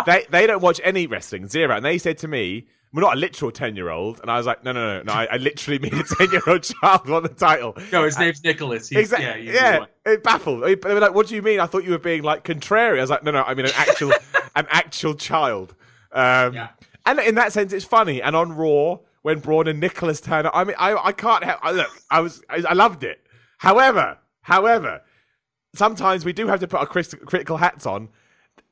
they, 0.07 0.25
they 0.31 0.47
don't 0.47 0.61
watch 0.61 0.81
any 0.83 1.05
wrestling, 1.05 1.47
zero. 1.47 1.75
And 1.75 1.85
they 1.85 1.99
said 1.99 2.17
to 2.19 2.27
me, 2.27 2.65
we're 2.93 3.01
not 3.01 3.15
a 3.15 3.19
literal 3.19 3.51
10 3.51 3.75
year 3.75 3.89
old. 3.89 4.19
And 4.21 4.29
I 4.29 4.37
was 4.37 4.45
like, 4.45 4.63
no, 4.63 4.71
no, 4.71 4.97
no, 4.97 5.03
no. 5.03 5.13
I, 5.13 5.27
I 5.31 5.37
literally 5.37 5.79
mean 5.79 5.95
a 5.95 6.03
10 6.03 6.31
year 6.31 6.41
old 6.45 6.63
child 6.81 7.07
won 7.07 7.23
the 7.23 7.29
title. 7.29 7.77
No, 7.91 8.03
his 8.03 8.19
name's 8.19 8.43
Nicholas. 8.43 8.91
exactly. 8.91 9.45
Yeah, 9.45 9.79
yeah 9.79 9.85
it 10.13 10.23
baffled. 10.23 10.63
They 10.63 10.75
were 10.75 10.99
like, 10.99 11.13
what 11.13 11.27
do 11.27 11.35
you 11.35 11.41
mean? 11.41 11.59
I 11.59 11.67
thought 11.67 11.83
you 11.83 11.91
were 11.91 11.99
being 11.99 12.23
like 12.23 12.43
contrary. 12.43 12.99
I 12.99 13.03
was 13.03 13.09
like, 13.09 13.23
no, 13.23 13.31
no, 13.31 13.43
I 13.43 13.53
mean 13.53 13.65
an 13.65 13.71
actual, 13.75 14.11
an 14.55 14.67
actual 14.69 15.13
child. 15.13 15.73
Um, 16.11 16.53
yeah. 16.53 16.69
And 17.05 17.19
in 17.19 17.35
that 17.35 17.53
sense, 17.53 17.73
it's 17.73 17.85
funny. 17.85 18.21
And 18.21 18.35
on 18.35 18.51
Raw, 18.55 18.99
when 19.21 19.39
Braun 19.39 19.67
and 19.67 19.79
Nicholas 19.79 20.19
turn 20.19 20.45
up, 20.45 20.51
I 20.55 20.63
mean, 20.63 20.75
I, 20.77 20.95
I 20.95 21.11
can't 21.13 21.43
help. 21.43 21.59
I, 21.63 21.71
look, 21.71 21.89
I 22.09 22.19
was, 22.19 22.43
I, 22.49 22.63
I 22.67 22.73
loved 22.73 23.03
it. 23.03 23.21
However, 23.59 24.17
however, 24.41 25.01
sometimes 25.73 26.25
we 26.25 26.33
do 26.33 26.47
have 26.47 26.59
to 26.59 26.67
put 26.67 26.79
our 26.79 26.85
critical 26.85 27.57
hats 27.57 27.85
on 27.85 28.09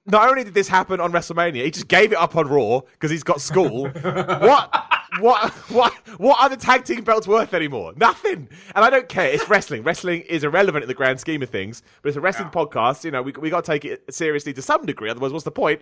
not 0.10 0.30
only 0.30 0.43
did 0.43 0.53
this 0.53 0.68
happen 0.68 0.99
on 0.99 1.12
WrestleMania, 1.12 1.64
he 1.64 1.72
just 1.72 1.88
gave 1.88 2.12
it 2.12 2.18
up 2.18 2.36
on 2.36 2.47
Raw 2.47 2.82
because 2.93 3.12
he's 3.12 3.24
got 3.24 3.41
school. 3.41 3.89
what? 4.01 4.86
What? 5.20 5.51
What? 5.70 5.93
What 6.20 6.41
are 6.41 6.49
the 6.49 6.57
tag 6.57 6.86
team 6.86 7.03
belts 7.03 7.28
worth 7.28 7.53
anymore? 7.53 7.93
Nothing. 7.95 8.49
And 8.76 8.86
I 8.86 8.89
don't 8.89 9.10
care. 9.10 9.32
It's 9.32 9.49
wrestling. 9.49 9.84
Wrestling 9.84 10.22
is 10.22 10.43
irrelevant 10.43 10.84
in 10.84 10.88
the 10.88 10.93
grand 10.93 11.20
scheme 11.20 11.41
of 11.41 11.49
things. 11.49 11.82
But 12.01 12.10
it's 12.10 12.18
a 12.18 12.22
wrestling 12.22 12.49
yeah. 12.53 12.66
podcast. 12.66 13.03
You 13.03 13.12
know, 13.12 13.22
we 13.22 13.32
we 13.34 13.49
got 13.49 13.64
to 13.66 13.72
take 13.72 13.86
it 13.86 14.14
seriously 14.14 14.53
to 14.53 14.62
some 14.62 14.86
degree. 14.86 15.10
Otherwise, 15.10 15.32
what's 15.32 15.45
the 15.45 15.51
point? 15.51 15.82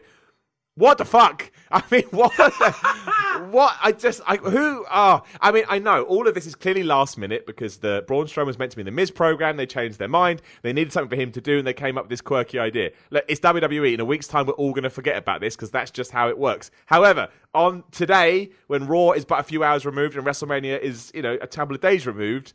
What 0.78 0.99
the 0.99 1.05
fuck? 1.05 1.51
I 1.71 1.84
mean, 1.91 2.03
what? 2.11 2.32
The, 2.38 3.47
what? 3.49 3.75
I 3.82 3.91
just, 3.91 4.21
I, 4.25 4.38
who 4.38 4.86
are? 4.89 5.23
Oh, 5.25 5.28
I 5.41 5.51
mean, 5.51 5.65
I 5.67 5.80
know 5.80 6.03
all 6.03 6.28
of 6.28 6.36
this 6.36 6.45
is 6.45 6.55
clearly 6.55 6.84
last 6.84 7.17
minute 7.17 7.45
because 7.45 7.78
the 7.78 8.03
Braun 8.07 8.28
Strowman 8.28 8.45
was 8.45 8.59
meant 8.59 8.71
to 8.71 8.78
be 8.78 8.82
in 8.82 8.86
the 8.86 8.91
Miz 8.91 9.11
program. 9.11 9.57
They 9.57 9.65
changed 9.65 9.97
their 9.97 10.07
mind. 10.07 10.41
They 10.61 10.71
needed 10.71 10.93
something 10.93 11.09
for 11.09 11.21
him 11.21 11.32
to 11.32 11.41
do, 11.41 11.57
and 11.57 11.67
they 11.67 11.73
came 11.73 11.97
up 11.97 12.05
with 12.05 12.09
this 12.11 12.21
quirky 12.21 12.59
idea. 12.59 12.91
Look, 13.09 13.25
it's 13.28 13.41
WWE. 13.41 13.95
In 13.95 13.99
a 13.99 14.05
week's 14.05 14.28
time, 14.28 14.45
we're 14.45 14.53
all 14.53 14.71
going 14.71 14.84
to 14.84 14.89
forget 14.89 15.17
about 15.17 15.41
this 15.41 15.55
because 15.55 15.71
that's 15.71 15.91
just 15.91 16.11
how 16.11 16.30
it 16.30 16.38
works. 16.38 16.69
However, 16.86 17.30
on 17.53 17.84
today, 17.91 18.51
when 18.67 18.86
Raw 18.88 19.11
is 19.11 19.25
but 19.25 19.39
a 19.39 19.43
few 19.43 19.63
hours 19.63 19.86
removed 19.86 20.15
and 20.15 20.25
WrestleMania 20.25 20.80
is, 20.80 21.11
you 21.13 21.23
know, 21.23 21.38
a 21.41 21.47
couple 21.47 21.75
of 21.75 21.82
days 21.82 22.05
removed, 22.05 22.53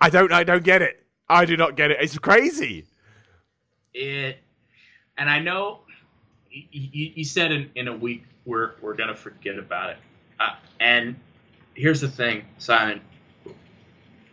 I 0.00 0.08
don't, 0.08 0.32
I 0.32 0.42
don't 0.42 0.64
get 0.64 0.80
it. 0.80 1.04
I 1.28 1.44
do 1.44 1.56
not 1.56 1.76
get 1.76 1.90
it. 1.90 1.98
It's 2.00 2.18
crazy. 2.18 2.86
It, 3.92 4.38
and 5.16 5.30
I 5.30 5.38
know 5.38 5.83
you, 6.70 7.24
said 7.24 7.52
in, 7.52 7.70
in 7.74 7.88
a 7.88 7.96
week 7.96 8.24
we're 8.44 8.72
we're 8.80 8.94
gonna 8.94 9.14
forget 9.14 9.58
about 9.58 9.90
it. 9.90 9.96
Uh, 10.38 10.54
and 10.80 11.16
here's 11.74 12.00
the 12.00 12.08
thing, 12.08 12.44
Simon. 12.58 13.00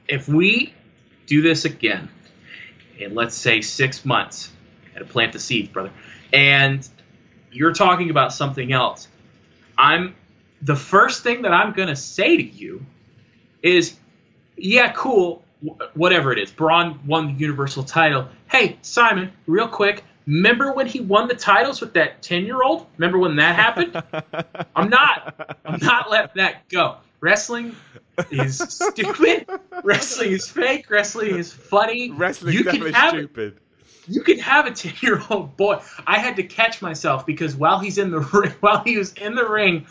If 0.08 0.28
we 0.28 0.74
do 1.28 1.42
this 1.42 1.66
again 1.66 2.10
in 2.98 3.16
let's 3.16 3.36
say 3.36 3.62
six 3.62 4.06
months, 4.06 4.52
and 4.96 5.08
plant 5.10 5.34
the 5.34 5.40
seeds, 5.40 5.70
brother, 5.70 5.92
and 6.34 6.88
you're 7.52 7.74
talking 7.74 8.10
about 8.10 8.34
something 8.34 8.72
else, 8.72 9.08
I'm 9.78 10.16
the 10.62 10.76
first 10.76 11.24
thing 11.24 11.44
that 11.44 11.54
I'm 11.54 11.74
gonna 11.74 11.96
say 11.96 12.38
to 12.38 12.44
you 12.44 12.86
is, 13.62 13.96
yeah, 14.58 14.92
cool, 14.92 15.44
whatever 15.94 16.32
it 16.32 16.40
is. 16.40 16.52
Braun 16.52 17.00
won 17.06 17.28
the 17.28 17.34
Universal 17.34 17.84
title. 17.84 18.28
Hey, 18.50 18.78
Simon, 18.82 19.32
real 19.48 19.68
quick, 19.68 20.04
Remember 20.28 20.74
when 20.74 20.88
he 20.88 21.00
won 21.00 21.28
the 21.28 21.36
titles 21.36 21.82
with 21.82 21.94
that 21.94 22.22
10 22.22 22.46
year 22.46 22.62
old? 22.62 22.88
Remember 22.98 23.18
when 23.18 23.36
that 23.38 23.56
happened? 23.56 24.02
I'm 24.76 24.90
not. 24.90 25.58
I'm 25.66 25.80
not 25.82 26.10
letting 26.10 26.32
that 26.36 26.70
go. 26.70 26.98
Wrestling 27.20 27.76
is 28.32 28.58
stupid. 28.58 29.48
Wrestling 29.84 30.32
is 30.32 30.48
fake. 30.48 30.90
Wrestling 30.90 31.38
is 31.38 31.54
funny. 31.54 32.12
Wrestling 32.12 32.56
is 32.56 32.64
definitely 32.64 32.94
stupid. 32.94 33.60
You 34.08 34.22
can 34.22 34.40
have 34.40 34.66
a 34.66 34.72
10 34.72 34.94
year 35.02 35.22
old 35.30 35.56
boy. 35.58 35.82
I 36.06 36.20
had 36.20 36.38
to 36.38 36.44
catch 36.44 36.82
myself 36.82 37.26
because 37.26 37.56
while 37.56 37.80
he's 37.80 37.98
in 37.98 38.12
the 38.12 38.20
ring, 38.34 38.54
while 38.60 38.84
he 38.84 38.98
was 38.98 39.14
in 39.14 39.36
the 39.36 39.48
ring, 39.48 39.86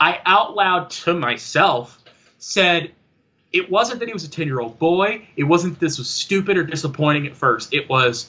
I 0.00 0.20
out 0.24 0.54
loud 0.54 0.90
to 0.90 1.14
myself 1.14 2.02
said, 2.38 2.92
it 3.52 3.70
wasn't 3.70 4.00
that 4.00 4.08
he 4.08 4.12
was 4.12 4.24
a 4.24 4.30
10 4.30 4.46
year 4.46 4.60
old 4.60 4.78
boy. 4.78 5.28
It 5.36 5.44
wasn't 5.44 5.74
that 5.74 5.80
this 5.80 5.98
was 5.98 6.10
stupid 6.10 6.56
or 6.56 6.64
disappointing 6.64 7.28
at 7.28 7.36
first. 7.36 7.72
It 7.72 7.88
was, 7.88 8.28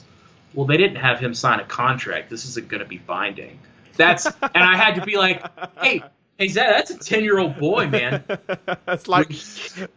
well, 0.56 0.66
they 0.66 0.76
didn't 0.76 0.96
have 0.96 1.20
him 1.20 1.34
sign 1.34 1.60
a 1.60 1.64
contract. 1.64 2.30
This 2.30 2.44
isn't 2.46 2.66
going 2.68 2.82
to 2.82 2.88
be 2.88 2.98
binding. 2.98 3.60
That's, 3.96 4.26
and 4.26 4.36
I 4.54 4.76
had 4.76 4.96
to 4.96 5.02
be 5.02 5.16
like, 5.16 5.44
hey, 5.80 6.02
hey, 6.38 6.48
Zed, 6.48 6.70
that's 6.70 6.90
a 6.90 6.98
10 6.98 7.22
year 7.22 7.38
old 7.38 7.56
boy, 7.58 7.86
man. 7.88 8.24
That's 8.86 9.08
like 9.08 9.28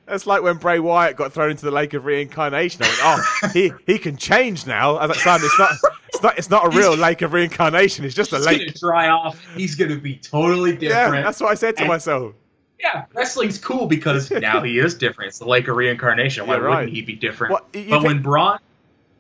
that's 0.06 0.26
like 0.26 0.42
when 0.42 0.58
Bray 0.58 0.80
Wyatt 0.80 1.16
got 1.16 1.34
thrown 1.34 1.52
into 1.52 1.66
the 1.66 1.72
lake 1.72 1.94
of 1.94 2.06
reincarnation. 2.06 2.84
I 2.84 2.88
went, 2.88 3.00
oh, 3.04 3.50
he 3.54 3.72
he 3.86 4.00
can 4.00 4.18
change 4.18 4.66
now. 4.66 4.96
I 4.96 5.06
was 5.06 5.16
like, 5.16 5.24
Simon, 5.24 5.46
it's 5.46 5.60
not 5.60 5.72
it's 6.08 6.24
not 6.24 6.38
it's 6.38 6.50
not 6.50 6.74
a 6.74 6.78
real 6.78 6.96
lake 6.96 7.22
of 7.22 7.34
reincarnation. 7.34 8.04
It's 8.06 8.16
just 8.16 8.34
a 8.34 8.38
He's 8.38 8.46
lake. 8.48 8.74
to 8.74 8.80
dry 8.80 9.10
off. 9.10 9.40
He's 9.56 9.76
going 9.76 9.92
to 9.92 10.00
be 10.00 10.16
totally 10.16 10.72
different. 10.76 11.16
Yeah, 11.16 11.22
that's 11.22 11.40
what 11.40 11.52
I 11.52 11.56
said 11.56 11.76
to 11.78 11.84
And- 11.84 11.90
myself. 11.90 12.34
Yeah, 12.80 13.06
wrestling's 13.14 13.58
cool 13.58 13.88
because 13.88 14.32
now 14.32 14.62
he 14.64 14.80
is 14.80 14.96
different. 14.96 15.30
It's 15.30 15.40
the 15.40 15.48
lake 15.48 15.68
of 15.68 15.76
reincarnation. 15.76 16.48
Why 16.48 16.56
Yeah, 16.56 16.62
right. 16.62 16.76
wouldn't 16.78 16.94
he 16.94 17.02
be 17.02 17.14
different? 17.14 17.52
You 17.74 17.90
but 17.90 17.98
think- 17.98 18.04
when 18.06 18.22
Braun, 18.22 18.60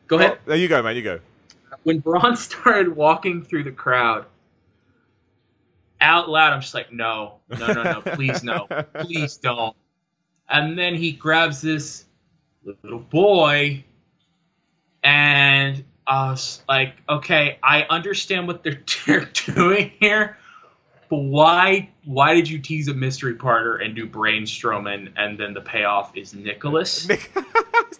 go 0.07 0.15
oh, 0.15 0.19
ahead. 0.19 0.31
Oh, 0.33 0.39
there 0.45 0.57
you 0.57 0.67
go, 0.69 0.81
man. 0.81 0.95
You 0.95 1.01
go. 1.03 1.19
When 1.83 1.99
Braun 1.99 2.35
started 2.35 2.95
walking 2.95 3.43
through 3.43 3.63
the 3.63 3.71
crowd, 3.71 4.25
out 6.01 6.29
loud, 6.29 6.53
I'm 6.53 6.61
just 6.61 6.73
like, 6.73 6.91
no, 6.91 7.39
no, 7.49 7.73
no, 7.73 7.83
no, 7.83 8.01
please 8.01 8.43
no, 8.43 8.67
please 8.99 9.37
don't. 9.37 9.75
And 10.47 10.77
then 10.77 10.95
he 10.95 11.11
grabs 11.11 11.61
this 11.61 12.05
little 12.63 12.99
boy, 12.99 13.83
and 15.03 15.83
uh, 16.07 16.09
I 16.09 16.31
was 16.31 16.61
like, 16.67 16.95
okay, 17.07 17.59
I 17.61 17.83
understand 17.83 18.47
what 18.47 18.63
they're, 18.63 18.81
they're 19.05 19.29
doing 19.45 19.91
here, 19.99 20.37
but 21.09 21.17
why 21.17 21.89
why 22.05 22.35
did 22.35 22.49
you 22.49 22.59
tease 22.59 22.87
a 22.87 22.93
mystery 22.93 23.35
partner 23.35 23.75
and 23.75 23.95
do 23.95 24.07
Strowman, 24.07 25.11
and 25.15 25.39
then 25.39 25.53
the 25.53 25.61
payoff 25.61 26.15
is 26.15 26.33
Nicholas? 26.33 27.07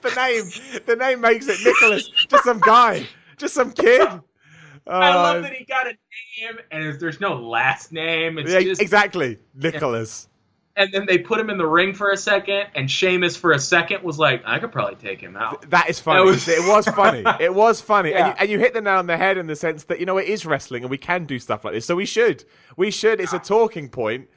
The 0.02 0.14
name. 0.16 0.82
The 0.86 0.96
name 0.96 1.22
makes 1.22 1.48
it 1.48 1.60
Nicholas. 1.64 2.10
Just 2.30 2.44
some 2.46 2.60
guy. 2.60 3.08
Just 3.40 3.54
some 3.56 3.72
kid. 3.72 4.08
I 4.88 5.12
Uh, 5.12 5.16
love 5.16 5.44
that 5.44 5.54
he 5.54 5.66
got 5.66 5.88
a 5.88 5.90
name, 5.92 6.60
and 6.72 7.00
there's 7.00 7.20
no 7.20 7.36
last 7.36 7.92
name. 7.92 8.38
It's 8.38 8.52
yeah, 8.52 8.62
just 8.62 8.82
exactly, 8.82 9.38
Nicholas. 9.54 10.28
and 10.76 10.92
then 10.94 11.06
they 11.06 11.18
put 11.18 11.40
him 11.40 11.50
in 11.50 11.58
the 11.58 11.66
ring 11.68 11.94
for 11.94 12.10
a 12.12 12.18
second, 12.18 12.68
and 12.74 12.90
Sheamus 12.90 13.36
for 13.36 13.52
a 13.52 13.60
second 13.60 14.02
was 14.04 14.18
like, 14.18 14.42
I 14.46 14.58
could 14.60 14.72
probably 14.72 14.96
take 14.96 15.20
him 15.22 15.36
out. 15.38 15.70
That 15.70 15.90
is 15.90 16.00
funny. 16.00 16.20
That 16.20 16.26
was- 16.26 16.48
it 16.48 16.68
was 16.68 16.88
funny. 16.88 17.24
It 17.40 17.54
was 17.54 17.82
funny, 17.82 18.14
and, 18.14 18.28
you, 18.28 18.34
and 18.40 18.50
you 18.50 18.58
hit 18.60 18.74
the 18.74 18.82
nail 18.82 18.98
on 18.98 19.06
the 19.08 19.18
head 19.18 19.38
in 19.38 19.48
the 19.48 19.56
sense 19.56 19.84
that 19.86 20.00
you 20.00 20.06
know 20.06 20.18
it 20.18 20.28
is 20.28 20.46
wrestling, 20.46 20.84
and 20.84 20.90
we 20.90 20.98
can 20.98 21.26
do 21.26 21.38
stuff 21.40 21.64
like 21.66 21.74
this. 21.76 21.86
So 21.86 21.96
we 21.96 22.06
should. 22.06 22.46
We 22.78 22.90
should. 22.90 23.20
It's 23.20 23.34
a 23.34 23.40
talking 23.40 23.90
point. 23.90 24.28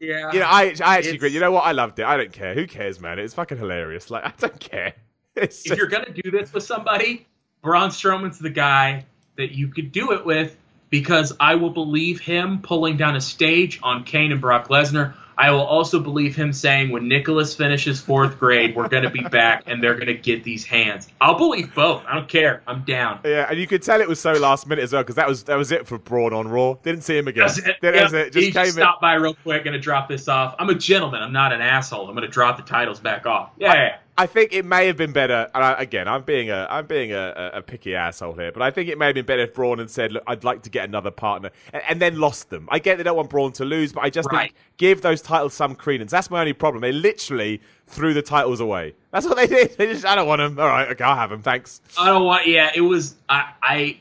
Yeah. 0.00 0.32
You 0.32 0.40
know, 0.40 0.46
I 0.46 0.62
I 0.62 0.64
actually 0.64 0.98
It's- 0.98 1.14
agree. 1.14 1.30
You 1.30 1.38
know 1.40 1.52
what? 1.52 1.64
I 1.64 1.72
loved 1.72 1.98
it. 2.00 2.06
I 2.06 2.16
don't 2.16 2.32
care. 2.32 2.54
Who 2.54 2.66
cares, 2.66 2.98
man? 2.98 3.18
It's 3.20 3.34
fucking 3.34 3.58
hilarious. 3.58 4.10
Like 4.10 4.24
I 4.30 4.32
don't 4.38 4.58
care. 4.58 4.94
If 5.36 5.64
you're 5.66 5.86
gonna 5.86 6.10
do 6.12 6.30
this 6.30 6.52
with 6.52 6.64
somebody, 6.64 7.26
Braun 7.62 7.90
Strowman's 7.90 8.38
the 8.38 8.50
guy 8.50 9.04
that 9.36 9.52
you 9.52 9.68
could 9.68 9.92
do 9.92 10.12
it 10.12 10.26
with 10.26 10.56
because 10.90 11.32
I 11.40 11.54
will 11.54 11.70
believe 11.70 12.20
him 12.20 12.60
pulling 12.60 12.96
down 12.96 13.16
a 13.16 13.20
stage 13.20 13.78
on 13.82 14.04
Kane 14.04 14.32
and 14.32 14.40
Brock 14.40 14.68
Lesnar. 14.68 15.14
I 15.38 15.50
will 15.50 15.62
also 15.62 15.98
believe 15.98 16.36
him 16.36 16.52
saying 16.52 16.90
when 16.90 17.08
Nicholas 17.08 17.54
finishes 17.56 18.00
fourth 18.00 18.38
grade, 18.38 18.76
we're 18.76 18.88
gonna 18.88 19.08
be 19.10 19.22
back 19.22 19.62
and 19.66 19.82
they're 19.82 19.94
gonna 19.94 20.12
get 20.12 20.44
these 20.44 20.64
hands. 20.66 21.08
I'll 21.20 21.38
believe 21.38 21.74
both. 21.74 22.04
I 22.06 22.14
don't 22.14 22.28
care. 22.28 22.62
I'm 22.66 22.82
down. 22.82 23.20
yeah, 23.24 23.46
and 23.48 23.58
you 23.58 23.66
could 23.66 23.82
tell 23.82 24.00
it 24.00 24.08
was 24.08 24.20
so 24.20 24.32
last 24.34 24.66
minute 24.66 24.82
as 24.82 24.92
well 24.92 25.02
because 25.02 25.14
that 25.16 25.26
was 25.26 25.44
that 25.44 25.56
was 25.56 25.72
it 25.72 25.86
for 25.86 25.98
Braun 25.98 26.34
on 26.34 26.48
Raw. 26.48 26.74
Didn't 26.82 27.02
see 27.02 27.16
him 27.16 27.28
again. 27.28 27.46
That's 27.46 27.58
it. 27.58 27.76
That 27.80 27.94
Yep. 27.94 28.12
it. 28.12 28.32
Just 28.34 28.46
he 28.46 28.52
came 28.52 28.66
stopped 28.66 29.00
by 29.00 29.14
real 29.14 29.34
quick. 29.34 29.64
Gonna 29.64 29.78
drop 29.78 30.06
this 30.08 30.28
off. 30.28 30.54
I'm 30.58 30.68
a 30.68 30.74
gentleman. 30.74 31.22
I'm 31.22 31.32
not 31.32 31.52
an 31.52 31.62
asshole. 31.62 32.08
I'm 32.08 32.14
gonna 32.14 32.28
drop 32.28 32.58
the 32.58 32.64
titles 32.64 33.00
back 33.00 33.24
off. 33.24 33.50
Yeah, 33.56 33.72
yeah. 33.72 33.96
I 34.16 34.26
think 34.26 34.52
it 34.52 34.66
may 34.66 34.86
have 34.88 34.98
been 34.98 35.12
better. 35.12 35.50
And 35.54 35.64
I, 35.64 35.72
again, 35.80 36.06
I'm 36.06 36.22
being 36.22 36.50
a 36.50 36.66
I'm 36.68 36.86
being 36.86 37.12
a, 37.12 37.52
a, 37.54 37.62
picky 37.62 37.94
asshole 37.94 38.34
here, 38.34 38.52
but 38.52 38.60
I 38.60 38.70
think 38.70 38.90
it 38.90 38.98
may 38.98 39.06
have 39.06 39.14
been 39.14 39.24
better 39.24 39.42
if 39.42 39.54
Braun 39.54 39.78
had 39.78 39.90
said, 39.90 40.12
"Look, 40.12 40.22
I'd 40.26 40.44
like 40.44 40.62
to 40.62 40.70
get 40.70 40.84
another 40.84 41.10
partner," 41.10 41.50
and, 41.72 41.82
and 41.88 42.00
then 42.00 42.20
lost 42.20 42.50
them. 42.50 42.68
I 42.70 42.78
get 42.78 42.98
they 42.98 43.04
don't 43.04 43.16
want 43.16 43.30
Braun 43.30 43.52
to 43.52 43.64
lose, 43.64 43.92
but 43.92 44.04
I 44.04 44.10
just 44.10 44.30
Right. 44.30 44.52
think 44.52 44.54
give 44.76 45.00
those 45.00 45.22
titles 45.22 45.54
some 45.54 45.74
credence. 45.74 46.10
That's 46.10 46.30
my 46.30 46.40
only 46.40 46.52
problem. 46.52 46.82
They 46.82 46.92
literally 46.92 47.62
threw 47.86 48.12
the 48.12 48.22
titles 48.22 48.60
away. 48.60 48.94
That's 49.12 49.26
what 49.26 49.36
they 49.36 49.46
did. 49.46 49.76
They 49.78 49.86
just, 49.86 50.04
I 50.04 50.14
don't 50.14 50.28
want 50.28 50.40
them. 50.40 50.60
All 50.60 50.68
right, 50.68 50.88
okay, 50.90 51.04
I'll 51.04 51.16
have 51.16 51.30
them. 51.30 51.40
Thanks. 51.42 51.80
I 51.98 52.06
don't 52.06 52.24
want. 52.24 52.46
Yeah, 52.46 52.70
it 52.74 52.82
was. 52.82 53.14
I. 53.28 53.52
I 53.62 54.00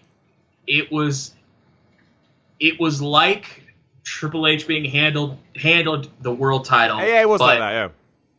it 0.68 0.92
was. 0.92 1.34
It 2.60 2.80
was 2.80 3.02
like 3.02 3.64
Triple 4.04 4.46
H 4.46 4.68
being 4.68 4.86
handled 4.86 5.38
handled 5.56 6.10
the 6.22 6.34
world 6.34 6.66
title. 6.66 7.00
Yeah, 7.00 7.22
it 7.22 7.30
was 7.30 7.40
like 7.40 7.60
that. 7.60 7.72
Yeah. 7.72 7.88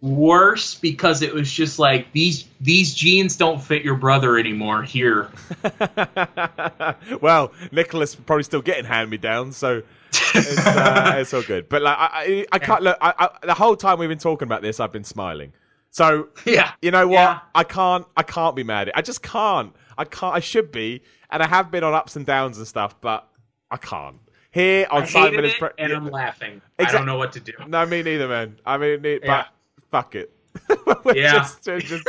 Worse 0.03 0.75
because 0.75 1.23
it 1.23 1.33
was 1.33 1.51
just 1.51 1.79
like 1.79 2.11
these 2.11 2.45
these 2.61 2.93
jeans 2.93 3.37
don't 3.37 3.63
fit 3.63 3.85
your 3.85 3.95
brother 3.95 4.37
anymore. 4.37 4.83
Here, 4.83 5.31
well, 7.21 7.53
Nicholas 7.71 8.17
probably 8.17 8.43
still 8.43 8.63
getting 8.63 8.85
hand 8.85 9.11
me 9.11 9.17
down, 9.17 9.53
so 9.53 9.83
it's, 10.11 10.67
uh, 10.67 11.15
it's 11.19 11.33
all 11.33 11.43
good. 11.43 11.69
But 11.69 11.83
like, 11.83 11.97
I, 11.97 12.47
I, 12.51 12.59
can't 12.59 12.83
look. 12.83 12.99
I, 13.01 13.15
I, 13.17 13.47
the 13.47 13.55
whole 13.55 13.77
time 13.77 14.01
we've 14.01 14.09
been 14.09 14.19
talking 14.19 14.49
about 14.49 14.61
this, 14.61 14.81
I've 14.81 14.91
been 14.91 15.05
smiling. 15.05 15.53
So 15.91 16.31
yeah, 16.45 16.73
you 16.83 16.91
know 16.91 17.07
what? 17.07 17.15
Yeah. 17.15 17.39
I 17.55 17.63
can't. 17.63 18.05
I 18.17 18.25
can't 18.25 18.57
be 18.57 18.65
mad. 18.65 18.91
I 18.97 19.03
just 19.03 19.23
can't. 19.23 19.73
I 19.97 20.05
can't. 20.05 20.35
I 20.35 20.41
should 20.41 20.73
be, 20.73 21.03
and 21.31 21.45
I 21.45 21.47
have 21.47 21.71
been 21.71 21.85
on 21.85 21.95
ups 21.95 22.17
and 22.17 22.27
downs 22.27 22.59
and 22.59 22.67
stuff, 22.67 23.01
but 23.01 23.29
I 23.71 23.77
can't. 23.77 24.17
Here 24.51 24.87
on 24.91 25.05
I 25.05 25.07
Simon 25.07 25.45
it, 25.45 25.59
Pro- 25.59 25.71
and 25.79 25.91
yeah. 25.91 25.97
I'm 25.97 26.11
laughing. 26.11 26.61
I 26.79 26.91
don't 26.91 27.07
know 27.07 27.19
what 27.19 27.33
to 27.35 27.41
do. 27.41 27.53
No, 27.69 27.87
me 27.87 28.03
neither, 28.03 28.27
man. 28.27 28.59
I 28.67 28.79
mean, 28.79 29.05
it, 29.05 29.23
Yeah. 29.23 29.45
but 29.45 29.47
fuck 29.93 30.17
it. 30.17 30.33
Yeah. 31.15 31.33
just, 31.33 31.65
just, 31.65 32.09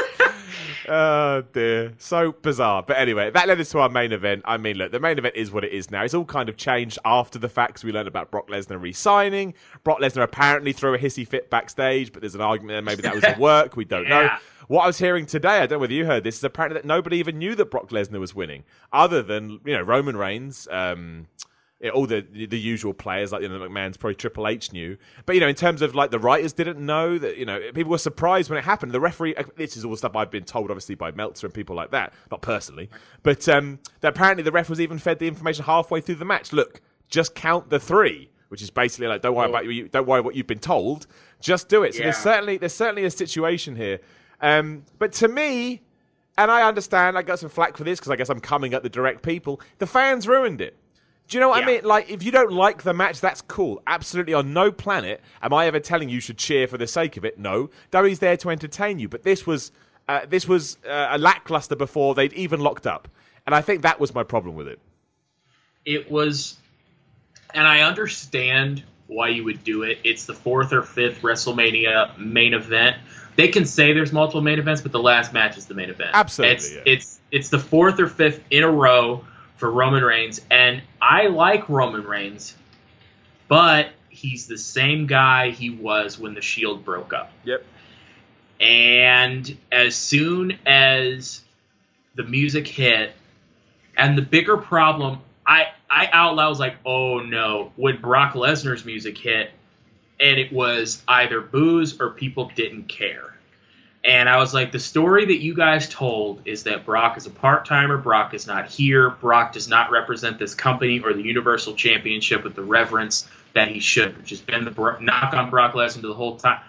oh 0.87 1.43
dear, 1.53 1.93
so 1.97 2.31
bizarre. 2.31 2.83
But 2.83 2.97
anyway, 2.97 3.31
that 3.31 3.47
led 3.47 3.59
us 3.59 3.69
to 3.71 3.79
our 3.79 3.89
main 3.89 4.11
event. 4.11 4.43
I 4.45 4.57
mean, 4.57 4.77
look, 4.77 4.91
the 4.91 4.99
main 4.99 5.17
event 5.17 5.35
is 5.35 5.51
what 5.51 5.63
it 5.63 5.71
is 5.71 5.89
now. 5.91 6.03
It's 6.03 6.13
all 6.13 6.25
kind 6.25 6.49
of 6.49 6.57
changed 6.57 6.99
after 7.05 7.39
the 7.39 7.49
fact. 7.49 7.75
'cause 7.75 7.83
We 7.83 7.91
learned 7.91 8.07
about 8.07 8.31
Brock 8.31 8.49
Lesnar 8.49 8.79
re-signing. 8.81 9.53
Brock 9.83 9.99
Lesnar 9.99 10.23
apparently 10.23 10.73
threw 10.73 10.93
a 10.93 10.97
hissy 10.97 11.27
fit 11.27 11.49
backstage, 11.49 12.11
but 12.11 12.21
there's 12.21 12.35
an 12.35 12.41
argument 12.41 12.75
there. 12.75 12.81
Maybe 12.81 13.01
that 13.03 13.15
was 13.15 13.23
a 13.23 13.35
work. 13.39 13.75
We 13.75 13.85
don't 13.85 14.07
know. 14.09 14.29
What 14.67 14.83
I 14.83 14.87
was 14.87 14.97
hearing 14.99 15.25
today, 15.25 15.57
I 15.57 15.65
don't 15.65 15.71
know 15.71 15.79
whether 15.79 15.93
you 15.93 16.05
heard 16.05 16.23
this, 16.23 16.37
is 16.37 16.43
apparently 16.43 16.79
that 16.81 16.85
nobody 16.87 17.17
even 17.17 17.37
knew 17.37 17.55
that 17.55 17.65
Brock 17.71 17.89
Lesnar 17.89 18.19
was 18.19 18.33
winning, 18.35 18.63
other 18.91 19.21
than 19.21 19.59
you 19.65 19.75
know 19.75 19.81
Roman 19.81 20.15
Reigns. 20.17 20.67
Um, 20.71 21.27
yeah, 21.83 21.89
all 21.89 22.07
the 22.07 22.21
the 22.21 22.57
usual 22.57 22.93
players 22.93 23.33
like 23.33 23.41
you 23.41 23.49
know 23.49 23.59
the 23.59 23.67
McMahon's 23.67 23.97
probably 23.97 24.15
Triple 24.15 24.47
H 24.47 24.71
knew, 24.71 24.97
but 25.25 25.35
you 25.35 25.41
know 25.41 25.49
in 25.49 25.55
terms 25.55 25.81
of 25.81 25.93
like 25.93 26.11
the 26.11 26.19
writers 26.19 26.53
didn't 26.53 26.83
know 26.83 27.17
that 27.17 27.35
you 27.35 27.45
know 27.45 27.59
people 27.73 27.91
were 27.91 27.97
surprised 27.97 28.49
when 28.49 28.57
it 28.57 28.63
happened. 28.63 28.93
The 28.93 29.01
referee, 29.01 29.35
uh, 29.35 29.43
this 29.57 29.75
is 29.75 29.83
all 29.83 29.93
stuff 29.97 30.15
I've 30.15 30.31
been 30.31 30.45
told 30.45 30.71
obviously 30.71 30.95
by 30.95 31.11
Meltzer 31.11 31.45
and 31.45 31.53
people 31.53 31.75
like 31.75 31.91
that, 31.91 32.13
not 32.31 32.41
personally, 32.41 32.89
but 33.21 33.49
um, 33.49 33.79
that 33.99 34.15
apparently 34.15 34.43
the 34.43 34.51
ref 34.53 34.69
was 34.69 34.79
even 34.79 34.97
fed 34.97 35.19
the 35.19 35.27
information 35.27 35.65
halfway 35.65 35.99
through 35.99 36.15
the 36.15 36.25
match. 36.25 36.53
Look, 36.53 36.79
just 37.09 37.35
count 37.35 37.69
the 37.69 37.81
three, 37.81 38.29
which 38.47 38.61
is 38.61 38.69
basically 38.69 39.07
like 39.07 39.21
don't 39.21 39.35
worry 39.35 39.49
about 39.49 39.65
you, 39.65 39.89
don't 39.89 40.07
worry 40.07 40.21
what 40.21 40.35
you've 40.35 40.47
been 40.47 40.59
told, 40.59 41.05
just 41.41 41.67
do 41.67 41.83
it. 41.83 41.95
So 41.95 42.03
there's 42.03 42.15
certainly 42.15 42.55
there's 42.55 42.73
certainly 42.73 43.03
a 43.03 43.11
situation 43.11 43.75
here, 43.75 43.99
um, 44.41 44.85
but 44.99 45.11
to 45.13 45.27
me. 45.27 45.81
And 46.35 46.49
I 46.49 46.67
understand, 46.67 47.15
I 47.15 47.21
got 47.21 47.37
some 47.37 47.49
flack 47.49 47.77
for 47.77 47.83
this 47.83 47.99
because 47.99 48.09
I 48.09 48.15
guess 48.15 48.27
I'm 48.27 48.39
coming 48.39 48.73
at 48.73 48.81
the 48.81 48.89
direct 48.89 49.21
people. 49.21 49.61
The 49.77 49.85
fans 49.85 50.27
ruined 50.27 50.61
it. 50.61 50.75
Do 51.33 51.37
you 51.37 51.41
know 51.41 51.49
what 51.49 51.63
I 51.63 51.65
mean? 51.65 51.83
Like, 51.83 52.11
if 52.11 52.21
you 52.21 52.31
don't 52.31 52.51
like 52.51 52.83
the 52.83 52.93
match, 52.93 53.19
that's 53.19 53.41
cool. 53.41 53.81
Absolutely, 53.87 54.35
on 54.35 54.53
no 54.53 54.71
planet 54.71 55.19
am 55.41 55.51
I 55.51 55.65
ever 55.65 55.79
telling 55.79 56.07
you 56.07 56.19
should 56.19 56.37
cheer 56.37 56.67
for 56.67 56.77
the 56.77 56.85
sake 56.85 57.17
of 57.17 57.25
it. 57.25 57.39
No, 57.39 57.71
WWE's 57.91 58.19
there 58.19 58.37
to 58.37 58.51
entertain 58.51 58.99
you. 58.99 59.09
But 59.09 59.23
this 59.23 59.47
was 59.47 59.71
uh, 60.07 60.27
this 60.29 60.47
was 60.47 60.77
uh, 60.87 61.07
a 61.09 61.17
lackluster 61.17 61.75
before 61.75 62.13
they'd 62.13 62.33
even 62.33 62.59
locked 62.59 62.85
up, 62.85 63.07
and 63.47 63.55
I 63.55 63.61
think 63.61 63.81
that 63.81 63.99
was 63.99 64.13
my 64.13 64.21
problem 64.21 64.55
with 64.55 64.67
it. 64.67 64.79
it 65.85 66.11
was 66.11 66.55
and 67.55 67.65
I 67.65 67.79
understand 67.79 68.83
why 69.07 69.29
you 69.29 69.43
would 69.43 69.63
do 69.63 69.81
it. 69.81 70.01
It's 70.03 70.27
the 70.27 70.35
fourth 70.35 70.71
or 70.71 70.83
fifth 70.83 71.23
WrestleMania 71.23 72.15
main 72.19 72.53
event. 72.53 72.97
They 73.37 73.47
can 73.47 73.65
say 73.65 73.93
there's 73.93 74.13
multiple 74.13 74.41
main 74.41 74.59
events, 74.59 74.81
but 74.81 74.91
the 74.91 75.01
last 75.01 75.33
match 75.33 75.57
is 75.57 75.65
the 75.65 75.73
main 75.73 75.89
event. 75.89 76.11
Absolutely, 76.13 76.53
It's 76.57 76.73
yeah. 76.73 76.81
it's 76.85 77.19
it's 77.31 77.49
the 77.49 77.57
fourth 77.57 77.99
or 77.99 78.05
fifth 78.05 78.39
in 78.51 78.63
a 78.63 78.69
row 78.69 79.25
for 79.57 79.69
Roman 79.71 80.03
Reigns, 80.03 80.41
and 80.49 80.81
I 81.01 81.27
like 81.27 81.69
Roman 81.69 82.03
Reigns, 82.03 82.55
but 83.47 83.89
he's 84.09 84.47
the 84.47 84.57
same 84.57 85.07
guy 85.07 85.51
he 85.51 85.69
was 85.69 86.19
when 86.19 86.33
the 86.33 86.41
Shield 86.41 86.85
broke 86.85 87.13
up. 87.13 87.31
Yep. 87.43 87.65
And 88.59 89.57
as 89.71 89.95
soon 89.95 90.57
as 90.65 91.41
the 92.15 92.23
music 92.23 92.67
hit, 92.67 93.13
and 93.97 94.17
the 94.17 94.21
bigger 94.21 94.57
problem, 94.57 95.19
I 95.45 95.67
I 95.89 96.09
out 96.11 96.35
loud 96.35 96.49
was 96.49 96.59
like, 96.59 96.77
oh 96.85 97.19
no, 97.19 97.71
when 97.75 98.01
Brock 98.01 98.33
Lesnar's 98.33 98.85
music 98.85 99.17
hit, 99.17 99.51
and 100.19 100.39
it 100.39 100.51
was 100.51 101.03
either 101.07 101.41
boos 101.41 101.99
or 101.99 102.09
people 102.11 102.51
didn't 102.55 102.87
care. 102.87 103.32
And 104.05 104.27
I 104.27 104.37
was 104.37 104.53
like, 104.53 104.73
the 104.73 104.79
story 104.79 105.25
that 105.25 105.37
you 105.37 105.53
guys 105.53 105.87
told 105.87 106.41
is 106.45 106.63
that 106.63 106.85
Brock 106.85 107.15
is 107.15 107.25
a 107.25 107.29
part 107.29 107.65
timer. 107.65 107.97
Brock 107.97 108.33
is 108.33 108.45
not 108.45 108.69
here. 108.69 109.09
Brock 109.09 109.53
does 109.53 109.69
not 109.69 109.91
represent 109.91 110.37
this 110.37 110.55
company 110.55 110.99
or 110.99 111.13
the 111.13 111.21
Universal 111.21 111.75
Championship 111.75 112.43
with 112.43 112.53
the 112.53 112.63
reverence 112.63 113.27
that 113.53 113.69
he 113.69 113.79
should, 113.79 114.17
which 114.17 114.31
has 114.31 114.41
been 114.41 114.65
the 114.65 114.71
bro- 114.71 114.99
knock 114.99 115.33
on 115.33 115.49
Brock 115.49 115.73
Lesnar 115.73 116.01
the 116.01 116.13
whole 116.13 116.35
time. 116.35 116.59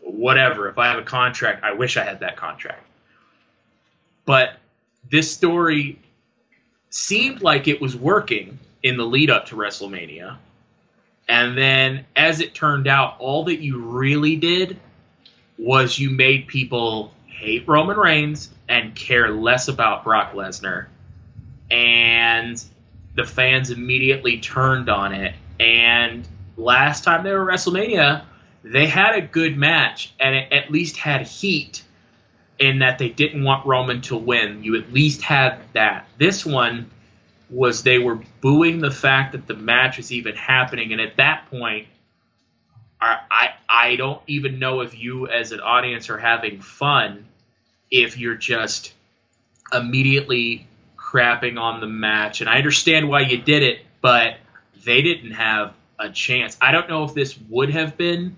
whatever. 0.00 0.68
If 0.68 0.78
I 0.78 0.88
have 0.88 0.98
a 0.98 1.04
contract, 1.04 1.64
I 1.64 1.72
wish 1.72 1.96
I 1.96 2.04
had 2.04 2.20
that 2.20 2.36
contract. 2.36 2.84
But 4.26 4.56
this 5.10 5.32
story 5.32 5.98
seemed 6.90 7.40
like 7.40 7.68
it 7.68 7.80
was 7.80 7.96
working 7.96 8.58
in 8.82 8.96
the 8.96 9.04
lead 9.04 9.30
up 9.30 9.46
to 9.46 9.56
WrestleMania. 9.56 10.36
And 11.28 11.56
then, 11.56 12.04
as 12.16 12.40
it 12.40 12.52
turned 12.52 12.86
out, 12.86 13.16
all 13.18 13.44
that 13.44 13.60
you 13.60 13.78
really 13.78 14.36
did 14.36 14.78
was 15.62 15.98
you 15.98 16.10
made 16.10 16.48
people 16.48 17.12
hate 17.26 17.66
Roman 17.68 17.96
Reigns 17.96 18.50
and 18.68 18.94
care 18.94 19.30
less 19.30 19.68
about 19.68 20.04
Brock 20.04 20.32
Lesnar. 20.32 20.86
And 21.70 22.62
the 23.14 23.24
fans 23.24 23.70
immediately 23.70 24.40
turned 24.40 24.88
on 24.88 25.12
it. 25.12 25.34
And 25.60 26.26
last 26.56 27.04
time 27.04 27.24
they 27.24 27.32
were 27.32 27.46
WrestleMania, 27.46 28.24
they 28.64 28.86
had 28.86 29.14
a 29.14 29.22
good 29.22 29.56
match 29.56 30.12
and 30.18 30.34
it 30.34 30.52
at 30.52 30.70
least 30.70 30.96
had 30.96 31.26
heat 31.26 31.84
in 32.58 32.80
that 32.80 32.98
they 32.98 33.08
didn't 33.08 33.44
want 33.44 33.66
Roman 33.66 34.00
to 34.02 34.16
win. 34.16 34.62
You 34.62 34.76
at 34.76 34.92
least 34.92 35.22
had 35.22 35.60
that. 35.72 36.08
This 36.18 36.44
one 36.44 36.90
was 37.50 37.82
they 37.82 37.98
were 37.98 38.20
booing 38.40 38.80
the 38.80 38.90
fact 38.90 39.32
that 39.32 39.46
the 39.46 39.54
match 39.54 39.98
was 39.98 40.10
even 40.10 40.34
happening, 40.34 40.92
and 40.92 41.00
at 41.00 41.16
that 41.16 41.50
point, 41.50 41.86
I 43.02 43.18
I, 43.30 43.48
I 43.68 43.96
don't 43.96 44.22
even 44.26 44.58
know 44.58 44.80
if 44.80 44.98
you 44.98 45.28
as 45.28 45.52
an 45.52 45.60
audience 45.60 46.08
are 46.10 46.18
having 46.18 46.60
fun 46.60 47.26
if 47.90 48.16
you're 48.18 48.36
just 48.36 48.94
immediately 49.72 50.66
crapping 50.96 51.60
on 51.60 51.80
the 51.80 51.86
match. 51.86 52.40
And 52.40 52.48
I 52.48 52.56
understand 52.56 53.08
why 53.08 53.20
you 53.20 53.38
did 53.38 53.62
it, 53.62 53.80
but 54.00 54.36
they 54.84 55.02
didn't 55.02 55.32
have 55.32 55.74
a 55.98 56.10
chance. 56.10 56.56
I 56.60 56.72
don't 56.72 56.88
know 56.88 57.04
if 57.04 57.14
this 57.14 57.38
would 57.48 57.70
have 57.70 57.96
been 57.96 58.36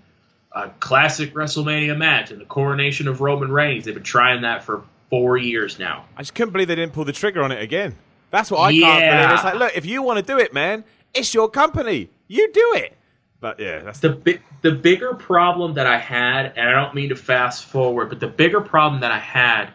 a 0.53 0.69
classic 0.81 1.35
WrestleMania 1.35 1.97
match 1.97 2.31
and 2.31 2.41
the 2.41 2.45
coronation 2.45 3.09
of 3.09 3.21
Roman 3.21 3.51
Reigns. 3.51 3.85
They've 3.85 3.95
been 3.95 4.03
trying 4.03 4.43
that 4.43 4.65
for 4.65 4.83
four 5.11 5.37
years 5.37 5.79
now. 5.79 6.07
I 6.17 6.23
just 6.23 6.35
couldn't 6.35 6.53
believe 6.53 6.69
they 6.69 6.75
didn't 6.75 6.93
pull 6.93 7.05
the 7.05 7.13
trigger 7.13 7.43
on 7.43 7.53
it 7.53 7.63
again. 7.63 7.97
That's 8.31 8.51
what 8.51 8.61
I 8.61 8.73
can't 8.73 9.01
believe. 9.01 9.31
It's 9.35 9.45
like, 9.45 9.55
look, 9.55 9.77
if 9.77 9.87
you 9.87 10.03
want 10.03 10.19
to 10.19 10.25
do 10.25 10.39
it, 10.39 10.53
man, 10.53 10.85
it's 11.15 11.33
your 11.33 11.49
company. 11.49 12.11
You 12.27 12.53
do 12.53 12.73
it. 12.77 12.97
But 13.45 13.61
yeah, 13.61 13.81
that's 13.81 14.01
the 14.01 14.09
bi- 14.09 14.39
the 14.63 14.71
bigger 14.71 15.13
problem 15.13 15.75
that 15.75 15.87
I 15.87 15.99
had, 15.99 16.55
and 16.57 16.67
I 16.67 16.73
don't 16.73 16.95
mean 16.95 17.11
to 17.11 17.15
fast 17.15 17.67
forward, 17.67 18.09
but 18.09 18.19
the 18.19 18.27
bigger 18.27 18.63
problem 18.63 19.03
that 19.03 19.13
I 19.13 19.19
had 19.19 19.69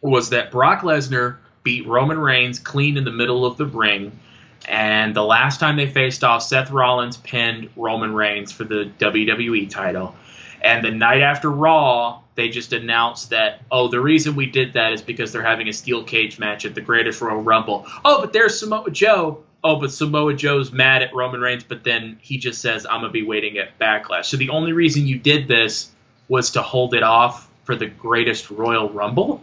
was 0.00 0.30
that 0.30 0.50
Brock 0.50 0.80
Lesnar 0.80 1.36
beat 1.62 1.86
Roman 1.86 2.18
Reigns 2.18 2.58
clean 2.58 2.96
in 2.96 3.04
the 3.04 3.12
middle 3.12 3.46
of 3.46 3.56
the 3.56 3.66
ring, 3.66 4.18
and 4.66 5.14
the 5.14 5.22
last 5.22 5.60
time 5.60 5.76
they 5.76 5.86
faced 5.86 6.24
off, 6.24 6.42
Seth 6.42 6.72
Rollins 6.72 7.16
pinned 7.18 7.70
Roman 7.76 8.12
Reigns 8.12 8.50
for 8.50 8.64
the 8.64 8.90
WWE 8.98 9.70
title, 9.70 10.16
and 10.60 10.84
the 10.84 10.90
night 10.90 11.20
after 11.20 11.52
Raw, 11.52 12.22
they 12.34 12.48
just 12.48 12.72
announced 12.72 13.30
that 13.30 13.60
oh, 13.70 13.86
the 13.86 14.00
reason 14.00 14.34
we 14.34 14.46
did 14.46 14.72
that 14.72 14.92
is 14.92 15.02
because 15.02 15.30
they're 15.30 15.44
having 15.44 15.68
a 15.68 15.72
steel 15.72 16.02
cage 16.02 16.40
match 16.40 16.64
at 16.64 16.74
the 16.74 16.80
Greatest 16.80 17.20
Royal 17.20 17.42
Rumble. 17.42 17.86
Oh, 18.04 18.22
but 18.22 18.32
there's 18.32 18.58
Samoa 18.58 18.90
Joe. 18.90 19.44
Oh, 19.64 19.76
but 19.76 19.92
Samoa 19.92 20.34
Joe's 20.34 20.72
mad 20.72 21.02
at 21.02 21.14
Roman 21.14 21.40
Reigns, 21.40 21.62
but 21.62 21.84
then 21.84 22.18
he 22.20 22.38
just 22.38 22.60
says, 22.60 22.84
I'm 22.84 23.00
going 23.00 23.10
to 23.10 23.12
be 23.12 23.22
waiting 23.22 23.58
at 23.58 23.78
Backlash. 23.78 24.24
So 24.24 24.36
the 24.36 24.50
only 24.50 24.72
reason 24.72 25.06
you 25.06 25.18
did 25.18 25.46
this 25.46 25.90
was 26.28 26.52
to 26.52 26.62
hold 26.62 26.94
it 26.94 27.02
off 27.02 27.48
for 27.64 27.76
the 27.76 27.86
greatest 27.86 28.50
Royal 28.50 28.88
Rumble? 28.88 29.42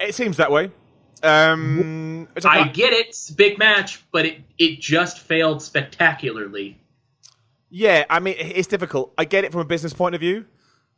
it 0.00 0.14
seems 0.14 0.36
that 0.36 0.50
way. 0.50 0.70
Um, 1.22 2.28
I 2.44 2.68
get 2.68 2.92
it, 2.92 3.08
it's 3.08 3.30
a 3.30 3.34
big 3.34 3.58
match, 3.58 4.02
but 4.12 4.24
it, 4.24 4.40
it 4.56 4.80
just 4.80 5.18
failed 5.18 5.62
spectacularly. 5.62 6.78
Yeah, 7.70 8.04
I 8.08 8.20
mean, 8.20 8.36
it's 8.38 8.68
difficult. 8.68 9.12
I 9.18 9.24
get 9.24 9.44
it 9.44 9.52
from 9.52 9.60
a 9.60 9.64
business 9.64 9.92
point 9.92 10.14
of 10.14 10.20
view. 10.20 10.46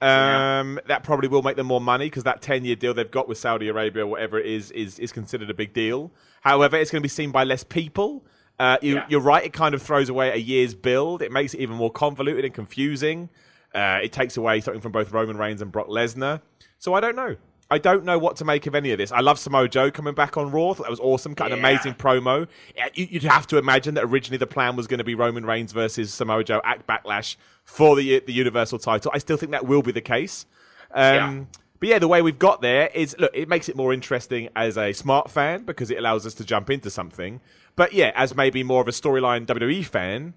Um, 0.01 0.81
That 0.87 1.03
probably 1.03 1.29
will 1.29 1.43
make 1.43 1.57
them 1.57 1.67
more 1.67 1.81
money 1.81 2.07
because 2.07 2.25
that 2.25 2.41
10 2.43 2.65
year 2.65 2.77
deal 2.77 2.95
they've 2.95 3.11
got 3.11 3.29
with 3.29 3.39
Saudi 3.39 3.69
Arabia, 3.69 4.07
whatever 4.07 4.39
it 4.39 4.47
is, 4.47 4.71
is, 4.71 4.99
is 4.99 5.13
considered 5.13 5.51
a 5.51 5.55
big 5.55 5.73
deal. 5.73 6.11
However, 6.43 6.77
it's 6.77 6.91
going 6.91 7.01
to 7.01 7.05
be 7.05 7.09
seen 7.09 7.31
by 7.31 7.45
less 7.45 7.65
people. 7.65 8.25
Uh, 8.59 8.77
you, 8.83 8.97
Yeah. 8.97 9.07
You're 9.09 9.21
right, 9.21 9.45
it 9.45 9.53
kind 9.53 9.75
of 9.75 9.83
throws 9.83 10.09
away 10.09 10.31
a 10.31 10.37
year's 10.37 10.75
build. 10.75 11.23
It 11.23 11.33
makes 11.33 11.55
it 11.55 11.61
even 11.61 11.77
more 11.77 11.91
convoluted 11.91 12.45
and 12.45 12.55
confusing. 12.55 13.29
Uh, 13.75 13.99
it 14.03 14.13
takes 14.13 14.37
away 14.37 14.61
something 14.61 14.81
from 14.81 14.93
both 14.93 15.13
Roman 15.13 15.37
Reigns 15.37 15.63
and 15.63 15.71
Brock 15.71 15.89
Lesnar. 15.89 16.41
So 16.79 16.95
I 16.95 17.01
don't 17.01 17.17
know. 17.17 17.37
I 17.71 17.79
don't 17.79 18.05
know 18.05 18.19
what 18.19 18.37
to 18.37 18.45
make 18.45 18.67
of 18.67 18.75
any 18.75 18.91
of 18.91 18.99
this. 18.99 19.13
I 19.13 19.21
love 19.21 19.39
Samoa 19.39 19.69
Joe 19.69 19.91
coming 19.91 20.15
back 20.15 20.37
on 20.37 20.51
Raw. 20.51 20.73
That 20.75 20.91
was 20.91 20.99
awesome. 21.01 21.35
Cut 21.37 21.53
an 21.53 21.59
Yeah. 21.59 21.69
amazing 21.69 21.95
promo. 21.95 22.49
You- 22.95 23.07
You'd 23.11 23.23
have 23.25 23.47
to 23.49 23.59
imagine 23.59 23.95
that 23.95 24.05
originally 24.05 24.39
the 24.39 24.47
plan 24.49 24.75
was 24.77 24.87
going 24.89 24.99
to 24.99 25.05
be 25.05 25.15
Roman 25.15 25.47
Reigns 25.47 25.71
versus 25.73 26.13
Samoa 26.13 26.43
Joe 26.43 26.61
at 26.65 26.87
Backlash 26.87 27.37
for 27.65 27.95
the 27.97 28.19
the 28.21 28.33
Universal 28.33 28.81
title. 28.81 29.13
I 29.15 29.19
still 29.19 29.37
think 29.37 29.53
that 29.53 29.67
will 29.67 29.83
be 29.83 29.93
the 29.93 30.01
case. 30.01 30.47
Um, 30.93 31.03
Yeah. 31.15 31.41
But 31.79 31.89
yeah, 31.89 31.99
the 31.99 32.09
way 32.09 32.21
we've 32.21 32.39
got 32.39 32.61
there 32.61 32.91
is 32.93 33.17
look, 33.19 33.31
it 33.33 33.49
makes 33.49 33.69
it 33.69 33.75
more 33.77 33.93
interesting 33.95 34.49
as 34.55 34.77
a 34.77 34.93
smart 34.93 35.31
fan 35.31 35.63
because 35.65 35.91
it 35.91 35.97
allows 35.99 36.27
us 36.27 36.35
to 36.35 36.45
jump 36.45 36.69
into 36.71 36.91
something. 36.91 37.41
But 37.77 37.93
yeah, 37.95 38.13
as 38.17 38.35
maybe 38.37 38.63
more 38.63 38.83
of 38.83 38.89
a 38.89 38.91
storyline 38.91 39.47
WWE 39.47 39.83
fan, 39.87 40.35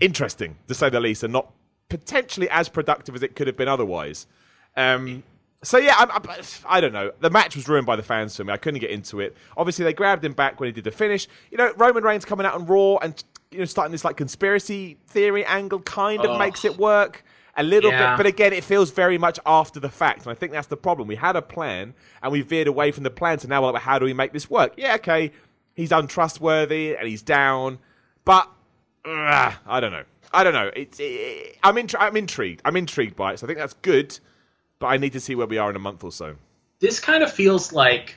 interesting 0.00 0.56
to 0.68 0.74
say 0.74 0.88
the 0.90 1.00
least, 1.00 1.22
and 1.22 1.32
not 1.32 1.52
potentially 1.88 2.48
as 2.50 2.68
productive 2.68 3.14
as 3.14 3.22
it 3.22 3.34
could 3.36 3.46
have 3.46 3.56
been 3.56 3.68
otherwise. 3.68 4.26
Um, 4.76 5.22
so 5.62 5.78
yeah, 5.78 5.94
I'm, 5.98 6.10
I'm, 6.10 6.22
I 6.68 6.80
don't 6.80 6.92
know. 6.92 7.12
The 7.20 7.30
match 7.30 7.56
was 7.56 7.68
ruined 7.68 7.86
by 7.86 7.96
the 7.96 8.02
fans 8.02 8.36
for 8.36 8.44
me. 8.44 8.52
I 8.52 8.56
couldn't 8.56 8.80
get 8.80 8.90
into 8.90 9.20
it. 9.20 9.36
Obviously, 9.56 9.84
they 9.84 9.92
grabbed 9.92 10.24
him 10.24 10.32
back 10.32 10.60
when 10.60 10.68
he 10.68 10.72
did 10.72 10.84
the 10.84 10.90
finish. 10.90 11.26
You 11.50 11.58
know, 11.58 11.72
Roman 11.76 12.04
Reigns 12.04 12.24
coming 12.24 12.46
out 12.46 12.54
on 12.54 12.66
Raw 12.66 12.96
and 12.98 13.22
you 13.50 13.58
know 13.60 13.64
starting 13.64 13.92
this 13.92 14.04
like 14.04 14.16
conspiracy 14.16 14.98
theory 15.06 15.44
angle 15.44 15.80
kind 15.80 16.20
of 16.24 16.32
Ugh. 16.32 16.38
makes 16.38 16.64
it 16.64 16.76
work 16.78 17.24
a 17.56 17.62
little 17.62 17.90
Yeah. 17.90 18.12
bit. 18.12 18.16
But 18.18 18.26
again, 18.26 18.52
it 18.52 18.64
feels 18.64 18.90
very 18.90 19.16
much 19.18 19.38
after 19.46 19.80
the 19.80 19.88
fact, 19.88 20.22
and 20.22 20.30
I 20.30 20.34
think 20.34 20.52
that's 20.52 20.66
the 20.66 20.76
problem. 20.76 21.08
We 21.08 21.16
had 21.16 21.36
a 21.36 21.42
plan 21.42 21.94
and 22.22 22.30
we 22.32 22.42
veered 22.42 22.66
away 22.68 22.90
from 22.92 23.02
the 23.04 23.10
plan, 23.10 23.38
so 23.38 23.48
now 23.48 23.62
we're 23.62 23.72
like, 23.72 23.82
how 23.82 23.98
do 23.98 24.04
we 24.04 24.12
make 24.12 24.32
this 24.34 24.50
work? 24.50 24.74
Yeah, 24.76 24.96
okay, 24.96 25.32
he's 25.74 25.90
untrustworthy 25.90 26.96
and 26.96 27.08
he's 27.08 27.22
down, 27.22 27.78
but 28.26 28.50
ugh, 29.06 29.54
I 29.66 29.80
don't 29.80 29.92
know. 29.92 30.04
I 30.34 30.44
don't 30.44 30.52
know. 30.52 30.70
It's 30.76 30.98
it, 31.00 31.56
I'm 31.62 31.76
intri- 31.76 31.96
I'm 32.00 32.16
intrigued. 32.16 32.60
I'm 32.64 32.76
intrigued 32.76 33.16
by 33.16 33.32
it. 33.32 33.38
So 33.38 33.46
I 33.46 33.48
think 33.48 33.58
that's 33.58 33.74
good, 33.74 34.18
but 34.78 34.86
I 34.86 34.96
need 34.96 35.12
to 35.12 35.20
see 35.20 35.34
where 35.34 35.46
we 35.46 35.58
are 35.58 35.70
in 35.70 35.76
a 35.76 35.80
month 35.80 36.04
or 36.04 36.12
so. 36.12 36.36
this 36.80 37.00
kind 37.00 37.22
of 37.22 37.32
feels 37.32 37.72
like 37.72 38.16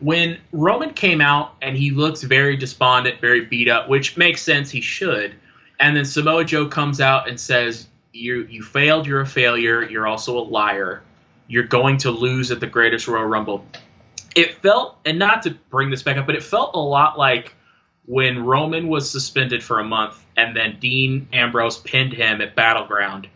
when 0.00 0.38
Roman 0.52 0.92
came 0.94 1.20
out 1.20 1.54
and 1.62 1.76
he 1.76 1.90
looks 1.90 2.22
very 2.22 2.56
despondent, 2.56 3.20
very 3.20 3.44
beat 3.46 3.68
up, 3.68 3.88
which 3.88 4.16
makes 4.16 4.42
sense. 4.42 4.70
He 4.70 4.80
should. 4.80 5.34
And 5.80 5.96
then 5.96 6.04
Samoa 6.04 6.44
Joe 6.44 6.66
comes 6.66 7.00
out 7.00 7.28
and 7.28 7.38
says, 7.40 7.88
"You 8.12 8.46
you 8.48 8.62
failed. 8.62 9.06
You're 9.06 9.22
a 9.22 9.26
failure. 9.26 9.82
You're 9.82 10.06
also 10.06 10.38
a 10.38 10.44
liar. 10.44 11.02
You're 11.48 11.64
going 11.64 11.98
to 11.98 12.10
lose 12.10 12.50
at 12.50 12.60
the 12.60 12.66
Greatest 12.66 13.08
Royal 13.08 13.24
Rumble." 13.26 13.64
It 14.34 14.54
felt, 14.56 14.98
and 15.04 15.18
not 15.18 15.42
to 15.42 15.50
bring 15.70 15.90
this 15.90 16.02
back 16.02 16.18
up, 16.18 16.26
but 16.26 16.34
it 16.34 16.42
felt 16.42 16.74
a 16.74 16.78
lot 16.78 17.18
like 17.18 17.54
when 18.04 18.44
Roman 18.44 18.88
was 18.88 19.10
suspended 19.10 19.64
for 19.64 19.80
a 19.80 19.84
month 19.84 20.24
and 20.36 20.54
then 20.54 20.76
Dean 20.78 21.26
Ambrose 21.32 21.78
pinned 21.78 22.12
him 22.12 22.40
at 22.40 22.54
Battleground 22.54 23.28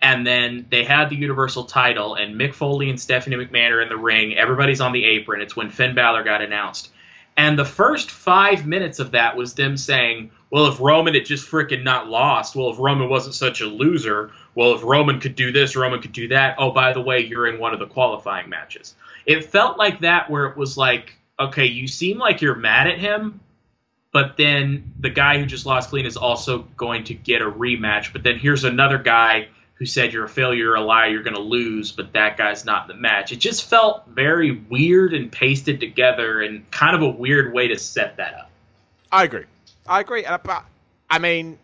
and 0.00 0.26
then 0.26 0.66
they 0.70 0.84
had 0.84 1.10
the 1.10 1.16
Universal 1.16 1.64
title, 1.64 2.14
and 2.14 2.36
Mick 2.36 2.54
Foley 2.54 2.88
and 2.90 3.00
Stephanie 3.00 3.36
McMahon 3.36 3.70
are 3.70 3.80
in 3.80 3.88
the 3.88 3.96
ring. 3.96 4.36
Everybody's 4.36 4.80
on 4.80 4.92
the 4.92 5.04
apron. 5.04 5.40
It's 5.40 5.56
when 5.56 5.70
Finn 5.70 5.94
Balor 5.94 6.22
got 6.22 6.42
announced. 6.42 6.90
And 7.36 7.58
the 7.58 7.64
first 7.64 8.10
five 8.10 8.66
minutes 8.66 8.98
of 8.98 9.12
that 9.12 9.36
was 9.36 9.54
them 9.54 9.76
saying, 9.76 10.32
well, 10.50 10.66
if 10.66 10.80
Roman 10.80 11.14
had 11.14 11.24
just 11.24 11.48
freaking 11.48 11.84
not 11.84 12.08
lost, 12.08 12.56
well, 12.56 12.70
if 12.70 12.78
Roman 12.78 13.08
wasn't 13.08 13.34
such 13.34 13.60
a 13.60 13.66
loser, 13.66 14.32
well, 14.54 14.74
if 14.74 14.82
Roman 14.82 15.20
could 15.20 15.36
do 15.36 15.52
this, 15.52 15.76
Roman 15.76 16.00
could 16.00 16.12
do 16.12 16.28
that. 16.28 16.56
Oh, 16.58 16.72
by 16.72 16.92
the 16.92 17.00
way, 17.00 17.20
you're 17.20 17.46
in 17.46 17.60
one 17.60 17.74
of 17.74 17.78
the 17.78 17.86
qualifying 17.86 18.48
matches. 18.48 18.94
It 19.24 19.44
felt 19.44 19.78
like 19.78 20.00
that 20.00 20.30
where 20.30 20.46
it 20.46 20.56
was 20.56 20.76
like, 20.76 21.16
okay, 21.38 21.66
you 21.66 21.86
seem 21.86 22.18
like 22.18 22.40
you're 22.40 22.56
mad 22.56 22.88
at 22.88 22.98
him, 22.98 23.40
but 24.12 24.36
then 24.36 24.94
the 24.98 25.10
guy 25.10 25.38
who 25.38 25.46
just 25.46 25.66
lost 25.66 25.90
clean 25.90 26.06
is 26.06 26.16
also 26.16 26.60
going 26.76 27.04
to 27.04 27.14
get 27.14 27.42
a 27.42 27.50
rematch. 27.50 28.12
But 28.12 28.22
then 28.22 28.38
here's 28.38 28.64
another 28.64 28.98
guy 28.98 29.48
who 29.78 29.86
said 29.86 30.12
you're 30.12 30.24
a 30.24 30.28
failure, 30.28 30.64
you're 30.64 30.74
a 30.74 30.80
liar, 30.80 31.08
you're 31.08 31.22
going 31.22 31.36
to 31.36 31.40
lose, 31.42 31.92
but 31.92 32.12
that 32.12 32.36
guy's 32.36 32.64
not 32.64 32.90
in 32.90 32.96
the 32.96 33.00
match. 33.00 33.30
It 33.32 33.36
just 33.36 33.68
felt 33.70 34.06
very 34.08 34.50
weird 34.52 35.14
and 35.14 35.30
pasted 35.30 35.78
together, 35.80 36.40
and 36.42 36.68
kind 36.70 36.96
of 36.96 37.02
a 37.02 37.08
weird 37.08 37.52
way 37.52 37.68
to 37.68 37.78
set 37.78 38.16
that 38.16 38.34
up. 38.34 38.50
I 39.12 39.24
agree. 39.24 39.44
I 39.86 40.00
agree. 40.00 40.24
And 40.24 40.34
I- 40.34 40.38
But 40.38 40.64
I 41.08 41.18
mean, 41.18 41.58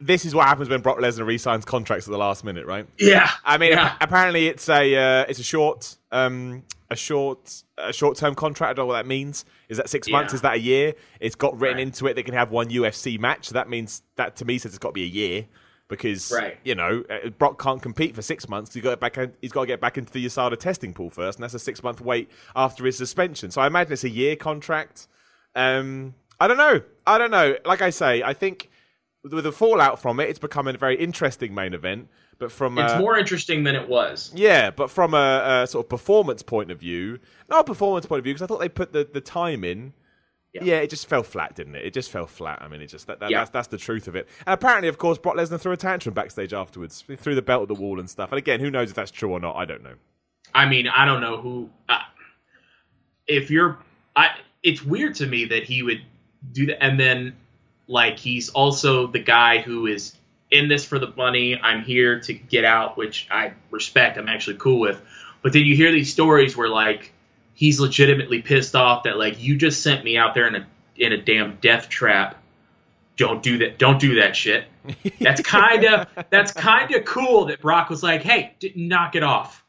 this 0.00 0.24
is 0.24 0.34
what 0.34 0.46
happens 0.48 0.68
when 0.68 0.80
Brock 0.80 0.98
Lesnar 0.98 1.26
re-signs 1.26 1.64
contracts 1.64 2.08
at 2.08 2.10
the 2.10 2.18
last 2.18 2.44
minute, 2.44 2.66
right? 2.66 2.86
Yeah, 2.98 3.30
I 3.44 3.58
mean, 3.58 3.72
yeah. 3.72 3.84
ap- 3.84 4.02
apparently 4.02 4.48
it's 4.48 4.68
a 4.68 4.96
uh, 4.96 5.24
it's 5.28 5.38
a 5.38 5.44
short 5.44 5.96
um, 6.10 6.64
a 6.90 6.96
short 6.96 7.62
a 7.78 7.92
short 7.92 8.16
term 8.16 8.34
contract. 8.34 8.70
I 8.70 8.72
don't 8.74 8.84
know 8.84 8.94
what 8.94 8.94
that 9.02 9.06
means. 9.06 9.44
Is 9.68 9.76
that 9.76 9.88
six 9.88 10.08
months? 10.08 10.34
Is 10.34 10.40
that 10.40 10.54
a 10.54 10.58
year? 10.58 10.94
It's 11.20 11.34
got 11.36 11.58
written 11.58 11.76
Right. 11.76 11.82
into 11.86 12.06
it. 12.06 12.14
They 12.14 12.22
can 12.24 12.34
have 12.34 12.50
one 12.50 12.68
UFC 12.70 13.18
match. 13.18 13.46
So 13.48 13.54
that 13.54 13.68
means 13.68 14.02
that 14.16 14.36
to 14.36 14.44
me 14.44 14.58
says 14.58 14.72
it's 14.72 14.78
got 14.78 14.88
to 14.88 14.92
be 14.94 15.04
a 15.04 15.06
year 15.06 15.44
because 15.92 16.32
Right. 16.32 16.58
you 16.64 16.74
know 16.74 17.04
uh, 17.10 17.28
Brock 17.30 17.60
can't 17.62 17.80
compete 17.82 18.14
for 18.14 18.22
six 18.22 18.48
months. 18.48 18.72
He's 18.74 18.82
got 18.82 18.90
to 18.90 18.96
back. 18.96 19.16
He's 19.40 19.52
got 19.52 19.60
to 19.62 19.66
get 19.66 19.80
back 19.80 19.98
into 19.98 20.10
the 20.12 20.24
USADA 20.26 20.58
testing 20.58 20.92
pool 20.94 21.10
first, 21.10 21.38
and 21.38 21.44
that's 21.44 21.54
a 21.54 21.58
six 21.58 21.82
month 21.82 22.00
wait 22.00 22.30
after 22.56 22.84
his 22.84 22.96
suspension. 22.96 23.50
So 23.50 23.60
I 23.60 23.66
imagine 23.66 23.92
it's 23.92 24.04
a 24.04 24.08
year 24.08 24.34
contract. 24.34 25.06
Um, 25.54 26.14
I 26.40 26.48
don't 26.48 26.56
know. 26.56 26.80
I 27.06 27.18
don't 27.18 27.30
know. 27.30 27.56
Like 27.64 27.82
I 27.82 27.90
say, 27.90 28.22
I 28.22 28.32
think 28.32 28.70
with 29.22 29.44
the 29.44 29.52
fallout 29.52 30.00
from 30.00 30.18
it, 30.18 30.28
it's 30.30 30.38
becoming 30.38 30.74
a 30.74 30.78
very 30.78 30.96
interesting 30.96 31.54
main 31.54 31.74
event. 31.74 32.08
But 32.38 32.50
from 32.50 32.76
It's 32.78 32.94
uh, 32.94 32.98
more 32.98 33.16
interesting 33.18 33.62
than 33.62 33.76
it 33.76 33.88
was. 33.88 34.32
yeah, 34.34 34.70
but 34.70 34.90
from 34.90 35.14
a, 35.14 35.62
a 35.62 35.66
sort 35.68 35.84
of 35.86 35.88
performance 35.90 36.42
point 36.42 36.72
of 36.72 36.80
view, 36.80 37.20
not 37.48 37.60
a 37.60 37.64
performance 37.64 38.06
point 38.06 38.18
of 38.18 38.24
view, 38.24 38.32
because 38.34 38.42
I 38.42 38.46
thought 38.48 38.58
they 38.58 38.68
put 38.68 38.92
the, 38.92 39.04
the 39.12 39.20
time 39.20 39.62
in. 39.62 39.92
Yeah. 40.52 40.64
Yeah. 40.64 40.76
it 40.80 40.90
just 40.90 41.06
fell 41.08 41.22
flat, 41.22 41.54
didn't 41.54 41.76
it? 41.76 41.84
It 41.84 41.94
just 41.94 42.10
fell 42.10 42.26
flat. 42.26 42.60
I 42.60 42.68
mean, 42.68 42.82
it 42.82 42.88
just 42.88 43.06
that, 43.06 43.20
that, 43.20 43.30
Yeah. 43.30 43.38
that's 43.38 43.50
that's 43.50 43.68
the 43.68 43.78
truth 43.78 44.06
of 44.08 44.14
it. 44.16 44.28
And 44.46 44.52
apparently, 44.54 44.88
of 44.88 44.98
course, 44.98 45.18
Brock 45.18 45.36
Lesnar 45.36 45.60
threw 45.60 45.72
a 45.72 45.76
tantrum 45.76 46.14
backstage 46.14 46.52
afterwards, 46.52 47.04
He 47.06 47.16
threw 47.16 47.34
the 47.34 47.42
belt 47.42 47.62
at 47.62 47.68
the 47.68 47.74
wall 47.74 47.98
and 47.98 48.08
stuff. 48.10 48.30
And 48.32 48.38
again, 48.38 48.60
who 48.60 48.70
knows 48.70 48.90
if 48.90 48.96
that's 48.96 49.10
true 49.10 49.30
or 49.32 49.40
not? 49.40 49.56
I 49.56 49.64
don't 49.64 49.82
know. 49.82 49.94
I 50.54 50.66
mean, 50.66 50.88
I 50.88 51.06
don't 51.06 51.20
know 51.22 51.38
who. 51.38 51.70
Uh, 51.88 52.00
if 53.26 53.50
you're, 53.50 53.78
I, 54.14 54.30
it's 54.62 54.82
weird 54.82 55.14
to 55.16 55.26
me 55.26 55.46
that 55.46 55.62
he 55.64 55.82
would 55.82 56.02
do 56.52 56.66
that, 56.66 56.82
and 56.84 56.98
then 57.00 57.34
like 57.86 58.18
he's 58.18 58.50
also 58.50 59.06
the 59.06 59.18
guy 59.18 59.58
who 59.58 59.86
is 59.86 60.14
in 60.50 60.68
this 60.68 60.84
for 60.84 60.98
the 60.98 61.12
money. 61.16 61.58
I'm 61.58 61.82
here 61.82 62.20
to 62.20 62.32
get 62.34 62.64
out, 62.64 62.96
which 62.98 63.26
I 63.30 63.52
respect. 63.70 64.18
I'm 64.18 64.28
actually 64.28 64.56
cool 64.58 64.80
with. 64.80 65.00
But 65.42 65.52
then 65.54 65.64
you 65.64 65.74
hear 65.74 65.90
these 65.90 66.12
stories 66.12 66.56
where 66.56 66.68
like 66.68 67.12
he's 67.62 67.78
legitimately 67.78 68.42
pissed 68.42 68.74
off 68.74 69.04
that 69.04 69.16
like 69.16 69.40
you 69.40 69.56
just 69.56 69.84
sent 69.84 70.02
me 70.02 70.16
out 70.18 70.34
there 70.34 70.48
in 70.48 70.56
a 70.56 70.66
in 70.96 71.12
a 71.12 71.16
damn 71.16 71.58
death 71.60 71.88
trap. 71.88 72.42
Don't 73.16 73.40
do 73.40 73.58
that. 73.58 73.78
Don't 73.78 74.00
do 74.00 74.16
that 74.16 74.34
shit. 74.34 74.64
That's 75.20 75.40
kind 75.42 75.84
of 75.84 76.08
that's 76.30 76.50
kind 76.52 76.92
of 76.92 77.04
cool 77.04 77.44
that 77.46 77.60
Brock 77.60 77.88
was 77.88 78.02
like, 78.02 78.22
"Hey, 78.22 78.54
d- 78.58 78.72
knock 78.74 79.14
it 79.14 79.22
off." 79.22 79.64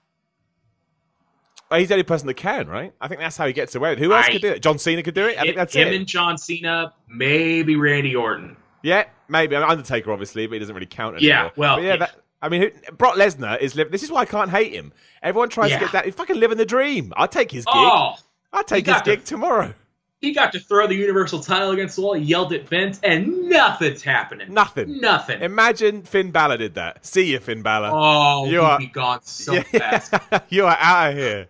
Well, 1.69 1.79
he's 1.79 1.89
the 1.89 1.93
only 1.93 2.03
person 2.03 2.25
that 2.27 2.33
can, 2.33 2.67
right? 2.67 2.93
I 2.99 3.07
think 3.07 3.19
that's 3.21 3.37
how 3.37 3.45
he 3.45 3.53
gets 3.53 3.75
away 3.75 3.91
with. 3.91 3.99
Who 3.99 4.11
else 4.11 4.25
I- 4.27 4.31
could 4.31 4.41
do 4.41 4.49
it? 4.53 4.61
John 4.63 4.79
Cena 4.79 5.03
could 5.03 5.13
do 5.13 5.27
it. 5.27 5.37
I 5.37 5.43
think 5.43 5.55
that's 5.55 5.75
him 5.75 5.87
it. 5.89 5.93
and 5.93 6.07
John 6.07 6.37
Cena, 6.39 6.93
maybe 7.07 7.75
Randy 7.75 8.15
Orton. 8.15 8.57
Yeah, 8.81 9.05
maybe. 9.27 9.55
I 9.55 9.59
mean, 9.61 9.69
Undertaker, 9.69 10.11
obviously, 10.11 10.47
but 10.47 10.53
he 10.53 10.59
doesn't 10.59 10.73
really 10.73 10.87
count 10.87 11.17
anymore. 11.17 11.29
Yeah, 11.45 11.49
well, 11.55 11.75
But 11.77 11.83
yeah. 11.83 11.89
yeah. 11.89 11.95
That, 11.97 12.15
I 12.43 12.49
mean, 12.49 12.61
who, 12.61 12.91
Brock 12.95 13.15
Lesnar 13.15 13.59
is. 13.59 13.73
Li- 13.75 13.85
this 13.85 14.03
is 14.03 14.11
why 14.11 14.21
I 14.21 14.25
can't 14.25 14.49
hate 14.51 14.73
him. 14.73 14.91
Everyone 15.23 15.49
tries 15.49 15.71
Yeah. 15.71 15.79
to 15.79 15.85
get 15.85 15.91
that. 15.93 16.05
He's 16.05 16.13
fucking 16.15 16.35
living 16.39 16.57
the 16.57 16.65
dream. 16.65 17.13
I'll 17.17 17.27
take 17.27 17.49
his 17.51 17.65
gig. 17.65 17.73
Oh, 17.75 18.15
I'll 18.51 18.63
take 18.63 18.85
his 18.85 18.97
the- 18.97 19.01
gig 19.15 19.23
tomorrow. 19.25 19.73
he 20.21 20.31
got 20.33 20.51
to 20.53 20.59
throw 20.59 20.85
the 20.87 20.95
Universal 20.95 21.39
title 21.41 21.71
against 21.71 21.95
the 21.95 22.01
wall. 22.01 22.13
He 22.13 22.23
yelled 22.23 22.53
at 22.53 22.67
Vince, 22.69 22.99
and 23.03 23.49
nothing's 23.49 24.03
happening. 24.03 24.53
Nothing. 24.53 25.01
Nothing. 25.01 25.41
Imagine 25.41 26.03
Finn 26.03 26.31
Balor 26.31 26.57
did 26.57 26.75
that. 26.75 27.05
See 27.05 27.31
you, 27.31 27.39
Finn 27.39 27.61
Balor. 27.61 27.89
oh, 27.91 28.45
You 28.45 28.61
are- 28.61 28.79
gone 28.91 29.19
so 29.23 29.53
Yeah. 29.73 29.99
fast. 29.99 30.13
you 30.49 30.65
are 30.65 30.77
out 30.79 31.11
of 31.11 31.17
here. 31.17 31.47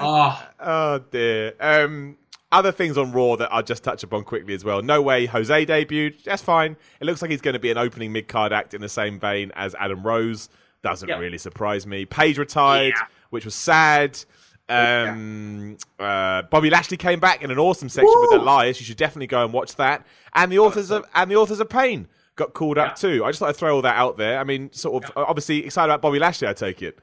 Oh, 0.00 0.42
Oh 0.60 0.98
dear. 1.10 1.54
Um, 1.60 2.16
other 2.52 2.70
things 2.72 2.96
on 2.96 3.12
Raw 3.12 3.36
that 3.36 3.52
I'll 3.52 3.62
just 3.62 3.82
touch 3.82 4.02
upon 4.02 4.24
quickly 4.24 4.54
as 4.54 4.64
well. 4.64 4.80
No 4.82 5.02
way 5.02 5.26
Jose 5.26 5.66
debuted. 5.66 6.22
That's 6.24 6.42
fine. 6.42 6.76
It 7.00 7.04
looks 7.04 7.20
like 7.22 7.30
he's 7.30 7.40
going 7.40 7.54
to 7.54 7.60
be 7.60 7.70
an 7.70 7.78
opening 7.78 8.12
mid 8.12 8.28
card 8.28 8.52
act 8.52 8.72
in 8.74 8.80
the 8.80 8.88
same 8.88 9.18
vein 9.18 9.50
as 9.56 9.74
Adam 9.78 10.02
Rose. 10.06 10.48
Doesn't 10.82 11.08
Yep. 11.08 11.18
really 11.18 11.38
surprise 11.38 11.86
me. 11.86 12.04
Paige 12.04 12.38
retired, 12.38 12.94
Yeah. 12.96 13.06
which 13.30 13.44
was 13.44 13.54
sad. 13.54 14.18
Um, 14.68 15.76
uh, 15.98 16.42
Bobby 16.42 16.70
Lashley 16.70 16.96
came 16.96 17.20
back 17.20 17.42
in 17.42 17.50
an 17.50 17.58
awesome 17.58 17.88
section 17.88 18.12
with 18.20 18.30
Woo! 18.30 18.38
Elias. 18.38 18.80
You 18.80 18.86
should 18.86 18.96
definitely 18.96 19.26
go 19.28 19.44
and 19.44 19.52
watch 19.52 19.76
that. 19.76 20.04
And 20.34 20.50
the 20.50 20.58
authors 20.58 20.90
of 20.90 21.04
and 21.14 21.30
the 21.30 21.36
authors 21.36 21.60
of 21.60 21.68
Pain 21.68 22.08
got 22.36 22.52
called 22.52 22.78
up 22.78 22.96
too. 22.96 23.24
I 23.24 23.30
just 23.30 23.38
thought 23.40 23.48
I'd 23.48 23.56
throw 23.56 23.74
all 23.76 23.82
that 23.82 23.96
out 23.96 24.16
there. 24.16 24.38
I 24.38 24.44
mean, 24.44 24.72
sort 24.72 25.04
of 25.04 25.10
obviously 25.16 25.64
excited 25.64 25.86
about 25.90 26.02
Bobby 26.02 26.18
Lashley. 26.18 26.48
I 26.48 26.52
take 26.52 26.82
it. 26.82 26.98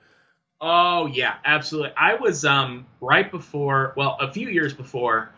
Oh 0.64 1.08
yeah, 1.08 1.36
absolutely. 1.46 1.92
I 1.96 2.16
was 2.16 2.46
um 2.46 2.88
right 3.02 3.30
before, 3.30 3.94
well, 3.96 4.18
a 4.20 4.32
few 4.32 4.48
years 4.48 4.74
before 4.74 5.30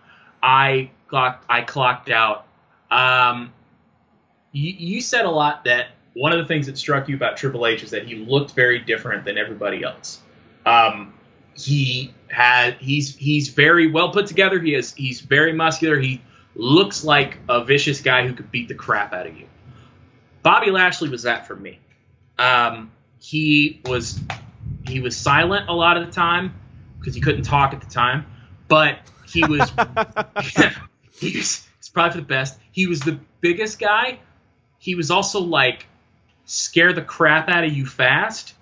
I 0.42 0.92
clocked, 1.08 1.46
I 1.50 1.62
clocked 1.62 2.10
out. 2.10 2.46
Um, 2.92 3.52
you, 4.52 4.72
you 4.72 5.02
said 5.02 5.26
a 5.26 5.30
lot 5.30 5.66
that 5.66 5.88
one 6.14 6.32
of 6.32 6.38
the 6.38 6.46
things 6.46 6.68
that 6.68 6.78
struck 6.78 7.10
you 7.10 7.16
about 7.16 7.36
Triple 7.38 7.66
H 7.66 7.84
is 7.84 7.92
that 7.92 8.08
he 8.08 8.16
looked 8.16 8.52
very 8.52 8.80
different 8.80 9.26
than 9.26 9.38
everybody 9.38 9.84
else. 9.84 10.22
Um, 10.66 11.14
he 11.56 12.14
had 12.30 12.76
he's 12.76 13.16
he's 13.16 13.50
very 13.50 13.88
well 13.88 14.12
put 14.12 14.28
together. 14.28 14.60
He 14.60 14.76
is 14.76 14.94
he's 14.94 15.22
very 15.22 15.54
muscular. 15.54 16.00
He 16.00 16.22
looks 16.56 17.04
like 17.04 17.38
a 17.50 17.66
vicious 17.66 18.00
guy 18.02 18.28
who 18.28 18.34
could 18.34 18.52
beat 18.52 18.68
the 18.68 18.76
crap 18.76 19.12
out 19.12 19.26
of 19.26 19.36
you. 19.36 19.48
Bobby 20.44 20.70
Lashley 20.70 21.10
was 21.10 21.24
that 21.24 21.48
for 21.48 21.56
me. 21.56 21.80
Um, 22.38 22.92
he 23.20 23.82
was 23.86 24.20
he 24.88 25.02
was 25.02 25.16
silent 25.16 25.70
a 25.70 25.74
lot 25.74 25.98
of 25.98 26.06
the 26.06 26.12
time 26.12 26.54
because 27.00 27.16
he 27.16 27.22
couldn't 27.22 27.44
talk 27.44 27.74
at 27.74 27.82
the 27.82 27.90
time, 27.90 28.26
but 28.68 29.00
he 29.28 29.44
was 29.46 29.70
he 31.20 31.38
was 31.38 31.68
it's 31.80 31.90
probably 31.90 32.12
for 32.12 32.18
the 32.22 32.28
best. 32.28 32.60
He 32.72 32.88
was 32.88 33.02
the 33.02 33.20
biggest 33.42 33.80
guy. 33.80 34.20
He 34.80 34.96
was 34.96 35.12
also 35.12 35.40
like 35.40 35.86
scare 36.46 36.94
the 36.94 37.02
crap 37.02 37.50
out 37.50 37.64
of 37.64 37.74
you 37.74 37.86
fast. 37.86 38.56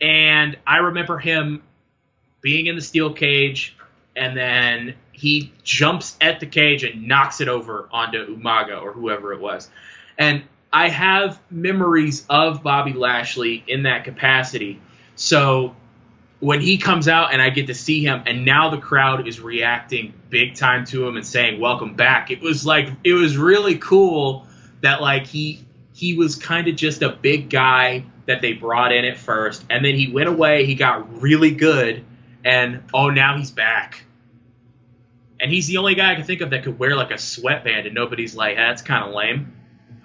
And 0.00 0.56
I 0.66 0.78
remember 0.78 1.18
him 1.18 1.62
being 2.40 2.66
in 2.66 2.76
the 2.76 2.82
steel 2.82 3.12
cage, 3.12 3.76
and 4.14 4.36
then 4.36 4.94
he 5.10 5.52
jumps 5.64 6.16
at 6.20 6.38
the 6.38 6.46
cage 6.46 6.84
and 6.84 7.08
knocks 7.08 7.40
it 7.40 7.48
over 7.48 7.88
onto 7.90 8.36
Umaga 8.36 8.80
or 8.80 8.92
whoever 8.92 9.32
it 9.32 9.40
was. 9.40 9.68
And 10.16 10.44
I 10.72 10.88
have 10.88 11.40
memories 11.50 12.24
of 12.28 12.62
Bobby 12.62 12.92
Lashley 12.92 13.64
in 13.66 13.82
that 13.84 14.04
capacity. 14.04 14.80
So 15.18 15.74
when 16.38 16.60
he 16.60 16.78
comes 16.78 17.08
out 17.08 17.32
and 17.32 17.42
I 17.42 17.50
get 17.50 17.66
to 17.66 17.74
see 17.74 18.04
him, 18.04 18.22
and 18.24 18.44
now 18.44 18.70
the 18.70 18.78
crowd 18.78 19.26
is 19.26 19.40
reacting 19.40 20.14
big 20.30 20.54
time 20.54 20.84
to 20.86 21.06
him 21.06 21.16
and 21.16 21.26
saying 21.26 21.60
"Welcome 21.60 21.94
back," 21.94 22.30
it 22.30 22.40
was 22.40 22.64
like 22.64 22.88
it 23.02 23.14
was 23.14 23.36
really 23.36 23.76
cool 23.78 24.46
that 24.80 25.02
like 25.02 25.26
he 25.26 25.64
he 25.92 26.14
was 26.14 26.36
kind 26.36 26.68
of 26.68 26.76
just 26.76 27.02
a 27.02 27.08
big 27.08 27.50
guy 27.50 28.04
that 28.26 28.40
they 28.40 28.52
brought 28.52 28.92
in 28.92 29.04
at 29.04 29.18
first, 29.18 29.64
and 29.68 29.84
then 29.84 29.96
he 29.96 30.10
went 30.10 30.28
away. 30.28 30.64
He 30.64 30.76
got 30.76 31.20
really 31.20 31.50
good, 31.50 32.04
and 32.44 32.84
oh, 32.94 33.10
now 33.10 33.36
he's 33.36 33.50
back. 33.50 34.04
And 35.40 35.50
he's 35.50 35.66
the 35.66 35.78
only 35.78 35.96
guy 35.96 36.12
I 36.12 36.14
can 36.14 36.24
think 36.24 36.40
of 36.40 36.50
that 36.50 36.62
could 36.62 36.78
wear 36.78 36.94
like 36.94 37.10
a 37.10 37.18
sweatband, 37.18 37.86
and 37.86 37.94
nobody's 37.94 38.36
like, 38.36 38.56
"That's 38.56 38.82
kind 38.82 39.04
of 39.04 39.12
lame." 39.12 39.57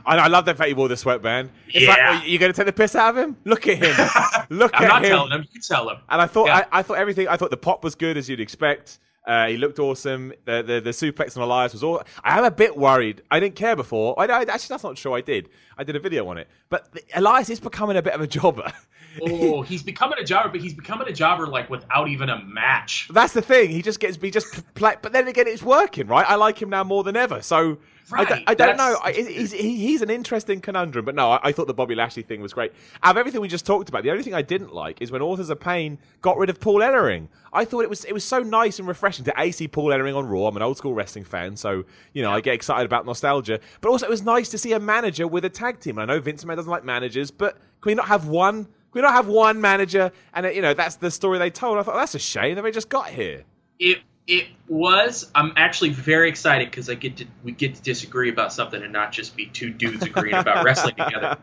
I, 0.05 0.17
I 0.17 0.27
love 0.27 0.45
the 0.45 0.53
fact 0.55 0.67
he 0.67 0.73
wore 0.73 0.88
the 0.88 0.97
sweatband. 0.97 1.49
It's 1.69 1.88
like, 1.88 1.97
Yeah. 1.97 2.11
well, 2.19 2.25
you 2.27 2.39
going 2.39 2.51
to 2.51 2.55
take 2.55 2.65
the 2.65 2.73
piss 2.73 2.95
out 2.95 3.11
of 3.15 3.23
him? 3.23 3.38
Look 3.45 3.67
at 3.67 3.77
him. 3.77 4.45
Look 4.57 4.71
I'm 4.75 4.84
at 4.84 4.89
him. 4.89 4.91
I'm 4.91 5.01
not 5.01 5.07
telling 5.07 5.31
him. 5.31 5.47
You 5.51 5.61
tell 5.61 5.89
him. 5.89 5.97
And 6.09 6.21
I 6.21 6.27
thought, 6.27 6.47
Yeah. 6.47 6.65
I, 6.71 6.80
I 6.80 6.81
thought 6.84 6.97
everything. 6.97 7.27
I 7.27 7.38
thought 7.38 7.49
the 7.51 7.57
pop 7.57 7.84
was 7.84 7.95
good 7.95 8.17
as 8.17 8.30
you'd 8.30 8.39
expect. 8.39 8.99
Uh, 9.25 9.47
he 9.47 9.55
looked 9.55 9.80
awesome. 9.80 10.34
The, 10.43 10.61
the 10.61 10.81
the 10.81 10.89
suplex 10.89 11.38
on 11.38 11.43
Elias 11.43 11.71
was 11.71 11.81
all. 11.81 12.03
I 12.25 12.38
am 12.38 12.43
a 12.43 12.51
bit 12.51 12.75
worried. 12.75 13.21
I 13.31 13.39
didn't 13.39 13.55
care 13.55 13.73
before. 13.73 14.19
I, 14.19 14.25
I 14.25 14.41
actually 14.41 14.67
that's 14.67 14.84
not 14.84 14.97
true. 14.97 15.13
I 15.13 15.21
did. 15.21 15.47
I 15.77 15.85
did 15.85 15.95
a 15.95 15.99
video 16.01 16.27
on 16.27 16.38
it. 16.38 16.49
But 16.69 16.91
the, 16.91 17.01
Elias 17.15 17.49
is 17.49 17.61
becoming 17.61 17.95
a 17.95 18.01
bit 18.01 18.13
of 18.13 18.19
a 18.19 18.27
jobber. 18.27 18.69
Oh, 19.22 19.61
he's 19.64 19.84
becoming 19.84 20.19
a 20.19 20.23
jobber, 20.23 20.49
but 20.49 20.61
he's 20.61 20.73
becoming 20.73 21.07
a 21.07 21.14
jobber 21.14 21.48
like 21.48 21.69
without 21.69 22.07
even 22.07 22.30
a 22.30 22.44
match. 22.44 23.07
That's 23.11 23.34
the 23.34 23.41
thing. 23.41 23.69
He 23.69 23.81
just 23.81 23.99
gets. 23.99 24.18
He 24.18 24.31
just 24.31 24.73
play. 24.76 24.95
But 25.02 25.14
then 25.14 25.27
again, 25.27 25.48
it's 25.48 25.64
working, 25.64 26.07
right? 26.07 26.26
I 26.27 26.35
like 26.35 26.61
him 26.61 26.69
now 26.69 26.84
more 26.84 27.03
than 27.03 27.15
ever. 27.15 27.41
So. 27.41 27.80
I, 28.11 28.26
don't, 28.26 28.31
Right, 28.31 28.44
I 28.48 28.53
don't 28.53 28.77
know. 28.77 28.99
I, 29.02 29.14
he's, 29.14 29.53
he's 29.53 30.02
an 30.02 30.10
interesting 30.10 30.60
conundrum, 30.60 31.06
but 31.06 31.15
no, 31.15 31.31
I, 31.31 31.40
I 31.41 31.52
thought 31.53 31.68
the 31.68 31.73
Bobby 31.73 31.95
Lashley 31.95 32.22
thing 32.22 32.41
was 32.41 32.53
great. 32.53 32.73
Out 33.02 33.11
of 33.11 33.18
everything 33.18 33.40
we 33.40 33.48
just 33.48 33.65
talked 33.65 33.88
about, 33.88 34.03
the 34.03 34.11
only 34.11 34.23
thing 34.23 34.34
I 34.34 34.41
didn't 34.41 34.73
like 34.73 35.02
is 35.02 35.10
when 35.10 35.22
Authors 35.22 35.49
of 35.49 35.61
Pain 35.61 35.98
got 36.22 36.38
rid 36.38 36.49
of 36.49 36.60
Paul 36.60 36.80
Ellering. 36.80 37.30
I 37.53 37.64
thought 37.64 37.80
it 37.80 37.90
was 37.90 38.03
it 38.03 38.14
was 38.14 38.26
so 38.26 38.40
nice 38.40 38.77
and 38.77 38.88
refreshing 38.88 39.23
to 39.26 39.52
see 39.53 39.69
Paul 39.69 39.85
Ellering 39.85 40.18
on 40.18 40.27
Raw. 40.27 40.48
I'm 40.48 40.57
an 40.57 40.61
old 40.61 40.77
school 40.77 40.94
wrestling 40.94 41.23
fan, 41.23 41.56
so 41.56 41.85
you 42.11 42.22
know 42.22 42.31
I 42.31 42.41
get 42.41 42.56
excited 42.56 42.85
about 42.85 43.06
nostalgia. 43.06 43.60
But 43.80 43.90
also, 43.90 44.06
it 44.06 44.10
was 44.10 44.22
nice 44.22 44.49
to 44.49 44.57
see 44.57 44.73
a 44.73 44.80
manager 44.80 45.26
with 45.26 45.45
a 45.45 45.49
tag 45.49 45.80
team. 45.80 45.98
I 45.98 46.06
know 46.06 46.19
Vince 46.19 46.44
McMahon 46.44 46.57
doesn't 46.57 46.72
like 46.72 46.84
managers, 46.84 47.31
but 47.31 47.53
can 47.81 47.91
we 47.91 47.95
not 47.95 48.07
have 48.07 48.27
one? 48.27 48.68
Can 48.93 49.01
don't 49.01 49.13
have 49.13 49.27
one 49.27 49.59
manager? 49.59 50.11
And 50.33 50.45
you 50.55 50.61
know 50.61 50.73
that's 50.73 50.97
the 50.97 51.11
story 51.11 51.39
they 51.39 51.49
told. 51.49 51.77
I 51.77 51.83
thought 51.83 51.95
that's 51.95 52.15
a 52.15 52.19
shame 52.19 52.55
that 52.55 52.63
we 52.63 52.71
just 52.71 52.89
got 52.89 53.09
here. 53.09 53.43
It 53.79 53.99
it 54.27 54.47
was. 54.67 55.29
I'm 55.35 55.53
actually 55.55 55.89
very 55.89 56.29
excited 56.29 56.69
because 56.69 56.89
I 56.89 56.93
get 56.95 57.17
to 57.17 57.25
we 57.43 57.51
get 57.51 57.75
to 57.75 57.81
disagree 57.81 58.29
about 58.29 58.53
something 58.53 58.81
and 58.81 58.93
not 58.93 59.11
just 59.11 59.35
be 59.35 59.47
two 59.47 59.71
dudes 59.71 60.03
agreeing 60.03 60.35
about 60.35 60.63
wrestling 60.65 60.95
together. 60.95 61.37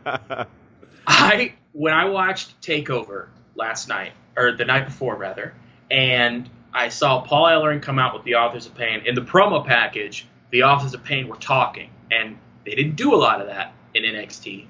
I 1.05 1.53
when 1.73 1.93
I 1.93 2.05
watched 2.05 2.59
Takeover 2.61 3.27
last 3.55 3.87
night 3.87 4.13
or 4.37 4.53
the 4.53 4.65
night 4.65 4.85
before 4.85 5.15
rather, 5.15 5.53
and 5.89 6.49
I 6.73 6.89
saw 6.89 7.21
Paul 7.21 7.47
Ellering 7.47 7.81
come 7.81 7.99
out 7.99 8.13
with 8.13 8.23
the 8.23 8.35
Authors 8.35 8.65
of 8.65 8.75
Pain 8.75 9.03
in 9.05 9.15
the 9.15 9.21
promo 9.21 9.65
package. 9.65 10.25
The 10.51 10.63
Authors 10.63 10.93
of 10.93 11.03
Pain 11.03 11.27
were 11.27 11.35
talking, 11.35 11.89
and 12.09 12.37
they 12.65 12.75
didn't 12.75 12.95
do 12.95 13.13
a 13.13 13.17
lot 13.17 13.41
of 13.41 13.47
that 13.47 13.73
in 13.93 14.03
NXT. 14.03 14.65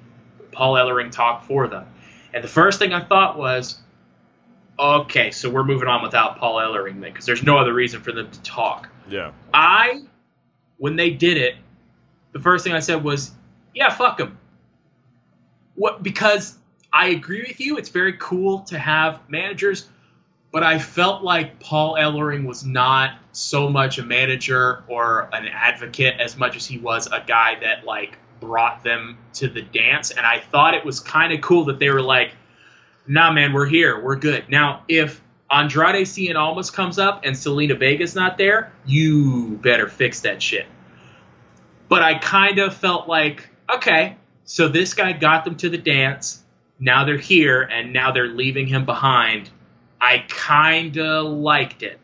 Paul 0.52 0.74
Ellering 0.74 1.10
talked 1.10 1.46
for 1.46 1.66
them, 1.66 1.86
and 2.34 2.42
the 2.42 2.48
first 2.48 2.78
thing 2.78 2.92
I 2.92 3.02
thought 3.04 3.36
was, 3.38 3.78
okay, 4.78 5.30
so 5.30 5.50
we're 5.50 5.64
moving 5.64 5.88
on 5.88 6.02
without 6.02 6.38
Paul 6.38 6.56
Ellering 6.56 7.00
then, 7.00 7.12
because 7.12 7.26
there's 7.26 7.42
no 7.42 7.58
other 7.58 7.72
reason 7.72 8.00
for 8.00 8.12
them 8.12 8.30
to 8.30 8.42
talk. 8.42 8.88
Yeah. 9.08 9.32
I, 9.52 10.02
when 10.78 10.96
they 10.96 11.10
did 11.10 11.36
it, 11.36 11.56
the 12.32 12.40
first 12.40 12.64
thing 12.64 12.72
I 12.72 12.80
said 12.80 13.04
was, 13.04 13.30
"Yeah, 13.74 13.90
fuck 13.90 14.18
him." 14.18 14.38
What? 15.74 16.02
Because 16.02 16.56
I 16.92 17.08
agree 17.08 17.44
with 17.46 17.60
you. 17.60 17.76
It's 17.76 17.90
very 17.90 18.14
cool 18.14 18.60
to 18.60 18.78
have 18.78 19.20
managers, 19.28 19.88
but 20.50 20.62
I 20.62 20.78
felt 20.78 21.22
like 21.22 21.60
Paul 21.60 21.96
Ellering 21.96 22.46
was 22.46 22.64
not 22.64 23.18
so 23.32 23.68
much 23.68 23.98
a 23.98 24.02
manager 24.02 24.84
or 24.88 25.28
an 25.32 25.46
advocate 25.46 26.20
as 26.20 26.36
much 26.36 26.56
as 26.56 26.66
he 26.66 26.78
was 26.78 27.06
a 27.06 27.22
guy 27.26 27.58
that 27.60 27.84
like 27.84 28.18
brought 28.52 28.84
them 28.84 29.16
to 29.32 29.48
the 29.48 29.62
dance, 29.62 30.10
and 30.10 30.26
I 30.26 30.38
thought 30.38 30.74
it 30.74 30.84
was 30.84 31.00
kind 31.00 31.32
of 31.32 31.40
cool 31.40 31.64
that 31.64 31.78
they 31.78 31.88
were 31.88 32.02
like, 32.02 32.32
"Nah, 33.06 33.32
man, 33.32 33.54
we're 33.54 33.64
here, 33.64 33.98
we're 33.98 34.16
good." 34.16 34.50
Now, 34.50 34.82
if 34.88 35.22
Andrade 35.50 36.04
Cien 36.06 36.36
Almas 36.36 36.70
comes 36.70 36.98
up 36.98 37.22
and 37.24 37.34
Zelina 37.34 37.78
Vega's 37.78 38.14
not 38.14 38.36
there, 38.36 38.70
you 38.84 39.58
better 39.62 39.88
fix 39.88 40.20
that 40.20 40.42
shit. 40.42 40.66
But 41.88 42.02
I 42.02 42.18
kind 42.18 42.58
of 42.58 42.76
felt 42.76 43.08
like, 43.08 43.48
okay, 43.74 44.16
so 44.44 44.68
this 44.68 44.92
guy 44.92 45.12
got 45.12 45.46
them 45.46 45.56
to 45.56 45.70
the 45.70 45.78
dance. 45.78 46.42
Now 46.78 47.06
they're 47.06 47.16
here, 47.16 47.62
and 47.62 47.94
now 47.94 48.12
they're 48.12 48.28
leaving 48.28 48.66
him 48.66 48.84
behind. 48.84 49.48
I 49.98 50.26
kind 50.28 50.98
of 50.98 51.24
liked 51.24 51.82
it. 51.82 51.98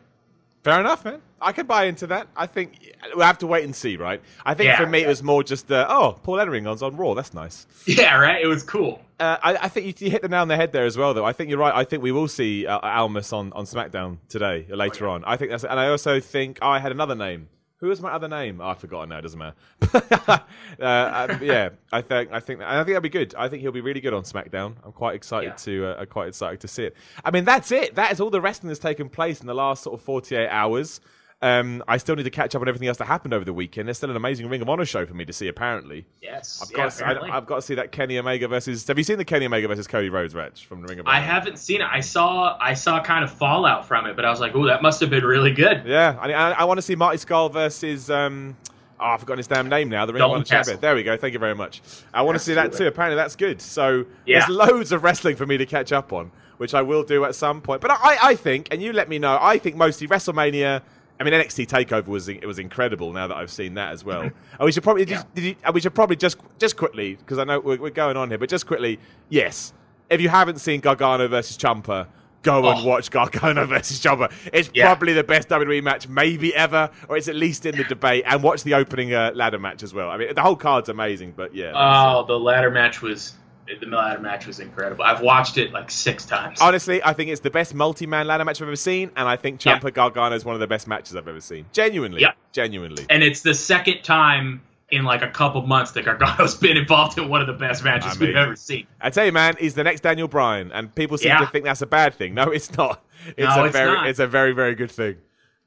Fair 0.63 0.79
enough, 0.79 1.05
man. 1.05 1.21
I 1.41 1.51
could 1.51 1.67
buy 1.67 1.85
into 1.85 2.07
that. 2.07 2.27
I 2.35 2.45
think 2.47 2.93
we'll 3.15 3.25
have 3.25 3.37
to 3.39 3.47
wait 3.47 3.63
and 3.63 3.75
see, 3.75 3.97
right? 3.97 4.21
I 4.45 4.53
think 4.53 4.67
Yeah. 4.67 4.77
for 4.77 4.87
me 4.87 5.03
it 5.03 5.07
was 5.07 5.23
more 5.23 5.43
just, 5.43 5.71
uh, 5.71 5.85
oh, 5.89 6.19
Paul 6.23 6.37
Elleringon's 6.37 6.81
on 6.83 6.95
Raw. 6.97 7.13
That's 7.13 7.33
nice. 7.33 7.65
Yeah, 7.85 8.15
right. 8.17 8.41
It 8.41 8.47
was 8.47 8.63
cool. 8.63 9.01
Uh, 9.19 9.37
I, 9.43 9.55
I 9.55 9.67
think 9.67 9.85
you, 10.01 10.05
you 10.05 10.11
hit 10.11 10.21
the 10.21 10.29
nail 10.29 10.41
on 10.41 10.47
the 10.47 10.55
head 10.55 10.71
there 10.71 10.85
as 10.85 10.97
well, 10.97 11.13
though. 11.13 11.25
I 11.25 11.33
think 11.33 11.49
you're 11.49 11.59
right. 11.59 11.73
I 11.75 11.83
think 11.83 12.01
we 12.03 12.11
will 12.11 12.27
see 12.27 12.65
uh, 12.67 12.79
Almas 12.79 13.33
on, 13.33 13.51
on 13.53 13.65
SmackDown 13.65 14.17
today, 14.29 14.65
or 14.69 14.77
later 14.77 15.07
on. 15.07 15.23
I 15.25 15.37
think 15.37 15.51
that's, 15.51 15.63
and 15.63 15.79
I 15.79 15.89
also 15.89 16.19
think 16.19 16.59
oh, 16.61 16.69
I 16.69 16.79
had 16.79 16.91
another 16.91 17.15
name. 17.15 17.49
Who 17.81 17.87
was 17.87 18.01
my 18.01 18.11
other 18.11 18.27
name? 18.27 18.59
Oh, 18.59 18.65
I've 18.67 18.79
forgotten 18.79 19.07
now. 19.09 19.19
It 19.19 19.21
doesn't 19.21 19.39
matter. 19.39 19.55
uh, 20.81 21.27
um, 21.29 21.39
yeah, 21.43 21.69
I 21.91 22.01
think 22.01 22.31
I 22.31 22.39
think 22.41 22.61
I 22.61 22.75
think 22.83 22.87
that'd 22.87 23.03
be 23.03 23.09
good. 23.09 23.33
I 23.37 23.47
think 23.47 23.61
he'll 23.61 23.71
be 23.71 23.81
really 23.81 24.01
good 24.01 24.13
on 24.13 24.23
SmackDown. 24.23 24.75
I'm 24.83 24.91
quite 24.91 25.15
excited 25.15 25.47
Yeah. 25.51 25.55
to 25.55 25.85
uh, 25.85 26.01
I'm 26.01 26.07
quite 26.07 26.27
excited 26.27 26.59
to 26.61 26.67
see 26.67 26.83
it. 26.83 26.95
I 27.23 27.31
mean, 27.31 27.45
that's 27.45 27.71
it. 27.71 27.95
That 27.95 28.11
is 28.11 28.19
all 28.19 28.29
the 28.29 28.41
wrestling 28.41 28.67
that's 28.67 28.79
taken 28.81 29.07
place 29.09 29.39
in 29.41 29.47
the 29.47 29.53
last 29.53 29.83
sort 29.83 29.97
of 29.97 30.03
48 30.05 30.49
hours. 30.49 30.99
Um, 31.41 31.81
I 31.87 31.95
still 31.97 32.17
need 32.17 32.23
to 32.23 32.29
catch 32.29 32.53
up 32.53 32.61
on 32.61 32.67
everything 32.67 32.89
else 32.89 32.97
that 32.97 33.05
happened 33.05 33.33
over 33.33 33.45
the 33.45 33.53
weekend. 33.53 33.87
There's 33.87 33.95
still 33.95 34.09
an 34.09 34.17
amazing 34.17 34.49
Ring 34.49 34.61
of 34.61 34.67
Honor 34.67 34.83
show 34.83 35.05
for 35.05 35.13
me 35.13 35.23
to 35.23 35.31
see. 35.31 35.47
Apparently, 35.47 36.05
Yes. 36.21 36.59
I've 36.61 36.69
yeah, 36.71 36.75
got 36.77 36.91
to, 36.91 36.97
I, 37.05 37.07
apparently. 37.11 37.31
have 37.31 37.45
got 37.45 37.55
to 37.55 37.61
see 37.61 37.75
that 37.75 37.93
Kenny 37.93 38.17
Omega 38.19 38.49
versus. 38.49 38.85
Have 38.87 38.97
you 38.97 39.05
seen 39.05 39.17
the 39.17 39.23
Kenny 39.23 39.45
Omega 39.45 39.69
versus 39.69 39.87
Cody 39.87 40.09
Rhodes 40.09 40.35
match 40.35 40.65
from 40.65 40.81
the 40.81 40.87
Ring 40.87 40.99
of 40.99 41.07
Honor? 41.07 41.15
I 41.15 41.21
haven't 41.21 41.57
seen 41.57 41.79
it. 41.79 41.87
I 41.89 42.01
saw 42.01 42.57
I 42.59 42.73
saw 42.73 43.01
kind 43.01 43.23
of 43.23 43.31
fallout 43.31 43.87
from 43.87 44.05
it, 44.05 44.17
but 44.17 44.25
I 44.25 44.29
was 44.31 44.41
like, 44.41 44.53
"Oh, 44.53 44.65
that 44.67 44.81
must 44.81 44.99
have 44.99 45.09
been 45.09 45.23
really 45.23 45.51
good." 45.53 45.83
Yeah, 45.85 46.17
I, 46.19 46.33
I, 46.33 46.51
I 46.51 46.63
want 46.65 46.77
to 46.79 46.81
see 46.81 46.95
Marty 46.95 47.17
Scurll 47.17 47.49
versus. 47.53 48.09
Um, 48.09 48.57
oh, 48.99 49.05
I've 49.05 49.21
forgotten 49.21 49.37
his 49.37 49.47
damn 49.47 49.69
name 49.69 49.87
now. 49.87 50.05
The 50.05 50.11
Ring 50.11 50.21
of 50.21 50.27
Dalton 50.31 50.41
Honor 50.41 50.45
champion. 50.63 50.81
There 50.81 50.93
we 50.93 51.03
go. 51.03 51.15
Thank 51.15 51.31
you 51.31 51.39
very 51.39 51.55
much. 51.55 51.81
I 52.13 52.21
want 52.23 52.37
to 52.37 52.43
see 52.43 52.55
that 52.55 52.73
too. 52.73 52.85
Apparently, 52.85 53.15
that's 53.15 53.37
good. 53.37 53.61
So 53.61 54.05
Yeah. 54.25 54.39
there's 54.39 54.49
loads 54.49 54.91
of 54.91 55.05
wrestling 55.05 55.37
for 55.37 55.45
me 55.45 55.55
to 55.57 55.65
catch 55.65 55.93
up 55.93 56.11
on, 56.11 56.31
which 56.57 56.73
I 56.73 56.81
will 56.81 57.03
do 57.03 57.23
at 57.23 57.33
some 57.33 57.61
point. 57.61 57.79
But 57.79 57.91
I, 57.91 58.17
I 58.21 58.35
think, 58.35 58.67
and 58.71 58.81
you 58.83 58.91
let 58.91 59.07
me 59.07 59.19
know. 59.19 59.37
I 59.39 59.57
think 59.57 59.77
mostly 59.77 60.05
WrestleMania. 60.05 60.81
I 61.19 61.23
mean, 61.25 61.33
NXT 61.33 61.67
Takeover 61.67 62.07
was 62.07 62.29
it 62.29 62.45
was 62.45 62.59
incredible. 62.59 63.11
Now 63.11 63.27
that 63.27 63.35
I've 63.37 63.51
seen 63.51 63.73
that 63.73 63.91
as 63.91 64.03
well, 64.05 64.21
and 64.21 64.33
we 64.61 64.71
should 64.71 64.83
probably 64.83 65.05
just, 65.05 65.33
did 65.35 65.43
you, 65.43 65.55
we 65.73 65.81
should 65.81 65.93
probably 65.93 66.15
just 66.15 66.37
just 66.59 66.77
quickly 66.77 67.15
because 67.15 67.37
I 67.39 67.43
know 67.43 67.59
we're, 67.59 67.77
we're 67.77 67.89
going 67.89 68.15
on 68.17 68.29
here, 68.29 68.37
but 68.37 68.49
just 68.49 68.65
quickly, 68.67 68.99
yes. 69.29 69.73
If 70.09 70.21
you 70.21 70.29
haven't 70.29 70.59
seen 70.59 70.79
Gargano 70.79 71.27
versus 71.27 71.55
Ciampa, 71.57 72.07
go 72.41 72.67
and 72.69 72.79
Oh. 72.79 72.83
watch 72.85 73.11
Gargano 73.11 73.65
versus 73.67 73.99
Ciampa. 73.99 74.31
It's 74.51 74.69
Yeah. 74.73 74.85
probably 74.85 75.13
the 75.13 75.23
best 75.23 75.49
WWE 75.49 75.83
match 75.83 76.07
maybe 76.07 76.55
ever, 76.55 76.89
or 77.07 77.15
it's 77.17 77.27
at 77.27 77.35
least 77.35 77.65
in 77.67 77.75
the 77.77 77.83
debate. 77.83 78.23
And 78.25 78.41
watch 78.41 78.63
the 78.63 78.73
opening 78.73 79.13
uh, 79.13 79.31
ladder 79.35 79.59
match 79.59 79.83
as 79.83 79.93
well. 79.93 80.09
I 80.09 80.17
mean, 80.17 80.33
the 80.33 80.41
whole 80.41 80.55
card's 80.55 80.89
amazing, 80.89 81.33
but 81.35 81.53
yeah. 81.53 81.73
Oh, 81.75 82.25
the 82.25 82.39
ladder 82.39 82.71
match 82.71 83.01
was 83.03 83.33
the 83.79 83.85
ladder 83.87 84.19
match 84.21 84.47
was 84.47 84.59
incredible. 84.59 85.03
I've 85.03 85.21
watched 85.21 85.57
it 85.57 85.71
like 85.71 85.91
six 85.91 86.25
times. 86.25 86.59
Honestly, 86.61 87.01
I 87.03 87.13
think 87.13 87.29
it's 87.29 87.41
the 87.41 87.49
best 87.49 87.73
multi-man 87.75 88.27
ladder 88.27 88.45
match 88.45 88.61
I've 88.61 88.67
ever 88.67 88.75
seen, 88.75 89.11
and 89.15 89.27
I 89.27 89.35
think 89.35 89.63
Yeah. 89.63 89.77
Ciampa 89.79 89.93
Gargano 89.93 90.35
is 90.35 90.43
one 90.45 90.55
of 90.55 90.59
the 90.59 90.67
best 90.67 90.87
matches 90.87 91.15
I've 91.15 91.27
ever 91.27 91.41
seen. 91.41 91.65
Genuinely, 91.71 92.21
Yeah. 92.21 92.31
genuinely. 92.51 93.05
and 93.09 93.21
it's 93.23 93.41
the 93.41 93.53
second 93.53 94.01
time 94.03 94.61
in 94.91 95.03
like 95.03 95.21
a 95.21 95.27
couple 95.29 95.61
months 95.61 95.91
that 95.91 96.03
Gargano's 96.05 96.55
been 96.59 96.75
involved 96.75 97.17
in 97.19 97.29
one 97.29 97.41
of 97.41 97.47
the 97.47 97.53
best 97.53 97.83
matches 97.83 98.15
Amazing. 98.15 98.27
we've 98.27 98.35
ever 98.35 98.55
seen. 98.55 98.87
I 98.99 99.11
tell 99.11 99.25
you, 99.25 99.31
man, 99.31 99.55
he's 99.59 99.75
the 99.75 99.83
next 99.83 100.01
Daniel 100.01 100.27
Bryan, 100.27 100.71
and 100.71 100.93
people 100.95 101.17
seem 101.19 101.27
Yeah. 101.29 101.39
to 101.39 101.47
think 101.47 101.63
that's 101.65 101.81
a 101.83 101.85
bad 101.87 102.15
thing. 102.15 102.33
No, 102.33 102.45
it's 102.45 102.75
not. 102.75 103.03
It's 103.37 103.55
No, 103.55 103.63
a 103.63 103.65
it's 103.67 103.75
very, 103.75 103.91
not. 103.93 104.07
it's 104.07 104.19
a 104.19 104.25
very, 104.27 104.51
very 104.53 104.73
good 104.73 104.89
thing. 104.91 105.17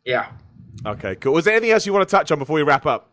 Yeah. 0.05 0.27
Okay, 0.85 1.15
cool. 1.17 1.35
Was 1.35 1.45
there 1.45 1.55
anything 1.55 1.71
else 1.71 1.87
you 1.87 1.93
want 1.93 2.09
to 2.09 2.11
touch 2.11 2.33
on 2.33 2.39
before 2.41 2.55
we 2.57 2.63
wrap 2.63 2.85
up? 2.87 3.11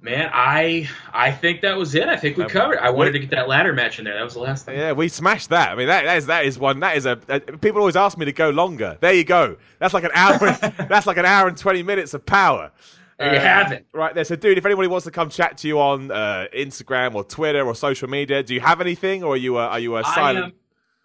Man, 0.00 0.30
I 0.32 0.88
I 1.12 1.32
think 1.32 1.62
that 1.62 1.76
was 1.76 1.94
it. 1.94 2.06
I 2.08 2.16
think 2.16 2.36
we 2.36 2.44
Um, 2.44 2.50
covered. 2.50 2.78
I 2.78 2.90
wanted 2.90 3.12
to 3.12 3.18
get 3.18 3.30
that 3.30 3.48
ladder 3.48 3.72
match 3.72 3.98
in 3.98 4.04
there. 4.04 4.14
That 4.14 4.24
was 4.24 4.34
the 4.34 4.40
last 4.40 4.66
thing. 4.66 4.78
Yeah, 4.78 4.92
we 4.92 5.08
smashed 5.08 5.48
that. 5.48 5.70
I 5.70 5.74
mean, 5.74 5.86
that, 5.88 6.04
that 6.04 6.16
is 6.18 6.26
that 6.26 6.44
is 6.44 6.58
one. 6.58 6.80
That 6.80 6.96
is 6.96 7.06
a. 7.06 7.18
Uh, 7.28 7.40
people 7.60 7.80
always 7.80 7.96
ask 7.96 8.16
me 8.18 8.26
to 8.26 8.32
go 8.32 8.50
longer. 8.50 8.98
There 9.00 9.12
you 9.14 9.24
go. 9.24 9.56
That's 9.78 9.94
like 9.94 10.04
an 10.04 10.10
hour. 10.14 10.38
that's 10.88 11.06
like 11.06 11.16
an 11.16 11.24
hour 11.24 11.48
and 11.48 11.56
twenty 11.56 11.82
minutes 11.82 12.12
of 12.14 12.26
power. 12.26 12.72
There 13.18 13.32
you 13.32 13.38
Uh, 13.38 13.42
have 13.42 13.72
it. 13.72 13.86
Right 13.94 14.14
there. 14.14 14.24
So, 14.24 14.36
dude, 14.36 14.58
if 14.58 14.66
anybody 14.66 14.86
wants 14.86 15.04
to 15.06 15.10
come 15.10 15.30
chat 15.30 15.56
to 15.58 15.68
you 15.68 15.80
on 15.80 16.10
uh, 16.10 16.46
Instagram 16.54 17.14
or 17.14 17.24
Twitter 17.24 17.66
or 17.66 17.74
social 17.74 18.08
media, 18.08 18.42
do 18.42 18.52
you 18.52 18.60
have 18.60 18.82
anything, 18.82 19.24
or 19.24 19.32
are 19.32 19.38
you 19.38 19.56
uh, 19.56 19.62
are 19.68 19.80
you 19.80 19.96
uh, 19.96 20.02
I 20.04 20.14
silent? 20.14 20.44
am. 20.44 20.52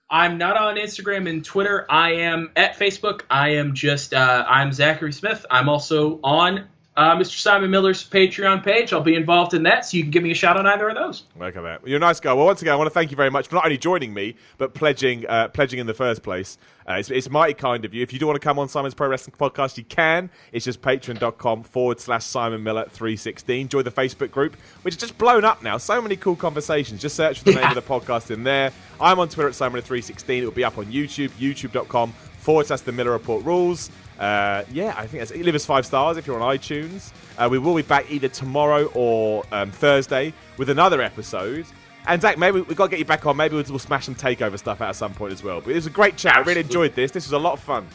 I'm 0.10 0.38
not 0.38 0.58
on 0.58 0.76
Instagram 0.76 1.30
and 1.30 1.44
Twitter. 1.46 1.86
I 1.90 2.12
am 2.16 2.52
at 2.58 2.78
Facebook. 2.78 3.22
I 3.32 3.52
am 3.56 3.74
just. 3.74 4.14
Uh, 4.14 4.46
I'm 4.48 4.74
Zachary 4.74 5.14
Smith. 5.14 5.46
I'm 5.50 5.70
also 5.70 6.20
on 6.22 6.68
uh, 6.98 7.16
Mr. 7.16 7.40
Simon 7.40 7.72
Miller's 7.72 8.08
Patreon 8.08 8.64
page. 8.64 8.92
I'll 8.92 9.02
be 9.02 9.16
involved 9.16 9.54
in 9.54 9.64
that, 9.64 9.86
so 9.86 9.96
you 9.96 10.04
can 10.04 10.12
give 10.12 10.24
me 10.24 10.32
a 10.32 10.36
shout 10.36 10.58
on 10.58 10.68
either 10.68 10.90
of 10.90 10.96
those. 10.96 11.24
Look 11.40 11.56
at 11.56 11.62
that. 11.62 11.88
You're 11.88 11.98
a 11.98 12.00
nice 12.00 12.20
guy. 12.20 12.34
Well, 12.34 12.46
once 12.46 12.62
again, 12.62 12.74
I 12.74 12.76
want 12.76 12.88
to 12.88 12.94
thank 12.94 13.12
you 13.12 13.18
very 13.18 13.30
much 13.30 13.48
for 13.48 13.56
not 13.56 13.66
only 13.66 13.78
joining 13.78 14.14
me, 14.14 14.36
but 14.58 14.74
pledging 14.74 15.26
uh, 15.28 15.48
pledging 15.48 15.80
in 15.80 15.88
the 15.88 15.94
first 15.94 16.22
place. 16.22 16.58
Uh, 16.88 16.94
it's, 16.94 17.10
it's 17.10 17.30
mighty 17.30 17.54
kind 17.54 17.86
of 17.86 17.94
you. 17.94 18.04
If 18.04 18.12
you 18.12 18.20
do 18.20 18.28
want 18.28 18.36
to 18.36 18.44
come 18.44 18.60
on 18.60 18.68
Simon's 18.68 18.94
Pro 18.94 19.08
Wrestling 19.08 19.36
Podcast, 19.40 19.78
you 19.78 19.84
can. 19.84 20.30
It's 20.52 20.66
just 20.66 20.82
patreon.com 20.82 21.64
forward 21.64 22.00
slash 22.00 22.26
Simon 22.26 22.64
Miller 22.64 22.86
316. 22.90 23.70
Join 23.70 23.84
the 23.84 23.92
Facebook 23.92 24.32
group, 24.32 24.56
which 24.82 24.96
is 24.96 25.00
just 25.00 25.18
blown 25.18 25.46
up 25.46 25.64
now. 25.64 25.78
So 25.78 26.02
many 26.02 26.18
cool 26.18 26.36
conversations. 26.36 27.02
Just 27.02 27.16
search 27.16 27.40
for 27.40 27.46
the 27.46 27.54
name 27.54 27.70
of 27.70 27.76
the 27.76 27.82
podcast 27.82 28.32
in 28.32 28.44
there. 28.44 28.74
I'm 29.00 29.20
on 29.20 29.30
Twitter 29.30 29.48
at 29.48 29.56
Simon 29.56 29.82
316. 29.82 30.42
It 30.42 30.46
will 30.46 30.52
be 30.52 30.64
up 30.66 30.78
on 30.78 30.86
YouTube, 30.86 31.30
youtube.com 31.30 32.14
forward 32.40 32.66
slash 32.66 32.82
the 32.82 32.92
Miller 32.92 33.12
Report 33.12 33.46
rules. 33.46 33.90
Uh, 34.22 34.64
yeah, 34.72 34.94
I 34.96 35.08
think 35.08 35.20
that's 35.28 35.32
leave 35.32 35.56
us 35.56 35.66
five 35.66 35.84
stars 35.84 36.16
if 36.16 36.28
you're 36.28 36.40
on 36.40 36.56
iTunes. 36.56 37.12
Uh, 37.40 37.50
we 37.50 37.58
will 37.58 37.76
be 37.76 37.82
back 37.82 38.12
either 38.12 38.28
tomorrow 38.28 38.86
or 38.94 39.44
um, 39.52 39.72
Thursday 39.72 40.32
with 40.58 40.70
another 40.70 41.02
episode. 41.02 41.66
And 42.06 42.22
Zach, 42.22 42.38
maybe 42.38 42.62
we've 42.62 42.78
got 42.78 42.86
to 42.86 42.90
get 42.92 43.00
you 43.00 43.06
back 43.06 43.26
on. 43.26 43.36
Maybe 43.36 43.56
we'll, 43.56 43.66
we'll 43.70 43.80
smash 43.80 44.06
some 44.06 44.14
takeover 44.16 44.60
stuff 44.60 44.80
out 44.80 44.90
at 44.90 44.96
some 44.96 45.14
point 45.16 45.34
as 45.34 45.44
well. 45.44 45.60
But 45.60 45.72
it 45.72 45.76
was 45.76 45.88
a 45.88 45.92
great 45.92 46.18
chat. 46.18 46.36
I 46.36 46.40
really 46.42 46.62
enjoyed 46.62 46.94
this. 46.94 47.12
This 47.12 47.26
was 47.26 47.34
a 47.34 47.40
lot 47.40 47.54
of 47.54 47.60
fun. 47.62 47.88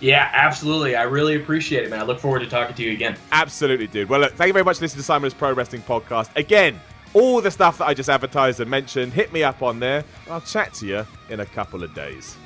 Yeah, 0.00 0.28
absolutely. 0.32 0.96
I 0.96 1.04
really 1.04 1.36
appreciate 1.36 1.84
it, 1.84 1.90
man. 1.90 2.00
I 2.00 2.02
look 2.02 2.18
forward 2.18 2.40
to 2.40 2.46
talking 2.46 2.74
to 2.74 2.82
you 2.82 2.92
again. 2.92 3.16
Absolutely, 3.30 3.86
dude. 3.86 4.08
Well, 4.08 4.20
look, 4.20 4.32
thank 4.32 4.48
you 4.48 4.52
very 4.52 4.64
much 4.64 4.78
for 4.78 4.82
listening 4.82 5.00
to 5.00 5.04
Simon's 5.04 5.34
Pro 5.34 5.52
Wrestling 5.52 5.82
Podcast. 5.82 6.34
Again, 6.36 6.80
all 7.12 7.40
the 7.40 7.50
stuff 7.50 7.78
that 7.78 7.86
I 7.86 7.94
just 7.94 8.10
advertised 8.10 8.58
and 8.58 8.68
mentioned, 8.68 9.12
hit 9.12 9.32
me 9.32 9.44
up 9.44 9.62
on 9.62 9.78
there. 9.78 9.98
and 10.24 10.32
I'll 10.32 10.40
chat 10.40 10.74
to 10.74 10.86
you 10.86 11.06
in 11.30 11.40
a 11.40 11.46
couple 11.46 11.84
of 11.84 11.94
days. 11.94 12.36